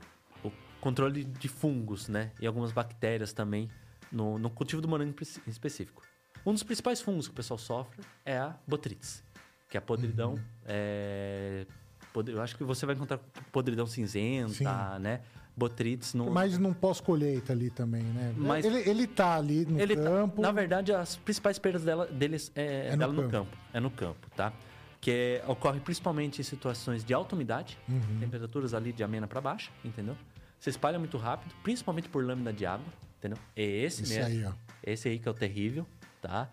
controle 0.85 1.25
de 1.25 1.49
fungos, 1.49 2.09
né? 2.09 2.31
E 2.39 2.47
algumas 2.47 2.71
bactérias 2.71 3.33
também 3.33 3.71
no, 4.13 4.39
no 4.39 4.51
cultivo 4.51 4.83
do 4.83 4.87
morango 4.87 5.15
em 5.47 5.51
específico. 5.51 6.03
Um 6.45 6.53
dos 6.53 6.63
principais 6.63 7.01
fungos 7.01 7.27
que 7.27 7.33
o 7.33 7.35
pessoal 7.37 7.57
sofre 7.57 8.03
é 8.25 8.37
a 8.37 8.55
botrites, 8.67 9.25
que 9.71 9.77
é 9.77 9.79
a 9.79 9.83
podridão. 9.83 10.39
é, 10.67 11.67
pod- 12.13 12.31
eu 12.31 12.43
acho 12.43 12.55
que 12.57 12.63
você 12.65 12.85
vai 12.85 12.95
encontrar 12.95 13.19
podridão 13.51 13.87
cinzenta, 13.87 14.53
Sim. 14.53 14.65
né? 15.01 15.21
Botrites 15.57 16.13
no. 16.15 16.31
Mas 16.31 16.59
não 16.59 16.75
pós-colheita 16.75 17.53
ali 17.53 17.71
também, 17.71 18.03
né? 18.03 18.35
Mas- 18.37 18.65
ele, 18.65 18.79
ele 18.89 19.07
tá 19.07 19.37
ali 19.37 19.65
no 19.65 19.79
tá- 19.79 19.95
campo. 20.03 20.43
na 20.43 20.53
verdade, 20.53 20.93
as 20.93 21.17
principais 21.17 21.59
perdas 21.59 21.83
dela, 21.85 22.07
deles 22.07 22.53
é, 22.55 22.89
É 22.89 22.91
no 22.93 22.97
dela 22.99 23.13
no 23.13 23.23
campo. 23.23 23.33
campo. 23.33 23.57
É 23.73 23.81
no 23.81 23.91
campo, 23.91 24.29
tá? 24.37 24.53
Que 25.01 25.11
é- 25.11 25.45
ocorre 25.49 25.81
principalmente 25.81 26.41
em 26.41 26.45
situações 26.45 27.05
de 27.05 27.15
alta 27.15 27.35
umidade, 27.37 27.79
Uhum. 27.89 28.19
temperaturas 28.21 28.75
ali 28.75 28.93
de 28.93 29.03
amena 29.05 29.27
para 29.27 29.41
baixa, 29.41 29.71
entendeu? 29.85 30.17
Se 30.65 30.71
espalha 30.71 30.99
muito 30.99 31.19
rápido, 31.19 31.55
principalmente 31.63 32.09
por 32.09 32.25
lâmina 32.25 32.51
de 32.51 32.65
água, 32.65 32.87
entendeu? 33.19 33.37
É 33.55 33.63
esse, 33.63 34.01
mesmo. 34.01 34.25
aí, 34.25 34.45
ó. 34.47 34.53
Esse 34.83 35.11
aí 35.11 35.19
que 35.19 35.29
é 35.29 35.31
o 35.31 35.35
terrível, 35.35 35.87
tá? 36.23 36.49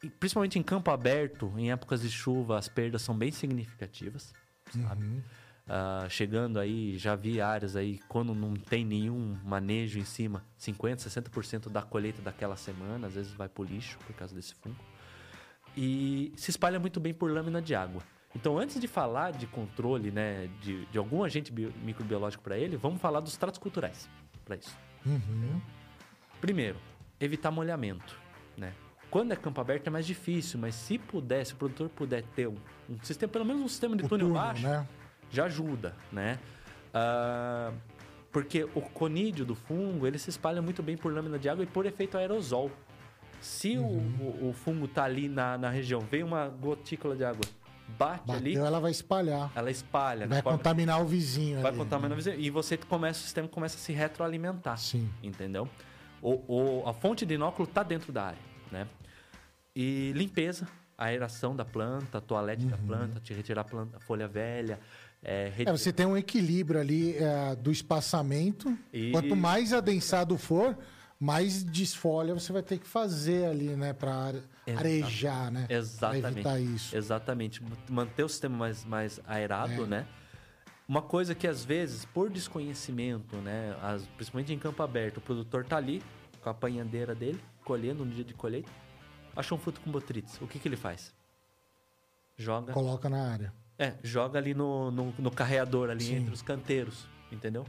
E 0.00 0.08
principalmente 0.08 0.60
em 0.60 0.62
campo 0.62 0.88
aberto, 0.92 1.52
em 1.56 1.72
épocas 1.72 2.02
de 2.02 2.08
chuva, 2.08 2.56
as 2.56 2.68
perdas 2.68 3.02
são 3.02 3.18
bem 3.18 3.32
significativas, 3.32 4.32
sabe? 4.70 5.04
Uhum. 5.04 5.22
Ah, 5.68 6.06
chegando 6.08 6.60
aí, 6.60 6.96
já 6.98 7.16
vi 7.16 7.40
áreas 7.40 7.74
aí, 7.74 7.98
quando 8.06 8.32
não 8.32 8.54
tem 8.54 8.84
nenhum 8.84 9.36
manejo 9.42 9.98
em 9.98 10.04
cima, 10.04 10.44
50%, 10.56 10.98
60% 10.98 11.68
da 11.68 11.82
colheita 11.82 12.22
daquela 12.22 12.56
semana, 12.56 13.08
às 13.08 13.14
vezes 13.14 13.32
vai 13.32 13.48
pro 13.48 13.64
lixo 13.64 13.98
por 14.06 14.14
causa 14.14 14.36
desse 14.36 14.54
fungo. 14.54 14.78
E 15.76 16.32
se 16.36 16.52
espalha 16.52 16.78
muito 16.78 17.00
bem 17.00 17.12
por 17.12 17.28
lâmina 17.28 17.60
de 17.60 17.74
água. 17.74 18.04
Então, 18.34 18.58
antes 18.58 18.80
de 18.80 18.88
falar 18.88 19.32
de 19.32 19.46
controle 19.46 20.10
né, 20.10 20.48
de, 20.60 20.86
de 20.86 20.98
algum 20.98 21.22
agente 21.22 21.52
bio- 21.52 21.72
microbiológico 21.82 22.42
para 22.42 22.56
ele, 22.56 22.76
vamos 22.76 23.00
falar 23.00 23.20
dos 23.20 23.36
tratos 23.36 23.58
culturais 23.58 24.08
para 24.44 24.56
isso. 24.56 24.76
Uhum. 25.04 25.60
Primeiro, 26.40 26.78
evitar 27.20 27.50
molhamento. 27.50 28.18
né? 28.56 28.72
Quando 29.10 29.32
é 29.32 29.36
campo 29.36 29.60
aberto 29.60 29.86
é 29.88 29.90
mais 29.90 30.06
difícil, 30.06 30.58
mas 30.58 30.74
se 30.74 30.96
puder, 30.98 31.44
se 31.44 31.52
o 31.52 31.56
produtor 31.56 31.90
puder 31.90 32.22
ter 32.34 32.48
um, 32.48 32.56
um 32.88 32.98
sistema, 33.02 33.30
pelo 33.30 33.44
menos 33.44 33.60
um 33.62 33.68
sistema 33.68 33.94
de 33.94 34.08
túnel 34.08 34.28
túnel, 34.28 34.42
baixo, 34.42 34.62
né? 34.66 34.88
já 35.30 35.44
ajuda, 35.44 35.94
né? 36.10 36.38
Ah, 36.94 37.70
porque 38.32 38.64
o 38.74 38.80
conídeo 38.80 39.44
do 39.44 39.54
fungo, 39.54 40.06
ele 40.06 40.18
se 40.18 40.30
espalha 40.30 40.62
muito 40.62 40.82
bem 40.82 40.96
por 40.96 41.12
lâmina 41.12 41.38
de 41.38 41.48
água 41.50 41.62
e 41.62 41.66
por 41.66 41.84
efeito 41.84 42.16
aerosol. 42.16 42.70
Se 43.42 43.76
o- 43.76 43.82
Uhum. 43.82 44.38
o, 44.40 44.48
o 44.48 44.52
fungo 44.54 44.88
tá 44.88 45.04
ali 45.04 45.28
na, 45.28 45.58
na 45.58 45.68
região, 45.68 46.00
vem 46.00 46.22
uma 46.22 46.48
gotícula 46.48 47.14
de 47.14 47.24
água, 47.24 47.44
bate 47.88 48.30
ali, 48.30 48.50
Bateu, 48.54 48.66
ela 48.66 48.80
vai 48.80 48.90
espalhar. 48.90 49.52
ela 49.54 49.70
espalha. 49.70 50.26
Vai 50.26 50.38
né? 50.38 50.42
Forma- 50.42 50.58
contaminar 50.58 51.00
o 51.02 51.04
vizinho 51.06 51.60
vai 51.60 51.70
ali, 51.70 51.78
contaminar 51.78 52.10
né? 52.10 52.14
o 52.14 52.16
vizinho. 52.16 52.40
E 52.40 52.50
você 52.50 52.76
começa, 52.76 53.20
o 53.20 53.22
sistema 53.22 53.46
começa 53.48 53.76
a 53.76 53.78
se 53.80 53.92
retroalimentar. 53.92 54.78
Sim. 54.78 55.08
Entendeu? 55.22 55.68
O, 56.20 56.40
o- 56.82 56.88
a 56.88 56.92
fonte 56.94 57.26
de 57.26 57.34
inóculo 57.34 57.68
está 57.68 57.82
dentro 57.82 58.12
da 58.12 58.24
área, 58.26 58.38
né? 58.70 58.86
E 59.74 60.12
limpeza, 60.14 60.68
aeração 60.96 61.56
da 61.56 61.64
planta, 61.64 62.20
toalete 62.20 62.66
da 62.66 62.76
planta, 62.76 63.20
te 63.20 63.32
retirar 63.32 63.62
a, 63.62 63.64
planta, 63.64 63.96
a 63.96 64.00
folha 64.00 64.28
velha, 64.28 64.78
é, 65.24 65.52
É, 65.58 65.70
você 65.72 65.92
tem 65.92 66.04
um 66.04 66.16
equilíbrio 66.16 66.80
ali 66.80 67.16
é, 67.16 67.54
do 67.56 67.70
espaçamento. 67.72 68.76
E- 68.92 69.10
Quanto 69.12 69.34
mais 69.36 69.72
adensado 69.72 70.36
for, 70.36 70.76
mais 71.22 71.62
desfolha 71.62 72.34
você 72.34 72.52
vai 72.52 72.62
ter 72.64 72.78
que 72.78 72.86
fazer 72.86 73.44
ali, 73.46 73.76
né? 73.76 73.92
Pra 73.92 74.32
Exa- 74.66 74.78
arejar, 74.80 75.52
né? 75.52 75.66
Pra 75.68 75.76
Exatamente. 75.76 76.26
evitar 76.26 76.58
isso. 76.60 76.96
Exatamente. 76.96 77.62
Manter 77.88 78.24
o 78.24 78.28
sistema 78.28 78.56
mais, 78.56 78.84
mais 78.84 79.20
aerado, 79.24 79.84
É. 79.84 79.86
né? 79.86 80.06
Uma 80.88 81.00
coisa 81.00 81.32
que 81.32 81.46
às 81.46 81.64
vezes, 81.64 82.04
por 82.04 82.28
desconhecimento, 82.28 83.36
né? 83.36 83.76
as- 83.80 84.04
principalmente 84.16 84.52
em 84.52 84.58
campo 84.58 84.82
aberto, 84.82 85.18
o 85.18 85.20
produtor 85.20 85.64
tá 85.64 85.76
ali 85.76 86.02
com 86.42 86.48
a 86.48 86.52
apanhadeira 86.52 87.14
dele, 87.14 87.40
colhendo 87.64 88.04
no 88.04 88.10
dia 88.10 88.24
de 88.24 88.34
colheita, 88.34 88.68
achou 89.36 89.56
um 89.56 89.60
fruto 89.60 89.80
com 89.80 89.92
botrytis. 89.92 90.40
O 90.40 90.48
que, 90.48 90.58
que 90.58 90.66
ele 90.66 90.76
faz? 90.76 91.14
Joga. 92.36 92.72
Coloca 92.72 93.08
na 93.08 93.30
área. 93.30 93.52
É, 93.78 93.94
joga 94.02 94.40
ali 94.40 94.54
no, 94.54 94.90
no, 94.90 95.14
no 95.16 95.30
carreador, 95.30 95.88
ali 95.88 96.02
Sim. 96.02 96.16
entre 96.16 96.34
os 96.34 96.42
canteiros, 96.42 97.06
entendeu? 97.30 97.64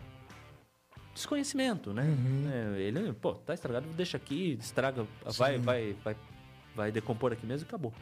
Desconhecimento, 1.14 1.94
né? 1.94 2.03
Uhum. 2.03 2.49
É, 2.77 2.81
ele, 2.81 3.14
pô, 3.14 3.34
tá 3.34 3.53
estragado, 3.53 3.88
deixa 3.95 4.18
aqui, 4.18 4.57
estraga, 4.60 5.06
vai, 5.38 5.56
Sim. 5.57 5.61
vai, 5.61 5.95
vai, 6.03 6.15
vai 6.76 6.91
decompor 6.91 7.31
aqui 7.31 7.45
mesmo 7.45 7.65
e 7.65 7.68
acabou. 7.68 7.94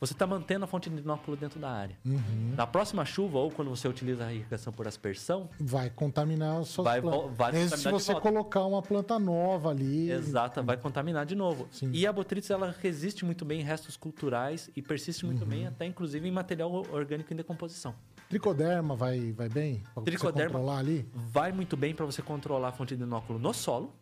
Você 0.00 0.12
está 0.12 0.26
mantendo 0.26 0.64
a 0.64 0.68
fonte 0.68 0.90
de 0.90 0.98
inóculo 1.00 1.34
dentro 1.36 1.58
da 1.58 1.70
área. 1.70 1.96
Uhum. 2.04 2.52
Na 2.56 2.66
próxima 2.66 3.04
chuva, 3.06 3.38
ou 3.38 3.50
quando 3.50 3.70
você 3.70 3.88
utiliza 3.88 4.26
a 4.26 4.34
irrigação 4.34 4.70
por 4.72 4.86
aspersão, 4.86 5.48
Vai 5.58 5.88
contaminar 5.88 6.60
as 6.60 6.68
suas 6.68 6.84
Vai 6.84 7.00
plantas. 7.00 7.36
vai 7.38 7.52
se 7.52 7.60
contaminar 7.70 7.78
de 7.78 8.04
você 8.04 8.14
colocar 8.20 8.64
uma 8.66 8.82
planta 8.82 9.18
nova 9.18 9.70
ali. 9.70 10.10
exata, 10.10 10.60
vai 10.60 10.76
contaminar 10.76 11.24
de 11.24 11.34
novo. 11.36 11.68
Sim. 11.70 11.90
E 11.92 12.06
a 12.06 12.12
botrytis, 12.12 12.50
ela 12.50 12.74
resiste 12.82 13.24
muito 13.24 13.44
bem 13.44 13.60
em 13.60 13.64
restos 13.64 13.96
culturais 13.96 14.68
e 14.76 14.82
persiste 14.82 15.24
muito 15.24 15.42
Uhum. 15.42 15.48
bem 15.48 15.66
até, 15.68 15.86
inclusive, 15.86 16.28
em 16.28 16.32
material 16.32 16.70
orgânico 16.92 17.32
em 17.32 17.36
decomposição. 17.36 17.94
Tricoderma 18.38 18.96
vai, 18.96 19.30
vai 19.30 19.48
bem? 19.48 19.80
Pra 19.94 20.02
Tricoderma- 20.02 20.48
você 20.48 20.52
controlar 20.54 20.78
ali? 20.78 21.08
Vai 21.14 21.52
muito 21.52 21.76
bem 21.76 21.94
para 21.94 22.04
você 22.04 22.20
controlar 22.20 22.68
a 22.68 22.72
fonte 22.72 22.96
de 22.96 23.02
inóculo 23.04 23.38
no 23.38 23.52
solo, 23.54 23.92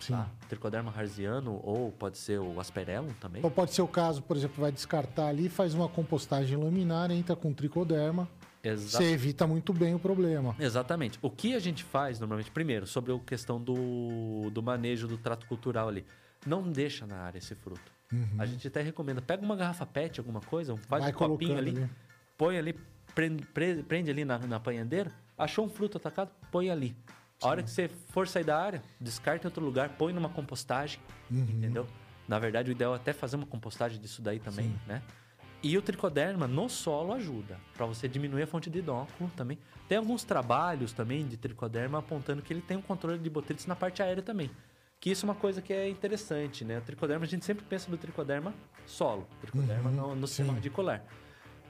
Sim. 0.00 0.14
Tá? 0.14 0.28
Tricoderma 0.48 0.90
harziano 0.96 1.60
ou 1.62 1.92
pode 1.92 2.16
ser 2.16 2.40
o 2.40 2.58
asperellum 2.58 3.12
também. 3.20 3.40
Ou 3.44 3.50
pode 3.50 3.72
ser 3.74 3.82
o 3.82 3.86
caso, 3.86 4.22
por 4.22 4.34
exemplo, 4.36 4.60
vai 4.62 4.72
descartar 4.72 5.26
ali, 5.28 5.48
faz 5.50 5.74
uma 5.74 5.88
compostagem 5.90 6.56
laminar, 6.56 7.10
entra 7.10 7.36
com 7.36 7.52
tricoderma. 7.52 8.26
Exa- 8.64 8.96
Você 8.98 9.04
evita 9.12 9.46
muito 9.46 9.72
bem 9.74 9.94
o 9.94 9.98
problema. 9.98 10.56
Exatamente. 10.58 11.18
O 11.20 11.28
que 11.30 11.54
a 11.54 11.58
gente 11.60 11.84
faz 11.84 12.18
normalmente, 12.18 12.50
primeiro, 12.50 12.86
sobre 12.86 13.12
a 13.12 13.18
questão 13.18 13.60
do, 13.60 14.48
do 14.50 14.62
manejo 14.62 15.06
do 15.06 15.18
trato 15.18 15.46
cultural 15.46 15.86
ali. 15.88 16.04
Não 16.46 16.62
deixa 16.62 17.06
na 17.06 17.18
área 17.18 17.38
esse 17.38 17.54
fruto. 17.54 17.92
A 18.38 18.44
gente 18.46 18.66
até 18.66 18.80
recomenda, 18.82 19.20
pega 19.22 19.42
uma 19.44 19.54
garrafa 19.54 19.84
PET, 19.86 20.18
alguma 20.18 20.40
coisa, 20.40 20.76
faz 20.78 21.04
Vai 21.04 21.12
um 21.12 21.16
copinho 21.16 21.56
ali, 21.58 21.70
ali. 21.70 21.90
põe 22.36 22.58
ali, 22.58 22.74
prende, 23.14 23.44
pre- 23.46 23.82
prende 23.82 24.10
ali 24.10 24.24
na, 24.24 24.38
na 24.38 24.60
achou 25.38 25.64
um 25.66 25.68
fruto 25.68 25.96
atacado, 25.98 26.30
põe 26.50 26.70
ali. 26.70 26.96
A 27.42 27.48
hora 27.48 27.62
que 27.62 27.70
você 27.70 27.88
for 27.88 28.28
sair 28.28 28.44
da 28.44 28.56
área, 28.58 28.82
descarta 29.00 29.46
em 29.46 29.48
outro 29.48 29.64
lugar, 29.64 29.88
põe 29.90 30.12
numa 30.12 30.28
compostagem, 30.28 31.00
Uhum. 31.30 31.40
entendeu? 31.48 31.86
Na 32.28 32.38
verdade, 32.38 32.70
o 32.70 32.72
ideal 32.72 32.92
é 32.92 32.96
até 32.96 33.12
fazer 33.12 33.36
uma 33.36 33.46
compostagem 33.46 34.00
disso 34.00 34.22
daí 34.22 34.38
também, 34.38 34.66
Sim. 34.68 34.78
né? 34.86 35.02
E 35.62 35.76
o 35.76 35.82
tricoderma 35.82 36.46
no 36.46 36.68
solo 36.68 37.12
ajuda, 37.12 37.58
para 37.74 37.86
você 37.86 38.08
diminuir 38.08 38.42
a 38.42 38.46
fonte 38.46 38.68
de 38.70 38.78
inóculo 38.80 39.30
também. 39.36 39.58
Tem 39.88 39.98
alguns 39.98 40.24
trabalhos 40.24 40.92
também 40.92 41.26
de 41.26 41.36
tricoderma 41.36 41.98
apontando 41.98 42.42
que 42.42 42.52
ele 42.52 42.60
tem 42.62 42.76
um 42.76 42.82
controle 42.82 43.18
de 43.18 43.30
botrytis 43.30 43.66
na 43.66 43.76
parte 43.76 44.02
aérea 44.02 44.22
também. 44.22 44.50
Que 44.98 45.10
isso 45.10 45.24
é 45.24 45.28
uma 45.28 45.34
coisa 45.34 45.60
que 45.60 45.72
é 45.72 45.88
interessante, 45.88 46.64
né? 46.64 46.78
O 46.78 46.80
tricoderma, 46.82 47.24
a 47.24 47.28
gente 47.28 47.44
sempre 47.44 47.64
pensa 47.64 47.90
no 47.90 47.96
tricoderma 47.96 48.54
solo, 48.86 49.26
tricoderma 49.40 49.90
Uhum, 49.90 49.96
no, 49.96 50.14
no 50.16 50.26
sistema 50.28 50.52
radicular. 50.52 51.02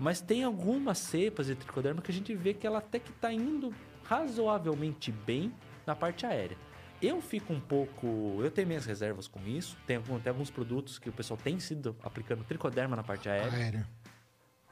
Mas 0.03 0.21
tem 0.21 0.43
algumas 0.43 0.99
cepas 0.99 1.47
de 1.47 1.55
tricoderma 1.55 2.03
que 2.03 2.11
a 2.11 2.15
gente 2.15 2.35
vê 2.35 2.53
que 2.53 2.67
ela 2.67 2.79
até 2.79 2.99
que 2.99 3.11
está 3.11 3.33
indo 3.33 3.73
razoavelmente 4.03 5.13
bem 5.13 5.53
na 5.87 5.95
parte 5.95 6.27
aérea. 6.27 6.57
Eu 7.01 7.23
fico 7.23 7.53
um 7.53 7.61
pouco. 7.61 8.39
Eu 8.41 8.51
tenho 8.51 8.67
minhas 8.67 8.85
reservas 8.85 9.29
com 9.29 9.41
isso. 9.47 9.77
Tem, 9.87 10.01
tem 10.01 10.31
alguns 10.31 10.51
produtos 10.51 10.99
que 10.99 11.09
o 11.09 11.13
pessoal 11.13 11.39
tem 11.41 11.61
sido 11.61 11.95
aplicando 12.03 12.43
tricoderma 12.43 12.97
na 12.97 13.05
parte 13.05 13.29
aérea. 13.29 13.53
Aéreo. 13.53 13.87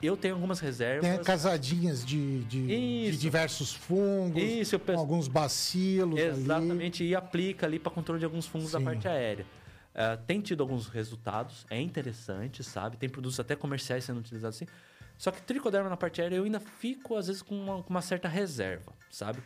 Eu 0.03 0.17
tenho 0.17 0.35
algumas 0.35 0.59
reservas. 0.59 1.09
Tem 1.09 1.23
casadinhas 1.23 2.05
de, 2.05 2.43
de, 2.45 2.67
de 3.13 3.17
diversos 3.17 3.73
fungos, 3.73 4.43
Isso, 4.43 4.79
penso. 4.81 4.99
alguns 4.99 5.29
bacilos 5.29 6.19
ali. 6.19 6.41
Exatamente, 6.41 7.05
e 7.05 7.15
aplica 7.15 7.67
ali 7.67 7.79
para 7.79 7.93
controle 7.93 8.19
de 8.19 8.25
alguns 8.25 8.47
fungos 8.47 8.73
da 8.73 8.79
Sim. 8.79 8.85
parte 8.85 9.07
aérea. 9.07 9.47
Ah, 9.95 10.17
tem 10.17 10.41
tido 10.41 10.63
alguns 10.63 10.89
resultados, 10.89 11.67
é 11.69 11.81
interessante, 11.81 12.65
sabe? 12.65 12.97
Tem 12.97 13.09
produtos 13.09 13.39
até 13.39 13.55
comerciais 13.55 14.05
sendo 14.05 14.21
utilizados 14.21 14.57
assim. 14.57 14.67
Só 15.21 15.31
que 15.31 15.43
tricoderma 15.43 15.91
na 15.91 15.99
parte 15.99 16.23
aérea 16.23 16.37
eu 16.37 16.45
ainda 16.45 16.59
fico, 16.59 17.15
às 17.15 17.27
vezes, 17.27 17.43
com 17.43 17.55
uma, 17.55 17.83
com 17.83 17.91
uma 17.91 18.01
certa 18.01 18.27
reserva, 18.27 18.91
sabe? 19.11 19.43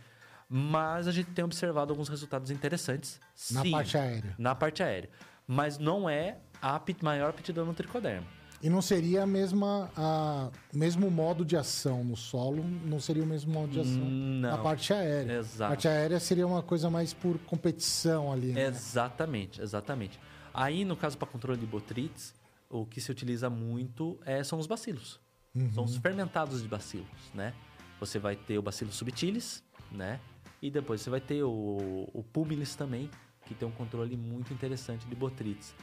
Mas 0.48 1.08
a 1.08 1.10
gente 1.10 1.32
tem 1.32 1.44
observado 1.44 1.92
alguns 1.92 2.08
resultados 2.08 2.48
interessantes. 2.52 3.20
Na 3.50 3.62
sim, 3.62 3.72
parte 3.72 3.98
aérea. 3.98 4.34
Na 4.38 4.54
parte 4.54 4.84
aérea. 4.84 5.10
Mas 5.48 5.76
não 5.76 6.08
é 6.08 6.38
a 6.62 6.80
maior 7.02 7.30
aptidão 7.30 7.66
no 7.66 7.74
tricoderma. 7.74 8.24
E 8.62 8.70
não 8.70 8.80
seria 8.80 9.24
a 9.24 9.26
mesma, 9.26 9.90
a, 9.96 10.48
o 10.72 10.78
mesmo 10.78 11.10
modo 11.10 11.44
de 11.44 11.56
ação 11.56 12.04
no 12.04 12.16
solo, 12.16 12.62
não 12.62 13.00
seria 13.00 13.24
o 13.24 13.26
mesmo 13.26 13.52
modo 13.52 13.72
de 13.72 13.80
ação 13.80 13.98
Não. 13.98 14.50
na 14.52 14.58
parte 14.58 14.92
aérea. 14.92 15.38
Exato. 15.38 15.64
A 15.64 15.68
parte 15.70 15.88
aérea 15.88 16.20
seria 16.20 16.46
uma 16.46 16.62
coisa 16.62 16.88
mais 16.88 17.12
por 17.12 17.36
competição 17.40 18.30
ali, 18.30 18.52
né? 18.52 18.66
Exatamente, 18.66 19.60
exatamente. 19.60 20.20
Aí, 20.54 20.84
no 20.84 20.96
caso 20.96 21.18
para 21.18 21.26
controle 21.26 21.58
de 21.58 21.66
botrytis, 21.66 22.32
o 22.70 22.86
que 22.86 23.00
se 23.00 23.10
utiliza 23.10 23.50
muito 23.50 24.20
é, 24.24 24.44
são 24.44 24.60
os 24.60 24.68
bacilos. 24.68 25.23
São 25.72 25.84
os 25.84 25.96
fermentados 25.96 26.62
de 26.62 26.68
bacilos, 26.68 27.30
né? 27.32 27.54
Você 28.00 28.18
vai 28.18 28.34
ter 28.34 28.58
o 28.58 28.62
bacillus 28.62 28.96
subtilis, 28.96 29.62
né? 29.90 30.20
E 30.60 30.70
depois 30.70 31.00
você 31.00 31.10
vai 31.10 31.20
ter 31.20 31.42
o, 31.44 32.08
o 32.12 32.24
pulmilis 32.32 32.74
também, 32.74 33.08
que 33.46 33.54
tem 33.54 33.66
um 33.66 33.70
controle 33.70 34.16
muito 34.16 34.52
interessante 34.52 35.06
de 35.06 35.14
botrytis. 35.14 35.74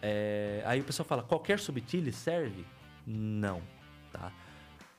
É, 0.00 0.62
aí 0.66 0.80
o 0.80 0.84
pessoal 0.84 1.06
fala, 1.06 1.22
qualquer 1.22 1.60
subtilis 1.60 2.16
serve? 2.16 2.66
Não, 3.06 3.62
tá? 4.12 4.32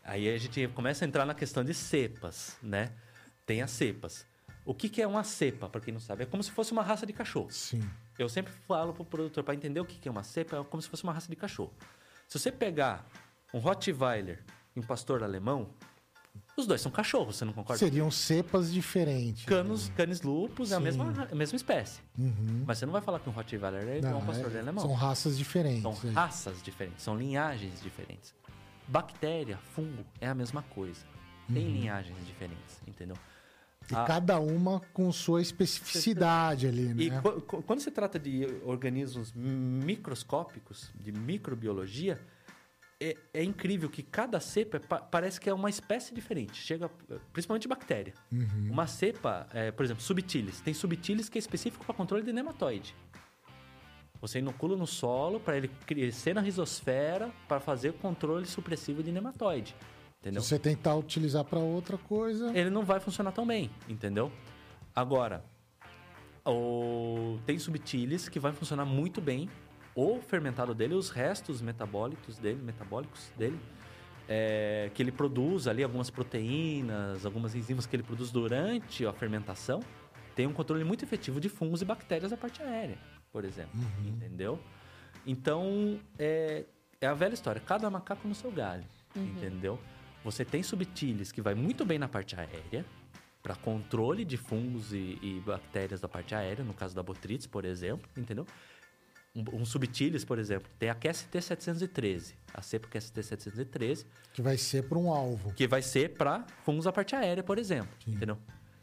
Aí 0.04 0.30
a 0.30 0.38
gente 0.38 0.68
começa 0.70 1.04
a 1.04 1.08
entrar 1.08 1.26
na 1.26 1.34
questão 1.34 1.64
de 1.64 1.74
cepas, 1.74 2.58
né? 2.62 2.94
Tem 3.46 3.62
as 3.62 3.72
cepas. 3.72 4.26
O 4.66 4.74
que, 4.74 4.88
que 4.88 5.02
é 5.02 5.08
uma 5.08 5.26
cepa, 5.26 5.68
para 5.68 5.82
quem 5.82 5.94
não 5.94 6.00
sabe? 6.00 6.24
É 6.24 6.26
como 6.26 6.42
se 6.42 6.52
fosse 6.52 6.72
uma 6.72 6.84
raça 6.84 7.06
de 7.06 7.12
cachorro. 7.12 7.52
Sim. 7.52 7.82
Eu 8.18 8.30
sempre 8.30 8.54
falo 8.66 8.94
pro 8.94 9.04
produtor, 9.04 9.44
para 9.44 9.54
entender 9.54 9.82
o 9.82 9.86
que 9.86 9.98
que 9.98 10.08
é 10.08 10.12
uma 10.12 10.24
cepa, 10.24 10.58
é 10.58 10.64
como 10.64 10.82
se 10.82 10.88
fosse 10.88 11.04
uma 11.04 11.12
raça 11.12 11.30
de 11.30 11.36
cachorro. 11.36 11.74
Se 12.30 12.40
você 12.40 12.52
pegar 12.52 13.06
um 13.54 13.60
Rottweiler 13.60 14.44
e 14.76 14.80
um 14.80 14.84
pastor 14.84 15.24
alemão, 15.24 15.70
os 16.58 16.66
dois 16.68 16.82
são 16.82 16.92
cachorros, 16.92 17.36
você 17.38 17.46
não 17.46 17.54
concorda? 17.54 17.80
Seriam 17.80 18.10
cepas 18.12 18.72
diferentes. 18.72 19.46
Canos, 19.46 19.90
canis 19.96 20.22
lupus 20.22 20.72
é 20.72 20.76
a 20.76 20.78
Sim. 20.78 20.84
mesma, 20.84 21.28
a 21.32 21.36
mesma 21.36 21.56
espécie. 21.56 22.02
Uhum. 22.18 22.64
Mas 22.66 22.78
você 22.80 22.86
não 22.86 22.94
vai 22.94 23.02
falar 23.02 23.20
que 23.20 23.30
um 23.30 23.34
Rottweiler 23.34 23.88
é 23.88 23.98
igual 24.00 24.16
a 24.16 24.18
um 24.18 24.26
pastor 24.26 24.56
é- 24.56 24.60
alemão. 24.60 24.84
são 24.84 24.94
raças 24.94 25.38
diferentes. 25.38 25.82
São 25.82 26.10
é. 26.10 26.14
raças 26.14 26.62
diferentes, 26.64 27.04
são 27.04 27.16
linhagens 27.18 27.82
diferentes. 27.82 28.34
Bactéria, 28.88 29.58
fungo, 29.74 30.04
é 30.20 30.28
a 30.28 30.36
mesma 30.36 30.62
coisa. 30.62 31.02
Tem 31.52 31.72
linhagens 31.72 32.18
diferentes, 32.26 32.82
entendeu? 32.88 33.16
E 33.92 33.96
Ah, 33.96 34.06
cada 34.06 34.40
uma 34.40 34.80
com 34.94 35.12
sua 35.12 35.42
especificidade 35.42 36.68
ali, 36.68 37.06
E 37.06 37.10
né? 37.10 37.22
qu- 37.22 37.62
quando 37.64 37.82
se 37.82 37.92
trata 37.92 38.18
de 38.18 38.46
organismos 38.66 39.34
microscópicos, 39.34 40.90
de 40.96 41.12
microbiologia, 41.12 42.20
é, 43.04 43.18
é 43.34 43.44
incrível 43.44 43.90
que 43.90 44.02
cada 44.02 44.40
cepa 44.40 44.80
pa- 44.80 45.02
parece 45.02 45.40
que 45.40 45.50
é 45.50 45.54
uma 45.54 45.70
espécie 45.70 46.14
diferente. 46.14 46.56
Chega, 46.56 46.90
principalmente 47.32 47.68
bactéria. 47.68 48.14
Uhum. 48.32 48.70
Uma 48.72 48.88
cepa, 48.88 49.48
é, 49.54 49.72
por 49.72 49.84
exemplo, 49.84 50.02
subtilis. 50.02 50.62
Tem 50.62 50.74
subtilis 50.74 51.30
que 51.30 51.38
é 51.38 51.40
específico 51.40 51.86
para 51.86 51.94
controle 51.94 52.24
de 52.24 52.32
nematóide. 52.32 52.96
Você 54.22 54.40
inocula 54.40 54.78
no 54.78 54.88
solo 54.88 55.40
para 55.40 55.58
ele 55.58 55.68
crescer 55.86 56.34
na 56.34 56.40
rizosfera 56.40 57.30
para 57.48 57.60
fazer 57.60 57.90
o 57.90 57.94
controle 57.94 58.46
supressivo 58.46 59.04
de 59.04 59.12
nematóide. 59.12 59.76
Entendeu? 60.22 60.42
Se 60.42 60.48
você 60.48 60.60
tentar 60.60 60.96
utilizar 60.96 61.44
para 61.44 61.60
outra 61.60 61.98
coisa, 61.98 62.58
ele 62.58 62.70
não 62.70 62.86
vai 62.86 63.02
funcionar 63.02 63.34
tão 63.34 63.46
bem, 63.46 63.70
entendeu? 63.90 64.32
Agora, 64.96 65.44
o... 66.46 67.38
tem 67.46 67.60
subtilis 67.60 68.30
que 68.30 68.40
vai 68.40 68.54
funcionar 68.54 68.86
muito 68.86 69.20
bem 69.20 69.50
o 69.96 70.20
fermentado 70.22 70.74
dele, 70.74 70.96
os 70.96 71.10
restos 71.10 71.62
metabólicos 71.62 72.38
dele, 72.38 72.62
metabólicos 72.62 73.32
dele, 73.38 73.60
é, 74.28 74.90
que 74.94 75.02
ele 75.02 75.12
produz 75.12 75.68
ali, 75.68 75.84
algumas 75.84 76.10
proteínas, 76.10 77.26
algumas 77.26 77.56
enzimas 77.56 77.86
que 77.86 77.96
ele 77.96 78.04
produz 78.04 78.32
durante 78.32 79.06
a 79.06 79.14
fermentação, 79.14 79.82
tem 80.36 80.48
um 80.48 80.54
controle 80.54 80.84
muito 80.84 81.04
efetivo 81.04 81.40
de 81.40 81.50
fungos 81.50 81.82
e 81.82 81.86
bactérias 81.86 82.32
da 82.32 82.38
parte 82.38 82.62
aérea, 82.64 82.98
por 83.32 83.46
exemplo. 83.46 83.80
Uhum. 83.80 84.10
Entendeu? 84.10 84.60
Então, 85.26 86.00
é, 86.18 86.66
é 87.00 87.08
a 87.08 87.14
velha 87.14 87.34
história, 87.34 87.62
cada 87.62 87.90
macaco 87.90 88.28
no 88.28 88.34
seu 88.34 88.52
galho, 88.52 88.86
entendeu? 89.16 89.80
Você 90.24 90.44
tem 90.44 90.64
subtilis 90.64 91.32
que 91.32 91.42
vai 91.42 91.54
muito 91.54 91.86
bem 91.86 92.00
na 92.00 92.08
parte 92.08 92.36
aérea, 92.36 92.86
para 93.44 93.56
controle 93.56 94.24
de 94.24 94.38
fungos 94.38 94.94
e, 94.94 95.20
e 95.22 95.44
bactérias 95.46 96.00
da 96.00 96.08
parte 96.08 96.34
aérea, 96.34 96.64
no 96.64 96.74
caso 96.74 96.96
da 96.96 97.04
botritis, 97.04 97.46
por 97.46 97.66
exemplo, 97.66 98.10
entendeu? 98.16 98.48
Um, 99.36 99.62
um 99.62 99.66
subtilis, 99.66 100.24
por 100.24 100.38
exemplo, 100.38 100.70
tem 100.78 100.90
a 100.92 100.96
QST713, 100.96 102.34
a 102.54 102.62
cepa 102.62 102.88
QST713, 102.88 104.06
Que 104.32 104.42
vai 104.44 104.58
ser 104.58 104.84
para 104.88 104.98
um 105.00 105.12
alvo. 105.12 105.52
que 105.54 105.68
vai 105.68 105.82
ser 105.82 106.10
para 106.16 106.46
fungos 106.64 106.86
da 106.86 106.92
parte 106.92 107.16
aérea, 107.16 107.42
por 107.44 107.58
exemplo, 107.58 107.90
Sim. 108.06 108.12
entendeu? 108.12 108.38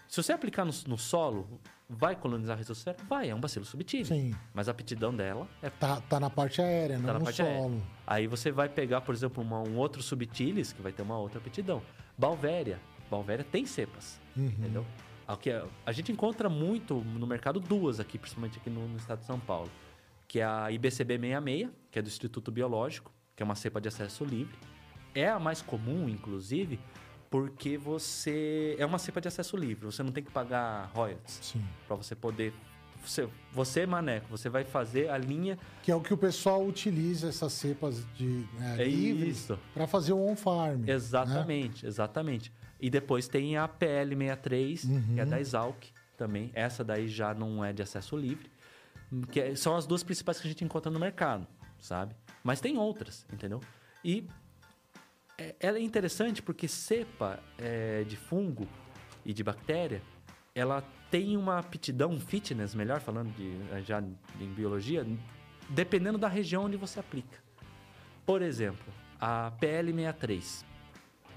Se 0.09 0.20
você 0.20 0.32
aplicar 0.32 0.64
no, 0.64 0.72
no 0.89 0.98
solo, 0.98 1.60
vai 1.89 2.16
colonizar 2.16 2.56
a 2.56 2.59
ressosfera? 2.59 2.97
Vai, 3.09 3.31
é 3.31 3.35
um 3.35 3.39
bacilo 3.39 3.64
subtilis. 3.64 4.09
Sim. 4.09 4.35
Mas 4.52 4.66
a 4.66 4.72
aptidão 4.72 5.14
dela 5.14 5.47
é 5.62 5.70
Tá, 5.70 6.01
tá 6.01 6.18
na 6.18 6.28
parte 6.28 6.60
aérea, 6.60 6.97
Tá 6.97 7.02
não 7.02 7.12
na 7.12 7.18
no 7.20 7.24
parte 7.27 7.36
solo. 7.36 7.48
aérea. 7.48 7.82
Aí 8.05 8.27
você 8.27 8.51
vai 8.51 8.68
pegar, 8.68 9.02
por 9.02 9.14
exemplo, 9.14 9.40
uma- 9.44 9.60
um 9.62 9.77
outro 9.77 10.02
subtilis, 10.02 10.72
que 10.72 10.82
vai 10.82 10.90
ter 10.90 11.02
uma 11.02 11.16
outra 11.16 11.39
aptidão. 11.39 11.81
Balvéria. 12.18 12.81
Balvéria 13.09 13.44
tem 13.44 13.64
cepas, 13.66 14.20
Uhum. 14.36 14.47
entendeu? 14.47 14.86
A, 15.28 15.35
a, 15.35 15.36
a 15.86 15.93
gente 15.93 16.10
encontra 16.10 16.48
muito 16.48 16.97
no 16.97 17.24
mercado 17.24 17.60
duas 17.60 18.01
aqui, 18.01 18.18
principalmente 18.18 18.59
aqui 18.59 18.68
no, 18.68 18.89
no 18.89 18.97
estado 18.97 19.20
de 19.20 19.27
São 19.27 19.39
Paulo. 19.39 19.70
Que 20.31 20.39
é 20.39 20.44
a 20.44 20.70
IBCB 20.70 21.19
66, 21.19 21.69
que 21.90 21.98
é 21.98 22.02
do 22.02 22.07
Instituto 22.07 22.52
Biológico, 22.52 23.11
que 23.35 23.43
é 23.43 23.44
uma 23.44 23.57
cepa 23.57 23.81
de 23.81 23.89
acesso 23.89 24.24
livre. 24.24 24.57
É 25.12 25.28
a 25.28 25.40
mais 25.40 25.61
comum, 25.61 26.09
inclusive, 26.09 26.78
porque 27.28 27.77
você... 27.77 28.77
É 28.78 28.86
uma 28.86 28.97
cepa 29.01 29.20
de 29.20 29.27
acesso 29.27 29.57
livre, 29.57 29.86
você 29.86 30.05
não 30.05 30.12
tem 30.12 30.23
que 30.23 30.31
pagar 30.31 30.89
royalties 30.94 31.40
Sim. 31.43 31.65
para 31.85 31.97
você 31.97 32.15
poder... 32.15 32.52
Você, 33.05 33.28
você, 33.52 33.86
Maneco, 33.86 34.28
você 34.31 34.48
vai 34.48 34.62
fazer 34.62 35.09
a 35.11 35.19
linha 35.19 35.59
Que 35.82 35.90
é 35.90 35.97
o 35.97 36.01
que 36.01 36.15
o 36.15 36.19
pessoal 36.19 36.65
utiliza 36.65 37.28
essas 37.28 37.52
cepas 37.55 38.07
de 38.15 38.47
é, 38.61 38.82
É 38.82 38.85
livres 38.86 39.48
para 39.74 39.89
fazer 39.89 40.12
o 40.12 40.20
on-farm. 40.20 40.82
né? 40.82 40.93
Exatamente, 40.93 41.85
exatamente. 41.85 42.52
E 42.78 42.89
depois 42.89 43.27
tem 43.27 43.57
a 43.57 43.66
PL63, 43.66 44.85
Uhum. 44.85 45.15
que 45.15 45.20
é 45.20 45.24
da 45.24 45.40
Exalc 45.40 45.82
também. 46.16 46.51
Essa 46.55 46.85
daí 46.85 47.09
já 47.09 47.35
não 47.35 47.65
é 47.65 47.73
de 47.73 47.82
acesso 47.82 48.16
livre. 48.16 48.49
Que 49.31 49.41
é- 49.41 49.55
são 49.55 49.77
as 49.77 49.87
duas 49.87 50.03
principais 50.03 50.41
que 50.41 50.47
a 50.47 50.51
gente 50.51 50.65
encontra 50.65 50.91
no 50.91 50.99
mercado, 51.01 51.47
sabe? 51.78 52.15
Mas 52.45 52.61
tem 52.61 52.78
outras, 52.78 53.27
entendeu? 53.32 53.61
E 54.05 54.27
é- 55.37 55.55
ela 55.61 55.78
é 55.78 55.81
interessante 55.82 56.41
porque 56.43 56.69
cepa 56.69 57.41
é, 57.59 58.05
de 58.05 58.16
fungo 58.16 58.66
e 59.24 59.32
de 59.32 59.43
bactéria, 59.43 60.03
ela 60.55 60.82
tem 61.11 61.37
uma 61.37 61.59
aptidão, 61.59 62.11
um 62.11 62.20
fitness, 62.20 62.74
melhor 62.74 63.01
falando 63.01 63.35
de, 63.35 63.53
já 63.85 64.01
em 64.01 64.53
biologia, 64.55 65.05
dependendo 65.69 66.19
da 66.19 66.28
região 66.28 66.65
onde 66.65 66.77
você 66.77 67.01
aplica. 67.01 67.39
Por 68.24 68.43
exemplo, 68.43 68.93
a 69.20 69.51
PL63, 69.61 70.65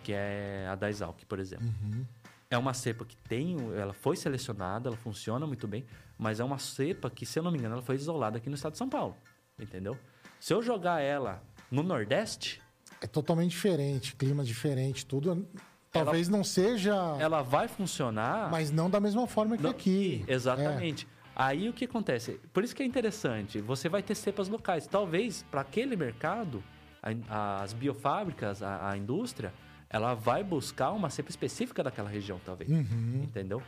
que 0.03 0.13
é 0.13 0.67
a 0.69 0.75
da 0.75 0.89
Exalc, 0.89 1.25
por 1.25 1.39
exemplo. 1.39 1.65
Uhum. 1.65 2.05
É 2.53 2.57
uma 2.57 2.71
cepa 2.75 3.03
que 3.03 3.17
tem, 3.17 3.57
ela 3.75 3.93
foi 3.93 4.15
selecionada, 4.15 4.87
ela 4.87 4.95
funciona 4.97 5.47
muito 5.47 5.67
bem, 5.67 5.83
mas 6.19 6.39
é 6.39 6.43
uma 6.43 6.59
cepa 6.59 7.09
que, 7.09 7.25
se 7.25 7.39
eu 7.39 7.41
não 7.43 7.51
me 7.51 7.57
engano, 7.57 7.73
ela 7.73 7.81
foi 7.81 7.95
isolada 7.95 8.37
aqui 8.37 8.47
no 8.47 8.53
estado 8.53 8.73
de 8.73 8.77
São 8.77 8.87
Paulo, 8.87 9.15
entendeu? 9.59 9.97
Se 10.39 10.53
eu 10.53 10.61
jogar 10.61 11.01
ela 11.01 11.41
no 11.71 11.81
Nordeste, 11.81 12.61
É 13.01 13.07
totalmente 13.07 13.49
diferente, 13.49 14.15
clima 14.15 14.43
diferente, 14.43 15.03
tudo. 15.03 15.47
Talvez 15.91 16.29
não 16.29 16.43
seja, 16.43 16.93
ela 17.19 17.41
vai 17.41 17.67
funcionar... 17.67 18.51
mas 18.51 18.69
não 18.69 18.87
da 18.87 18.99
mesma 18.99 19.25
forma 19.25 19.57
que 19.57 19.63
Não, 19.63 19.71
aqui. 19.71 20.23
Exatamente. 20.27 21.07
Aí 21.35 21.67
o 21.67 21.73
que 21.73 21.85
acontece? 21.85 22.39
Por 22.53 22.63
isso 22.63 22.75
que 22.75 22.83
é 22.83 22.85
interessante, 22.85 23.59
você 23.61 23.89
vai 23.89 24.03
ter 24.03 24.13
cepas 24.13 24.47
locais. 24.47 24.85
Talvez 24.85 25.43
para 25.49 25.61
aquele 25.61 25.95
mercado, 25.95 26.63
a- 27.01 27.63
as 27.63 27.73
biofábricas, 27.73 28.61
a, 28.61 28.91
a 28.91 28.95
indústria, 28.97 29.51
ela 29.93 30.15
vai 30.15 30.43
buscar 30.43 30.91
uma 30.91 31.09
cepa 31.11 31.29
específica 31.29 31.83
daquela 31.83 32.09
região, 32.09 32.41
talvez. 32.43 32.69
Uhum. 32.69 33.21
Entendeu? 33.23 33.61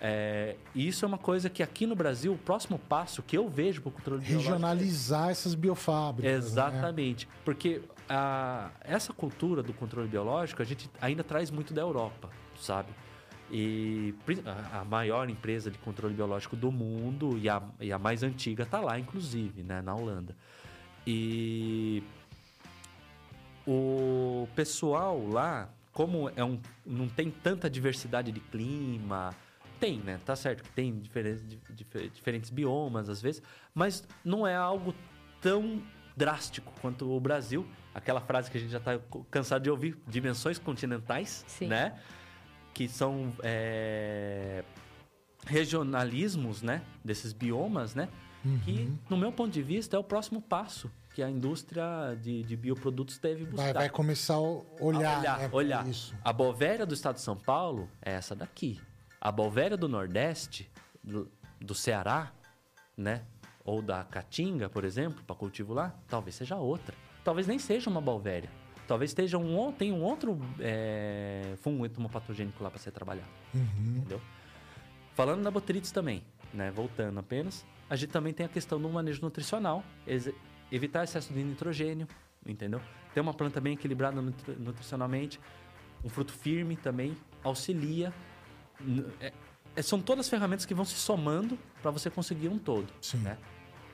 É, 0.00 0.54
e 0.74 0.86
isso 0.86 1.04
é 1.04 1.08
uma 1.08 1.18
coisa 1.18 1.50
que 1.50 1.62
aqui 1.62 1.86
no 1.86 1.96
Brasil, 1.96 2.32
o 2.32 2.38
próximo 2.38 2.78
passo 2.78 3.20
que 3.22 3.36
eu 3.36 3.48
vejo 3.48 3.82
para 3.82 3.88
o 3.88 3.92
controle 3.92 4.20
biológico 4.20 4.52
é 4.52 4.54
Regionalizar 4.54 5.30
essas 5.30 5.54
biofábricas. 5.56 6.32
né? 6.32 6.38
Exatamente. 6.38 7.28
Porque 7.44 7.82
a, 8.08 8.70
essa 8.82 9.12
cultura 9.12 9.60
do 9.60 9.72
controle 9.72 10.06
biológico 10.06 10.62
a 10.62 10.64
gente 10.64 10.88
ainda 11.00 11.24
traz 11.24 11.50
muito 11.50 11.74
da 11.74 11.82
Europa, 11.82 12.30
sabe? 12.60 12.90
E 13.50 14.14
a 14.72 14.84
maior 14.84 15.28
empresa 15.28 15.70
de 15.70 15.78
controle 15.78 16.14
biológico 16.14 16.54
do 16.56 16.70
mundo 16.70 17.38
e 17.38 17.48
a, 17.48 17.62
e 17.80 17.92
a 17.92 17.98
mais 17.98 18.22
antiga 18.22 18.64
está 18.64 18.80
lá, 18.80 18.98
inclusive, 18.98 19.62
né, 19.62 19.80
na 19.82 19.94
Holanda. 19.94 20.36
E 21.06 22.02
o 23.66 24.48
pessoal 24.54 25.26
lá, 25.26 25.68
como 25.92 26.30
é 26.36 26.44
um, 26.44 26.60
não 26.84 27.08
tem 27.08 27.30
tanta 27.30 27.68
diversidade 27.68 28.30
de 28.30 28.40
clima, 28.40 29.34
tem, 29.80 29.98
né? 29.98 30.20
Tá 30.24 30.34
certo 30.36 30.62
que 30.62 30.70
tem 30.70 30.98
diferentes, 30.98 31.42
dif- 31.70 32.10
diferentes 32.10 32.50
biomas 32.50 33.08
às 33.08 33.20
vezes, 33.20 33.42
mas 33.74 34.06
não 34.24 34.46
é 34.46 34.54
algo 34.56 34.94
tão 35.40 35.82
drástico 36.16 36.72
quanto 36.80 37.10
o 37.10 37.20
Brasil. 37.20 37.66
Aquela 37.94 38.20
frase 38.20 38.50
que 38.50 38.56
a 38.56 38.60
gente 38.60 38.70
já 38.70 38.78
está 38.78 38.98
cansado 39.30 39.62
de 39.62 39.70
ouvir, 39.70 39.98
dimensões 40.06 40.58
continentais, 40.58 41.44
Sim. 41.46 41.66
né? 41.68 41.98
Que 42.72 42.88
são 42.88 43.32
é, 43.42 44.62
regionalismos, 45.46 46.62
né? 46.62 46.82
Desses 47.04 47.32
biomas, 47.32 47.94
né? 47.94 48.08
Que, 48.64 48.88
no 49.10 49.16
meu 49.16 49.32
ponto 49.32 49.50
de 49.50 49.60
vista, 49.62 49.96
é 49.96 49.98
o 49.98 50.04
próximo 50.04 50.40
passo 50.40 50.90
que 51.16 51.22
a 51.22 51.30
indústria 51.30 52.14
de, 52.20 52.42
de 52.42 52.54
bioprodutos 52.54 53.16
deve 53.16 53.46
buscar. 53.46 53.62
Vai, 53.62 53.72
vai 53.72 53.88
começar 53.88 54.34
a 54.34 54.38
olhar, 54.38 55.16
A 55.16 55.18
olhar, 55.18 55.38
né, 55.38 55.48
olhar. 55.50 55.88
isso. 55.88 56.14
A 56.22 56.30
Bovéria 56.30 56.84
do 56.84 56.92
estado 56.92 57.14
de 57.14 57.22
São 57.22 57.34
Paulo 57.34 57.88
é 58.02 58.12
essa 58.12 58.34
daqui. 58.36 58.78
A 59.18 59.32
Bovéria 59.32 59.78
do 59.78 59.88
Nordeste, 59.88 60.70
do, 61.02 61.26
do 61.58 61.74
Ceará, 61.74 62.30
né? 62.94 63.22
Ou 63.64 63.80
da 63.80 64.04
Caatinga, 64.04 64.68
por 64.68 64.84
exemplo, 64.84 65.24
para 65.24 65.34
cultivo 65.34 65.72
lá, 65.72 65.94
talvez 66.06 66.34
seja 66.34 66.56
outra. 66.56 66.94
Talvez 67.24 67.46
nem 67.46 67.58
seja 67.58 67.88
uma 67.88 68.02
Bovéria. 68.02 68.50
Talvez 68.86 69.12
esteja 69.12 69.38
um, 69.38 69.72
tem 69.72 69.92
um 69.92 70.02
outro 70.02 70.38
é, 70.60 71.54
fungo 71.62 71.86
entomopatogênico 71.86 72.62
lá 72.62 72.68
para 72.68 72.78
ser 72.78 72.90
trabalhado. 72.90 73.30
Uhum. 73.54 73.94
Entendeu? 73.96 74.20
Falando 75.14 75.40
na 75.40 75.50
botritis 75.50 75.90
também, 75.90 76.22
né? 76.52 76.70
Voltando 76.70 77.18
apenas, 77.18 77.64
a 77.88 77.96
gente 77.96 78.10
também 78.10 78.34
tem 78.34 78.44
a 78.44 78.50
questão 78.50 78.78
do 78.78 78.86
manejo 78.90 79.22
nutricional, 79.22 79.82
evitar 80.70 81.04
excesso 81.04 81.32
de 81.32 81.42
nitrogênio, 81.42 82.06
entendeu? 82.46 82.80
Ter 83.14 83.20
uma 83.20 83.32
planta 83.34 83.60
bem 83.60 83.74
equilibrada 83.74 84.20
nutri- 84.20 84.56
nutricionalmente, 84.58 85.40
um 86.04 86.08
fruto 86.08 86.32
firme 86.32 86.76
também 86.76 87.16
auxilia. 87.42 88.12
É- 89.20 89.32
é- 89.76 89.82
são 89.82 90.00
todas 90.00 90.28
ferramentas 90.28 90.66
que 90.66 90.74
vão 90.74 90.84
se 90.84 90.94
somando 90.94 91.58
para 91.82 91.90
você 91.90 92.10
conseguir 92.10 92.48
um 92.48 92.58
todo, 92.58 92.86
Sim. 93.00 93.18
né? 93.18 93.38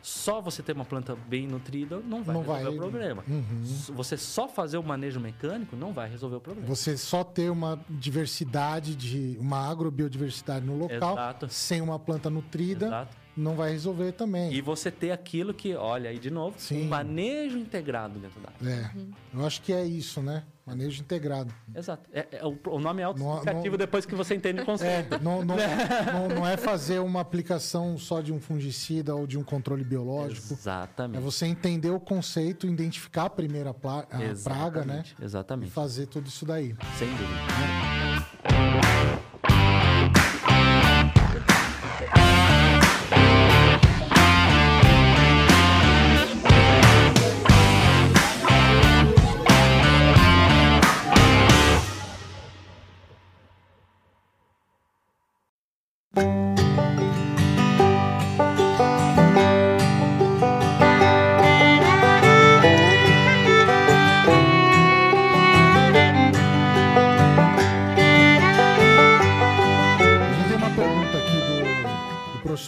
Só 0.05 0.41
você 0.41 0.65
ter 0.65 0.73
uma 0.73 0.85
planta 0.85 1.15
bem 1.29 1.47
nutrida 1.47 2.01
não 2.01 2.25
vai 2.25 2.35
Não 2.35 2.43
resolver 2.43 2.65
vai- 2.65 2.75
o 2.75 2.77
problema. 2.81 3.25
Uhum. 3.29 3.63
Você 3.95 4.17
só 4.17 4.49
fazer 4.49 4.77
o 4.77 4.83
manejo 4.83 5.21
mecânico 5.21 5.77
não 5.77 5.93
vai 5.93 6.11
resolver 6.11 6.35
o 6.37 6.41
problema. 6.41 6.67
Você 6.67 6.97
só 6.97 7.23
ter 7.23 7.49
uma 7.51 7.79
diversidade 7.89 8.97
de 8.97 9.37
uma 9.39 9.59
agrobiodiversidade 9.71 10.67
no 10.67 10.77
local, 10.77 11.13
Exato. 11.13 11.49
sem 11.49 11.81
uma 11.81 12.01
planta 12.01 12.29
nutrida, 12.29 12.87
Exato. 12.87 13.17
Não 13.37 13.55
vai 13.55 13.71
resolver 13.71 14.13
também. 14.13 14.53
E 14.53 14.61
você 14.61 14.91
ter 14.91 15.11
aquilo 15.11 15.55
que, 15.55 15.75
olha 15.75 16.11
aí 16.11 16.19
de 16.19 16.31
novo, 16.31 16.55
Sim. 16.59 16.83
um 16.85 16.89
manejo 16.89 17.59
integrado 17.59 18.19
dentro 18.19 18.41
da 18.41 18.51
área. 18.51 18.91
É. 18.91 18.91
Eu 19.35 19.47
acho 19.47 19.63
que 19.63 19.73
é 19.73 19.85
isso, 19.85 20.21
né? 20.23 20.45
Manejo 20.65 21.01
integrado. 21.01 21.53
Exato. 21.75 22.09
É, 22.13 22.27
é- 22.31 22.45
o, 22.45 22.57
o 22.67 22.79
nome 22.79 23.03
é 23.03 23.05
autoexplicativo 23.05 23.77
depois 23.77 24.07
que 24.07 24.15
você 24.15 24.37
entende 24.37 24.61
o 24.61 24.65
conceito. 24.65 25.15
É, 25.15 25.19
não, 25.19 25.45
não, 25.45 25.57
não, 26.13 26.29
não 26.37 26.47
é 26.47 26.57
fazer 26.57 27.01
uma 27.01 27.21
aplicação 27.21 27.99
só 27.99 28.21
de 28.21 28.33
um 28.33 28.41
fungicida 28.41 29.15
ou 29.15 29.27
de 29.27 29.37
um 29.37 29.43
controle 29.43 29.83
biológico. 29.83 30.53
É 30.53 30.57
Exatamente. 30.57 31.21
você 31.23 31.47
entender 31.47 31.91
o 31.91 31.99
conceito, 31.99 32.67
identificar 32.67 33.25
a 33.25 33.31
primeira 33.31 33.71
a 33.71 33.75
praga, 33.75 34.85
né? 34.85 35.03
Exatamente. 35.21 35.69
E 35.69 35.73
fazer 35.73 36.07
tudo 36.07 36.29
isso 36.29 36.47
daí. 36.47 36.77
Sem 36.97 37.09
dúvida. 37.09 37.43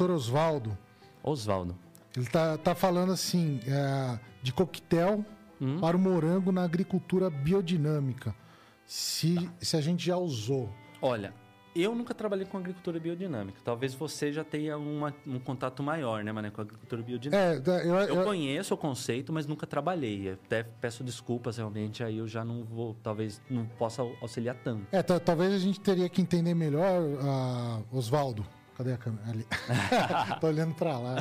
Oswaldo. 0.02 0.76
Oswaldo. 1.22 1.76
Ele 2.16 2.26
tá, 2.26 2.56
tá 2.58 2.74
falando 2.74 3.12
assim, 3.12 3.60
é, 3.66 4.18
de 4.42 4.52
coquetel 4.52 5.24
Hum? 5.60 5.78
para 5.80 5.96
o 5.96 6.00
morango 6.00 6.50
na 6.52 6.62
agricultura 6.64 7.30
biodinâmica. 7.30 8.34
Se, 8.86 9.48
se 9.60 9.76
a 9.76 9.80
gente 9.80 10.04
já 10.04 10.16
usou. 10.16 10.68
Olha, 11.00 11.32
eu 11.74 11.94
nunca 11.94 12.12
trabalhei 12.14 12.44
com 12.44 12.58
agricultura 12.58 13.00
biodinâmica. 13.00 13.58
Talvez 13.64 13.94
você 13.94 14.32
já 14.32 14.44
tenha 14.44 14.76
uma- 14.76 15.14
um 15.26 15.38
contato 15.38 15.82
maior, 15.82 16.22
né, 16.22 16.30
Mané, 16.32 16.50
com 16.50 16.60
a 16.60 16.64
agricultura 16.64 17.02
biodinâmica. 17.02 17.56
É, 17.56 17.58
da- 17.60 17.82
eu, 17.84 17.94
Eu 17.94 18.14
eu- 18.16 18.24
conheço 18.24 18.74
o 18.74 18.76
conceito, 18.76 19.32
mas 19.32 19.46
nunca 19.46 19.66
trabalhei. 19.66 20.32
Até 20.32 20.62
peço 20.62 21.02
desculpas, 21.02 21.56
realmente, 21.56 22.02
aí 22.04 22.18
eu 22.18 22.28
já 22.28 22.44
não 22.44 22.62
vou, 22.64 22.94
talvez 23.02 23.40
não 23.48 23.64
possa 23.66 24.02
auxiliar 24.20 24.56
tanto. 24.62 24.86
é, 24.92 25.02
ta- 25.02 25.18
talvez 25.20 25.52
a 25.54 25.58
gente 25.58 25.80
teria 25.80 26.08
que 26.08 26.20
entender 26.20 26.54
melhor, 26.54 27.00
ah, 27.22 27.80
Oswaldo. 27.92 28.44
Cadê 28.76 28.92
a 28.92 28.96
câmera? 28.98 29.30
Ali. 29.30 29.46
Tô 30.40 30.48
olhando 30.48 30.74
para 30.74 30.98
lá. 30.98 31.16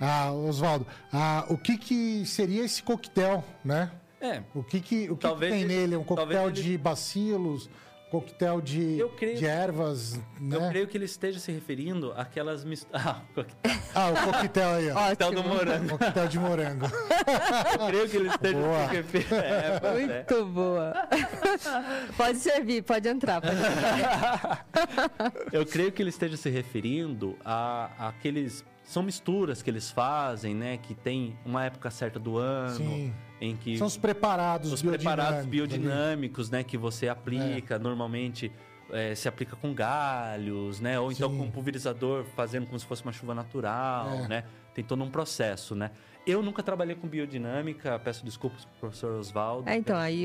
Ah, 0.00 0.32
Oswaldo, 0.32 0.86
ah, 1.12 1.46
o 1.48 1.56
que, 1.56 1.78
que 1.78 2.24
seria 2.26 2.64
esse 2.64 2.82
coquetel, 2.82 3.42
né? 3.64 3.90
É, 4.20 4.42
O 4.54 4.62
que, 4.62 4.78
que, 4.80 5.10
o 5.10 5.16
que, 5.16 5.26
que 5.28 5.36
tem 5.40 5.62
ele- 5.62 5.66
nele? 5.74 5.96
Um 5.96 6.04
coquetel 6.04 6.48
ele- 6.48 6.62
de 6.62 6.78
bacilos, 6.78 7.68
coquetel 8.12 8.60
de, 8.60 8.98
Eu 8.98 9.08
creio- 9.08 9.38
de 9.38 9.46
ervas, 9.46 10.20
eu 10.38 10.60
né? 10.60 10.68
creio 10.68 10.86
que 10.86 10.96
ele 10.98 11.06
esteja 11.06 11.40
se 11.40 11.50
referindo 11.50 12.12
àquelas 12.16 12.62
misturas. 12.64 13.02
Ah, 13.04 13.20
coquetel 13.34 13.70
Ah, 13.94 14.10
o 14.10 14.32
coquetel 14.32 14.68
aí, 14.70 14.90
ó. 14.90 14.94
do 14.94 15.24
Ótimo. 15.26 15.42
morango. 15.48 15.88
coquetel 15.90 16.28
de 16.28 16.38
morango. 16.38 16.86
Eu 16.86 17.86
creio 17.88 18.08
que 18.08 18.16
ele 18.16 18.28
esteja 18.28 18.58
Boa. 18.58 18.88
se 18.88 18.94
referindo. 18.94 19.34
É, 19.34 19.80
pois 19.80 20.10
é. 20.10 20.16
Muito 20.16 20.46
boa. 20.46 21.08
pode 22.16 22.38
servir, 22.38 22.82
pode 22.82 23.08
entrar. 23.08 23.40
Pode 23.42 23.54
entrar. 23.56 24.66
Eu 25.52 25.66
creio 25.66 25.92
que 25.92 26.02
ele 26.02 26.08
esteja 26.10 26.36
se 26.36 26.48
referindo 26.50 27.36
a, 27.44 27.90
a 27.98 28.08
aqueles. 28.08 28.64
São 28.92 29.02
misturas 29.02 29.62
que 29.62 29.70
eles 29.70 29.90
fazem, 29.90 30.54
né? 30.54 30.76
Que 30.76 30.94
tem 30.94 31.34
uma 31.46 31.64
época 31.64 31.90
certa 31.90 32.18
do 32.18 32.36
ano 32.36 32.76
Sim. 32.76 33.14
em 33.40 33.56
que. 33.56 33.78
São 33.78 33.86
os 33.86 33.96
preparados 33.96 34.70
os 34.70 34.82
preparados 34.82 35.46
biodinâmicos 35.46 35.72
ali. 35.74 35.78
biodinâmicos, 35.80 36.50
né, 36.50 36.62
que 36.62 36.76
você 36.76 37.08
aplica, 37.08 37.78
normalmente 37.78 38.52
é, 38.90 39.14
se 39.14 39.26
aplica 39.28 39.56
com 39.56 39.72
galhos, 39.72 40.78
né, 40.78 41.00
ou 41.00 41.10
então 41.10 41.30
Sim. 41.30 41.38
com 41.38 41.44
um 41.44 41.50
pulverizador 41.50 42.24
fazendo 42.36 42.66
como 42.66 42.78
se 42.78 42.84
fosse 42.84 43.02
uma 43.02 43.12
chuva 43.12 43.34
natural, 43.34 44.10
É. 44.24 44.28
né, 44.28 44.44
tem 44.74 44.84
todo 44.84 45.02
um 45.02 45.10
processo, 45.10 45.74
né. 45.74 45.90
Eu 46.24 46.42
nunca 46.42 46.62
trabalhei 46.62 46.94
com 46.94 47.08
biodinâmica, 47.08 47.98
peço 47.98 48.24
desculpas 48.24 48.64
pro 48.64 48.74
professor 48.80 49.18
Oswaldo. 49.18 49.68
É, 49.68 49.76
então, 49.76 49.96
aí, 49.96 50.24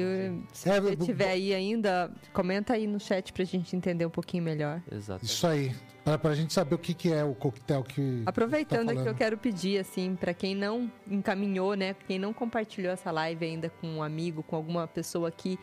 se 0.53 0.69
É, 0.69 0.79
você 0.79 0.95
tiver 0.95 1.29
aí 1.31 1.53
ainda, 1.53 2.11
comenta 2.31 2.73
aí 2.73 2.85
no 2.85 2.99
chat 2.99 3.33
pra 3.33 3.43
gente 3.43 3.75
entender 3.75 4.05
um 4.05 4.09
pouquinho 4.09 4.43
melhor. 4.43 4.81
Exato. 4.91 5.25
Isso 5.25 5.47
aí. 5.47 5.75
Pra, 6.03 6.17
pra 6.17 6.35
gente 6.35 6.53
saber 6.53 6.75
o 6.75 6.77
que, 6.77 6.93
que 6.93 7.11
é 7.11 7.23
o 7.23 7.33
coquetel 7.33 7.83
que. 7.83 8.21
Aproveitando 8.25 8.93
tá 8.93 8.99
aqui, 8.99 9.09
eu 9.09 9.15
quero 9.15 9.37
pedir, 9.37 9.79
assim, 9.79 10.15
pra 10.15 10.33
quem 10.33 10.55
não 10.55 10.89
encaminhou, 11.09 11.73
né? 11.73 11.95
Quem 12.07 12.19
não 12.19 12.31
compartilhou 12.31 12.93
essa 12.93 13.11
live 13.11 13.43
ainda 13.43 13.69
com 13.69 13.87
um 13.87 14.03
amigo, 14.03 14.43
com 14.43 14.55
alguma 14.55 14.87
pessoa 14.87 15.31
que 15.31 15.59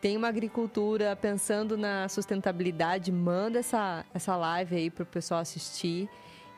tem 0.00 0.16
uma 0.16 0.28
agricultura 0.28 1.16
pensando 1.16 1.76
na 1.76 2.08
sustentabilidade, 2.08 3.10
manda 3.10 3.58
essa, 3.58 4.04
essa 4.14 4.36
live 4.36 4.76
aí 4.76 4.90
pro 4.90 5.04
pessoal 5.04 5.40
assistir. 5.40 6.08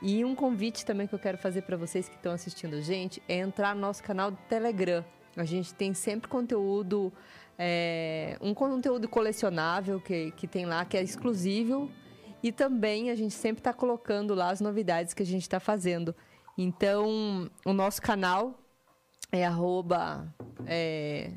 E 0.02 0.24
um 0.24 0.34
convite 0.34 0.84
também 0.84 1.06
que 1.06 1.14
eu 1.14 1.18
quero 1.18 1.38
fazer 1.38 1.62
para 1.62 1.76
vocês 1.76 2.08
que 2.08 2.16
estão 2.16 2.32
assistindo 2.32 2.74
a 2.74 2.80
gente 2.80 3.22
é 3.28 3.36
entrar 3.36 3.72
no 3.72 3.80
nosso 3.80 4.02
canal 4.02 4.32
do 4.32 4.36
Telegram. 4.48 5.04
A 5.36 5.44
gente 5.44 5.72
tem 5.72 5.94
sempre 5.94 6.28
conteúdo, 6.28 7.12
é, 7.56 8.36
um 8.40 8.52
conteúdo 8.52 9.08
colecionável 9.08 10.00
que, 10.00 10.32
que 10.32 10.48
tem 10.48 10.66
lá, 10.66 10.84
que 10.84 10.96
é 10.96 11.02
exclusivo. 11.02 11.88
E 12.42 12.50
também 12.50 13.10
a 13.10 13.14
gente 13.14 13.32
sempre 13.32 13.60
está 13.60 13.72
colocando 13.72 14.34
lá 14.34 14.50
as 14.50 14.60
novidades 14.60 15.14
que 15.14 15.22
a 15.22 15.26
gente 15.26 15.42
está 15.42 15.60
fazendo. 15.60 16.12
Então, 16.58 17.48
o 17.64 17.72
nosso 17.72 18.02
canal 18.02 18.58
é 19.30 19.46
arroba 19.46 20.26
é, 20.66 21.30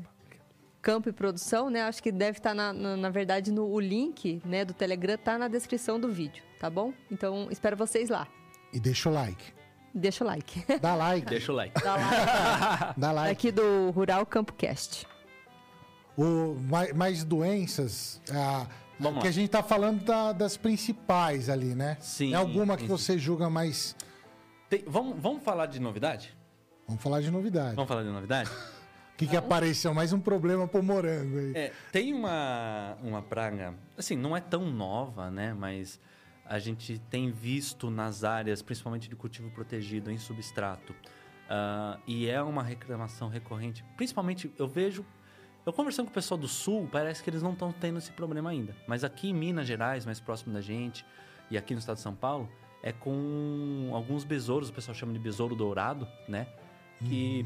Campo 0.82 1.08
e 1.08 1.12
Produção, 1.12 1.70
né? 1.70 1.82
Acho 1.82 2.02
que 2.02 2.10
deve 2.10 2.38
estar, 2.38 2.52
na, 2.52 2.72
na, 2.72 2.96
na 2.96 3.10
verdade, 3.10 3.52
no 3.52 3.64
o 3.64 3.78
link 3.78 4.42
né, 4.44 4.64
do 4.64 4.74
Telegram 4.74 5.16
tá 5.16 5.38
na 5.38 5.46
descrição 5.46 6.00
do 6.00 6.08
vídeo, 6.08 6.42
tá 6.58 6.68
bom? 6.68 6.92
Então, 7.10 7.46
espero 7.50 7.76
vocês 7.76 8.08
lá. 8.08 8.26
E 8.72 8.80
deixa 8.80 9.08
o 9.08 9.12
like. 9.12 9.54
Deixa 9.94 10.22
o 10.24 10.26
like. 10.26 10.64
Dá 10.80 10.94
like. 10.94 11.26
Deixa 11.26 11.52
o 11.52 11.54
like. 11.54 11.82
Dá 11.82 11.96
like. 11.96 12.94
Dá 13.00 13.12
like. 13.12 13.32
Aqui 13.32 13.50
do 13.52 13.90
Rural 13.90 14.26
Campo 14.26 14.52
Cast. 14.52 15.06
O, 16.16 16.54
mais, 16.68 16.92
mais 16.92 17.24
doenças. 17.24 18.20
ah, 18.32 18.66
Vamos 18.98 19.18
que 19.20 19.24
lá. 19.26 19.30
a 19.30 19.32
gente 19.32 19.50
tá 19.50 19.62
falando 19.62 20.02
da- 20.04 20.32
das 20.32 20.56
principais 20.56 21.48
ali, 21.50 21.74
né? 21.74 21.96
Sim, 22.00 22.32
É 22.32 22.36
alguma 22.36 22.76
que 22.76 22.82
sim, 22.84 22.88
você 22.88 23.18
julga 23.18 23.50
mais. 23.50 23.94
Tem- 24.70 24.82
vamos, 24.86 25.20
vamos 25.20 25.42
falar 25.42 25.66
de 25.66 25.78
novidade? 25.78 26.34
Vamos 26.86 27.02
falar 27.02 27.20
de 27.20 27.30
novidade. 27.30 27.74
Vamos 27.74 27.88
falar 27.88 28.02
de 28.02 28.08
novidade? 28.10 28.48
O 28.50 29.16
que, 29.18 29.26
que 29.26 29.36
apareceu? 29.36 29.92
Mais 29.92 30.12
um 30.12 30.20
problema 30.20 30.66
pro 30.66 30.82
morango 30.82 31.38
aí. 31.38 31.52
É, 31.54 31.72
tem 31.92 32.14
uma, 32.14 32.96
uma 33.02 33.20
praga, 33.22 33.74
assim, 33.96 34.16
não 34.16 34.34
é 34.36 34.40
tão 34.40 34.64
nova, 34.70 35.30
né? 35.30 35.52
Mas 35.52 36.00
a 36.48 36.58
gente 36.58 36.98
tem 37.10 37.30
visto 37.30 37.90
nas 37.90 38.24
áreas, 38.24 38.62
principalmente 38.62 39.08
de 39.08 39.16
cultivo 39.16 39.50
protegido 39.50 40.10
em 40.10 40.18
substrato. 40.18 40.94
Ah, 41.48 41.98
e 42.06 42.28
é 42.28 42.42
uma 42.42 42.62
reclamação 42.62 43.28
recorrente. 43.28 43.84
Principalmente, 43.96 44.50
eu 44.58 44.68
vejo. 44.68 45.04
Eu 45.64 45.72
conversando 45.72 46.06
com 46.06 46.12
o 46.12 46.14
pessoal 46.14 46.38
do 46.38 46.46
sul, 46.46 46.88
parece 46.90 47.22
que 47.22 47.28
eles 47.28 47.42
não 47.42 47.52
estão 47.52 47.72
tendo 47.72 47.98
esse 47.98 48.12
problema 48.12 48.50
ainda. 48.50 48.76
Mas 48.86 49.02
aqui 49.02 49.30
em 49.30 49.34
Minas 49.34 49.66
Gerais, 49.66 50.06
mais 50.06 50.20
próximo 50.20 50.54
da 50.54 50.60
gente, 50.60 51.04
e 51.50 51.58
aqui 51.58 51.74
no 51.74 51.80
estado 51.80 51.96
de 51.96 52.02
São 52.02 52.14
Paulo, 52.14 52.48
é 52.82 52.92
com 52.92 53.90
alguns 53.92 54.22
besouros, 54.22 54.68
o 54.68 54.72
pessoal 54.72 54.94
chama 54.94 55.12
de 55.12 55.18
besouro 55.18 55.56
dourado, 55.56 56.06
né? 56.28 56.46
Que 57.04 57.44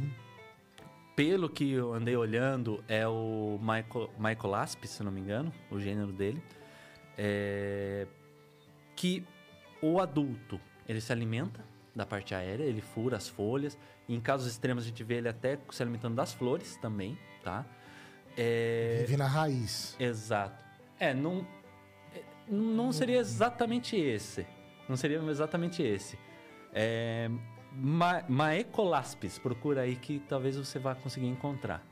pelo 1.17 1.49
que 1.49 1.73
eu 1.73 1.95
andei 1.95 2.15
olhando, 2.15 2.85
é 2.87 3.09
o 3.09 3.59
Michael, 3.61 4.11
Michael 4.19 4.55
Asp, 4.55 4.85
se 4.85 5.03
não 5.03 5.11
me 5.11 5.21
engano, 5.21 5.53
o 5.71 5.81
gênero 5.81 6.13
dele. 6.13 6.43
É, 7.17 8.07
que 9.01 9.25
o 9.81 9.99
adulto, 9.99 10.61
ele 10.87 11.01
se 11.01 11.11
alimenta 11.11 11.65
da 11.97 12.05
parte 12.05 12.35
aérea, 12.35 12.65
ele 12.65 12.83
fura 12.83 13.17
as 13.17 13.27
folhas. 13.27 13.79
E 14.07 14.15
em 14.15 14.21
casos 14.21 14.47
extremos, 14.47 14.85
a 14.85 14.87
gente 14.87 15.03
vê 15.03 15.15
ele 15.15 15.29
até 15.29 15.59
se 15.71 15.83
alimentando 15.83 16.15
das 16.17 16.35
flores 16.35 16.77
também, 16.83 17.19
tá? 17.43 17.65
É, 18.37 18.99
Vive 19.07 19.17
na 19.17 19.27
raiz. 19.27 19.97
Exato. 19.99 20.63
É, 20.99 21.15
não, 21.15 21.47
é, 22.15 22.21
não 22.47 22.93
seria 22.93 23.19
exatamente 23.19 23.97
esse. 23.97 24.47
Não 24.87 24.99
seria 24.99 25.17
exatamente 25.31 25.83
esse. 25.83 26.19
É, 26.71 27.31
Ma 27.73 28.23
Maecolaspis, 28.29 29.39
procura 29.39 29.81
aí 29.83 29.97
que 29.97 30.19
talvez 30.29 30.57
você 30.57 30.79
vá 30.79 30.95
conseguir 30.95 31.27
encontrar. 31.29 31.83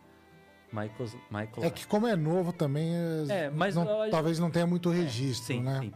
Michael 0.70 1.08
É 1.62 1.70
que 1.70 1.86
como 1.86 2.06
é 2.06 2.14
novo 2.14 2.52
também, 2.52 2.90
é, 3.30 3.44
É, 3.46 3.50
mas 3.50 3.74
não- 3.74 4.04
eu- 4.04 4.10
talvez 4.10 4.38
não 4.38 4.50
tenha 4.50 4.66
muito 4.66 4.90
registro, 4.90 5.46
sim, 5.46 5.62
né? 5.62 5.80
sim. 5.80 5.92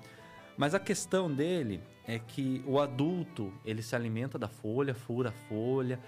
Mas 0.57 0.75
a 0.75 0.79
questão 0.81 1.33
dele 1.33 1.81
é 2.07 2.19
que 2.19 2.63
o 2.67 2.79
adulto, 2.81 3.53
ele 3.65 3.83
se 3.83 3.95
alimenta 3.97 4.39
da 4.39 4.49
folha, 4.49 4.95
fura 4.95 5.31
a 5.31 5.33
folha. 5.49 5.99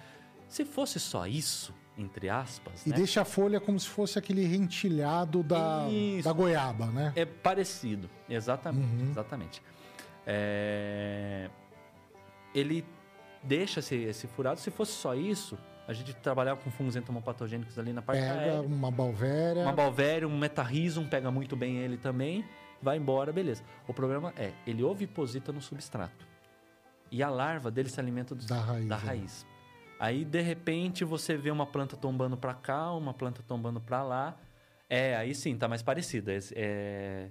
Se 0.48 0.64
fosse 0.64 1.00
só 1.00 1.26
isso, 1.26 1.72
entre 1.96 2.28
aspas, 2.28 2.84
E 2.86 2.90
né? 2.90 2.96
deixa 2.96 3.22
a 3.22 3.24
folha 3.24 3.60
como 3.60 3.78
se 3.80 3.88
fosse 3.88 4.18
aquele 4.18 4.44
rentilhado 4.44 5.42
da, 5.42 5.86
Isso. 5.90 6.24
da 6.28 6.32
goiaba, 6.32 6.86
né? 6.86 7.12
É 7.16 7.24
parecido, 7.24 8.10
exatamente, 8.28 8.84
Uhum. 9.02 9.10
exatamente. 9.10 9.62
É, 10.26 11.48
Ele 12.54 12.84
deixa 13.42 13.80
esse, 13.80 13.94
esse 13.96 14.26
furado. 14.26 14.60
Se 14.60 14.70
fosse 14.70 14.92
só 14.92 15.14
isso, 15.14 15.58
a 15.88 15.92
gente 15.92 16.14
trabalhava 16.14 16.60
com 16.60 16.70
fungos 16.70 16.94
entomopatogênicos 16.96 17.78
ali 17.78 17.92
na 17.92 18.00
parte 18.02 18.20
Pega 18.20 18.32
aérea. 18.32 18.60
uma 18.62 18.90
balvéria. 18.90 19.62
Uma 19.62 19.72
balvéria, 19.72 20.28
um 20.28 20.38
metarrhizum 20.38 21.06
pega 21.08 21.30
muito 21.30 21.56
bem 21.56 21.78
ele 21.78 21.96
também. 21.96 22.44
Vai 22.84 22.98
embora, 22.98 23.32
beleza. 23.32 23.62
O 23.88 23.94
problema 23.94 24.34
é, 24.36 24.52
ele 24.66 24.84
oviposita 24.84 25.50
no 25.50 25.60
substrato. 25.62 26.26
E 27.10 27.22
a 27.22 27.30
larva 27.30 27.70
dele 27.70 27.88
se 27.88 27.98
alimenta 27.98 28.34
Da 28.34 28.60
raiz, 28.60 28.86
Da 28.86 28.98
né? 28.98 29.02
raiz. 29.06 29.46
Aí, 29.98 30.22
de 30.22 30.42
repente, 30.42 31.02
você 31.02 31.34
vê 31.34 31.50
uma 31.50 31.64
planta 31.64 31.96
tombando 31.96 32.36
pra 32.36 32.52
cá, 32.52 32.92
uma 32.92 33.14
planta 33.14 33.42
tombando 33.42 33.80
pra 33.80 34.02
lá. 34.02 34.36
É, 34.90 35.16
aí 35.16 35.34
sim, 35.34 35.56
tá 35.56 35.66
mais 35.66 35.82
parecido. 35.82 36.30
É, 36.30 36.38
é- 36.54 37.28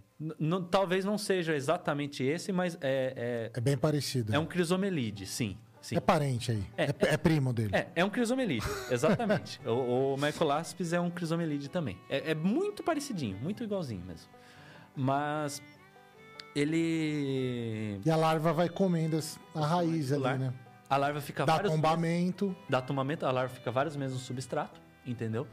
talvez 0.71 1.05
não 1.05 1.19
seja 1.19 1.55
exatamente 1.55 2.23
esse, 2.23 2.51
mas 2.51 2.75
é, 2.81 3.51
É 3.53 3.61
bem 3.61 3.77
parecido. 3.77 4.33
é, 4.33 4.37
é 4.37 4.39
um 4.39 4.45
crisomelide, 4.47 5.27
sim. 5.27 5.55
sim. 5.79 5.95
É 5.97 5.99
parente 5.99 6.51
aí. 6.51 6.63
É, 6.75 6.85
É, 6.85 7.13
é 7.13 7.17
primo 7.17 7.53
dele. 7.53 7.75
É, 7.75 7.87
é 7.97 8.03
um 8.03 8.09
crisomelide, 8.09 8.65
exatamente. 8.89 9.59
o, 9.67 10.15
o 10.15 10.17
Micolaspis 10.17 10.93
é 10.93 10.99
um 10.99 11.11
crisomelide 11.11 11.69
também. 11.69 11.99
É, 12.09 12.31
é 12.31 12.35
muito 12.35 12.81
parecidinho, 12.81 13.37
muito 13.37 13.63
igualzinho 13.63 14.03
mesmo. 14.03 14.29
Mas 14.95 15.61
ele. 16.55 17.99
E 18.05 18.09
a 18.11 18.15
larva 18.15 18.53
vai 18.53 18.69
comendo 18.69 19.17
as- 19.17 19.39
a 19.55 19.65
raiz 19.65 20.11
ali, 20.11 20.21
Lar- 20.23 20.39
né? 20.39 20.53
A 20.89 20.97
larva 20.97 21.21
fica 21.21 21.45
Dá 21.45 21.53
vários 21.55 21.73
tombamento. 21.73 22.55
dá 22.69 22.81
tombamento, 22.81 23.25
a 23.25 23.31
larva 23.31 23.53
fica 23.53 23.71
vários 23.71 23.95
meses 23.95 24.13
no 24.15 24.19
substrato, 24.21 24.79
entendeu? 25.05 25.47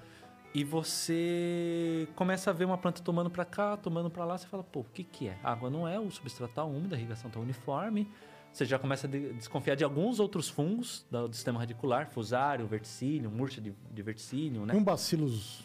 E 0.53 0.65
você 0.65 2.09
começa 2.17 2.51
a 2.51 2.53
ver 2.53 2.65
uma 2.65 2.77
planta 2.77 3.01
tomando 3.03 3.31
pra 3.31 3.45
cá, 3.45 3.77
tomando 3.77 4.11
pra 4.11 4.25
lá, 4.25 4.37
você 4.37 4.47
fala, 4.49 4.62
pô, 4.65 4.81
o 4.81 4.85
que 4.85 5.05
que 5.05 5.29
é? 5.29 5.39
A 5.43 5.53
água 5.53 5.71
não 5.71 5.87
é, 5.89 5.99
o 5.99 6.11
substrato 6.11 6.53
tá 6.53 6.65
úmido, 6.65 6.95
a 6.95 6.99
irrigação 6.99 7.31
tá 7.31 7.39
uniforme, 7.39 8.11
você 8.53 8.65
já 8.67 8.79
começa 8.79 9.07
a 9.07 9.11
de- 9.11 9.33
desconfiar 9.35 9.77
de 9.77 9.85
alguns 9.85 10.19
outros 10.19 10.49
fungos 10.49 11.07
do, 11.11 11.29
do 11.29 11.35
sistema 11.37 11.61
radicular, 11.61 12.09
fusário, 12.11 12.67
verticílio, 12.67 13.31
murcha 13.31 13.61
de, 13.61 13.73
de 13.93 14.03
verticílio, 14.03 14.67
né? 14.67 14.75
Um 14.75 14.83
bacilos 14.83 15.65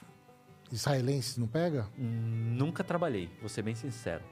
israelenses 0.71 1.37
não 1.37 1.47
pega? 1.47 1.87
Nunca 1.97 2.83
trabalhei, 2.83 3.29
vou 3.39 3.49
ser 3.49 3.61
bem 3.61 3.75
sincero. 3.75 4.23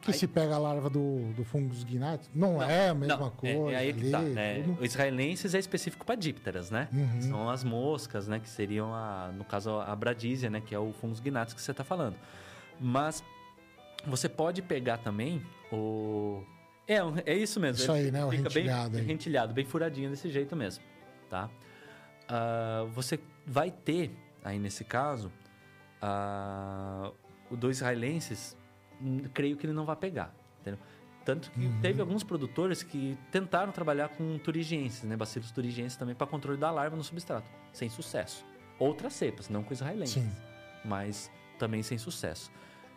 Que 0.00 0.12
se 0.12 0.28
pega 0.28 0.54
a 0.54 0.58
larva 0.58 0.88
do, 0.88 1.32
do 1.32 1.44
fungus 1.44 1.82
gnat? 1.82 2.24
Não, 2.32 2.62
é 2.62 2.90
a 2.90 2.94
mesma 2.94 3.16
Não, 3.16 3.30
coisa. 3.30 3.56
É, 3.56 3.72
é 3.72 3.76
aí 3.78 3.92
que 3.92 4.10
tá, 4.10 4.20
né? 4.20 4.62
tudo. 4.62 4.84
Israelenses 4.84 5.54
é 5.54 5.58
específico 5.58 6.06
para 6.06 6.14
dípteras, 6.14 6.70
né? 6.70 6.88
Uhum. 6.92 7.20
São 7.22 7.50
as 7.50 7.64
moscas, 7.64 8.28
né? 8.28 8.38
Que 8.38 8.48
seriam, 8.48 8.94
a, 8.94 9.32
no 9.36 9.44
caso, 9.44 9.70
a 9.80 9.94
bradísia, 9.96 10.48
né? 10.48 10.60
Que 10.64 10.72
é 10.72 10.78
o 10.78 10.92
fungus 10.92 11.18
gnats 11.18 11.52
que 11.52 11.60
você 11.60 11.72
está 11.72 11.82
falando. 11.82 12.14
Mas 12.78 13.24
você 14.06 14.28
pode 14.28 14.62
pegar 14.62 14.98
também 14.98 15.42
o... 15.72 16.44
É, 16.86 17.02
um- 17.02 17.14
é 17.26 17.34
isso 17.34 17.58
mesmo. 17.58 17.82
Isso 17.82 17.90
aí, 17.90 18.12
né? 18.12 18.24
O 18.24 18.30
fica 18.30 18.44
rentilhado 18.44 18.90
bem 18.90 19.00
aí. 19.00 19.06
rentilhado, 19.06 19.52
bem 19.52 19.64
furadinho 19.64 20.10
desse 20.10 20.30
jeito 20.30 20.54
mesmo, 20.54 20.82
tá? 21.28 21.50
Ah, 22.28 22.86
você 22.94 23.18
vai 23.44 23.72
ter, 23.72 24.12
aí 24.44 24.60
nesse 24.60 24.84
caso, 24.84 25.32
ah, 26.00 27.10
o 27.50 27.56
do 27.56 27.70
israelenses, 27.70 28.56
hum, 29.00 29.22
creio 29.32 29.56
que 29.56 29.66
ele 29.66 29.72
não 29.72 29.84
vai 29.84 29.96
pegar, 29.96 30.34
entendeu? 30.60 30.80
Tanto 31.24 31.50
que 31.50 31.60
Uhum. 31.60 31.80
teve 31.82 32.00
alguns 32.00 32.24
produtores 32.24 32.82
que 32.82 33.18
tentaram 33.30 33.70
trabalhar 33.70 34.08
com 34.08 34.38
turigienses, 34.38 35.02
né? 35.02 35.16
Bacilos 35.16 35.50
turigienses 35.50 35.96
também 35.96 36.14
para 36.14 36.26
controle 36.26 36.58
da 36.58 36.70
larva 36.70 36.96
no 36.96 37.04
substrato, 37.04 37.50
sem 37.72 37.88
sucesso. 37.88 38.44
Outras 38.78 39.12
cepas, 39.12 39.48
não 39.50 39.62
com 39.62 39.72
israelenses, 39.74 40.22
Sim. 40.22 40.32
mas 40.84 41.30
também 41.58 41.82
sem 41.82 41.98
sucesso. 41.98 42.50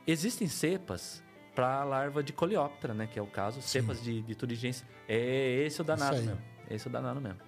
Existem 0.08 0.48
cepas 0.48 1.22
para 1.54 1.84
larva 1.84 2.24
de 2.24 2.32
coleóptera, 2.32 2.94
né? 2.94 3.08
Que 3.08 3.20
é 3.20 3.22
o 3.22 3.28
caso, 3.28 3.62
cepas 3.62 4.02
de, 4.02 4.22
de. 4.22 4.36
É 5.08 5.64
esse 5.66 5.82
o 5.82 5.84
danado 5.84 6.16
mesmo. 6.16 6.42
Esse 6.70 6.88
é 6.88 6.90
o 6.90 6.92
danado 6.92 7.20
mesmo. 7.20 7.40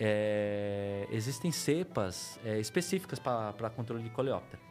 É, 0.00 1.08
existem 1.10 1.50
cepas 1.50 2.38
é, 2.44 2.58
específicas 2.60 3.18
para 3.18 3.68
controle 3.70 4.02
de 4.02 4.10
coleóptera, 4.10 4.62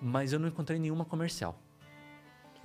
mas 0.00 0.32
eu 0.32 0.38
não 0.38 0.48
encontrei 0.48 0.78
nenhuma 0.78 1.04
comercial. 1.04 1.58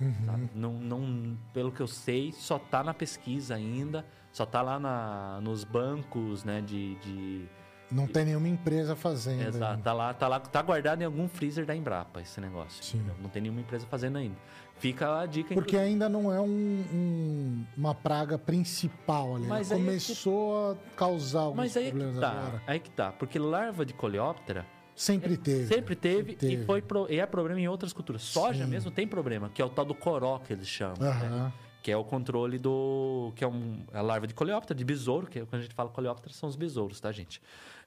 Uhum. 0.00 0.48
Não, 0.54 0.72
não, 0.72 1.38
pelo 1.52 1.70
que 1.70 1.80
eu 1.80 1.86
sei, 1.86 2.32
só 2.32 2.58
tá 2.58 2.82
na 2.82 2.92
pesquisa 2.92 3.54
ainda, 3.54 4.04
só 4.32 4.44
tá 4.44 4.60
lá 4.60 4.78
na, 4.80 5.40
nos 5.40 5.62
bancos, 5.62 6.42
né, 6.42 6.60
de, 6.60 6.96
de 6.96 7.44
Não 7.90 8.08
tem 8.08 8.24
nenhuma 8.24 8.48
empresa 8.48 8.96
fazendo. 8.96 9.42
Exato, 9.46 9.72
ainda. 9.74 9.82
tá 9.84 9.92
lá, 9.92 10.14
tá 10.14 10.26
lá, 10.28 10.40
tá 10.40 10.60
guardado 10.62 11.02
em 11.02 11.04
algum 11.04 11.28
freezer 11.28 11.64
da 11.64 11.76
Embrapa 11.76 12.20
esse 12.20 12.40
negócio. 12.40 12.82
Sim. 12.82 13.04
Não 13.20 13.30
tem 13.30 13.42
nenhuma 13.42 13.60
empresa 13.60 13.86
fazendo 13.86 14.18
ainda. 14.18 14.36
Fica 14.78 15.20
a 15.20 15.26
dica 15.26 15.54
Porque 15.54 15.76
ainda 15.76 16.08
não 16.08 16.32
é 16.32 16.40
um- 16.40 16.84
um- 16.92 17.66
uma 17.76 17.94
praga 17.94 18.36
principal 18.36 19.36
ali. 19.36 19.46
Mas 19.46 19.70
Ela 19.70 19.78
aí 19.78 19.86
é 19.86 19.86
começou 19.90 20.72
a 20.72 20.76
causar 20.96 21.40
alguns 21.42 21.56
Mas 21.58 21.76
aí 21.76 21.84
é 21.84 21.90
que 21.92 21.96
problemas 21.96 22.20
tá, 22.20 22.30
agora. 22.32 22.62
aí 22.66 22.80
que 22.80 22.90
tá, 22.90 23.12
porque 23.12 23.38
larva 23.38 23.86
de 23.86 23.92
coleóptera 23.94 24.66
Sempre 24.94 25.36
teve. 25.36 25.66
sempre 25.66 25.96
teve, 25.96 26.16
Sempre 26.18 26.36
teve. 26.36 26.62
e 26.62 26.66
foi 26.66 26.82
pro- 26.82 27.06
e 27.10 27.18
é 27.18 27.26
problema 27.26 27.58
em 27.60 27.66
outras 27.68 27.92
culturas. 27.92 28.22
Soja 28.22 28.64
Sim. 28.64 28.70
mesmo 28.70 28.90
tem 28.90 29.06
problema, 29.08 29.48
que 29.48 29.60
é 29.62 29.64
o 29.64 29.70
tal 29.70 29.84
do 29.84 29.94
coró 29.94 30.38
que 30.38 30.52
eles 30.52 30.68
chamam, 30.68 30.96
né? 31.00 31.52
Que 31.82 31.90
é 31.90 31.96
o 31.96 32.04
controle 32.04 32.58
do 32.58 33.32
que 33.34 33.42
é 33.42 33.48
um, 33.48 33.84
a 33.92 34.00
larva 34.02 34.26
de 34.26 34.34
coleóptera, 34.34 34.76
de 34.78 34.84
besouro, 34.84 35.26
que 35.26 35.40
é, 35.40 35.44
quando 35.44 35.60
a 35.60 35.62
gente 35.64 35.74
fala 35.74 35.88
coleóptera 35.90 36.32
são 36.32 36.48
os 36.48 36.54
besouros, 36.56 37.00
tá, 37.00 37.10
gente? 37.10 37.42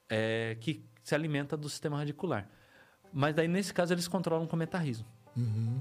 É, 0.09 0.57
que 0.59 0.83
se 1.03 1.15
alimenta 1.15 1.55
do 1.55 1.69
sistema 1.69 1.97
radicular. 1.97 2.49
Mas 3.13 3.33
daí 3.35 3.47
nesse 3.47 3.73
caso 3.73 3.93
eles 3.93 4.07
controlam 4.07 4.45
com 4.47 4.55
metarrismo. 4.57 5.05
Uhum. 5.37 5.79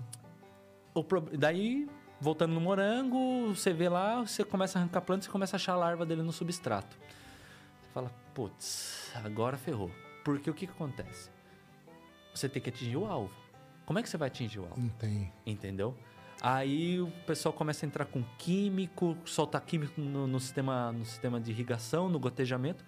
O 0.95 1.03
pro- 1.03 1.23
Daí, 1.37 1.89
voltando 2.21 2.53
no 2.55 2.61
morango, 2.61 3.49
você 3.55 3.73
vê 3.73 3.89
lá, 3.89 4.21
você 4.25 4.45
começa 4.45 4.79
a 4.79 4.83
arrancar 4.83 5.01
planta 5.01 5.27
e 5.27 5.31
começa 5.31 5.57
a 5.57 5.59
achar 5.59 5.73
a 5.73 5.77
larva 5.77 6.07
dele 6.07 6.23
no 6.23 6.31
substrato. 6.33 6.97
Você 6.97 7.89
fala, 7.93 8.11
putz, 8.33 9.11
agora 9.25 9.57
ferrou. 9.57 9.91
Porque 10.25 10.51
o 10.51 10.55
que, 10.55 10.67
que 10.67 10.73
acontece? 10.73 11.31
Você 12.35 12.49
tem 12.49 12.61
que 12.61 12.71
atingir 12.71 12.97
o 12.97 13.05
alvo. 13.05 13.35
Como 13.87 13.99
é 13.99 14.03
que 14.03 14.09
você 14.09 14.17
vai 14.17 14.29
atingir 14.29 14.59
o 14.59 14.65
alvo? 14.65 14.81
Não 14.81 14.89
tem. 14.89 15.31
Entendeu? 15.47 15.95
Aí 16.41 17.01
o 17.01 17.11
pessoal 17.27 17.53
começa 17.53 17.85
a 17.85 17.87
entrar 17.87 18.07
com 18.07 18.23
químico, 18.39 19.17
soltar 19.25 19.61
químico 19.61 20.01
no, 20.01 20.27
no 20.27 20.41
sistema, 20.41 20.91
no 20.93 21.05
sistema 21.05 21.41
de 21.41 21.51
irrigação, 21.51 22.09
no 22.09 22.19
gotejamento. 22.19 22.85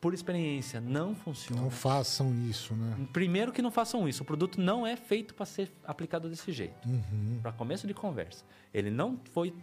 Por 0.00 0.12
experiência, 0.12 0.80
não 0.80 1.14
funciona. 1.14 1.62
Não 1.62 1.70
façam 1.70 2.34
isso, 2.48 2.74
né? 2.74 3.06
Primeiro 3.12 3.52
que 3.52 3.62
não 3.62 3.70
façam 3.70 4.08
isso. 4.08 4.22
O 4.22 4.26
produto 4.26 4.60
não 4.60 4.86
é 4.86 4.96
feito 4.96 5.34
para 5.34 5.46
ser 5.46 5.72
aplicado 5.84 6.28
desse 6.28 6.52
jeito. 6.52 6.86
Uhum. 6.86 7.38
Para 7.40 7.52
começo 7.52 7.86
de 7.86 7.94
conversa. 7.94 8.44
Ele 8.72 8.90
não 8.90 9.18
foi 9.32 9.54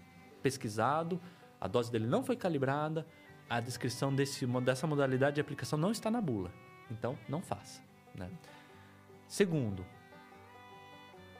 pesquisado, 0.41 1.22
a 1.60 1.68
dose 1.68 1.91
dele 1.91 2.07
não 2.07 2.23
foi 2.23 2.36
calibrada, 2.36 3.06
a 3.52 3.60
descrição 3.60 4.15
desse, 4.15 4.45
dessa 4.64 4.88
modalidade 4.88 5.36
de 5.36 5.41
aplicação 5.41 5.78
não 5.78 5.91
está 5.91 6.10
na 6.10 6.22
bula. 6.22 6.53
Então, 6.90 7.18
não 7.28 7.41
faça. 7.41 7.82
Né? 8.15 8.30
Segundo, 9.28 9.86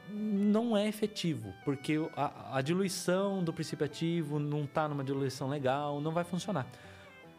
não 0.10 0.76
é 0.76 0.90
efetivo, 0.90 1.54
porque 1.64 1.96
a, 2.18 2.58
a 2.58 2.62
diluição 2.62 3.42
do 3.42 3.54
princípio 3.54 3.86
ativo 3.86 4.40
não 4.40 4.66
está 4.66 4.90
numa 4.90 5.06
diluição 5.06 5.48
legal, 5.48 6.02
não 6.02 6.12
vai 6.12 6.26
funcionar. 6.26 6.68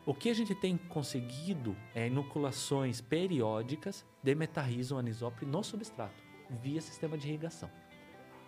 O 0.06 0.14
que 0.14 0.30
a 0.30 0.34
gente 0.34 0.54
tem 0.54 0.78
conseguido 0.78 1.76
é 1.94 2.06
inoculações 2.06 2.98
periódicas 3.02 4.06
de 4.22 4.34
metarrismo 4.34 4.98
anisopre 4.98 5.44
no 5.44 5.62
substrato, 5.62 6.22
via 6.48 6.80
sistema 6.80 7.18
de 7.18 7.28
irrigação. 7.28 7.70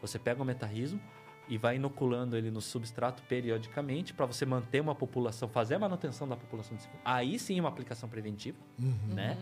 Você 0.01 0.19
pega 0.19 0.43
o 0.43 0.45
metarrismo 0.45 1.03
e 1.49 1.59
vai 1.59 1.77
inoculando 1.77 2.37
ele 2.37 2.51
no 2.51 2.61
substrato 2.61 3.23
periodicamente 3.25 4.15
para 4.15 4.27
você 4.27 4.47
manter 4.47 4.81
uma 4.81 4.95
população, 4.95 5.49
fazer 5.49 5.75
a 5.75 5.79
manutenção 5.79 6.27
da 6.27 6.37
população 6.37 6.77
fungo. 6.79 6.99
Aí 7.05 7.39
sim 7.39 7.61
uma 7.61 7.69
aplicação 7.69 8.09
preventiva, 8.09 8.59
Uhum. 8.79 9.15
né? 9.15 9.37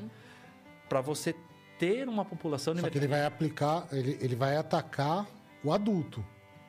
Para 0.88 1.00
você 1.00 1.34
ter 1.78 2.08
uma 2.08 2.24
população 2.24 2.74
de 2.74 2.80
Só 2.80 2.90
que 2.90 2.98
ele 2.98 3.06
vai 3.08 3.24
aplicar, 3.24 3.86
ele, 3.92 4.18
ele 4.20 4.36
vai 4.36 4.56
atacar 4.56 5.26
o 5.64 5.72
adulto. 5.72 6.24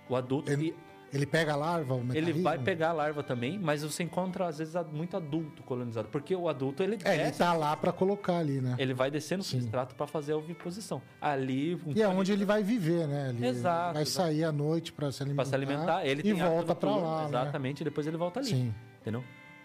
O 0.10 0.16
adulto 0.16 0.52
Ele, 0.52 0.68
e 0.68 0.93
ele 1.14 1.26
pega 1.26 1.54
a 1.54 1.56
larva, 1.56 1.94
o 1.96 2.04
ele 2.14 2.34
vai 2.42 2.58
pegar 2.58 2.90
a 2.90 2.94
larva 2.94 3.22
também, 3.22 3.60
mas 3.60 3.84
você 3.84 4.04
encontra 4.04 4.48
às 4.48 4.58
vezes 4.58 4.74
muito 4.92 5.16
adulto 5.16 5.62
colonizado, 5.64 6.08
porque 6.10 6.36
o 6.36 6.50
adulto 6.50 6.82
ele 6.82 6.98
É, 7.04 7.14
ele 7.16 7.24
desce, 7.26 7.38
tá 7.40 7.54
lá 7.54 7.76
pra 7.78 7.92
colocar 7.92 8.38
ali, 8.38 8.60
né? 8.60 8.76
ele 8.80 8.94
vai 8.94 9.12
descer 9.12 9.38
no 9.38 9.44
Sim. 9.44 9.58
substrato 9.60 9.96
para 9.96 10.08
fazer 10.08 10.34
a 10.34 10.38
oviposição. 10.38 11.02
Ali 11.22 11.76
um 11.86 11.92
E 11.96 12.02
é 12.02 12.08
onde 12.08 12.32
ele 12.32 12.46
vai 12.46 12.64
viver, 12.64 13.08
né? 13.08 13.30
Ele 13.30 13.46
Exato, 13.46 13.94
vai 13.94 14.02
exato. 14.04 14.28
sair 14.28 14.44
à 14.44 14.52
noite 14.52 14.92
pra 14.92 15.12
se 15.12 15.22
alimentar. 15.22 15.44
para 15.44 15.50
se 15.50 15.56
alimentar, 15.56 16.06
ele 16.06 16.28
e 16.28 16.34
volta 16.34 16.68
noturno, 16.74 17.02
lá, 17.02 17.20
né? 17.22 17.26
exatamente, 17.28 17.82
e 17.82 17.84
depois 17.84 18.08
ele 18.08 18.18
volta 18.18 18.40
ali. 18.40 18.50
Sim. 18.50 18.74
Entendeu? 19.02 19.24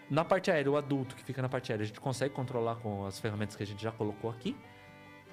Na 0.09 0.25
parte 0.25 0.49
aérea, 0.51 0.71
o 0.71 0.77
adulto 0.77 1.15
que 1.15 1.23
fica 1.23 1.41
na 1.41 1.49
parte 1.49 1.71
aérea, 1.71 1.83
a 1.83 1.87
gente 1.87 1.99
consegue 1.99 2.33
controlar 2.33 2.75
com 2.77 3.05
as 3.05 3.19
ferramentas 3.19 3.55
que 3.55 3.63
a 3.63 3.65
gente 3.65 3.81
já 3.81 3.91
colocou 3.91 4.29
aqui. 4.29 4.55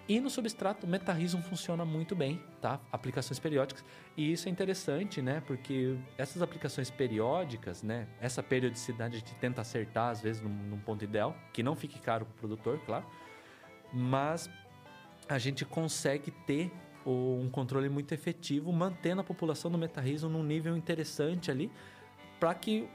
E 0.08 0.20
no 0.20 0.30
substrato, 0.30 0.86
o 0.86 0.88
metarrismo 0.88 1.42
funciona 1.42 1.84
muito 1.84 2.14
bem, 2.14 2.40
tá? 2.60 2.80
Aplicações 2.92 3.40
periódicas. 3.40 3.84
E 4.16 4.32
isso 4.32 4.48
é 4.48 4.52
interessante, 4.52 5.20
né? 5.20 5.42
Porque 5.44 5.96
essas 6.16 6.42
aplicações 6.42 6.90
periódicas, 6.90 7.82
né? 7.82 8.06
Essa 8.20 8.40
periodicidade 8.40 9.16
a 9.16 9.18
gente 9.18 9.34
tenta 9.34 9.62
acertar, 9.62 10.10
às 10.10 10.20
vezes, 10.20 10.40
num, 10.40 10.48
num 10.48 10.78
ponto 10.78 11.02
ideal, 11.02 11.36
que 11.52 11.60
não 11.60 11.74
fique 11.74 11.98
caro 11.98 12.24
para 12.24 12.32
o 12.34 12.36
produtor, 12.36 12.78
claro. 12.86 13.04
Mas 13.92 14.48
a 15.28 15.38
gente 15.38 15.64
consegue 15.64 16.30
ter 16.30 16.70
um 17.04 17.48
controle 17.50 17.88
muito 17.88 18.12
efetivo, 18.12 18.72
mantendo 18.72 19.20
a 19.20 19.24
população 19.24 19.70
do 19.70 19.78
metarrismo 19.78 20.28
num 20.28 20.42
nível 20.42 20.76
interessante 20.76 21.50
ali, 21.50 21.70
para 22.38 22.54
que 22.54 22.88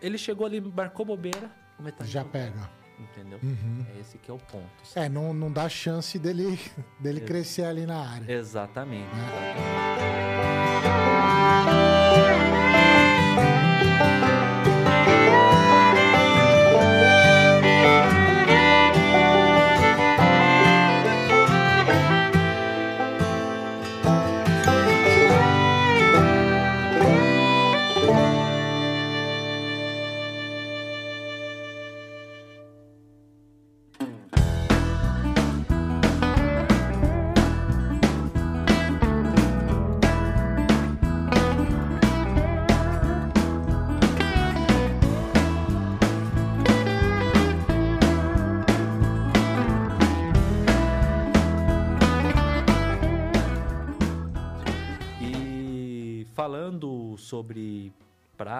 ele 0.00 0.18
chegou 0.18 0.46
ali, 0.46 0.60
marcou 0.60 1.06
bobeira, 1.06 1.50
o 1.78 1.82
metarrismo 1.82 2.12
Já 2.12 2.24
pega. 2.24 2.70
Entendeu? 2.98 3.38
Uhum. 3.42 3.84
É 3.94 4.00
esse 4.00 4.16
que 4.18 4.30
é 4.30 4.34
o 4.34 4.38
ponto. 4.38 4.66
É, 4.94 5.08
não, 5.08 5.34
não 5.34 5.52
dá 5.52 5.68
chance 5.68 6.18
dele, 6.18 6.58
dele 6.98 7.18
Ex- 7.20 7.26
crescer 7.26 7.64
ali 7.64 7.84
na 7.86 7.98
área. 7.98 8.32
Exatamente. 8.32 9.14
Né? 9.14 9.22
exatamente. 11.62 11.95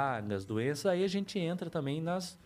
Pragas, 0.07 0.45
doenças, 0.45 0.87
aí 0.87 1.03
a 1.03 1.09
gente 1.09 1.39
entra 1.39 1.69
também 1.69 2.01
nas, 2.01 2.39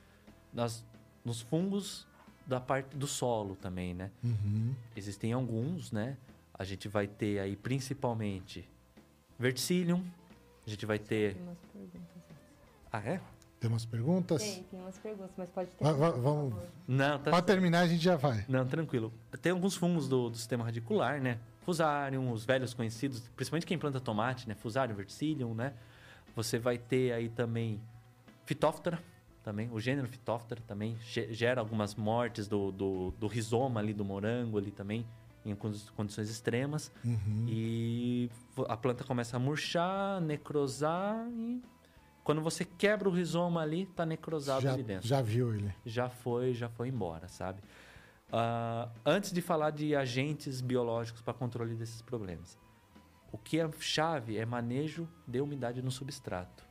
nas, 0.52 0.84
nos 1.24 1.40
fungos 1.42 2.06
da 2.46 2.58
parte 2.58 2.96
do 2.96 3.06
solo 3.06 3.54
também, 3.56 3.92
né? 3.94 4.10
Uhum. 4.24 4.74
Existem 4.96 5.32
alguns, 5.32 5.92
né? 5.92 6.16
A 6.54 6.64
gente 6.64 6.88
vai 6.88 7.06
ter 7.06 7.38
aí 7.38 7.54
principalmente 7.56 8.66
verticillium, 9.38 10.02
a 10.66 10.70
gente 10.70 10.84
vai 10.86 10.98
ter... 10.98 11.34
Tem 11.34 11.42
umas 11.42 11.58
perguntas. 11.72 12.00
Ah, 12.92 13.02
é? 13.04 13.20
Tem 13.60 13.70
umas 13.70 13.84
perguntas? 13.84 14.42
Tem, 14.42 14.62
tem 14.64 14.80
umas 14.80 14.98
perguntas, 14.98 15.30
mas 15.36 15.50
pode 15.50 15.70
ter. 15.70 15.84
Va- 15.84 15.92
va- 15.92 16.10
vamos. 16.12 16.54
Não, 16.88 17.18
tá 17.18 17.30
Para 17.30 17.42
terminar, 17.42 17.80
a 17.80 17.86
gente 17.86 18.02
já 18.02 18.16
vai. 18.16 18.42
Não, 18.48 18.66
tranquilo. 18.66 19.12
Tem 19.42 19.52
alguns 19.52 19.76
fungos 19.76 20.08
do, 20.08 20.30
do 20.30 20.36
sistema 20.36 20.64
radicular, 20.64 21.20
né? 21.20 21.38
Fusarium, 21.60 22.32
os 22.32 22.42
velhos 22.42 22.72
conhecidos, 22.72 23.20
principalmente 23.36 23.66
quem 23.66 23.78
planta 23.78 24.00
tomate, 24.00 24.48
né? 24.48 24.54
Fusarium, 24.54 24.96
Verticillium, 24.96 25.54
né? 25.54 25.74
Você 26.36 26.58
vai 26.58 26.78
ter 26.78 27.12
aí 27.12 27.28
também 27.28 27.80
Phytophthora, 28.44 29.02
também. 29.42 29.68
O 29.72 29.80
gênero 29.80 30.06
Phytophthora 30.08 30.60
também 30.66 30.96
ge- 31.00 31.32
gera 31.32 31.60
algumas 31.60 31.94
mortes 31.94 32.46
do, 32.46 32.70
do, 32.70 33.10
do 33.18 33.26
rizoma 33.26 33.80
ali 33.80 33.92
do 33.94 34.04
morango 34.04 34.58
ali 34.58 34.70
também, 34.70 35.06
em 35.44 35.54
condi- 35.54 35.90
condições 35.96 36.28
extremas. 36.28 36.92
Uhum. 37.04 37.46
E 37.48 38.30
a 38.68 38.76
planta 38.76 39.02
começa 39.04 39.36
a 39.36 39.40
murchar, 39.40 40.20
necrosar 40.20 41.26
e... 41.30 41.62
Quando 42.22 42.42
você 42.42 42.64
quebra 42.66 43.08
o 43.08 43.12
rizoma 43.12 43.62
ali, 43.62 43.86
tá 43.86 44.04
necrosado 44.04 44.60
Já, 44.60 44.74
ali 44.74 44.82
dentro 44.82 45.08
já 45.08 45.22
viu 45.22 45.54
ele. 45.54 45.74
já 45.86 46.08
foi, 46.10 46.52
já 46.52 46.68
foi 46.68 46.88
embora, 46.88 47.26
sabe? 47.28 47.60
Ah, 48.30 48.88
antes 49.04 49.32
de 49.32 49.40
falar 49.40 49.70
de 49.70 49.96
agentes 49.96 50.60
biológicos 50.60 51.22
para 51.22 51.32
controle 51.32 51.74
desses 51.74 52.02
problemas, 52.02 52.56
o 53.32 53.38
que 53.38 53.58
é 53.60 53.68
chave 53.78 54.36
é 54.38 54.44
manejo 54.46 55.08
de 55.26 55.40
umidade 55.40 55.82
no 55.82 55.90
substrato. 55.90 56.64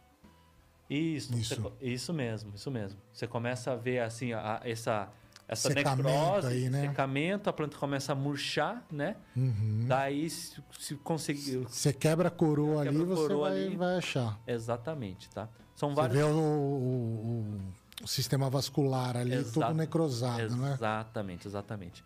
Isso, 0.90 1.38
Isso. 1.38 1.62
você 1.62 1.86
isso 1.86 2.14
mesmo, 2.14 2.52
isso 2.56 2.72
mesmo. 2.72 3.00
Você 3.14 3.28
começa 3.28 3.72
a 3.72 3.76
ver 3.76 4.00
assim 4.00 4.34
a- 4.34 4.56
a- 4.64 4.68
essa 4.68 5.10
essa 5.48 5.68
Secamento 5.74 6.04
necrose, 6.08 6.48
aí, 6.48 6.70
né? 6.70 6.82
secamento, 6.88 7.50
a 7.50 7.54
planta 7.54 7.76
começa 7.76 8.12
a 8.12 8.16
murchar, 8.16 8.86
né? 8.92 9.16
Uhum. 9.36 9.86
Daí 9.88 10.30
se, 10.30 10.64
se 10.80 10.94
conseguir 10.98 11.58
Você 11.68 11.92
quebra 11.92 12.28
a 12.28 12.32
coroa 12.32 12.82
ali, 12.82 12.92
Quebra 12.92 13.04
a 13.04 13.16
você 13.16 13.22
coroa 13.24 13.50
vai, 13.50 13.66
ali. 13.66 13.76
vai 13.76 13.98
achar. 13.98 14.40
exatamente, 14.46 15.28
tá? 15.32 15.50
São 15.76 15.90
Você 15.90 15.96
vários 15.96 16.18
vê 16.18 16.24
o, 16.24 16.28
o- 16.30 17.60
o- 18.00 18.04
o 18.04 18.08
sistema 18.08 18.48
vascular 18.48 19.18
ali 19.18 19.34
Exato. 19.34 19.68
todo 19.68 19.76
necrosado, 19.78 20.56
né? 20.56 20.74
Exatamente, 20.74 21.48
exatamente. 21.48 22.04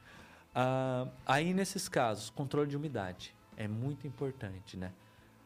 Ah, 0.55 1.07
aí, 1.25 1.53
nesses 1.53 1.89
casos, 1.89 2.29
controle 2.29 2.69
de 2.69 2.77
umidade 2.77 3.35
é 3.57 3.67
muito 3.67 4.07
importante, 4.07 4.77
né? 4.77 4.91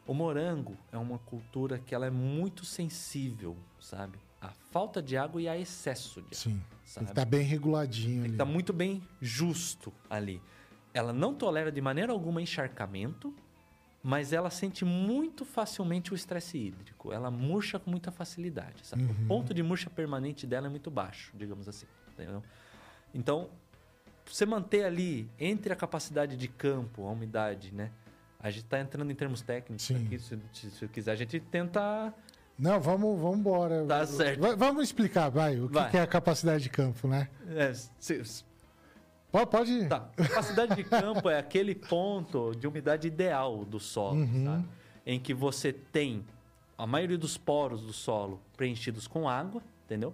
O 0.06 0.14
morango 0.14 0.78
é 0.92 0.98
uma 0.98 1.20
cultura 1.20 1.78
que 1.78 1.94
ela 1.94 2.06
é 2.06 2.10
muito 2.10 2.64
sensível, 2.64 3.58
sabe? 3.80 4.18
A 4.40 4.50
falta 4.72 5.02
de 5.02 5.18
água 5.18 5.42
e 5.42 5.50
a 5.50 5.58
excesso 5.58 6.22
de 6.22 6.28
água, 6.28 6.36
Sim. 6.36 6.62
Sabe? 6.86 7.06
que 7.08 7.12
estar 7.12 7.26
bem 7.26 7.42
reguladinho 7.42 8.24
ali. 8.24 8.32
Está 8.32 8.46
muito 8.46 8.72
bem 8.72 9.04
justo 9.20 9.92
ali. 10.10 10.42
Ela 10.94 11.12
não 11.12 11.34
tolera 11.34 11.72
de 11.72 11.82
maneira 11.82 12.14
alguma 12.14 12.42
encharcamento, 12.42 13.34
mas 14.02 14.32
ela 14.32 14.50
sente 14.50 14.86
muito 14.86 15.44
facilmente 15.44 16.14
o 16.14 16.16
estresse 16.16 16.58
hídrico. 16.58 17.12
Ela 17.12 17.30
murcha 17.30 17.78
com 17.78 17.92
muita 17.92 18.10
facilidade, 18.10 18.86
sabe? 18.86 19.04
Uhum. 19.04 19.12
O 19.12 19.28
ponto 19.28 19.54
de 19.54 19.62
murcha 19.62 19.90
permanente 19.90 20.48
dela 20.48 20.68
é 20.68 20.70
muito 20.70 20.90
baixo, 20.90 21.34
digamos 21.36 21.68
assim. 21.68 21.88
Entendeu? 22.14 22.42
Então, 23.14 23.50
você 24.34 24.46
manter 24.46 24.84
ali 24.86 25.30
entre 25.40 25.72
a 25.74 25.76
capacidade 25.76 26.36
de 26.38 26.48
campo, 26.48 27.06
a 27.08 27.12
umidade, 27.12 27.74
né? 27.74 27.92
A 28.40 28.50
gente 28.52 28.64
está 28.66 28.80
entrando 28.80 29.12
em 29.12 29.16
termos 29.16 29.42
técnicos 29.42 29.86
Sim. 29.86 30.06
aqui, 30.06 30.20
se, 30.20 30.40
se, 30.54 30.72
se 30.72 30.88
quiser. 30.88 31.12
A 31.12 31.16
gente 31.16 31.40
tenta 31.40 32.14
Não, 32.58 32.80
vamos, 32.80 33.20
vamos 33.20 33.40
embora. 33.40 33.84
Tá 33.86 34.06
certo. 34.06 34.40
Va- 34.42 34.56
Vamos 34.56 34.84
explicar, 34.84 35.30
vai, 35.30 35.60
o 35.60 35.68
que, 35.68 35.74
Vai. 35.74 35.90
que 35.92 35.98
é 35.98 36.02
a 36.02 36.08
capacidade 36.08 36.64
de 36.64 36.70
campo, 36.70 37.08
né? 37.08 37.30
é, 37.56 37.74
se- 37.74 38.46
Pode, 39.32 39.50
pode 39.52 39.88
Tá. 39.88 40.10
Capacidade 40.16 40.76
de 40.76 40.84
campo 40.84 41.30
é 41.30 41.38
aquele 41.38 41.76
ponto 41.76 42.54
de 42.56 42.66
umidade 42.68 43.08
ideal 43.08 43.66
do 43.66 43.80
solo, 43.80 44.22
Uhum. 44.22 44.46
sabe? 44.46 44.66
Em 45.06 45.20
que 45.20 45.34
você 45.34 45.74
tem 45.74 46.24
a 46.78 46.86
maioria 46.88 47.18
dos 47.18 47.38
poros 47.38 47.82
do 47.82 47.92
solo 47.94 48.40
preenchidos 48.56 49.08
com 49.08 49.28
água, 49.28 49.62
entendeu? 49.86 50.14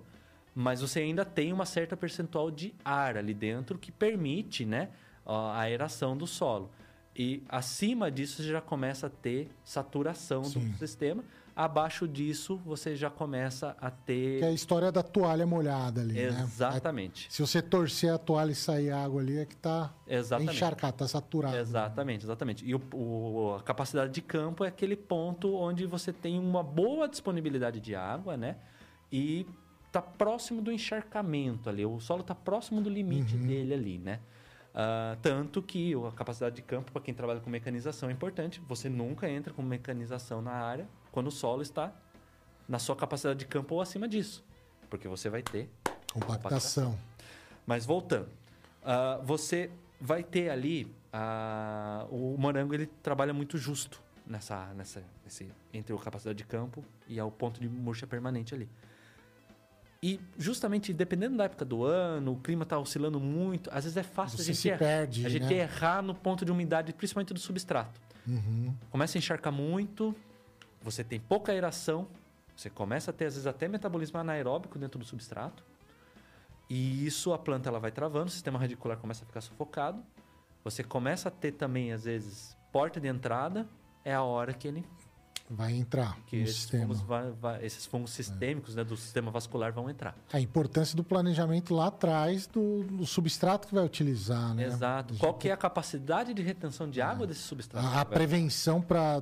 Mas 0.55 0.81
você 0.81 0.99
ainda 0.99 1.25
tem 1.25 1.51
uma 1.51 1.65
certa 1.65 1.97
percentual 1.97 2.51
de 2.51 2.73
ar 2.85 3.17
ali 3.17 3.34
dentro 3.34 3.77
que 3.77 3.91
permite, 3.91 4.65
né, 4.65 4.89
a 5.25 5.59
aeração 5.59 6.15
do 6.15 6.27
solo. 6.27 6.69
E 7.15 7.43
acima 7.47 8.09
disso 8.11 8.41
você 8.41 8.49
já 8.49 8.61
começa 8.61 9.07
a 9.07 9.09
ter 9.09 9.49
saturação 9.63 10.43
Sim. 10.43 10.69
do 10.69 10.77
sistema. 10.77 11.23
Abaixo 11.55 12.07
disso 12.07 12.57
você 12.65 12.95
já 12.95 13.11
começa 13.11 13.77
a 13.80 13.91
ter 13.91 14.39
que 14.39 14.45
é 14.45 14.47
a 14.47 14.51
história 14.51 14.91
da 14.91 15.03
toalha 15.03 15.45
molhada 15.45 16.01
ali, 16.01 16.15
né? 16.15 16.41
exatamente. 16.43 17.27
Se 17.31 17.41
você 17.43 17.61
torcer 17.61 18.11
a 18.11 18.17
toalha 18.17 18.51
e 18.51 18.55
sair 18.55 18.89
água 18.89 19.21
ali, 19.21 19.38
é 19.38 19.45
que 19.45 19.55
tá 19.55 19.93
Exatamente. 20.07 20.55
encharcado, 20.55 20.97
tá 20.97 21.07
saturado. 21.07 21.55
Exatamente, 21.55 22.25
exatamente. 22.25 22.65
E 22.65 22.73
o, 22.73 22.81
o- 22.91 23.55
a 23.59 23.61
capacidade 23.61 24.11
de 24.11 24.21
campo 24.23 24.63
é 24.65 24.67
aquele 24.69 24.95
ponto 24.95 25.53
onde 25.53 25.85
você 25.85 26.11
tem 26.11 26.39
uma 26.39 26.63
boa 26.63 27.07
disponibilidade 27.07 27.80
de 27.80 27.93
água, 27.93 28.35
né? 28.35 28.55
E 29.11 29.45
tá 29.93 30.01
próximo 30.01 30.59
do 30.59 30.71
encharcamento 30.71 31.69
ali. 31.69 31.85
O 31.85 31.99
solo 31.99 32.23
tá 32.23 32.33
próximo 32.33 32.81
do 32.81 32.89
limite 32.89 33.37
dele 33.37 33.73
ali, 33.75 33.97
né? 33.99 34.19
Ah, 34.73 35.15
tanto 35.21 35.61
que 35.61 35.93
a 35.93 36.11
capacidade 36.11 36.55
de 36.55 36.63
campo, 36.63 36.91
para 36.91 37.01
quem 37.01 37.13
trabalha 37.13 37.39
com 37.39 37.49
mecanização, 37.49 38.09
é 38.09 38.11
importante. 38.11 38.59
Você 38.67 38.89
nunca 38.89 39.29
entra 39.29 39.53
com 39.53 39.61
mecanização 39.61 40.41
na 40.41 40.51
área 40.51 40.87
quando 41.11 41.27
o 41.27 41.31
solo 41.31 41.61
está 41.61 41.93
na 42.67 42.79
sua 42.79 42.95
capacidade 42.95 43.37
de 43.39 43.45
campo 43.45 43.75
ou 43.75 43.81
acima 43.81 44.07
disso. 44.07 44.43
Porque 44.89 45.07
você 45.07 45.29
vai 45.29 45.43
ter 45.43 45.69
Compactação. 46.11 46.97
mas 47.67 47.85
voltando, 47.85 48.29
ah, 48.83 49.19
você 49.23 49.69
vai 50.01 50.23
ter 50.23 50.49
ali 50.49 50.91
ah, 51.11 52.07
o 52.09 52.35
morango 52.35 52.73
ele 52.73 52.87
trabalha 52.87 53.31
muito 53.31 53.59
justo 53.59 54.01
nessa, 54.25 54.73
nessa 54.73 55.03
nesse, 55.23 55.51
entre 55.71 55.93
a 55.93 55.97
capacidade 55.99 56.37
de 56.37 56.45
campo 56.45 56.83
e 57.07 57.19
ao 57.19 57.29
ponto 57.29 57.61
de 57.61 57.69
murcha 57.69 58.07
permanente 58.07 58.55
ali. 58.55 58.67
E 60.05 60.19
justamente 60.38 60.91
dependendo 60.91 61.38
da 61.38 61.45
época 61.45 61.63
do 61.63 61.85
ano, 61.85 62.34
o 62.34 62.35
clima 62.35 62.63
está 62.63 62.77
oscilando 62.77 63.21
muito, 63.21 63.69
às 63.71 63.85
vezes 63.85 63.95
é 63.95 64.03
fácil 64.03 64.38
Você 64.38 64.51
a 64.51 64.53
gente, 64.53 64.67
errar, 64.67 64.77
perde, 64.77 65.25
a 65.25 65.30
gente 65.30 65.45
né? 65.45 65.53
errar 65.53 66.01
no 66.01 66.13
ponto 66.13 66.43
de 66.43 66.51
umidade, 66.51 66.91
principalmente 66.91 67.34
do 67.34 67.39
substrato. 67.39 68.01
Uhum. 68.27 68.75
Começa 68.91 69.17
a 69.17 69.19
encharcar 69.19 69.53
muito, 69.53 70.13
você 70.81 71.05
tem 71.05 71.21
pouca 71.21 71.53
aeração, 71.53 72.05
você 72.53 72.69
começa 72.69 73.11
a 73.11 73.13
ter 73.13 73.27
às 73.27 73.35
vezes 73.35 73.47
até 73.47 73.65
metabolismo 73.69 74.19
anaeróbico 74.19 74.77
dentro 74.77 74.99
do 74.99 75.05
substrato. 75.05 75.63
E 76.69 77.05
isso 77.05 77.31
a 77.31 77.38
planta 77.39 77.69
ela 77.69 77.80
vai 77.80 77.89
travando, 77.89 78.25
o 78.25 78.30
sistema 78.30 78.59
radicular 78.59 78.97
começa 78.97 79.23
a 79.23 79.25
ficar 79.25 79.39
sufocado. 79.39 80.03
Você 80.65 80.84
começa 80.84 81.30
a 81.30 81.31
ter 81.31 81.53
também 81.53 81.93
às 81.93 82.03
vezes 82.03 82.57
porta 82.73 82.99
de 82.99 83.07
entrada, 83.07 83.65
é 84.03 84.13
a 84.13 84.21
hora 84.21 84.51
que 84.51 84.67
ele 84.67 84.85
Vai 85.55 85.73
entrar 85.73 86.17
que 86.25 86.38
no 86.38 86.43
esses 86.43 86.55
sistema. 86.55 86.84
fungos, 86.88 87.01
vai- 87.01 87.31
vai- 87.31 87.65
esses 87.65 87.85
fungos 87.85 88.11
sistêmicos 88.11 88.73
né, 88.75 88.84
do 88.84 88.97
sistema 88.97 89.30
vascular 89.30 89.71
vão 89.71 89.89
entrar. 89.89 90.15
A 90.31 90.39
importância 90.39 90.95
do 90.95 91.03
planejamento 91.03 91.75
lá 91.75 91.88
atrás 91.88 92.47
do, 92.47 92.84
do 92.84 93.05
substrato 93.05 93.67
que 93.67 93.75
vai 93.75 93.85
utilizar, 93.85 94.53
né? 94.55 94.65
Exato. 94.65 95.13
Qual 95.19 95.34
que 95.35 95.49
é 95.49 95.51
a 95.51 95.57
capacidade 95.57 96.34
de 96.34 96.41
retenção 96.41 96.89
de 96.89 97.01
água 97.01 97.27
desse 97.27 97.41
substrato? 97.41 97.85
A, 97.85 98.01
a 98.01 98.05
prevenção 98.05 98.81
para 98.81 99.21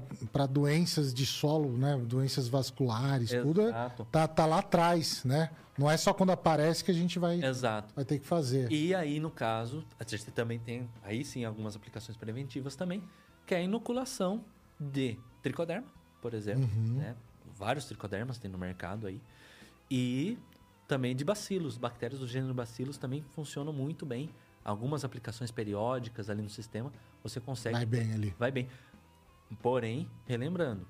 doenças 0.50 1.14
de 1.14 1.26
solo, 1.26 1.78
né? 1.78 1.98
Doenças 1.98 2.48
vasculares, 2.48 3.30
tudo 3.32 3.62
é, 3.62 3.66
Exato. 3.70 4.08
tá, 4.12 4.28
tá 4.28 4.46
lá 4.46 4.60
atrás, 4.60 5.24
né? 5.26 5.50
Não 5.78 5.90
é 5.90 5.98
só 5.98 6.14
quando 6.14 6.32
aparece 6.32 6.84
que 6.84 6.92
a 6.92 6.94
gente 6.94 7.18
vai, 7.18 7.44
Exato. 7.44 7.94
vai 7.96 8.06
ter 8.06 8.20
que 8.20 8.26
fazer. 8.28 8.72
E 8.72 8.94
aí, 8.94 9.20
no 9.20 9.32
caso, 9.32 9.84
a 10.00 10.04
gente 10.04 10.30
também 10.32 10.60
tem, 10.60 10.88
aí 11.04 11.24
sim, 11.26 11.44
algumas 11.44 11.76
aplicações 11.76 12.16
preventivas 12.18 12.76
também, 12.76 13.04
que 13.46 13.54
é 13.56 13.58
a 13.58 13.62
inoculação 13.62 14.44
de 14.80 15.18
tricoderma, 15.42 15.88
por 16.22 16.34
exemplo. 16.34 16.64
Uhum. 16.76 16.98
Né? 16.98 17.16
Vários 17.58 17.86
tricodermas 17.86 18.38
tem 18.38 18.50
no 18.50 18.58
mercado 18.58 19.08
aí. 19.08 19.22
E 19.90 20.38
também 20.88 21.16
de 21.16 21.24
bacilos. 21.24 21.78
Bactérias 21.78 22.20
do 22.20 22.28
gênero 22.28 22.54
bacilos 22.54 22.98
também 22.98 23.24
funcionam 23.32 23.74
muito 23.74 24.06
bem. 24.06 24.30
Algumas 24.64 25.04
aplicações 25.04 25.50
periódicas 25.50 26.30
ali 26.30 26.42
no 26.42 26.50
sistema, 26.50 26.92
você 27.24 27.40
consegue 27.40 27.76
Vai 27.76 27.86
bem 27.86 28.14
ali. 28.14 28.36
vai 28.38 28.52
bem. 28.52 28.70
Porém, 29.62 30.08
relembrando, 30.28 30.88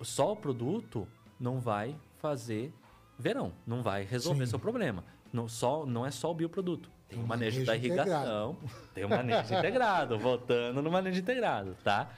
só 0.00 0.32
o 0.32 0.36
produto 0.36 1.06
não 1.38 1.58
vai 1.60 1.96
fazer 2.18 2.72
verão, 3.18 3.52
não 3.66 3.82
vai 3.82 4.04
resolver 4.04 4.46
Sim. 4.46 4.50
seu 4.50 4.58
problema. 4.58 5.04
Não, 5.32 5.48
só, 5.48 5.84
não 5.84 6.06
é 6.06 6.10
só 6.10 6.30
o 6.30 6.34
bioproduto. 6.34 6.90
Tem 7.08 7.18
o 7.18 7.26
manejo, 7.26 7.56
manejo 7.60 7.66
da 7.66 7.76
irrigação, 7.76 8.56
tem 8.94 9.04
o 9.04 9.08
manejo 9.08 9.52
integrado, 9.54 10.18
voltando 10.18 10.80
no 10.80 10.90
manejo 10.90 11.20
integrado, 11.20 11.76
tá? 11.84 12.10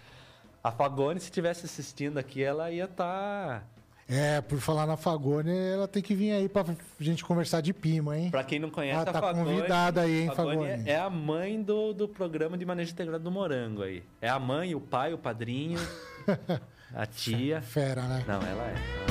A 0.67 0.73
Fagone, 0.73 1.21
se 1.21 1.27
estivesse 1.27 1.65
assistindo 1.65 2.19
aqui, 2.19 2.43
ela 2.43 2.73
ia 2.73 2.87
estar. 2.87 3.65
É, 4.09 4.41
por 4.41 4.59
falar 4.59 4.85
na 4.85 4.97
Fagone, 4.97 5.57
ela 5.57 5.87
tem 5.87 6.03
que 6.03 6.13
vir 6.13 6.33
aí 6.33 6.49
pra 6.49 6.65
gente 6.99 7.25
conversar 7.25 7.61
de 7.61 7.73
pima, 7.73 8.19
hein? 8.19 8.33
Pra 8.33 8.43
quem 8.43 8.59
não 8.59 8.69
conhece, 8.69 8.99
Ah, 8.99 9.03
a 9.03 9.13
tá 9.13 9.21
Fagone, 9.21 9.45
convidada 9.45 10.01
aí, 10.01 10.23
hein, 10.23 10.27
Fagone 10.35 10.57
Fagone? 10.57 10.89
é, 10.89 10.93
é 10.95 10.97
a 10.99 11.09
mãe 11.09 11.63
do, 11.63 11.93
do 11.93 12.09
programa 12.09 12.59
de 12.59 12.67
manejo 12.67 12.91
integrado 12.91 13.23
do 13.23 13.31
morango 13.31 13.83
aí. 13.85 14.03
É 14.21 14.29
a 14.29 14.41
mãe, 14.41 14.75
o 14.75 14.81
pai, 14.81 15.13
o 15.15 15.19
padrinho, 15.19 15.79
a 16.93 17.07
tia. 17.07 17.63
Fera, 17.63 18.03
né? 18.03 18.25
Não, 18.27 18.43
ela 18.43 18.65
é. 18.65 19.06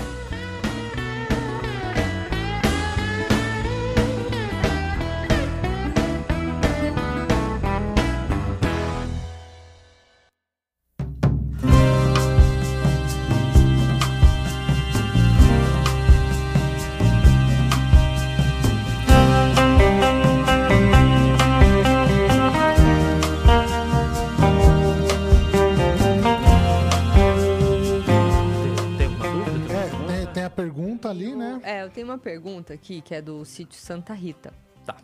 Pergunta 32.65 32.73
aqui 32.73 33.01
que 33.01 33.13
é 33.13 33.21
do 33.21 33.45
sítio 33.45 33.79
Santa 33.79 34.13
Rita. 34.13 34.51
Tá. 34.85 34.97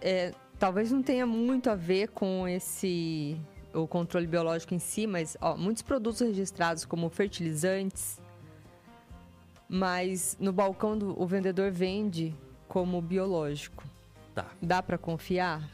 É, 0.00 0.32
talvez 0.58 0.90
não 0.90 1.02
tenha 1.02 1.24
muito 1.24 1.70
a 1.70 1.74
ver 1.74 2.08
com 2.08 2.46
esse 2.48 3.40
o 3.72 3.86
controle 3.86 4.26
biológico 4.26 4.74
em 4.74 4.78
si, 4.78 5.06
mas 5.06 5.36
ó, 5.40 5.56
muitos 5.56 5.82
produtos 5.82 6.20
registrados 6.20 6.84
como 6.84 7.08
fertilizantes, 7.08 8.20
mas 9.66 10.36
no 10.38 10.52
balcão 10.52 10.98
do, 10.98 11.20
o 11.20 11.26
vendedor 11.26 11.70
vende 11.70 12.34
como 12.68 13.00
biológico. 13.00 13.84
Tá. 14.34 14.46
Dá 14.60 14.82
para 14.82 14.98
confiar? 14.98 15.66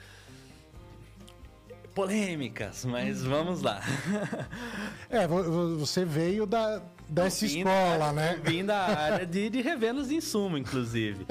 Polêmicas, 2.03 2.85
mas 2.85 3.25
vamos 3.25 3.61
lá. 3.63 3.81
É, 5.11 5.27
vo- 5.27 5.43
vo- 5.43 5.79
você 5.79 6.05
veio 6.05 6.47
da, 6.47 6.81
dessa 7.09 7.45
Vim 7.47 7.59
escola, 7.59 7.99
da- 7.99 8.13
né? 8.13 8.41
Vim 8.45 8.65
da 8.65 8.77
área 8.87 9.27
de, 9.27 9.49
de 9.51 9.61
revendas 9.63 10.09
de 10.09 10.15
insumo, 10.15 10.57
inclusive. 10.59 11.27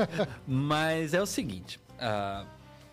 Mas 0.45 1.14
é 1.14 1.22
o 1.22 1.26
seguinte: 1.27 1.80
ah, 1.99 2.44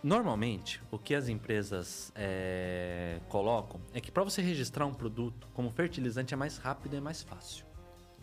normalmente, 0.05 0.81
o 0.91 0.99
que 0.99 1.15
as 1.17 1.27
empresas 1.29 2.13
é, 2.15 3.19
colocam 3.29 3.81
é 3.93 4.01
que 4.01 4.13
para 4.13 4.23
você 4.23 4.41
registrar 4.43 4.85
um 4.87 4.95
produto 4.95 5.49
como 5.55 5.69
fertilizante 5.71 6.33
é 6.33 6.37
mais 6.37 6.59
rápido 6.59 6.95
e 6.95 6.99
é 6.99 7.01
mais 7.01 7.23
fácil. 7.23 7.65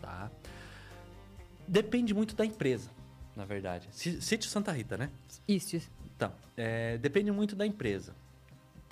Tá? 0.00 0.30
Depende 1.68 2.14
muito 2.14 2.34
da 2.34 2.46
empresa, 2.46 2.88
na 3.36 3.44
verdade. 3.44 3.88
Sí- 3.90 4.22
Sítio 4.22 4.48
Santa 4.48 4.72
Rita, 4.72 4.96
né? 4.96 5.10
Isso. 5.46 5.76
Então, 6.16 6.32
é, 6.56 6.96
depende 6.98 7.30
muito 7.32 7.54
da 7.56 7.66
empresa. 7.66 8.14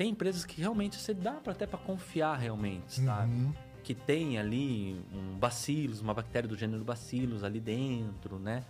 Tem 0.01 0.09
empresas 0.13 0.47
que 0.47 0.59
realmente 0.59 0.97
você 0.97 1.13
dá 1.13 1.33
pra, 1.33 1.53
até 1.53 1.67
para 1.67 1.79
confiar 1.79 2.35
realmente, 2.39 3.03
sabe? 3.03 3.31
Uhum. 3.35 3.53
Que 3.85 3.95
tem 3.95 4.39
ali 4.39 4.99
um 5.13 5.37
bacilos, 5.37 6.01
uma 6.01 6.15
bactéria 6.15 6.49
do 6.49 6.57
gênero 6.57 6.83
bacilos 6.83 7.45
ali 7.45 7.61
dentro, 7.61 8.39
né? 8.39 8.65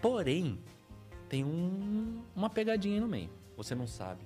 Porém, 0.00 0.60
tem 1.28 1.42
um- 1.44 2.22
uma 2.36 2.48
pegadinha 2.48 3.00
no 3.00 3.08
meio. 3.08 3.30
Você 3.56 3.74
não 3.74 3.88
sabe 3.88 4.20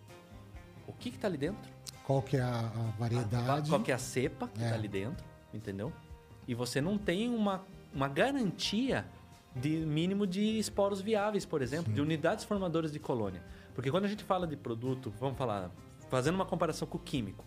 o 0.86 0.92
que 0.92 1.10
que 1.10 1.18
tá 1.18 1.28
ali 1.28 1.38
dentro, 1.38 1.72
Qual 2.04 2.20
que 2.20 2.36
é 2.36 2.42
a, 2.42 2.58
a 2.58 2.90
variedade? 2.98 3.70
qual 3.70 3.80
que 3.82 3.90
é 3.90 3.94
a 3.94 3.98
cepa 3.98 4.48
que 4.48 4.62
É. 4.62 4.68
tá 4.68 4.74
ali 4.74 4.88
dentro, 4.88 5.24
entendeu? 5.54 5.90
E 6.46 6.54
você 6.54 6.78
não 6.78 6.98
tem 6.98 7.30
uma, 7.34 7.64
uma 7.94 8.06
garantia 8.06 9.06
de 9.54 9.70
mínimo 9.78 10.26
de 10.26 10.58
esporos 10.58 11.00
viáveis, 11.00 11.46
por 11.46 11.62
exemplo, 11.62 11.90
de 11.90 12.02
unidades 12.02 12.44
formadoras 12.44 12.92
de 12.92 12.98
colônia. 12.98 13.42
Porque 13.74 13.90
quando 13.90 14.04
a 14.04 14.08
gente 14.08 14.22
fala 14.24 14.46
de 14.46 14.56
produto, 14.58 15.10
vamos 15.18 15.38
falar, 15.38 15.70
fazendo 16.08 16.34
uma 16.34 16.44
comparação 16.46 16.86
com 16.86 16.98
o 16.98 17.00
químico. 17.00 17.44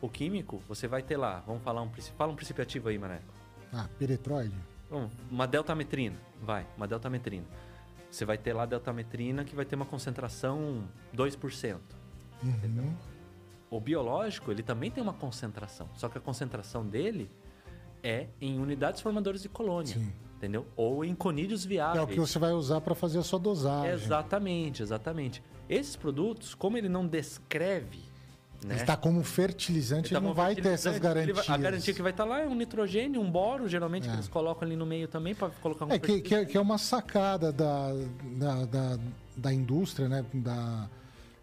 O 0.00 0.08
químico, 0.08 0.62
você 0.68 0.86
vai 0.88 1.02
ter 1.02 1.16
lá, 1.16 1.42
vamos 1.46 1.62
falar 1.62 1.82
um, 1.82 1.88
princípio- 1.88 2.16
fala 2.16 2.32
um 2.32 2.36
princípio 2.36 2.62
ativo 2.62 2.88
aí, 2.88 2.98
Maneco. 2.98 3.24
Ah, 3.72 3.88
piretroide? 3.98 4.54
Vamos, 4.88 5.12
Uma 5.30 5.46
deltametrina, 5.46 6.16
vai, 6.42 6.66
uma 6.76 6.88
deltametrina. 6.88 7.44
Você 8.10 8.24
vai 8.24 8.36
ter 8.36 8.52
lá 8.52 8.64
a 8.64 8.66
deltametrina 8.66 9.44
que 9.44 9.54
vai 9.54 9.64
ter 9.64 9.76
uma 9.76 9.84
concentração 9.86 10.84
2%. 11.14 11.78
Uhum. 12.42 12.94
O 13.70 13.78
biológico, 13.80 14.50
ele 14.50 14.62
também 14.64 14.90
tem 14.90 15.00
uma 15.02 15.12
concentração, 15.12 15.88
só 15.94 16.08
que 16.08 16.18
a 16.18 16.20
concentração 16.20 16.84
dele 16.84 17.30
é 18.02 18.26
em 18.40 18.58
unidades 18.58 19.00
formadoras 19.00 19.42
de 19.42 19.48
colônia, 19.48 19.94
Sim. 19.94 20.12
Entendeu? 20.40 20.66
Ou 20.74 21.04
em 21.04 21.14
conídeos 21.14 21.66
É 21.66 21.68
viáveis. 21.68 22.02
o 22.04 22.06
que 22.06 22.18
você 22.18 22.38
vai 22.38 22.52
usar 22.52 22.80
para 22.80 22.94
fazer 22.94 23.18
a 23.18 23.22
sua 23.22 23.38
dosagem. 23.38 23.90
Exatamente, 23.92 24.82
exatamente. 24.82 25.42
Esses 25.68 25.94
produtos, 25.96 26.54
como 26.54 26.78
ele 26.78 26.88
não 26.88 27.06
descreve, 27.06 27.98
né? 28.64 28.72
Ele 28.74 28.80
está 28.80 28.96
como 28.96 29.22
fertilizante, 29.22 30.08
ele, 30.08 30.14
tá 30.14 30.20
não 30.20 30.30
como 30.30 30.34
vai 30.42 30.54
ter 30.54 30.68
essas 30.68 30.94
ele 30.96 31.00
garantias. 31.04 31.46
vai- 31.46 31.54
a 31.54 31.58
garantia 31.58 31.94
que 31.94 32.02
vai 32.02 32.10
estar 32.10 32.24
lá 32.24 32.40
é 32.40 32.48
um 32.48 32.54
nitrogênio, 32.54 33.20
um 33.20 33.30
boro, 33.30 33.68
geralmente, 33.68 34.04
que 34.04 34.10
É. 34.10 34.14
eles 34.14 34.28
colocam 34.28 34.66
ali 34.66 34.76
no 34.76 34.86
meio 34.86 35.06
também 35.08 35.34
para 35.34 35.50
colocar 35.62 35.84
um 35.84 35.92
É 35.92 35.98
que, 35.98 36.20
que, 36.22 36.34
é- 36.34 36.44
que 36.46 36.56
é 36.56 36.60
uma 36.60 36.78
sacada 36.78 37.52
da, 37.52 37.92
da, 38.38 38.64
da, 38.64 38.98
da 39.36 39.52
indústria, 39.52 40.08
né? 40.08 40.24
Da, 40.32 40.88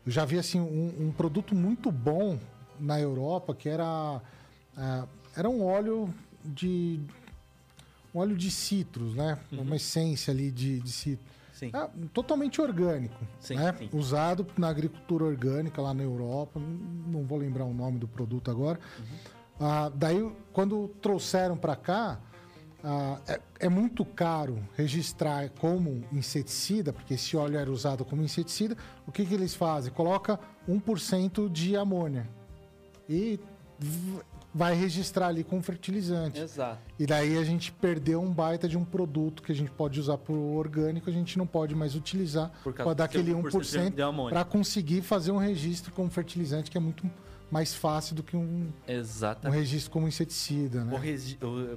eu 0.06 0.12
já 0.12 0.26
vi 0.26 0.40
assim 0.40 0.60
um, 0.60 1.08
um 1.08 1.12
produto 1.12 1.54
muito 1.54 1.92
bom 1.92 2.38
na 2.80 3.00
Europa 3.00 3.54
que 3.56 3.70
era 3.70 4.22
ah, 4.76 5.06
era 5.36 5.50
um 5.50 5.64
óleo 5.64 6.14
de 6.46 7.00
um 8.18 8.20
óleo 8.20 8.36
de 8.36 8.50
citros, 8.50 9.14
né? 9.14 9.38
Uhum. 9.52 9.62
Uma 9.62 9.76
essência 9.76 10.32
ali 10.34 10.52
de, 10.52 10.80
de 10.80 10.92
citro. 10.92 11.26
Sim. 11.54 11.70
Ah, 11.74 11.90
totalmente 12.14 12.62
orgânico, 12.62 13.16
Sim, 13.40 13.56
né? 13.56 13.74
sim. 13.78 13.90
Usado 13.92 14.46
na 14.58 14.70
agricultura 14.70 15.26
orgânica 15.26 15.82
lá 15.82 15.94
na 15.94 16.04
Europa. 16.04 16.60
Não 16.60 17.24
vou 17.24 17.38
lembrar 17.38 17.66
o 17.66 17.74
nome 17.74 17.98
do 17.98 18.08
produto 18.08 18.52
agora. 18.52 18.80
Uhum. 19.00 19.06
Ah, 19.60 19.92
daí, 19.94 20.32
quando 20.54 20.88
trouxeram 21.02 21.58
para 21.58 21.76
cá, 21.76 22.20
ah, 22.84 23.20
é, 23.28 23.42
é 23.62 23.70
muito 23.70 24.06
caro 24.06 24.60
registrar 24.76 25.50
como 25.50 26.04
inseticida, 26.12 26.94
porque 26.94 27.16
esse 27.16 27.36
óleo 27.36 27.58
era 27.58 27.72
usado 27.72 28.06
como 28.06 28.22
inseticida. 28.22 28.78
O 29.08 29.12
que, 29.12 29.26
que 29.26 29.34
eles 29.34 29.56
fazem? 29.56 29.92
Coloca 29.92 30.40
1% 30.70 31.50
de 31.52 31.76
amônia 31.76 32.30
e 33.10 33.40
vai 34.58 34.74
registrar 34.74 35.28
ali 35.28 35.44
com 35.44 35.62
fertilizante. 35.62 36.42
Exato. 36.42 36.80
E 36.98 37.06
daí 37.06 37.38
a 37.38 37.44
gente 37.44 37.72
perdeu 37.72 38.20
um 38.20 38.32
baita 38.32 38.68
de 38.68 38.76
um 38.76 38.84
produto 38.84 39.44
que 39.44 39.52
a 39.52 39.56
gente 39.56 39.70
pode 39.70 40.00
usar 40.00 40.18
para 40.18 40.34
o 40.34 40.56
orgânico, 40.56 41.08
a 41.12 41.14
gente 41.14 41.38
não 41.38 41.46
pode 41.46 41.76
mais 41.76 41.94
utilizar 41.94 42.52
para 42.64 42.94
dar 42.96 43.04
aquele 43.04 43.32
1% 43.34 43.52
de 43.52 44.02
1% 44.02 44.02
amônia. 44.02 44.32
para 44.32 44.44
conseguir 44.44 45.04
fazer 45.04 45.32
um 45.32 45.38
registro 45.38 45.92
como 45.94 46.10
fertilizante, 46.10 46.72
que 46.72 46.78
é 46.78 46.82
muito 46.82 47.08
mais 47.52 47.76
fácil 47.76 48.16
do 48.16 48.24
que 48.24 48.36
um, 48.36 48.74
um 49.46 49.50
registro 49.52 49.92
como 49.92 50.08
inseticida, 50.08 50.84
né? 50.84 51.00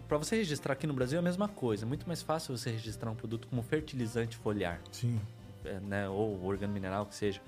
Para 0.08 0.16
você 0.16 0.36
registrar 0.36 0.72
aqui 0.72 0.86
no 0.86 0.94
Brasil 0.94 1.18
é 1.18 1.20
a 1.20 1.22
mesma 1.22 1.48
coisa. 1.48 1.84
É 1.84 1.86
muito 1.86 2.08
mais 2.08 2.22
fácil 2.22 2.56
você 2.56 2.70
registrar 2.70 3.10
um 3.10 3.14
produto 3.14 3.46
como 3.46 3.62
fertilizante 3.62 4.38
foliar, 4.38 4.80
Sim. 4.90 5.20
é, 5.66 5.78
né? 5.80 6.08
ou 6.08 6.42
organo 6.44 6.72
mineral, 6.72 7.04
que 7.04 7.14
seja. 7.14 7.42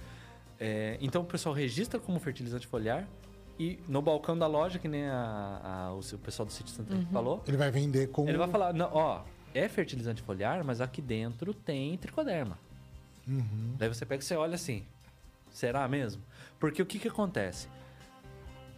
É, 0.60 0.98
então 1.00 1.22
o 1.22 1.24
pessoal 1.24 1.54
registra 1.54 1.98
como 1.98 2.20
fertilizante 2.20 2.66
foliar 2.66 3.08
e 3.62 3.78
no 3.88 4.00
balcão 4.02 4.36
da 4.36 4.46
loja, 4.46 4.78
que 4.78 4.88
nem 4.88 5.04
a, 5.06 5.88
a- 5.90 5.92
o 5.94 6.18
pessoal 6.18 6.46
do 6.46 6.52
sítio 6.52 6.72
Santa 6.72 6.94
Rita 6.94 7.12
falou, 7.12 7.42
Ele 7.46 7.56
vai 7.56 7.70
vender 7.70 8.08
como. 8.08 8.28
ele 8.28 8.38
vai 8.38 8.48
falar: 8.48 8.72
não, 8.72 8.88
ó, 8.92 9.22
é 9.54 9.68
fertilizante 9.68 10.22
foliar, 10.22 10.64
mas 10.64 10.80
aqui 10.80 11.00
dentro 11.02 11.52
tem 11.54 11.96
tricoderma. 11.98 12.58
Uhum. 13.28 13.74
Daí 13.78 13.88
você 13.88 14.04
pega 14.04 14.22
e 14.22 14.24
você 14.26 14.34
olha 14.34 14.54
assim, 14.56 14.84
será 15.50 15.86
mesmo? 15.86 16.22
Porque 16.58 16.82
o 16.82 16.86
que, 16.86 16.98
que 16.98 17.08
acontece? 17.08 17.68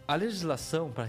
A 0.07 0.13
legislação 0.15 0.91
para 0.91 1.03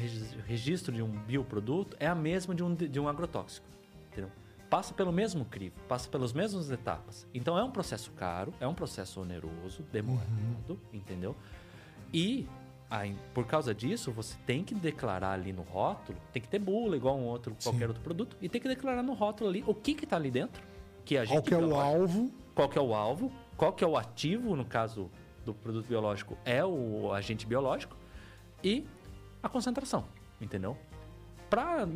registro 0.46 0.94
de 0.94 1.02
um 1.02 1.10
bioproduto 1.10 1.96
é 2.00 2.06
a 2.06 2.14
mesma 2.14 2.54
de 2.54 2.62
um, 2.62 2.74
de 2.74 2.98
um 2.98 3.06
agrotóxico. 3.08 3.66
Entendeu? 4.10 4.30
Passa 4.70 4.94
pelo 4.94 5.12
mesmo 5.12 5.44
crivo, 5.44 5.74
passa 5.86 6.08
pelas 6.08 6.32
mesmas 6.32 6.70
etapas. 6.70 7.26
Então 7.34 7.58
é 7.58 7.62
um 7.62 7.70
processo 7.70 8.10
caro, 8.12 8.54
é 8.58 8.66
um 8.66 8.74
processo 8.74 9.20
oneroso, 9.20 9.82
demorado, 9.92 10.80
entendeu? 10.94 11.36
E 12.12 12.48
aí, 12.90 13.16
por 13.34 13.46
causa 13.46 13.74
disso, 13.74 14.12
você 14.12 14.36
tem 14.46 14.62
que 14.62 14.74
declarar 14.74 15.32
ali 15.32 15.52
no 15.52 15.62
rótulo, 15.62 16.18
tem 16.32 16.40
que 16.40 16.48
ter 16.48 16.58
bula 16.58 16.96
igual 16.96 17.16
um 17.16 17.24
outro, 17.24 17.54
Sim. 17.58 17.70
qualquer 17.70 17.88
outro 17.88 18.02
produto, 18.02 18.36
e 18.40 18.48
tem 18.48 18.60
que 18.60 18.68
declarar 18.68 19.02
no 19.02 19.14
rótulo 19.14 19.50
ali 19.50 19.64
o 19.66 19.74
que 19.74 19.94
que 19.94 20.06
tá 20.06 20.16
ali 20.16 20.30
dentro, 20.30 20.62
que 21.04 21.16
a 21.16 21.24
gente 21.24 21.34
Qual 21.34 21.42
que 21.42 21.54
é 21.54 21.58
o 21.58 21.74
alvo? 21.74 22.30
qual 22.54 22.68
que 22.68 22.78
é 22.78 22.80
o 22.82 22.94
alvo, 22.94 23.32
qual 23.56 23.72
que 23.72 23.84
é 23.84 23.86
o 23.86 23.96
ativo, 23.96 24.56
no 24.56 24.64
caso 24.64 25.10
do 25.44 25.52
produto 25.54 25.86
biológico, 25.86 26.36
é 26.44 26.64
o 26.64 27.12
agente 27.12 27.46
biológico, 27.46 27.96
e 28.62 28.86
a 29.42 29.48
concentração, 29.48 30.04
entendeu? 30.40 30.76
Para 31.48 31.86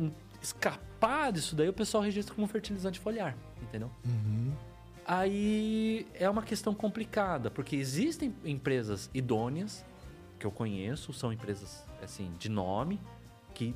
escapar 0.41 1.31
disso 1.31 1.55
daí, 1.55 1.67
o 1.67 1.73
pessoal 1.73 2.03
registra 2.03 2.33
como 2.33 2.47
fertilizante 2.47 2.99
foliar, 2.99 3.35
entendeu? 3.61 3.89
Uhum. 4.05 4.53
Aí 5.05 6.07
é 6.13 6.29
uma 6.29 6.43
questão 6.43 6.73
complicada, 6.73 7.49
porque 7.51 7.75
existem 7.75 8.33
empresas 8.45 9.09
idôneas, 9.13 9.83
que 10.41 10.47
eu 10.47 10.51
conheço, 10.51 11.13
são 11.13 11.31
empresas, 11.31 11.85
assim, 12.03 12.33
de 12.39 12.49
nome, 12.49 12.99
que 13.53 13.75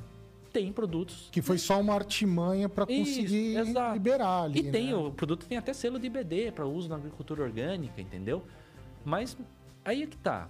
têm 0.52 0.72
produtos 0.72 1.28
Que 1.30 1.40
foi 1.40 1.58
só 1.58 1.80
uma 1.80 1.94
artimanha 1.94 2.68
para 2.68 2.90
Isso, 2.90 3.14
conseguir 3.20 3.56
exato. 3.56 3.92
liberar 3.94 4.42
ali. 4.42 4.58
E 4.58 4.70
tem, 4.72 4.88
né? 4.88 4.96
o 4.96 5.12
produto 5.12 5.46
tem 5.46 5.56
até 5.56 5.72
selo 5.72 5.96
de 5.98 6.06
IBD 6.08 6.50
para 6.50 6.66
uso 6.66 6.88
na 6.88 6.96
agricultura 6.96 7.44
orgânica, 7.44 8.00
entendeu? 8.00 8.44
Mas 9.04 9.36
aí 9.84 10.02
é 10.02 10.06
que 10.08 10.16
tá. 10.16 10.48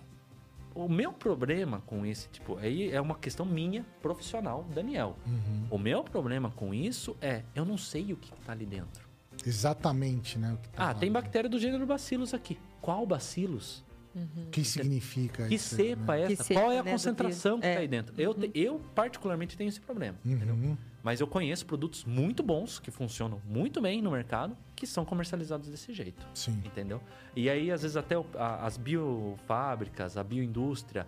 O 0.74 0.88
meu 0.88 1.12
problema 1.12 1.82
com 1.86 2.04
esse 2.06 2.28
tipo, 2.28 2.56
aí 2.58 2.90
é 2.90 3.00
uma 3.00 3.14
questão 3.14 3.44
minha, 3.44 3.84
profissional, 4.00 4.64
Daniel. 4.74 5.16
Uhum. 5.26 5.66
O 5.70 5.78
meu 5.78 6.02
problema 6.04 6.50
com 6.50 6.72
isso 6.72 7.14
é, 7.20 7.42
eu 7.54 7.64
não 7.66 7.76
sei 7.76 8.12
o 8.12 8.16
que 8.16 8.30
tá 8.44 8.52
ali 8.52 8.64
dentro. 8.64 9.06
Exatamente, 9.44 10.38
né? 10.38 10.52
o 10.54 10.56
que 10.56 10.68
tá 10.70 10.82
Ah, 10.82 10.86
lá. 10.88 10.94
tem 10.94 11.10
bactéria 11.12 11.48
do 11.50 11.58
gênero 11.58 11.84
Bacillus 11.86 12.32
aqui. 12.32 12.58
Qual 12.80 13.04
Bacillus? 13.06 13.84
O 14.16 14.50
que 14.50 14.64
significa 14.64 15.46
Que 15.46 15.56
isso? 15.56 15.74
cepa 15.76 16.14
né? 16.16 16.22
é 16.22 16.26
Que 16.28 16.32
essa? 16.32 16.44
cepa, 16.44 16.60
Qual 16.60 16.72
é 16.72 16.78
a 16.78 16.82
né, 16.82 16.90
concentração 16.90 17.60
que 17.60 17.66
vírus. 17.66 17.74
tá 17.74 17.80
É. 17.80 17.82
aí 17.82 17.88
dentro? 17.88 18.14
Eu, 18.20 18.32
te- 18.34 18.50
eu 18.54 18.80
particularmente 18.94 19.56
tenho 19.56 19.68
esse 19.68 19.80
problema? 19.80 20.16
Uhum. 20.24 20.76
Mas 21.02 21.20
eu 21.20 21.26
conheço 21.26 21.66
produtos 21.66 22.04
muito 22.04 22.42
bons, 22.42 22.78
que 22.78 22.90
funcionam 22.90 23.40
muito 23.46 23.80
bem 23.80 24.00
no 24.02 24.10
mercado, 24.10 24.56
que 24.74 24.86
são 24.86 25.04
comercializados 25.04 25.68
desse 25.68 25.92
jeito. 25.92 26.26
Sim. 26.34 26.60
Entendeu? 26.64 27.00
E 27.36 27.48
aí, 27.50 27.70
às 27.70 27.82
vezes, 27.82 27.96
até 27.96 28.18
o- 28.18 28.26
a- 28.34 28.64
as 28.66 28.76
biofábricas, 28.76 30.16
a 30.16 30.24
bioindústria, 30.24 31.06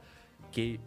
que 0.53 0.79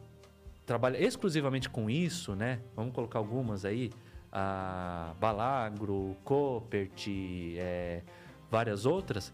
trabalha 0.65 0.97
exclusivamente 1.03 1.69
com 1.69 1.89
isso, 1.89 2.35
né? 2.35 2.59
Vamos 2.75 2.93
colocar 2.93 3.19
algumas 3.19 3.65
aí. 3.65 3.91
A 4.31 5.13
Balagro, 5.19 6.15
Copert, 6.23 7.05
é, 7.57 8.01
várias 8.49 8.85
outras, 8.85 9.33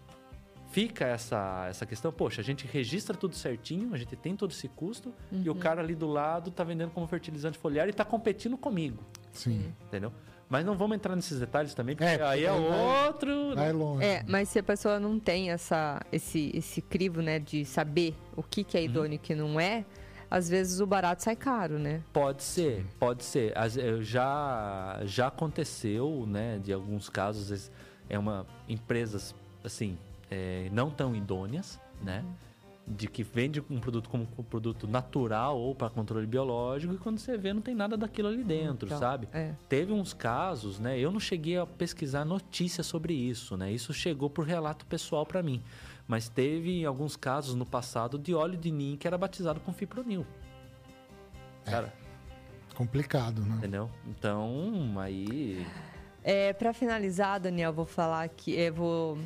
fica 0.77 1.05
essa, 1.05 1.65
essa 1.67 1.87
questão, 1.87 2.11
poxa, 2.11 2.39
a 2.39 2.43
gente 2.43 2.67
registra 2.67 3.17
tudo 3.17 3.33
certinho, 3.33 3.95
a 3.95 3.97
gente 3.97 4.15
tem 4.15 4.35
todo 4.35 4.51
esse 4.51 4.67
custo, 4.67 5.11
e 5.31 5.49
o 5.49 5.55
cara 5.55 5.81
ali 5.81 5.95
do 5.95 6.05
lado 6.05 6.51
tá 6.51 6.63
vendendo 6.63 6.91
como 6.91 7.07
fertilizante 7.07 7.57
foliar 7.57 7.89
e 7.89 7.93
tá 7.93 8.05
competindo 8.05 8.55
comigo, 8.55 9.03
Sim. 9.33 9.73
entendeu? 9.87 10.13
Mas 10.47 10.63
não 10.63 10.77
vamos 10.77 10.95
entrar 10.95 11.15
nesses 11.15 11.39
detalhes 11.39 11.73
também, 11.73 11.95
porque 11.95 12.07
É, 12.11 12.21
aí 12.23 12.45
é 12.45 12.51
vai- 12.51 13.07
outro... 13.07 13.55
Vai 13.55 13.73
longe. 13.73 14.05
É, 14.05 14.23
mas 14.27 14.49
se 14.49 14.59
a 14.59 14.63
pessoa 14.63 14.99
não 14.99 15.19
tem 15.19 15.49
essa, 15.49 15.99
esse, 16.11 16.51
esse 16.53 16.79
crivo, 16.79 17.23
né, 17.23 17.39
de 17.39 17.65
saber 17.65 18.15
o 18.35 18.43
que, 18.43 18.63
que 18.63 18.77
é 18.77 18.83
idôneo 18.83 19.13
e 19.13 19.17
o 19.17 19.19
que 19.19 19.33
não 19.33 19.59
é, 19.59 19.83
às 20.29 20.47
vezes 20.47 20.79
o 20.79 20.85
barato 20.85 21.23
sai 21.23 21.35
caro, 21.35 21.79
né? 21.79 22.03
Pode 22.13 22.43
ser, 22.43 22.85
pode 22.99 23.23
ser. 23.23 23.51
Já, 24.03 24.99
já 25.05 25.25
aconteceu, 25.27 26.25
né, 26.27 26.59
de 26.59 26.71
alguns 26.71 27.09
casos, 27.09 27.41
às 27.45 27.49
vezes, 27.49 27.71
é 28.07 28.19
uma 28.19 28.45
empresas 28.69 29.33
assim 29.63 29.97
é, 30.29 30.69
não 30.71 30.89
tão 30.89 31.15
idôneas, 31.15 31.79
né, 32.01 32.23
de 32.87 33.07
que 33.07 33.21
vende 33.21 33.61
um 33.69 33.79
produto 33.79 34.09
como 34.09 34.27
um 34.37 34.43
produto 34.43 34.87
natural 34.87 35.57
ou 35.59 35.75
para 35.75 35.89
controle 35.89 36.25
biológico 36.25 36.93
e 36.93 36.97
quando 36.97 37.19
você 37.19 37.37
vê 37.37 37.51
não 37.51 37.61
tem 37.61 37.75
nada 37.75 37.97
daquilo 37.97 38.29
ali 38.29 38.43
dentro, 38.43 38.87
Então, 38.87 38.97
sabe? 38.97 39.27
É. 39.33 39.53
Teve 39.67 39.91
uns 39.91 40.13
casos, 40.13 40.79
né? 40.79 40.97
Eu 40.97 41.11
não 41.11 41.19
cheguei 41.19 41.57
a 41.57 41.65
pesquisar 41.65 42.23
notícias 42.23 42.85
sobre 42.85 43.13
isso, 43.13 43.57
né? 43.57 43.69
Isso 43.71 43.93
chegou 43.93 44.29
por 44.29 44.45
relato 44.45 44.85
pessoal 44.85 45.25
para 45.25 45.43
mim. 45.43 45.61
Mas 46.07 46.29
teve 46.29 46.85
alguns 46.85 47.17
casos 47.17 47.55
no 47.55 47.65
passado 47.65 48.17
de 48.17 48.33
óleo 48.33 48.57
de 48.57 48.71
ninho 48.71 48.97
que 48.97 49.05
era 49.05 49.17
batizado 49.17 49.59
com 49.59 49.73
fipronil. 49.73 50.25
Cara, 51.65 51.93
Complicado, 52.77 53.41
né? 53.41 53.55
entendeu? 53.57 53.89
Então, 54.05 54.93
aí. 54.99 55.65
É, 56.23 56.53
para 56.53 56.71
finalizar, 56.73 57.39
Daniel, 57.39 57.73
vou 57.73 57.87
falar 57.87 58.21
aqui, 58.21 58.55
é, 58.55 58.69
vou 58.69 59.17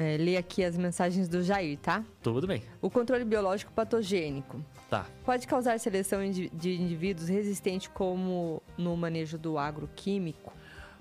é, 0.00 0.16
ler 0.16 0.38
aqui 0.38 0.64
as 0.64 0.78
mensagens 0.78 1.28
do 1.28 1.42
Jair, 1.42 1.78
tá? 1.78 2.02
Tudo 2.22 2.46
bem. 2.46 2.62
O 2.80 2.88
controle 2.88 3.22
biológico 3.22 3.70
patogênico 3.70 4.64
Tá. 4.88 5.04
pode 5.26 5.46
causar 5.46 5.78
seleção 5.78 6.20
de 6.30 6.74
indivíduos 6.74 7.28
resistentes 7.28 7.88
como 7.92 8.62
no 8.78 8.96
manejo 8.96 9.36
do 9.36 9.58
agroquímico? 9.58 10.54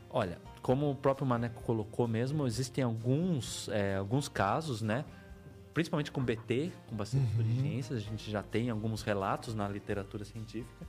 Olha, 0.10 0.38
como 0.62 0.92
o 0.92 0.96
próprio 0.96 1.26
Maneco 1.26 1.64
colocou 1.64 2.10
mesmo, 2.10 2.46
existem 2.46 2.84
alguns, 2.84 3.70
é, 3.70 3.96
alguns 3.96 4.28
casos, 4.28 4.82
né? 4.82 5.06
Principalmente 5.74 6.12
com 6.12 6.22
BT, 6.22 6.70
com 6.88 6.96
bastante 6.98 7.26
urgências, 7.38 8.00
a 8.00 8.02
gente 8.02 8.30
já 8.30 8.44
tem 8.44 8.70
alguns 8.70 9.02
relatos 9.02 9.56
na 9.56 9.70
literatura 9.70 10.26
científica. 10.26 10.86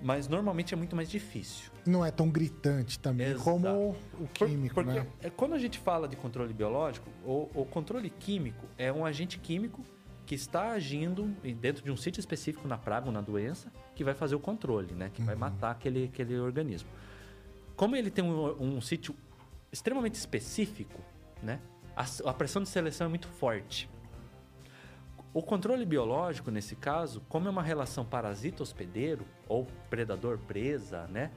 Mas 0.00 0.28
normalmente 0.28 0.72
é 0.72 0.76
muito 0.76 0.94
mais 0.94 1.10
difícil. 1.10 1.70
Não 1.86 2.04
é 2.04 2.10
tão 2.10 2.28
gritante 2.30 2.98
também 2.98 3.28
Exato. 3.28 3.42
como 3.44 3.96
o 4.20 4.28
Por- 4.38 4.48
químico, 4.48 4.74
porque 4.74 5.00
né? 5.00 5.06
é, 5.22 5.30
quando 5.30 5.54
a 5.54 5.58
gente 5.58 5.78
fala 5.78 6.06
de 6.06 6.14
controle 6.16 6.52
biológico, 6.52 7.08
o, 7.24 7.48
o 7.54 7.64
controle 7.64 8.08
químico 8.10 8.66
é 8.76 8.92
um 8.92 9.04
agente 9.04 9.38
químico 9.38 9.84
que 10.24 10.34
está 10.34 10.72
agindo 10.72 11.24
dentro 11.60 11.82
de 11.82 11.90
um 11.90 11.96
sítio 11.96 12.20
específico 12.20 12.68
na 12.68 12.76
praga 12.76 13.06
ou 13.06 13.12
na 13.12 13.20
doença 13.22 13.72
que 13.94 14.04
vai 14.04 14.14
fazer 14.14 14.34
o 14.34 14.40
controle, 14.40 14.92
né? 14.94 15.10
Que 15.12 15.22
vai 15.22 15.34
matar 15.34 15.70
aquele, 15.70 16.04
aquele 16.04 16.38
organismo. 16.38 16.88
Como 17.74 17.96
ele 17.96 18.10
tem 18.10 18.22
um, 18.22 18.76
um 18.76 18.80
sítio 18.80 19.14
extremamente 19.72 20.14
específico, 20.14 21.00
né? 21.42 21.58
A, 21.96 22.04
a 22.30 22.34
pressão 22.34 22.62
de 22.62 22.68
seleção 22.68 23.06
é 23.06 23.08
muito 23.08 23.26
forte. 23.26 23.88
O 25.38 25.42
controle 25.42 25.84
biológico, 25.86 26.50
nesse 26.50 26.74
caso, 26.74 27.22
como 27.28 27.46
é 27.46 27.50
uma 27.50 27.62
relação 27.62 28.04
parasita-hospedeiro 28.04 29.24
ou 29.48 29.68
predador-presa, 29.88 31.06
né? 31.06 31.30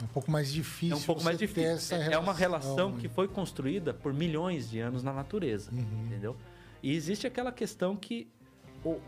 É 0.00 0.04
um 0.04 0.08
pouco 0.08 0.28
mais 0.32 0.52
difícil. 0.52 0.96
É 0.96 0.98
um 0.98 1.02
pouco 1.02 1.22
mais 1.22 1.38
difícil. 1.38 1.70
essa 1.70 1.94
É 1.94 2.18
uma 2.18 2.32
relação 2.34 2.94
que 2.96 3.08
foi 3.08 3.28
construída 3.28 3.94
por 3.94 4.12
milhões 4.12 4.68
de 4.68 4.80
anos 4.80 5.04
na 5.04 5.12
natureza, 5.12 5.70
Uhum. 5.70 6.06
entendeu? 6.06 6.36
E 6.82 6.92
existe 6.92 7.24
aquela 7.24 7.52
questão 7.52 7.94
que 7.96 8.28
o, 8.84 8.98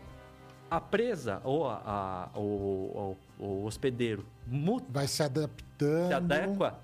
a 0.71 0.79
presa 0.79 1.41
ou 1.43 1.67
a, 1.67 2.29
a- 2.33 2.39
o, 2.39 3.17
o- 3.39 3.43
o 3.45 3.65
hospedeiro 3.65 4.25
mu- 4.47 4.81
Vai 4.89 5.07
se 5.09 5.21
adaptando. 5.21 6.07
se 6.07 6.13
adequa, 6.13 6.79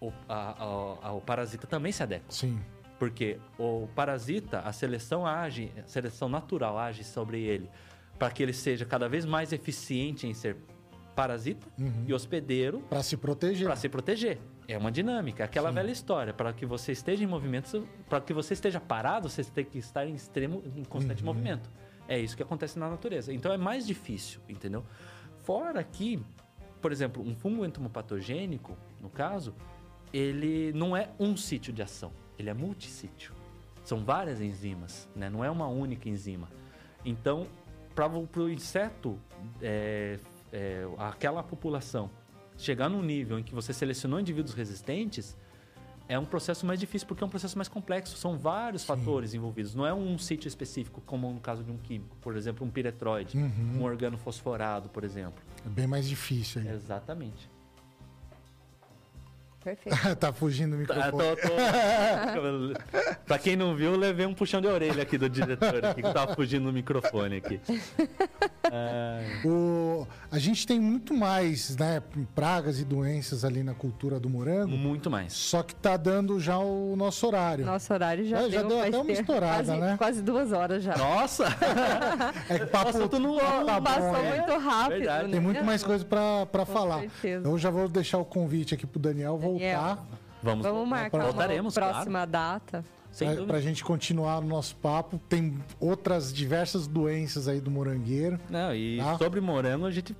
o, 0.00 0.10
a- 0.26 0.96
a- 1.02 1.12
o 1.12 1.20
parasita 1.20 1.66
também 1.66 1.92
se 1.92 2.02
adequa. 2.02 2.24
Sim. 2.30 2.58
Porque 2.98 3.38
o 3.58 3.88
parasita, 3.94 4.60
a 4.60 4.72
seleção 4.72 5.26
age, 5.26 5.70
a 5.82 5.86
seleção 5.86 6.28
natural 6.28 6.78
age 6.78 7.02
sobre 7.04 7.42
ele 7.42 7.68
para 8.18 8.30
que 8.30 8.42
ele 8.42 8.52
seja 8.52 8.84
cada 8.84 9.08
vez 9.08 9.24
mais 9.26 9.52
eficiente 9.52 10.26
em 10.26 10.32
ser 10.32 10.56
parasita 11.16 11.66
Uhum. 11.78 12.04
e 12.06 12.14
hospedeiro 12.14 12.80
Para 12.88 13.02
se 13.02 13.16
proteger. 13.16 13.66
para 13.66 13.76
se 13.76 13.88
proteger. 13.88 14.38
É 14.66 14.78
uma 14.78 14.90
dinâmica, 14.90 15.44
aquela 15.44 15.68
Sim. 15.70 15.74
velha 15.74 15.90
história. 15.90 16.32
Para 16.32 16.52
que 16.52 16.64
você 16.64 16.92
esteja 16.92 17.22
em 17.24 17.26
movimento, 17.26 17.86
para 18.08 18.20
que 18.20 18.32
você 18.32 18.54
esteja 18.54 18.80
parado, 18.80 19.28
você 19.28 19.42
tem 19.44 19.64
que 19.64 19.78
estar 19.78 20.06
em 20.06 20.14
extremo, 20.14 20.62
em 20.76 20.84
constante 20.84 21.20
Uhum. 21.22 21.26
movimento. 21.26 21.68
É 22.08 22.18
isso 22.18 22.36
que 22.36 22.42
acontece 22.42 22.78
na 22.78 22.88
natureza. 22.88 23.32
Então 23.32 23.52
é 23.52 23.56
mais 23.56 23.86
difícil, 23.86 24.40
entendeu? 24.48 24.84
Fora 25.42 25.82
que, 25.82 26.22
por 26.80 26.92
exemplo, 26.92 27.22
um 27.26 27.34
fungo 27.34 27.64
entomopatogênico, 27.64 28.76
no 29.00 29.10
caso, 29.10 29.54
ele 30.12 30.72
não 30.72 30.96
é 30.96 31.10
um 31.18 31.36
sítio 31.36 31.72
de 31.72 31.82
ação, 31.82 32.12
ele 32.38 32.50
é 32.50 32.54
multissítio. 32.54 33.32
São 33.84 34.04
várias 34.04 34.40
enzimas, 34.40 35.08
né? 35.14 35.28
não 35.28 35.44
é 35.44 35.50
uma 35.50 35.66
única 35.68 36.08
enzima. 36.08 36.48
Então, 37.04 37.46
para 37.94 38.08
o 38.08 38.48
inseto, 38.48 39.18
é, 39.60 40.18
é, 40.52 40.86
aquela 40.98 41.42
população 41.42 42.10
chegar 42.56 42.88
num 42.88 43.02
nível 43.02 43.38
em 43.38 43.42
que 43.42 43.54
você 43.54 43.72
selecionou 43.72 44.18
indivíduos 44.18 44.54
resistentes, 44.54 45.36
é 46.08 46.18
um 46.18 46.24
processo 46.24 46.66
mais 46.66 46.78
difícil 46.78 47.08
porque 47.08 47.24
é 47.24 47.26
um 47.26 47.30
processo 47.30 47.56
mais 47.56 47.68
complexo. 47.68 48.16
São 48.16 48.36
vários 48.38 48.82
Sim. 48.82 48.88
fatores 48.88 49.32
envolvidos. 49.34 49.74
Não 49.74 49.86
é 49.86 49.94
um 49.94 50.18
sítio 50.18 50.48
específico, 50.48 51.00
como 51.06 51.32
no 51.32 51.40
caso 51.40 51.64
de 51.64 51.70
um 51.70 51.78
químico. 51.78 52.14
Por 52.20 52.36
exemplo, 52.36 52.66
um 52.66 52.70
piretroide, 52.70 53.36
Uhum. 53.38 53.78
um 53.80 53.82
organo 53.82 54.16
fosforado, 54.18 54.88
por 54.90 55.02
exemplo. 55.02 55.42
É 55.64 55.68
bem 55.68 55.86
mais 55.86 56.06
difícil 56.08 56.60
aí. 56.60 56.68
Exatamente. 56.68 57.50
Perfeito. 59.64 59.96
tá 60.20 60.32
fugindo 60.32 60.76
do 60.76 60.86
Tá, 60.86 60.94
microfone. 61.06 61.36
tô, 61.36 61.48
tô... 61.48 63.14
pra 63.26 63.38
quem 63.38 63.56
não 63.56 63.74
viu, 63.74 63.92
eu 63.92 63.98
levei 63.98 64.26
um 64.26 64.34
puxão 64.34 64.60
de 64.60 64.66
orelha 64.68 65.02
aqui 65.02 65.16
do 65.16 65.28
diretor 65.28 65.84
aqui, 65.84 66.02
que 66.02 66.12
tava 66.12 66.34
fugindo 66.34 66.64
no 66.64 66.72
microfone 66.72 67.36
aqui. 67.36 67.60
O, 69.44 70.06
a 70.30 70.38
gente 70.38 70.66
tem 70.66 70.80
muito 70.80 71.14
mais, 71.14 71.76
né, 71.76 72.02
pragas 72.34 72.78
e 72.80 72.84
doenças 72.84 73.44
ali 73.44 73.62
na 73.62 73.74
cultura 73.74 74.18
do 74.18 74.28
morango, 74.28 74.76
muito 74.76 75.10
mais. 75.10 75.32
só 75.32 75.62
que 75.62 75.74
tá 75.74 75.96
dando 75.96 76.38
já 76.40 76.58
o 76.58 76.94
nosso 76.96 77.26
horário. 77.26 77.64
Nosso 77.64 77.92
horário 77.92 78.24
já, 78.26 78.42
É, 78.42 78.50
já 78.50 78.62
deu, 78.62 78.80
até 78.80 78.98
uma 78.98 79.12
estourada, 79.12 79.64
quase, 79.64 79.80
né? 79.80 79.94
Quase 79.96 80.22
duas 80.22 80.52
horas 80.52 80.82
já. 80.82 80.96
Nossa! 80.96 81.44
É 82.48 82.58
que 82.58 82.64
o 82.64 82.68
papo 82.68 82.92
Nossa, 82.92 83.08
tu 83.08 83.18
não- 83.18 83.36
tá 83.38 83.80
bom, 83.80 83.84
Passou 83.84 84.12
né? 84.22 84.36
muito 84.36 84.58
rápido, 84.58 84.98
Verdade. 84.98 85.24
né? 85.26 85.30
Tem 85.30 85.40
muito 85.40 85.64
mais 85.64 85.82
coisa 85.82 86.04
pra, 86.04 86.46
pra 86.46 86.66
Com 86.66 86.72
falar. 86.72 87.00
certeza. 87.00 87.40
Então 87.40 87.52
eu 87.52 87.58
já 87.58 87.70
vou 87.70 87.88
deixar 87.88 88.18
o 88.18 88.24
convite 88.24 88.74
aqui 88.74 88.86
pro 88.86 88.98
Daniel 89.00 89.36
voltar 89.58 89.96
Daniel. 89.96 89.98
Vamos, 90.42 90.66
Vamos 90.66 90.88
marcar 90.88 91.16
uma 91.18 91.24
Voltaremos, 91.24 91.74
próxima 91.74 92.26
data. 92.26 92.84
Sem 93.10 93.28
pra, 93.28 93.34
dúvida. 93.36 93.52
pra 93.54 93.60
gente 93.62 93.82
continuar 93.84 94.38
o 94.38 94.46
nosso 94.46 94.76
papo. 94.76 95.18
Tem 95.28 95.56
outras 95.80 96.32
diversas 96.34 96.86
doenças 96.86 97.48
aí 97.48 97.60
do 97.60 97.70
morangueiro. 97.70 98.38
Não, 98.50 98.74
e 98.74 98.98
Tá. 98.98 99.16
sobre 99.16 99.40
morango 99.40 99.86
a 99.86 99.90
gente 99.90 100.14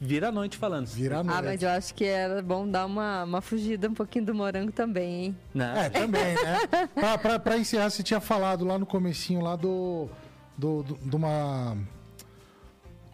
vira 0.00 0.28
a 0.28 0.32
noite 0.32 0.56
falando. 0.56 0.86
Vira 0.86 1.18
a 1.18 1.22
noite. 1.24 1.38
Ah, 1.38 1.42
mas 1.42 1.62
eu 1.62 1.68
acho 1.70 1.92
que 1.94 2.04
era 2.04 2.40
bom 2.40 2.66
dar 2.66 2.86
uma, 2.86 3.24
uma 3.24 3.40
fugida 3.42 3.88
um 3.88 3.94
pouquinho 3.94 4.24
do 4.24 4.34
morango 4.34 4.70
também, 4.72 5.24
hein? 5.26 5.36
Não, 5.52 5.76
É, 5.76 5.90
também, 5.90 6.34
né? 6.34 6.86
pra, 6.94 7.18
pra, 7.18 7.38
pra 7.38 7.58
encerrar, 7.58 7.90
você 7.90 8.02
tinha 8.02 8.20
falado 8.20 8.64
lá 8.64 8.78
no 8.78 8.86
comecinho 8.86 9.40
lá 9.42 9.54
do... 9.56 10.08
do, 10.56 10.82
do- 10.84 10.94
de 10.96 11.16
uma... 11.16 11.76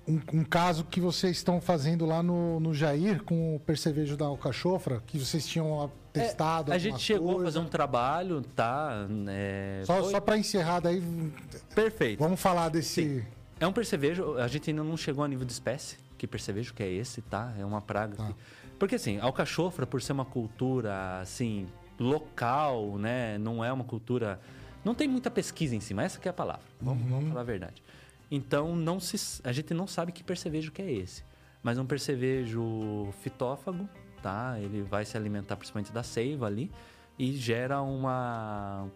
Um, 0.07 0.21
um 0.41 0.45
caso 0.45 0.85
que 0.85 1.01
vocês 1.01 1.37
estão 1.39 1.61
fazendo 1.61 2.05
lá 2.05 2.23
no, 2.23 2.61
no 2.61 2.75
Jair 2.75 3.23
com 3.23 3.57
o 3.57 3.61
percevejo 3.61 4.17
da 4.17 4.27
alcachofra, 4.27 5.03
que 5.07 5.19
vocês 5.19 5.47
tinham 5.47 5.91
testado 6.13 6.73
É, 6.73 6.75
a 6.75 6.79
gente 6.79 7.01
chegou 7.01 7.31
a 7.31 7.35
coisa. 7.37 7.53
fazer 7.53 7.59
um 7.67 7.69
trabalho, 7.71 8.43
tá? 8.55 9.07
É, 9.29 9.83
Só, 9.87 10.03
foi 10.03 10.11
só 10.13 10.21
pra 10.21 10.37
encerrar 10.37 10.81
daí, 10.81 11.03
perfeito. 11.75 12.19
vamos 12.19 12.39
falar 12.41 12.69
desse... 12.69 13.25
É 13.59 13.67
um 13.67 13.73
percevejo, 13.73 14.37
a 14.37 14.47
gente 14.47 14.69
ainda 14.71 14.85
não 14.85 14.97
chegou 14.97 15.25
a 15.25 15.29
nível 15.29 15.47
de 15.47 15.53
espécie. 15.53 15.97
Que 16.19 16.27
percevejo 16.27 16.75
que 16.75 16.83
é 16.83 16.91
esse, 16.93 17.23
tá? 17.23 17.53
É 17.59 17.65
uma 17.65 17.81
praga. 17.81 18.17
Tá. 18.17 18.27
que- 18.29 18.35
Porque 18.79 18.95
assim, 18.97 19.19
a 19.19 19.25
alcachofra, 19.25 19.87
por 19.87 20.03
ser 20.03 20.13
uma 20.13 20.25
cultura, 20.25 21.21
assim, 21.21 21.67
local, 21.99 22.99
né? 22.99 23.39
Não 23.39 23.65
é 23.65 23.73
uma 23.73 23.85
cultura... 23.85 24.39
Não 24.85 24.95
tem 24.95 25.09
muita 25.09 25.31
pesquisa 25.31 25.75
em 25.75 25.81
cima, 25.81 26.05
essa 26.05 26.21
que 26.21 26.29
é 26.29 26.31
a 26.31 26.35
palavra. 26.35 26.63
Vamos, 26.81 27.09
vamos 27.09 27.29
falar 27.31 27.41
a 27.41 27.45
verdade. 27.45 27.83
Então, 28.31 28.75
não 28.75 28.99
se, 28.99 29.41
a 29.45 29.53
gente 29.53 29.73
não 29.75 29.87
sabe 29.87 30.13
que 30.13 30.25
percevejo 30.25 30.73
que 30.73 30.83
é 30.83 30.91
esse. 30.91 31.25
Mas 31.63 31.79
um 31.79 31.87
percevejo 31.87 33.09
fitófago, 33.21 33.89
tá? 34.23 34.59
Ele 34.61 34.83
vai 34.83 35.05
se 35.05 35.17
alimentar 35.17 35.57
principalmente 35.57 35.93
da 35.93 36.03
seiva 36.03 36.47
ali 36.47 36.71
e 37.19 37.33
gera 37.33 37.81
uma, 37.81 38.89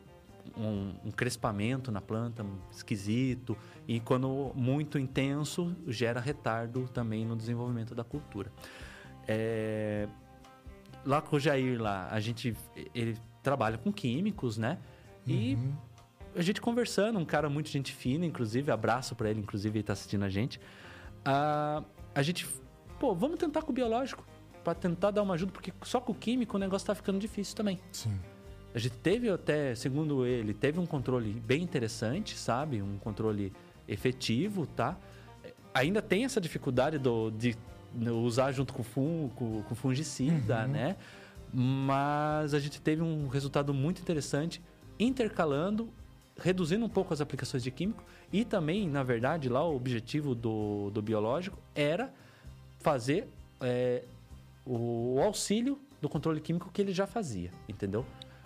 um, 0.56 0.94
um 1.04 1.10
crespamento 1.10 1.90
na 1.90 2.00
planta 2.00 2.44
esquisito 2.70 3.56
e 3.86 4.00
quando 4.00 4.52
muito 4.54 4.98
intenso 4.98 5.74
gera 5.86 6.20
retardo 6.20 6.88
também 6.88 7.24
no 7.24 7.36
desenvolvimento 7.36 7.94
da 7.94 8.04
cultura. 8.04 8.52
É, 9.26 10.08
lá 11.04 11.20
com 11.20 11.36
o 11.36 11.40
Jair 11.40 11.80
lá, 11.80 12.08
a 12.10 12.20
gente 12.20 12.56
ele 12.94 13.16
trabalha 13.42 13.78
com 13.78 13.92
químicos, 13.92 14.58
né? 14.58 14.78
E 15.26 15.58
a 16.34 16.42
gente 16.42 16.60
conversando, 16.60 17.18
um 17.18 17.24
cara 17.24 17.48
muito 17.48 17.68
gente 17.68 17.92
fina, 17.92 18.24
inclusive, 18.24 18.70
abraço 18.70 19.14
pra 19.14 19.30
ele, 19.30 19.40
inclusive, 19.40 19.78
ele 19.78 19.82
tá 19.82 19.92
assistindo 19.92 20.24
a 20.24 20.28
gente. 20.28 20.60
Ah, 21.24 21.82
a 22.14 22.22
gente, 22.22 22.46
pô, 22.98 23.14
vamos 23.14 23.38
tentar 23.38 23.62
com 23.62 23.70
o 23.70 23.74
biológico, 23.74 24.24
pra 24.62 24.74
tentar 24.74 25.10
dar 25.10 25.22
uma 25.22 25.34
ajuda, 25.34 25.52
porque 25.52 25.72
só 25.82 26.00
com 26.00 26.12
o 26.12 26.14
químico 26.14 26.56
o 26.56 26.60
negócio 26.60 26.86
tá 26.86 26.94
ficando 26.94 27.18
difícil 27.18 27.56
também. 27.56 27.78
Sim. 27.92 28.18
A 28.74 28.78
gente 28.78 28.96
teve 28.96 29.30
até, 29.30 29.74
segundo 29.74 30.26
ele, 30.26 30.52
teve 30.52 30.78
um 30.78 30.86
controle 30.86 31.32
bem 31.32 31.62
interessante, 31.62 32.36
sabe? 32.36 32.82
Um 32.82 32.98
controle 32.98 33.52
efetivo, 33.86 34.66
tá? 34.66 34.96
Ainda 35.72 36.02
tem 36.02 36.24
essa 36.24 36.40
dificuldade 36.40 36.98
do, 36.98 37.30
de 37.30 37.56
usar 38.10 38.52
junto 38.52 38.74
com, 38.74 38.82
fun, 38.82 39.30
com, 39.34 39.62
com 39.62 39.74
fungicida, 39.74 40.66
né? 40.66 40.96
Mas 41.52 42.52
a 42.52 42.58
gente 42.58 42.80
teve 42.80 43.00
um 43.00 43.26
resultado 43.28 43.72
muito 43.72 44.02
interessante 44.02 44.62
intercalando, 44.98 45.88
reduzindo 46.38 46.84
um 46.84 46.88
pouco 46.88 47.12
as 47.12 47.20
aplicações 47.20 47.62
de 47.62 47.70
químico 47.70 48.02
e 48.32 48.44
também, 48.44 48.88
na 48.88 49.02
verdade, 49.02 49.48
lá 49.48 49.66
o 49.66 49.74
objetivo 49.74 50.34
do, 50.34 50.90
do 50.90 51.02
biológico 51.02 51.58
era 51.74 52.12
fazer 52.78 53.28
é, 53.60 54.04
o 54.64 55.20
auxílio 55.22 55.78
do 56.00 56.08
controle 56.08 56.40
químico 56.40 56.70
que 56.72 56.80
ele 56.80 56.92
já 56.92 57.06
fazia, 57.06 57.50
entendeu? 57.68 58.04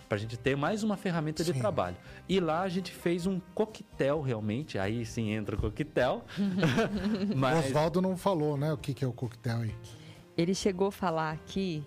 Pra 0.09 0.17
gente 0.17 0.37
ter 0.37 0.55
mais 0.55 0.83
uma 0.83 0.97
ferramenta 0.97 1.43
de 1.43 1.53
Sim. 1.53 1.59
trabalho. 1.59 1.95
E 2.27 2.39
lá 2.39 2.61
a 2.61 2.69
gente 2.69 2.91
fez 2.91 3.25
um 3.25 3.39
coquetel 3.53 4.21
realmente, 4.21 4.77
aí 4.77 5.05
sim 5.05 5.31
entra 5.31 5.55
o 5.55 5.59
coquetel. 5.59 6.23
O 7.31 7.35
Mas 7.37 7.67
Oswaldo 7.67 8.01
não 8.01 8.17
falou, 8.17 8.57
né? 8.57 8.71
O 8.73 8.77
que, 8.77 8.93
que 8.93 9.03
é 9.03 9.07
o 9.07 9.13
coquetel 9.13 9.61
aí. 9.61 9.75
Ele 10.35 10.53
chegou 10.53 10.87
a 10.87 10.91
falar 10.91 11.31
aqui 11.31 11.83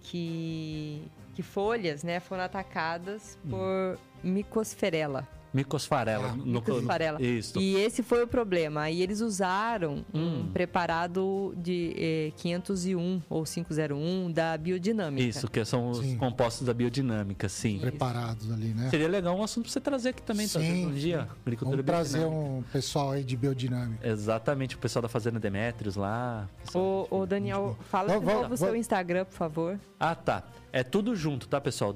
que, 0.00 1.02
que 1.34 1.42
folhas 1.42 2.02
né, 2.02 2.18
foram 2.18 2.42
atacadas 2.42 3.38
por 3.48 3.98
micosferela. 4.22 5.26
micosfarela. 5.50 6.28
Ah, 6.32 6.36
no- 6.36 6.44
Micosfarela. 6.60 7.22
Isso. 7.22 7.58
E 7.58 7.74
esse 7.76 8.02
foi 8.02 8.22
o 8.22 8.26
problema. 8.28 8.82
Aí 8.82 9.00
eles 9.00 9.22
usaram 9.22 10.04
um 10.12 10.20
Hum. 10.42 10.50
preparado 10.52 11.54
de 11.56 11.94
eh, 11.96 12.32
501 12.36 13.22
ou 13.30 13.44
501 13.44 14.30
da 14.30 14.56
biodinâmica. 14.58 15.26
Isso, 15.26 15.48
que 15.48 15.64
são 15.64 15.88
os 15.88 16.00
Sim. 16.00 16.18
compostos 16.18 16.66
da 16.66 16.74
biodinâmica, 16.74 17.48
sim. 17.48 17.78
Preparados 17.78 18.52
ali, 18.52 18.74
né? 18.74 18.90
Seria 18.90 19.08
legal 19.08 19.34
um 19.36 19.42
assunto 19.42 19.64
pra 19.64 19.72
você 19.72 19.80
trazer 19.80 20.10
aqui 20.10 20.22
também, 20.22 20.46
talvez 20.46 20.70
Sim, 20.72 20.86
um 20.86 20.92
dia. 20.92 21.22
sim. 21.22 21.28
Agricultura 21.46 21.82
Vamos 21.82 21.86
trazer 22.10 22.26
um 22.26 22.62
pessoal 22.70 23.12
aí 23.12 23.24
de 23.24 23.34
biodinâmica. 23.34 24.06
Exatamente, 24.06 24.74
o 24.76 24.78
pessoal 24.78 25.02
da 25.02 25.08
Fazenda 25.08 25.40
Demetrios 25.40 25.96
lá. 25.96 26.46
Ô, 26.74 27.06
ô, 27.10 27.24
Daniel, 27.26 27.74
fala 27.90 28.08
Vamos- 28.12 28.28
de 28.28 28.34
novo 28.34 28.54
o 28.54 28.56
seu 28.58 28.76
Instagram, 28.76 29.24
por 29.24 29.34
favor. 29.34 29.80
Ah, 29.98 30.14
tá. 30.14 30.44
É 30.70 30.82
tudo 30.84 31.16
junto, 31.16 31.48
tá, 31.48 31.58
pessoal? 31.58 31.94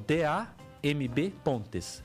D-A-M-B 0.83 1.33
Pontes. 1.45 2.03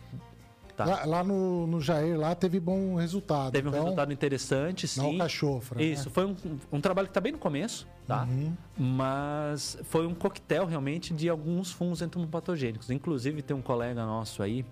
Tá. 0.76 0.86
Lá, 0.86 1.06
lá 1.06 1.24
no, 1.24 1.66
no 1.66 1.82
Jair, 1.82 2.20
lá 2.20 2.36
teve 2.36 2.60
bom 2.60 2.94
resultado. 2.96 3.52
Teve 3.52 3.68
um 3.68 3.72
então, 3.72 3.82
resultado 3.84 4.14
interessante, 4.14 4.88
sim. 4.88 5.02
Não 5.02 5.18
cachofra. 5.18 5.82
Isso, 5.84 6.06
Né? 6.06 6.12
foi 6.14 6.26
um, 6.28 6.36
um 6.72 6.80
trabalho 6.80 7.08
que 7.08 7.14
tá 7.16 7.20
bem 7.20 7.32
no 7.32 7.40
começo, 7.40 7.88
tá? 8.06 8.26
Uhum. 8.30 8.54
Mas 8.78 9.76
foi 9.86 10.06
um 10.06 10.14
coquetel 10.14 10.68
realmente 10.68 11.16
de 11.16 11.28
alguns 11.30 11.72
fungos 11.72 12.04
entomopatogênicos. 12.04 12.92
Inclusive 12.92 13.42
tem 13.42 13.58
um 13.58 13.62
colega 13.62 14.06
nosso 14.06 14.44
aí 14.44 14.64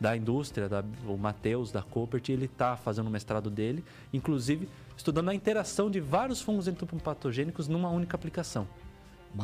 da 0.00 0.16
indústria, 0.16 0.68
da- 0.68 0.82
o 1.06 1.16
Matheus 1.16 1.70
da 1.70 1.80
Coopert, 1.80 2.28
ele 2.28 2.48
tá 2.48 2.76
fazendo 2.76 3.06
o 3.06 3.10
mestrado 3.10 3.48
dele, 3.48 3.84
inclusive 4.12 4.68
estudando 4.96 5.28
a 5.28 5.34
interação 5.34 5.88
de 5.88 6.00
vários 6.00 6.42
fungos 6.42 6.66
entomopatogênicos 6.66 7.68
numa 7.68 7.88
única 7.88 8.16
aplicação. 8.16 8.66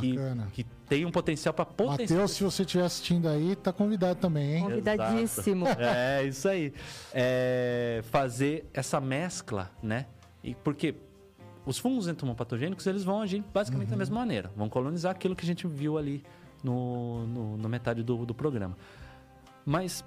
Que, 0.00 0.12
Bacana. 0.12 0.48
que 0.52 0.64
tem 0.86 1.06
um 1.06 1.10
potencial 1.10 1.54
para 1.54 1.64
potencializar. 1.64 2.14
Matheus, 2.14 2.30
se 2.32 2.44
você 2.44 2.62
estiver 2.62 2.84
assistindo 2.84 3.28
aí, 3.28 3.56
tá 3.56 3.72
convidado 3.72 4.20
também, 4.20 4.56
hein? 4.56 4.62
Convidadíssimo. 4.62 5.66
É, 5.78 6.24
isso 6.24 6.48
aí. 6.48 6.74
É, 7.12 8.02
fazer 8.10 8.68
essa 8.74 9.00
mescla, 9.00 9.70
né? 9.82 10.06
E 10.44 10.54
porque 10.54 10.94
os 11.64 11.78
fungos 11.78 12.08
entomopatogênicos, 12.08 12.86
eles 12.86 13.04
vão 13.04 13.20
agir 13.20 13.42
basicamente 13.52 13.88
da 13.88 13.96
mesma 13.96 14.18
maneira. 14.18 14.50
Vão 14.56 14.68
colonizar 14.68 15.12
aquilo 15.12 15.34
que 15.34 15.44
a 15.44 15.46
gente 15.46 15.66
viu 15.66 15.96
ali 15.96 16.22
no, 16.62 17.26
no, 17.26 17.56
na 17.56 17.68
metade 17.68 18.02
do, 18.02 18.24
do 18.24 18.34
programa. 18.34 18.76
Mas 19.64 20.04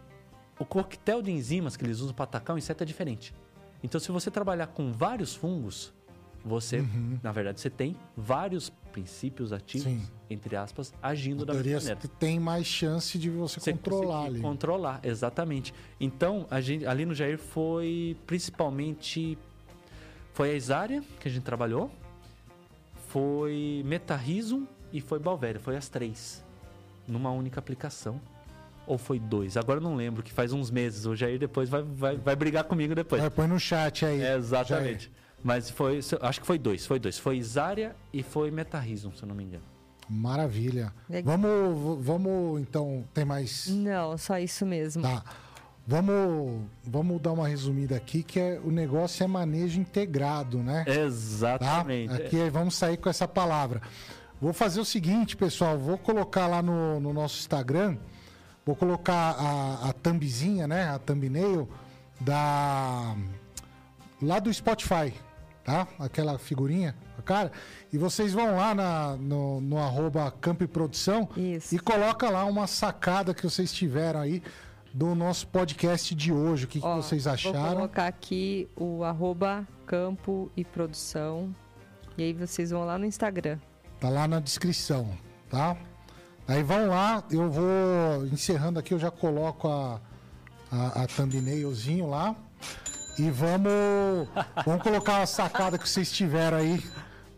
o 0.58 0.66
coquetel 0.66 1.22
de 1.22 1.32
enzimas 1.32 1.76
que 1.76 1.84
eles 1.84 2.00
usam 2.00 2.14
para 2.14 2.26
atacar 2.26 2.56
o 2.56 2.60
inseto 2.60 2.84
é 2.84 2.86
diferente. 2.86 3.34
Então, 3.84 4.00
se 4.00 4.12
você 4.12 4.30
trabalhar 4.30 4.68
com 4.68 4.92
vários 4.92 5.36
fungos, 5.36 5.94
você, 6.44 6.84
na 7.22 7.32
verdade, 7.32 7.60
você 7.62 7.70
tem 7.70 7.96
vários 8.16 8.72
princípios 8.92 9.54
ativos, 9.54 9.88
Sim. 9.88 10.02
entre 10.30 10.56
aspas, 10.56 10.94
agindo 11.02 11.46
da 11.46 11.54
mesma 11.54 11.80
maneira. 11.80 12.00
tem 12.20 12.40
mais 12.40 12.66
chance 12.66 13.18
de 13.18 13.30
você, 13.30 13.60
Você 13.60 13.72
controlar 13.72 14.26
ali. 14.26 14.42
Controlar, 14.42 15.00
exatamente. 15.04 15.74
Então, 16.00 16.46
a 16.50 16.60
gente, 16.60 16.86
ali 16.86 17.06
no 17.06 17.14
Jair 17.14 17.38
foi 17.38 18.18
principalmente. 18.26 19.38
Foi 20.34 20.52
a 20.52 20.54
Isária 20.54 21.04
que 21.20 21.28
a 21.28 21.32
gente 21.32 21.44
trabalhou, 21.44 21.92
foi 23.10 23.84
Metarrhizoom 23.86 24.66
e 24.92 25.02
foi 25.02 25.20
Balvéria. 25.20 25.60
Foi 25.60 25.76
as 25.76 25.90
três. 25.90 26.44
Numa 27.08 27.30
única 27.32 27.60
aplicação. 27.60 28.20
Ou 28.88 28.98
foi 28.98 29.20
dois? 29.20 29.58
Agora 29.58 29.80
eu 29.80 29.84
não 29.84 29.96
lembro, 29.96 30.24
que 30.24 30.32
faz 30.32 30.54
uns 30.54 30.72
meses. 30.72 31.06
O 31.06 31.16
Jair 31.16 31.38
depois 31.38 31.70
vai, 31.70 31.84
vai, 31.84 32.18
vai 32.18 32.36
brigar 32.36 32.64
comigo 32.64 32.96
depois. 32.96 33.22
Vai, 33.22 33.30
põe 33.30 33.48
no 33.48 33.60
chat 33.60 34.06
aí. 34.06 34.22
É, 34.22 34.36
exatamente. 34.36 35.12
Mas 35.44 35.70
foi. 35.70 36.00
Acho 36.22 36.42
que 36.42 36.48
foi 36.48 36.58
dois, 36.58 36.86
foi 36.86 37.00
dois. 37.00 37.18
Foi 37.18 37.38
Isária 37.38 37.96
e 38.14 38.22
foi 38.24 38.52
Metarrhizoom, 38.52 39.14
se 39.14 39.24
eu 39.24 39.28
não 39.28 39.36
me 39.36 39.44
engano. 39.44 39.64
Maravilha. 40.10 40.94
Legal. 41.10 41.38
Vamos, 41.38 42.06
vamos, 42.06 42.62
então, 42.62 43.06
tem 43.14 43.24
mais... 43.24 43.68
Não, 43.68 44.18
só 44.18 44.38
isso 44.38 44.66
mesmo. 44.66 45.04
Tá. 45.04 45.24
Vamos, 45.88 46.64
vamos 46.84 47.22
dar 47.22 47.32
uma 47.32 47.48
resumida 47.48 47.96
aqui, 47.96 48.22
que 48.22 48.40
é, 48.40 48.60
o 48.64 48.70
negócio 48.70 49.24
é 49.24 49.28
manejo 49.28 49.80
integrado, 49.80 50.60
né? 50.60 50.84
Tá? 50.86 50.92
Exatamente. 50.92 52.14
Aqui 52.14 52.50
vamos 52.50 52.76
sair 52.76 52.98
com 52.98 53.10
essa 53.10 53.28
palavra. 53.28 53.82
Vou 54.40 54.54
fazer 54.54 54.80
o 54.80 54.86
seguinte, 54.86 55.36
pessoal. 55.38 55.78
Vou 55.78 55.98
colocar 55.98 56.48
lá 56.48 56.62
no, 56.62 57.00
no 57.00 57.14
nosso 57.14 57.40
Instagram. 57.40 57.98
Vou 58.66 58.76
colocar 58.76 59.36
a, 59.38 59.90
a 59.90 59.94
thumbzinha, 59.94 60.68
né? 60.68 60.90
A 60.90 61.00
thumbnail 61.00 61.70
da 62.20 63.16
lá 64.22 64.40
do 64.40 64.54
Spotify, 64.54 65.14
tá? 65.72 65.88
Aquela 66.00 66.38
figurinha, 66.38 66.96
a 67.18 67.22
cara. 67.22 67.52
E 67.94 67.98
vocês 67.98 68.34
vão 68.34 68.58
lá 68.58 68.76
na, 68.76 69.16
no, 69.16 69.62
no 69.62 69.78
arroba 69.78 70.30
Campo 70.42 70.64
e 70.64 70.68
Produção 70.68 71.30
Isso. 71.38 71.74
e 71.74 71.80
coloca 71.80 72.30
lá 72.30 72.44
uma 72.46 72.68
sacada 72.68 73.34
que 73.34 73.44
vocês 73.44 73.72
tiveram 73.72 74.20
aí 74.20 74.44
do 74.94 75.16
nosso 75.16 75.48
podcast 75.48 76.14
de 76.14 76.34
hoje. 76.34 76.66
O 76.66 76.68
que, 76.68 76.82
que 76.82 76.86
Ó, 76.86 76.98
vocês 76.98 77.24
Vou 77.24 77.34
acharam? 77.34 77.76
colocar 77.76 78.08
aqui 78.08 78.68
o 78.76 79.04
arroba 79.06 79.66
campo 79.86 80.52
e 80.58 80.66
produção. 80.66 81.56
E 82.18 82.24
aí 82.24 82.34
vocês 82.34 82.72
vão 82.72 82.84
lá 82.84 82.98
no 82.98 83.06
Instagram. 83.06 83.58
Tá 84.00 84.10
lá 84.10 84.28
na 84.28 84.40
descrição, 84.42 85.10
tá? 85.50 85.78
Aí 86.48 86.64
vão 86.64 86.90
lá, 86.90 87.24
eu 87.32 87.50
vou 87.50 88.26
encerrando 88.26 88.78
aqui, 88.78 88.94
eu 88.94 89.00
já 89.00 89.10
coloco 89.10 89.70
a, 89.70 90.02
a, 90.70 91.04
a 91.04 91.08
thumbnailzinho 91.08 92.10
lá. 92.10 92.36
E 93.20 93.30
vamos, 93.30 94.28
vamos 94.66 94.82
colocar 94.82 95.22
a 95.22 95.26
sacada 95.26 95.78
que 95.78 95.88
vocês 95.88 96.12
tiveram 96.12 96.58
aí 96.58 96.84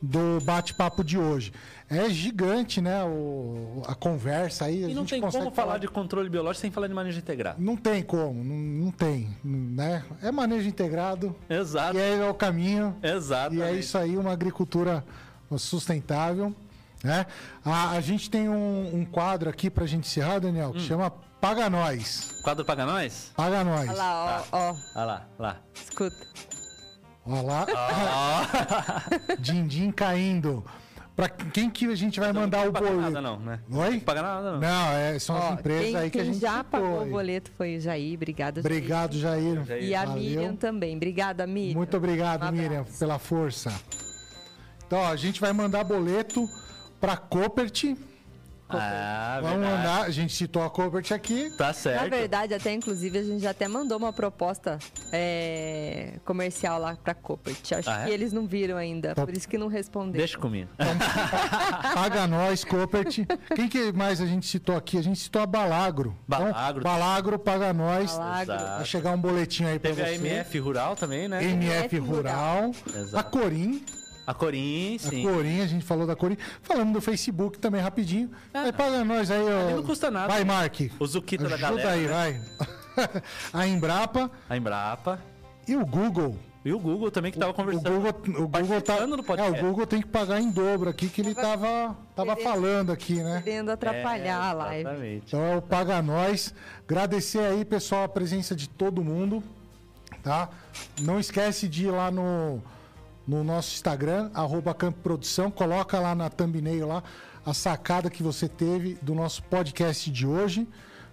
do 0.02 0.40
bate-papo 0.44 1.04
de 1.04 1.18
hoje. 1.18 1.52
É 1.90 2.10
gigante, 2.10 2.82
né? 2.82 3.04
O, 3.04 3.82
a 3.86 3.94
conversa 3.96 4.66
aí. 4.66 4.86
a 4.86 4.90
E 4.90 4.94
não 4.94 5.06
tem 5.06 5.22
como 5.22 5.52
falar 5.52 5.78
de 5.78 5.88
controle 5.88 6.30
biológico 6.30 6.62
sem 6.62 6.72
falar 6.72 6.88
de 6.88 6.94
manejo 6.94 7.20
integrado. 7.20 7.62
Não 7.62 7.76
tem 7.76 8.02
como, 8.02 8.44
não, 8.44 8.56
não 8.86 8.92
tem, 8.92 9.30
né? 9.44 10.04
É 10.22 10.32
manejo 10.32 10.68
integrado 10.68 11.36
Exato. 11.50 11.98
e 11.98 12.02
aí 12.02 12.20
é 12.20 12.30
o 12.30 12.34
caminho. 12.34 12.96
Exato. 13.04 13.54
E 13.56 13.62
é 13.62 13.74
isso 13.74 13.98
aí, 13.98 14.18
uma 14.18 14.32
agricultura 14.32 15.04
sustentável. 15.58 16.54
Né? 17.04 17.26
A, 17.66 17.92
a 17.92 18.02
gente 18.02 18.30
tem 18.30 18.48
um, 18.50 18.96
um 18.96 19.06
quadro 19.06 19.50
aqui 19.50 19.70
pra 19.70 19.86
gente 19.86 20.08
encerrar, 20.08 20.40
Daniel, 20.40 20.70
Hum. 20.70 20.74
que 20.74 20.80
chama 20.82 21.14
Paga 21.44 21.70
Nós. 21.70 22.40
Quadro 22.42 22.64
paga 22.64 22.86
nós? 22.86 23.34
Paga 23.36 23.66
Nós. 23.66 23.90
Olha 23.90 23.98
lá, 23.98 24.46
ó, 24.50 24.58
ó. 24.58 24.76
Olha 24.96 25.06
lá, 25.06 25.28
lá. 25.38 25.58
Escuta. 25.76 26.16
Olha 27.26 27.42
lá, 27.42 27.66
din-din 29.40 29.92
caindo. 29.92 30.64
Pra 31.18 31.28
quem 31.28 31.70
que 31.70 31.86
a 31.88 31.96
gente 31.96 32.18
vai 32.18 32.32
mandar 32.32 32.62
o 32.62 32.66
Não 32.68 32.72
paga 32.72 32.86
boleto? 32.88 33.02
nada 33.02 33.22
não, 33.22 33.40
né? 33.42 33.60
Oi? 33.70 33.92
Não 33.92 34.00
paga 34.00 34.22
nada 34.22 34.52
não. 34.54 34.60
Não, 34.62 34.92
é, 34.94 35.20
são 35.20 35.36
as 35.36 35.60
empresas 35.60 35.86
quem, 35.86 35.96
aí 35.98 36.10
que 36.10 36.18
a 36.20 36.24
quem 36.24 36.32
gente 36.34 36.42
já 36.42 36.58
citou 36.60 36.64
pagou 36.80 37.02
aí. 37.02 37.10
o 37.10 37.12
boleto 37.12 37.52
foi 37.58 37.76
o 37.76 37.82
Jair. 37.82 38.16
Obrigada, 38.16 38.62
Jair. 38.62 38.76
Obrigado, 38.78 39.20
Jair. 39.20 39.66
Jair. 39.66 39.84
E 39.84 39.94
a 39.94 40.06
Valeu. 40.06 40.24
Miriam 40.24 40.56
também. 40.56 40.96
Obrigada, 40.96 41.46
Miriam. 41.46 41.76
Muito 41.76 41.98
obrigado, 41.98 42.46
Um. 42.48 42.52
Miriam, 42.54 42.86
pela 42.98 43.20
força. 43.20 43.70
Então, 44.88 44.98
ó, 45.00 45.08
a 45.12 45.16
gente 45.18 45.42
vai 45.42 45.52
mandar 45.52 45.84
boleto 45.84 46.48
para 47.02 47.18
Copert. 47.18 47.84
Ah, 48.82 49.40
Vamos 49.42 49.60
verdade. 49.60 49.78
mandar. 49.78 50.02
A 50.04 50.10
gente 50.10 50.34
citou 50.34 50.64
a 50.64 50.70
Cobert 50.70 51.12
aqui. 51.12 51.50
Tá 51.58 51.68
Na 51.68 51.74
certo. 51.74 52.10
verdade, 52.10 52.54
até 52.54 52.72
inclusive, 52.74 53.18
a 53.18 53.24
gente 53.24 53.42
já 53.42 53.52
até 53.52 53.68
mandou 53.68 53.98
uma 53.98 54.12
proposta 54.14 54.80
é, 55.12 56.14
comercial 56.26 56.80
lá 56.80 56.96
pra 56.96 57.14
Copert. 57.14 57.60
Acho 57.78 57.90
Ah, 57.90 58.02
é? 58.02 58.06
que 58.06 58.12
eles 58.12 58.32
não 58.34 58.46
viram 58.48 58.78
ainda, 58.78 59.14
Tá. 59.16 59.26
por 59.26 59.36
isso 59.36 59.48
que 59.48 59.58
não 59.58 59.68
responderam. 59.68 60.18
Deixa 60.18 60.38
comigo. 60.38 60.70
Paga 61.94 62.28
nós, 62.28 62.64
Copert. 62.64 63.26
Quem 63.56 63.68
que 63.68 63.92
mais 63.92 64.22
a 64.22 64.26
gente 64.26 64.46
citou 64.48 64.76
aqui? 64.76 64.98
A 64.98 65.02
gente 65.04 65.20
citou 65.20 65.42
a 65.42 65.46
Balagro. 65.46 66.16
Balagro. 66.28 66.82
Então, 66.82 66.92
Balagro 66.92 67.40
paga 67.40 67.74
nós. 67.74 68.12
Balagro. 68.18 68.54
Exato. 68.54 68.76
Vai 68.78 68.86
chegar 68.86 69.12
um 69.12 69.18
boletim 69.18 69.66
aí 69.66 69.80
pra 69.80 69.92
Teve 69.92 70.02
você. 70.04 70.10
a 70.12 70.16
MF 70.16 70.60
Rural 70.60 70.96
também, 70.96 71.28
né? 71.28 71.44
MF 71.44 71.96
MF 71.96 71.98
Rural. 72.00 72.72
Exato. 72.96 73.18
A 73.18 73.24
Corim. 73.24 73.84
A 74.26 74.34
Corim, 74.34 74.98
sim. 74.98 75.28
A 75.28 75.32
Corim, 75.32 75.62
a 75.62 75.68
gente 75.68 75.84
falou 75.84 76.08
da 76.08 76.16
Corim. 76.16 76.38
Falando 76.62 76.94
do 76.94 77.02
Facebook 77.02 77.60
também, 77.60 77.82
rapidinho. 77.82 78.32
Vai 78.54 78.72
paga 78.72 79.04
nós 79.04 79.30
aí, 79.30 79.42
ó. 79.42 79.76
Não 79.76 79.84
custa 79.84 80.10
nada. 80.10 80.28
Vai, 80.28 80.44
Mark. 80.44 80.80
O 81.00 81.06
Zuquita 81.06 81.50
da 81.50 81.58
galera. 81.58 81.92
aí, 81.92 82.02
né? 82.02 82.08
vai. 82.08 82.42
a 83.52 83.68
Embrapa 83.68 84.32
A 84.50 84.56
Embrapa. 84.56 85.20
e 85.68 85.76
o 85.76 85.86
Google. 85.86 86.38
E 86.66 86.72
o 86.72 86.80
Google 86.80 87.12
também 87.12 87.30
que 87.30 87.38
tava 87.38 87.52
O 87.52 87.54
conversando. 87.54 87.92
Google, 87.92 88.42
o 88.42 88.48
Google 88.48 88.82
tá, 88.82 88.96
é, 88.96 89.08
podcast. 89.08 89.60
o 89.60 89.68
Google 89.68 89.86
tem 89.86 90.02
que 90.02 90.08
pagar 90.08 90.40
em 90.40 90.50
dobro 90.50 90.90
aqui, 90.90 91.10
que 91.10 91.20
ele 91.20 91.36
tava, 91.36 91.98
tava 92.16 92.38
falando 92.38 92.90
aqui, 92.90 93.16
né? 93.16 93.42
Querendo 93.44 93.70
atrapalhar 93.70 94.42
a 94.42 94.54
live. 94.54 94.82
Exatamente. 94.88 95.24
Então 95.28 95.42
é 95.44 95.58
o 95.58 95.62
Paga 95.62 96.02
Nós. 96.02 96.54
Agradecer 96.88 97.40
aí, 97.40 97.66
pessoal, 97.66 98.06
a 98.06 98.08
presença 98.08 98.56
de 98.56 98.70
todo 98.70 99.04
mundo, 99.04 99.44
tá? 100.24 100.48
Não 101.02 101.20
esquece 101.20 101.68
de 101.68 101.88
ir 101.88 101.92
lá 101.92 102.10
no, 102.10 102.64
no 103.28 103.44
nosso 103.44 103.74
Instagram, 103.74 104.30
arroba 104.34 104.74
Campo 104.74 105.00
Produção, 105.00 105.50
coloca 105.50 106.00
lá 106.00 106.14
na 106.14 106.30
thumbnail 106.30 106.88
lá 106.88 107.04
a 107.46 107.54
sacada 107.54 108.10
que 108.10 108.24
você 108.24 108.48
teve 108.48 108.98
do 109.02 109.14
nosso 109.14 109.44
podcast 109.44 110.10
de 110.10 110.26
hoje. 110.26 110.68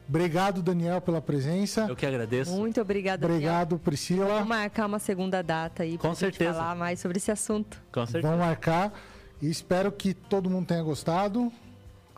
Obrigado, 0.08 0.60
Daniel, 0.60 1.00
pela 1.00 1.20
presença. 1.20 1.86
Eu 1.88 1.94
que 1.94 2.04
agradeço. 2.04 2.50
Muito 2.50 2.80
obrigada, 2.80 3.18
Daniel. 3.18 3.36
Obrigado, 3.36 3.78
Priscila. 3.78 4.26
Vamos 4.26 4.48
marcar 4.48 4.86
uma 4.86 4.98
segunda 4.98 5.40
data 5.40 5.84
aí 5.84 5.96
certeza. 6.16 6.54
falar 6.54 6.74
mais 6.74 6.98
sobre 6.98 7.18
esse 7.18 7.30
assunto. 7.30 7.80
Com 7.92 8.04
certeza. 8.04 8.26
Vamos 8.26 8.44
marcar. 8.44 8.92
E 9.40 9.48
espero 9.48 9.92
que 9.92 10.12
todo 10.12 10.50
mundo 10.50 10.66
tenha 10.66 10.82
gostado. 10.82 11.52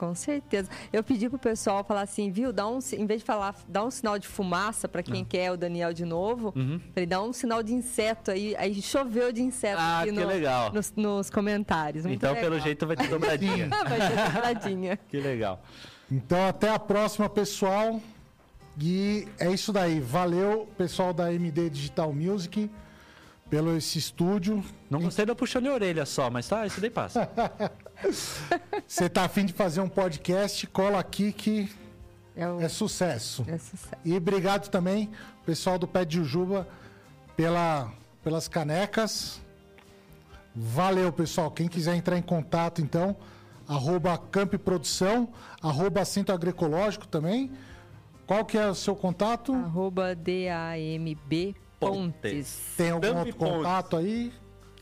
Com 0.02 0.16
certeza. 0.16 0.68
Eu 0.92 1.04
pedi 1.04 1.28
pro 1.28 1.38
pessoal 1.38 1.84
falar 1.84 2.00
assim, 2.00 2.28
viu? 2.32 2.52
Dá 2.52 2.66
um, 2.66 2.80
em 2.92 3.06
vez 3.06 3.20
de 3.20 3.24
falar, 3.24 3.54
dá 3.68 3.84
um 3.84 3.90
sinal 3.90 4.18
de 4.18 4.26
fumaça 4.26 4.88
pra 4.88 5.00
Ah. 5.00 5.04
quem 5.04 5.24
quer 5.24 5.52
o 5.52 5.56
Daniel 5.56 5.92
de 5.92 6.04
novo. 6.04 6.52
Uhum. 6.56 6.80
Falei, 6.92 7.06
dá 7.06 7.22
um 7.22 7.32
sinal 7.32 7.62
de 7.62 7.72
inseto 7.72 8.32
aí. 8.32 8.56
Aí 8.56 8.82
choveu 8.82 9.30
de 9.32 9.42
inseto 9.42 9.80
Ah, 9.80 10.00
aqui 10.00 10.10
que 10.12 10.18
no- 10.20 10.26
legal. 10.26 10.72
Nos, 10.72 10.92
nos 10.96 11.30
comentários. 11.30 12.04
Muito 12.04 12.16
Então, 12.18 12.34
pelo 12.34 12.50
legal. 12.50 12.64
jeito, 12.66 12.84
vai 12.84 12.96
ter 12.96 13.06
dobradinha. 13.06 13.68
Vai 13.88 14.08
ter 14.10 14.24
dobradinha. 14.32 14.96
que 15.08 15.20
legal. 15.20 15.62
Então, 16.10 16.48
até 16.48 16.68
a 16.70 16.80
próxima, 16.80 17.28
pessoal. 17.28 18.00
E 18.80 19.28
é 19.38 19.52
isso 19.52 19.72
daí. 19.72 20.00
Valeu, 20.00 20.68
pessoal 20.76 21.12
da 21.12 21.32
MD 21.32 21.70
Digital 21.70 22.12
Music, 22.12 22.68
pelo 23.52 23.76
esse 23.76 23.98
estúdio. 23.98 24.64
Não 24.88 24.98
gostei 24.98 25.26
da 25.26 25.34
puxão 25.34 25.60
de 25.60 25.68
orelha 25.68 26.06
só, 26.06 26.30
mas 26.30 26.48
tá, 26.48 26.64
isso 26.66 26.80
daí 26.80 26.88
passa. 26.88 27.28
Você 28.88 29.10
tá 29.10 29.24
afim 29.26 29.44
de 29.44 29.52
fazer 29.52 29.82
um 29.82 29.90
podcast? 29.90 30.66
Cola 30.68 30.98
aqui 30.98 31.34
que 31.34 31.70
É, 32.34 32.48
o, 32.48 32.62
é 32.62 32.68
sucesso. 32.70 33.44
é 33.46 33.58
sucesso. 33.58 33.90
E 34.06 34.16
obrigado 34.16 34.70
também, 34.70 35.10
pessoal 35.44 35.78
do 35.78 35.86
Pé 35.86 36.02
de 36.02 36.16
Jujuba, 36.16 36.66
pela, 37.36 37.92
pelas 38.24 38.48
canecas. 38.48 39.38
Valeu, 40.56 41.12
pessoal. 41.12 41.50
Quem 41.50 41.68
quiser 41.68 41.94
entrar 41.94 42.16
em 42.16 42.22
contato, 42.22 42.80
então, 42.80 43.14
arroba 43.68 44.16
Camp 44.16 44.54
Produção, 44.54 45.28
arroba 45.60 46.06
Centro 46.06 46.34
Agroecológico 46.34 47.06
também. 47.06 47.50
Qual 48.26 48.46
que 48.46 48.56
é 48.56 48.66
o 48.70 48.74
seu 48.74 48.96
contato? 48.96 49.52
Arroba 49.52 50.14
D-A-M-B 50.14 51.54
Pontes. 51.90 52.60
Tem 52.76 52.90
algum 52.90 53.06
Dumb 53.06 53.18
outro 53.20 53.34
Pontes. 53.36 53.56
contato 53.56 53.96
aí? 53.96 54.32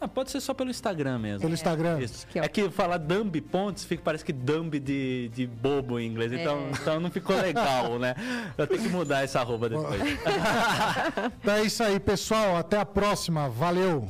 Ah, 0.03 0.09
pode 0.09 0.31
ser 0.31 0.41
só 0.41 0.55
pelo 0.55 0.71
Instagram 0.71 1.19
mesmo. 1.19 1.41
Pelo 1.43 1.53
Instagram? 1.53 2.01
Isso. 2.01 2.27
que 2.27 2.39
é 2.39 2.43
o- 2.43 2.45
É 2.47 2.49
que 2.49 2.71
falar 2.71 2.97
dumb 2.97 3.39
pontes 3.43 3.85
fica, 3.85 4.03
parece 4.03 4.25
que 4.25 4.33
dumb 4.33 4.81
de, 4.81 5.29
de 5.29 5.47
bobo 5.47 6.01
em 6.01 6.07
inglês. 6.07 6.33
Então, 6.33 6.69
então 6.71 6.99
não 6.99 7.11
ficou 7.11 7.37
legal, 7.37 7.99
né? 7.99 8.15
Eu 8.57 8.67
tenho 8.67 8.83
que 8.83 8.89
mudar 8.89 9.23
essa 9.25 9.41
arroba 9.41 9.69
depois. 9.69 10.01
Então 11.43 11.55
é 11.55 11.63
isso 11.65 11.83
aí, 11.83 12.01
pessoal. 12.01 12.57
Até 12.57 12.79
a 12.79 12.87
próxima. 12.87 13.49
Valeu! 13.51 14.09